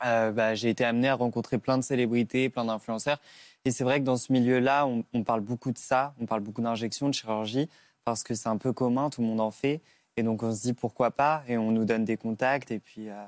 euh, 0.05 0.32
bah, 0.32 0.55
j'ai 0.55 0.70
été 0.70 0.84
amené 0.84 1.09
à 1.09 1.14
rencontrer 1.14 1.59
plein 1.59 1.78
de 1.78 1.82
célébrités, 1.82 2.49
plein 2.49 2.64
d'influenceurs. 2.64 3.20
Et 3.64 3.70
c'est 3.70 3.84
vrai 3.84 4.01
que 4.01 4.05
dans 4.05 4.16
ce 4.16 4.32
milieu-là, 4.32 4.86
on, 4.86 5.22
parle 5.22 5.40
beaucoup 5.40 5.70
de 5.70 5.78
ça, 5.78 6.14
on 6.20 6.26
parle 6.26 6.40
beaucoup 6.40 6.62
d'injections, 6.62 7.09
de 7.09 7.14
chirurgie, 7.14 7.68
parce 8.05 8.24
que 8.24 8.34
c'est 8.34 8.49
un 8.49 8.57
peu 8.57 8.72
commun, 8.72 9.11
tout 9.11 9.20
le 9.20 9.28
monde 9.28 9.40
en 9.40 9.53
fait. 9.53 9.80
Et 10.16 10.22
donc 10.24 10.43
on 10.43 10.53
se 10.53 10.62
dit 10.62 10.72
pourquoi 10.72 11.12
pas, 11.12 11.45
et 11.47 11.57
on 11.57 11.70
nous 11.70 11.84
donne 11.84 12.05
des 12.05 12.16
contacts, 12.16 12.72
et 12.72 12.80
puis 12.80 13.09
euh, 13.09 13.24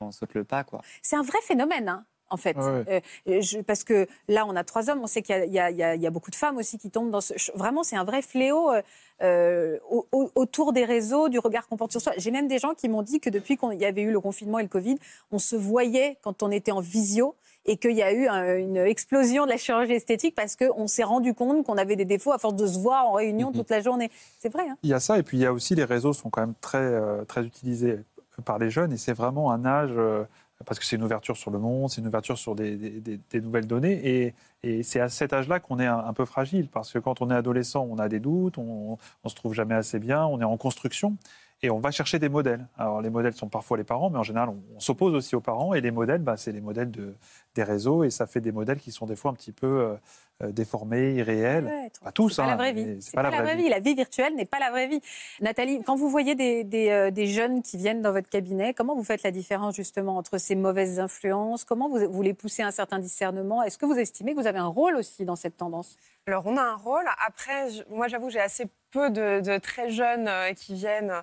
on 0.00 0.12
saute 0.12 0.34
le 0.34 0.44
pas, 0.44 0.62
quoi. 0.62 0.80
C'est 1.02 1.16
un 1.16 1.22
vrai 1.22 1.38
phénomène, 1.42 1.88
hein, 1.88 2.06
en 2.34 2.36
fait. 2.36 2.56
Ouais, 2.56 3.02
Euh, 3.28 3.40
je- 3.40 3.60
parce 3.60 3.84
que 3.84 4.06
là, 4.28 4.44
on 4.46 4.54
a 4.56 4.64
trois 4.64 4.90
hommes, 4.90 5.00
on 5.02 5.06
sait 5.06 5.22
qu'il 5.22 5.34
y 5.52 5.58
a- 5.58 5.70
y, 5.70 6.02
y 6.04 6.10
beaucoup 6.10 6.30
de 6.30 6.36
femmes 6.36 6.56
aussi 6.58 6.76
qui 6.76 6.90
tombent 6.90 7.10
dans 7.10 7.20
ce... 7.22 7.32
Vraiment, 7.54 7.82
c'est 7.82 7.96
un 7.96 8.04
vrai 8.04 8.20
fléau 8.20 8.70
euh, 8.70 8.82
euh, 9.22 9.78
au- 9.88 10.06
au- 10.12 10.30
autour 10.34 10.72
des 10.72 10.84
réseaux, 10.84 11.28
du 11.28 11.38
regard 11.38 11.68
qu'on 11.68 11.76
porte 11.76 11.92
sur 11.92 12.00
soi. 12.00 12.12
J'ai 12.16 12.30
même 12.32 12.48
des 12.48 12.58
gens 12.58 12.74
qui 12.74 12.88
m'ont 12.88 13.02
dit 13.02 13.20
que 13.20 13.30
depuis 13.30 13.56
qu'il 13.56 13.80
y 13.80 13.84
avait 13.84 14.02
eu 14.02 14.10
le 14.12 14.20
confinement 14.20 14.58
et 14.58 14.62
le 14.64 14.68
Covid, 14.68 14.96
on 15.32 15.38
se 15.38 15.56
voyait 15.56 16.18
quand 16.22 16.42
on 16.42 16.50
était 16.50 16.72
en 16.72 16.80
visio 16.80 17.34
et 17.66 17.76
qu'il 17.78 17.92
y 17.92 18.02
a 18.02 18.12
eu 18.12 18.26
un- 18.26 18.56
une 18.58 18.76
explosion 18.76 19.44
de 19.46 19.50
la 19.50 19.56
chirurgie 19.56 19.92
esthétique 19.94 20.34
parce 20.34 20.54
qu'on 20.56 20.86
s'est 20.86 21.04
rendu 21.04 21.32
compte 21.32 21.64
qu'on 21.64 21.78
avait 21.78 21.96
des 21.96 22.04
défauts 22.04 22.32
à 22.32 22.38
force 22.38 22.56
de 22.56 22.66
se 22.66 22.78
voir 22.78 23.08
en 23.08 23.12
réunion 23.12 23.52
toute 23.52 23.70
la 23.70 23.80
journée. 23.80 24.10
C'est 24.38 24.52
vrai, 24.52 24.64
hein 24.68 24.76
Il 24.82 24.90
y 24.90 24.94
a 24.94 25.00
ça, 25.00 25.18
et 25.18 25.22
puis 25.22 25.38
il 25.38 25.40
y 25.40 25.46
a 25.46 25.52
aussi 25.52 25.74
les 25.74 25.84
réseaux 25.84 26.12
sont 26.12 26.28
quand 26.28 26.42
même 26.42 26.54
très, 26.60 26.78
euh, 26.78 27.24
très 27.24 27.42
utilisés 27.44 28.00
par 28.44 28.58
les 28.58 28.68
jeunes, 28.68 28.92
et 28.92 28.96
c'est 28.98 29.12
vraiment 29.14 29.52
un 29.52 29.64
âge, 29.64 29.92
euh, 29.96 30.24
parce 30.66 30.78
que 30.78 30.84
c'est 30.84 30.96
une 30.96 31.02
ouverture 31.02 31.36
sur 31.36 31.50
le 31.50 31.58
monde, 31.58 31.90
c'est 31.90 32.00
une 32.00 32.06
ouverture 32.06 32.38
sur 32.38 32.54
des, 32.54 33.02
nouvelles 33.34 33.66
données, 33.66 34.00
et, 34.04 34.34
et 34.62 34.82
c'est 34.82 35.00
à 35.00 35.08
cet 35.08 35.32
âge-là 35.32 35.60
qu'on 35.60 35.78
est 35.78 35.86
un, 35.86 35.98
un 35.98 36.12
peu 36.12 36.24
fragile, 36.24 36.68
parce 36.68 36.92
que 36.92 36.98
quand 36.98 37.22
on 37.22 37.30
est 37.30 37.34
adolescent, 37.34 37.86
on 37.90 37.98
a 37.98 38.08
des 38.08 38.20
doutes, 38.20 38.58
on 38.58 38.98
ne 39.24 39.28
se 39.28 39.34
trouve 39.34 39.54
jamais 39.54 39.74
assez 39.74 39.98
bien, 39.98 40.24
on 40.24 40.40
est 40.40 40.44
en 40.44 40.56
construction, 40.56 41.16
et 41.64 41.70
on 41.70 41.80
va 41.80 41.90
chercher 41.90 42.18
des 42.18 42.28
modèles. 42.28 42.66
Alors 42.76 43.00
les 43.00 43.10
modèles 43.10 43.34
sont 43.34 43.48
parfois 43.48 43.76
les 43.76 43.84
parents, 43.84 44.10
mais 44.10 44.18
en 44.18 44.22
général, 44.22 44.50
on, 44.50 44.62
on 44.76 44.80
s'oppose 44.80 45.14
aussi 45.14 45.34
aux 45.34 45.40
parents, 45.40 45.72
et 45.74 45.80
les 45.80 45.90
modèles, 45.90 46.20
bah, 46.22 46.36
c'est 46.36 46.52
les 46.52 46.60
modèles 46.60 46.90
de, 46.90 47.14
des 47.54 47.62
réseaux, 47.62 48.04
et 48.04 48.10
ça 48.10 48.26
fait 48.26 48.40
des 48.40 48.52
modèles 48.52 48.78
qui 48.78 48.92
sont 48.92 49.06
des 49.06 49.16
fois 49.16 49.30
un 49.30 49.34
petit 49.34 49.52
peu 49.52 49.66
euh, 49.66 49.94
euh, 50.42 50.52
déformés, 50.52 51.14
irréels. 51.14 51.64
Ouais, 51.64 51.90
Pas 52.02 52.12
tous, 52.12 52.28
C'est 52.30 52.42
pas 52.42 52.46
la 52.48 52.52
hein, 52.54 52.56
vraie 52.56 52.72
vie. 52.72 52.84
c'est 53.00 53.10
C'est 53.10 53.14
pas, 53.14 53.22
la 53.22 53.30
vraie 53.42 53.56
vie. 53.56 53.68
La 53.68 53.78
vie 53.80 53.94
virtuelle 53.94 54.34
n'est 54.34 54.44
pas 54.44 54.58
la 54.58 54.70
vraie 54.70 54.88
vie. 54.88 55.00
Nathalie, 55.40 55.80
quand 55.84 55.94
vous 55.96 56.08
voyez 56.10 56.34
des, 56.34 56.64
des, 56.64 56.90
euh, 56.90 57.10
des 57.10 57.26
jeunes 57.26 57.62
qui 57.62 57.76
viennent 57.76 58.02
dans 58.02 58.12
votre 58.12 58.28
cabinet, 58.28 58.74
comment 58.74 58.94
vous 58.96 59.04
faites 59.04 59.22
la 59.22 59.30
différence 59.30 59.74
justement 59.76 60.16
entre 60.16 60.38
ces 60.38 60.56
mauvaises 60.56 60.98
influences? 60.98 61.64
Comment 61.64 61.88
vous, 61.88 62.10
vous 62.10 62.22
les 62.22 62.34
poussez 62.34 62.62
à 62.62 62.66
un 62.66 62.70
certain 62.72 62.98
discernement? 62.98 63.62
Est-ce 63.62 63.78
que 63.78 63.86
vous 63.86 63.94
estimez 63.98 64.34
que 64.34 64.40
vous 64.40 64.46
avez 64.48 64.58
un 64.58 64.66
rôle 64.66 64.96
aussi 64.96 65.24
dans 65.24 65.36
cette 65.36 65.56
tendance? 65.56 65.96
Alors, 66.26 66.44
on 66.46 66.56
a 66.56 66.62
un 66.62 66.76
rôle. 66.76 67.04
Après, 67.26 67.70
je- 67.70 67.82
moi, 67.94 68.08
j'avoue, 68.08 68.28
j'ai 68.30 68.40
assez 68.40 68.66
peu 68.94 69.10
de, 69.10 69.40
de 69.40 69.58
très 69.58 69.90
jeunes 69.90 70.28
euh, 70.28 70.54
qui 70.54 70.72
viennent 70.74 71.14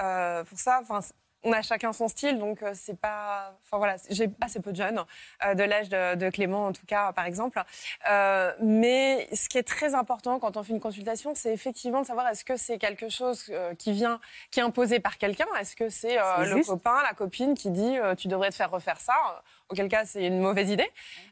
euh, 0.00 0.44
pour 0.44 0.58
ça. 0.58 0.80
Enfin, 0.82 1.00
on 1.42 1.52
a 1.54 1.62
chacun 1.62 1.94
son 1.94 2.08
style, 2.08 2.38
donc 2.38 2.62
euh, 2.62 2.72
c'est 2.74 3.00
pas. 3.00 3.54
Enfin 3.62 3.78
voilà, 3.78 3.96
j'ai 4.10 4.28
assez 4.42 4.60
peu 4.60 4.72
de 4.72 4.76
jeunes, 4.76 5.02
euh, 5.46 5.54
de 5.54 5.62
l'âge 5.62 5.88
de, 5.88 6.14
de 6.14 6.28
Clément 6.28 6.66
en 6.66 6.72
tout 6.72 6.84
cas, 6.86 7.12
par 7.12 7.24
exemple. 7.24 7.62
Euh, 8.10 8.52
mais 8.60 9.26
ce 9.32 9.48
qui 9.48 9.56
est 9.56 9.66
très 9.76 9.94
important 9.94 10.38
quand 10.38 10.58
on 10.58 10.62
fait 10.62 10.74
une 10.74 10.80
consultation, 10.80 11.32
c'est 11.34 11.52
effectivement 11.54 12.02
de 12.02 12.06
savoir 12.06 12.28
est-ce 12.28 12.44
que 12.44 12.58
c'est 12.58 12.78
quelque 12.78 13.08
chose 13.08 13.46
euh, 13.48 13.74
qui 13.74 13.92
vient, 13.92 14.20
qui 14.50 14.60
est 14.60 14.62
imposé 14.62 15.00
par 15.00 15.16
quelqu'un, 15.16 15.48
est-ce 15.60 15.76
que 15.76 15.88
c'est 15.88 16.16
le 16.16 16.62
copain, 16.66 16.98
la 17.04 17.14
copine 17.14 17.54
qui 17.54 17.70
dit 17.70 17.96
tu 18.18 18.28
devrais 18.28 18.50
te 18.50 18.56
faire 18.56 18.70
refaire 18.70 19.00
ça, 19.00 19.42
auquel 19.70 19.88
cas 19.88 20.04
c'est 20.04 20.26
une 20.26 20.40
mauvaise 20.40 20.70
idée. 20.70 20.88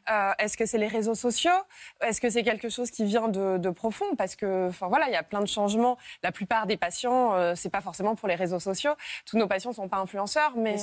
Euh, 0.09 0.31
est-ce 0.39 0.57
que 0.57 0.65
c'est 0.65 0.77
les 0.77 0.87
réseaux 0.87 1.15
sociaux? 1.15 1.51
Est-ce 2.01 2.21
que 2.21 2.29
c'est 2.29 2.43
quelque 2.43 2.69
chose 2.69 2.89
qui 2.91 3.05
vient 3.05 3.27
de, 3.27 3.57
de 3.57 3.69
profond? 3.69 4.15
Parce 4.17 4.35
que, 4.35 4.69
enfin 4.69 4.87
voilà, 4.87 5.07
il 5.07 5.13
y 5.13 5.17
a 5.17 5.23
plein 5.23 5.41
de 5.41 5.47
changements. 5.47 5.97
La 6.23 6.31
plupart 6.31 6.65
des 6.65 6.77
patients, 6.77 7.33
euh, 7.33 7.53
c'est 7.55 7.69
pas 7.69 7.81
forcément 7.81 8.15
pour 8.15 8.27
les 8.27 8.35
réseaux 8.35 8.59
sociaux. 8.59 8.93
Tous 9.25 9.37
nos 9.37 9.47
patients 9.47 9.73
sont 9.73 9.89
pas 9.89 9.97
influenceurs, 9.97 10.53
mais 10.55 10.77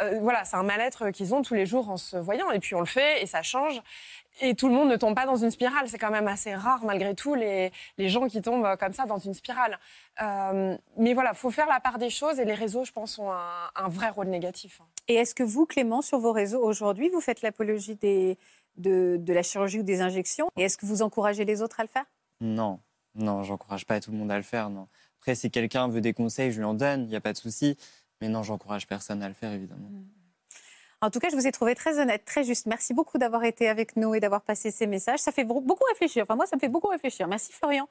euh, 0.00 0.18
voilà, 0.20 0.44
c'est 0.44 0.56
un 0.56 0.62
mal-être 0.62 1.10
qu'ils 1.10 1.34
ont 1.34 1.42
tous 1.42 1.54
les 1.54 1.66
jours 1.66 1.90
en 1.90 1.96
se 1.96 2.16
voyant. 2.16 2.50
Et 2.50 2.58
puis 2.58 2.74
on 2.74 2.80
le 2.80 2.86
fait 2.86 3.22
et 3.22 3.26
ça 3.26 3.42
change. 3.42 3.80
Et 4.40 4.54
tout 4.54 4.68
le 4.68 4.74
monde 4.74 4.88
ne 4.88 4.96
tombe 4.96 5.14
pas 5.14 5.26
dans 5.26 5.36
une 5.36 5.50
spirale. 5.50 5.88
C'est 5.88 5.98
quand 5.98 6.10
même 6.10 6.28
assez 6.28 6.54
rare, 6.54 6.84
malgré 6.84 7.14
tout, 7.14 7.34
les, 7.34 7.72
les 7.98 8.08
gens 8.08 8.26
qui 8.26 8.42
tombent 8.42 8.64
euh, 8.64 8.76
comme 8.76 8.92
ça 8.92 9.06
dans 9.06 9.18
une 9.18 9.34
spirale. 9.34 9.78
Euh, 10.22 10.76
mais 10.96 11.14
voilà, 11.14 11.34
faut 11.34 11.50
faire 11.50 11.66
la 11.68 11.80
part 11.80 11.98
des 11.98 12.10
choses 12.10 12.38
et 12.40 12.44
les 12.44 12.54
réseaux, 12.54 12.84
je 12.84 12.92
pense, 12.92 13.18
ont 13.18 13.30
un, 13.30 13.70
un 13.76 13.88
vrai 13.88 14.10
rôle 14.10 14.28
négatif. 14.28 14.80
Et 15.08 15.14
est-ce 15.14 15.34
que 15.34 15.42
vous, 15.42 15.66
Clément, 15.66 16.02
sur 16.02 16.18
vos 16.18 16.32
réseaux 16.32 16.62
aujourd'hui, 16.62 17.08
vous 17.10 17.20
faites 17.20 17.42
l'apologie 17.42 17.94
des, 17.94 18.38
de, 18.76 19.16
de 19.20 19.32
la 19.32 19.42
chirurgie 19.42 19.80
ou 19.80 19.84
des 19.84 20.00
injections 20.00 20.48
Et 20.56 20.62
est-ce 20.62 20.76
que 20.76 20.86
vous 20.86 21.02
encouragez 21.02 21.44
les 21.44 21.62
autres 21.62 21.78
à 21.80 21.84
le 21.84 21.88
faire? 21.88 22.04
Non, 22.40 22.80
non, 23.14 23.42
j'encourage 23.44 23.86
pas 23.86 24.00
tout 24.00 24.10
le 24.10 24.18
monde 24.18 24.30
à 24.32 24.36
le 24.36 24.42
faire, 24.42 24.68
non. 24.70 24.88
Après, 25.20 25.34
si 25.34 25.50
quelqu'un 25.50 25.88
veut 25.88 26.00
des 26.00 26.12
conseils, 26.12 26.52
je 26.52 26.58
lui 26.58 26.64
en 26.64 26.74
donne, 26.74 27.02
il 27.02 27.08
n'y 27.08 27.16
a 27.16 27.20
pas 27.20 27.32
de 27.32 27.38
souci. 27.38 27.76
Mais 28.20 28.28
non, 28.28 28.42
j'encourage 28.42 28.86
personne 28.86 29.22
à 29.22 29.28
le 29.28 29.34
faire, 29.34 29.52
évidemment. 29.52 29.88
En 31.04 31.10
tout 31.10 31.18
cas, 31.18 31.28
je 31.28 31.36
vous 31.36 31.46
ai 31.46 31.52
trouvé 31.52 31.74
très 31.74 31.98
honnête, 31.98 32.24
très 32.24 32.44
juste. 32.44 32.64
Merci 32.64 32.94
beaucoup 32.94 33.18
d'avoir 33.18 33.44
été 33.44 33.68
avec 33.68 33.96
nous 33.96 34.14
et 34.14 34.20
d'avoir 34.20 34.40
passé 34.40 34.70
ces 34.70 34.86
messages. 34.86 35.18
Ça 35.18 35.32
fait 35.32 35.44
beaucoup 35.44 35.84
réfléchir. 35.90 36.22
Enfin, 36.22 36.34
moi, 36.34 36.46
ça 36.46 36.56
me 36.56 36.60
fait 36.60 36.68
beaucoup 36.68 36.88
réfléchir. 36.88 37.28
Merci 37.28 37.52
Florian. 37.52 37.86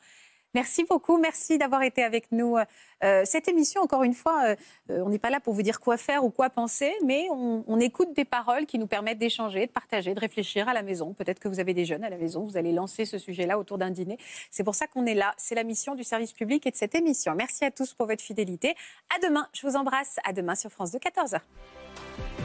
Merci 0.55 0.83
beaucoup. 0.83 1.17
Merci 1.19 1.59
d'avoir 1.59 1.83
été 1.83 2.03
avec 2.03 2.31
nous. 2.31 2.57
Euh, 3.03 3.21
cette 3.25 3.47
émission, 3.47 3.81
encore 3.81 4.01
une 4.03 4.15
fois, 4.15 4.45
euh, 4.45 4.55
euh, 4.89 5.03
on 5.03 5.09
n'est 5.09 5.19
pas 5.19 5.29
là 5.29 5.39
pour 5.39 5.53
vous 5.53 5.61
dire 5.61 5.79
quoi 5.79 5.97
faire 5.97 6.23
ou 6.23 6.31
quoi 6.31 6.49
penser, 6.49 6.91
mais 7.03 7.27
on, 7.31 7.79
écoute 7.79 8.13
des 8.15 8.25
paroles 8.25 8.65
qui 8.65 8.79
nous 8.79 8.87
permettent 8.87 9.17
d'échanger, 9.19 9.67
de 9.67 9.71
partager, 9.71 10.13
de 10.13 10.19
réfléchir 10.19 10.67
à 10.69 10.73
la 10.73 10.81
maison. 10.81 11.13
Peut-être 11.13 11.39
que 11.39 11.47
vous 11.47 11.59
avez 11.59 11.73
des 11.73 11.85
jeunes 11.85 12.03
à 12.03 12.09
la 12.09 12.17
maison, 12.17 12.45
vous 12.45 12.57
allez 12.57 12.71
lancer 12.71 13.05
ce 13.05 13.17
sujet-là 13.19 13.59
autour 13.59 13.77
d'un 13.77 13.91
dîner. 13.91 14.17
C'est 14.49 14.63
pour 14.63 14.75
ça 14.75 14.87
qu'on 14.87 15.05
est 15.05 15.15
là. 15.15 15.33
C'est 15.37 15.55
la 15.55 15.63
mission 15.63 15.93
du 15.93 16.03
service 16.03 16.33
public 16.33 16.65
et 16.65 16.71
de 16.71 16.75
cette 16.75 16.95
émission. 16.95 17.35
Merci 17.35 17.65
à 17.65 17.71
tous 17.71 17.93
pour 17.93 18.07
votre 18.07 18.23
fidélité. 18.23 18.75
À 19.15 19.27
demain. 19.27 19.47
Je 19.53 19.67
vous 19.67 19.75
embrasse. 19.75 20.17
À 20.23 20.33
demain 20.33 20.55
sur 20.55 20.71
France 20.71 20.91
2, 20.91 20.99
14h. 20.99 21.41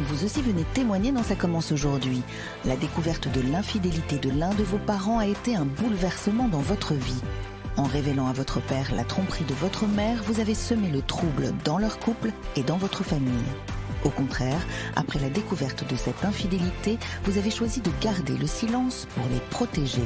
Vous 0.00 0.24
aussi 0.24 0.42
venez 0.42 0.64
témoigner 0.74 1.12
dans 1.12 1.22
Ça 1.22 1.34
commence 1.34 1.72
aujourd'hui. 1.72 2.22
La 2.64 2.76
découverte 2.76 3.28
de 3.28 3.40
l'infidélité 3.40 4.18
de 4.18 4.30
l'un 4.30 4.54
de 4.54 4.62
vos 4.62 4.78
parents 4.78 5.18
a 5.18 5.26
été 5.26 5.56
un 5.56 5.64
bouleversement 5.64 6.48
dans 6.48 6.60
votre 6.60 6.94
vie. 6.94 7.22
En 7.76 7.84
révélant 7.84 8.26
à 8.26 8.32
votre 8.32 8.60
père 8.60 8.94
la 8.94 9.04
tromperie 9.04 9.44
de 9.44 9.54
votre 9.54 9.86
mère, 9.86 10.22
vous 10.24 10.40
avez 10.40 10.54
semé 10.54 10.88
le 10.88 11.02
trouble 11.02 11.52
dans 11.64 11.78
leur 11.78 11.98
couple 11.98 12.32
et 12.56 12.62
dans 12.62 12.76
votre 12.76 13.04
famille. 13.04 13.32
Au 14.04 14.10
contraire, 14.10 14.60
après 14.96 15.18
la 15.18 15.30
découverte 15.30 15.88
de 15.88 15.96
cette 15.96 16.24
infidélité, 16.24 16.98
vous 17.24 17.38
avez 17.38 17.50
choisi 17.50 17.80
de 17.80 17.90
garder 18.00 18.36
le 18.36 18.46
silence 18.46 19.06
pour 19.14 19.24
les 19.32 19.40
protéger. 19.50 20.02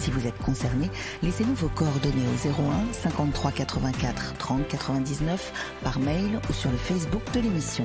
Si 0.00 0.10
vous 0.10 0.26
êtes 0.26 0.38
concerné, 0.38 0.90
laissez-nous 1.22 1.54
vos 1.54 1.68
coordonnées 1.68 2.24
au 2.26 2.48
01 2.48 2.92
53 2.94 3.52
84 3.52 4.34
30 4.38 4.66
99 4.66 5.52
par 5.84 5.98
mail 5.98 6.40
ou 6.48 6.52
sur 6.54 6.70
le 6.70 6.78
Facebook 6.78 7.22
de 7.34 7.40
l'émission. 7.40 7.84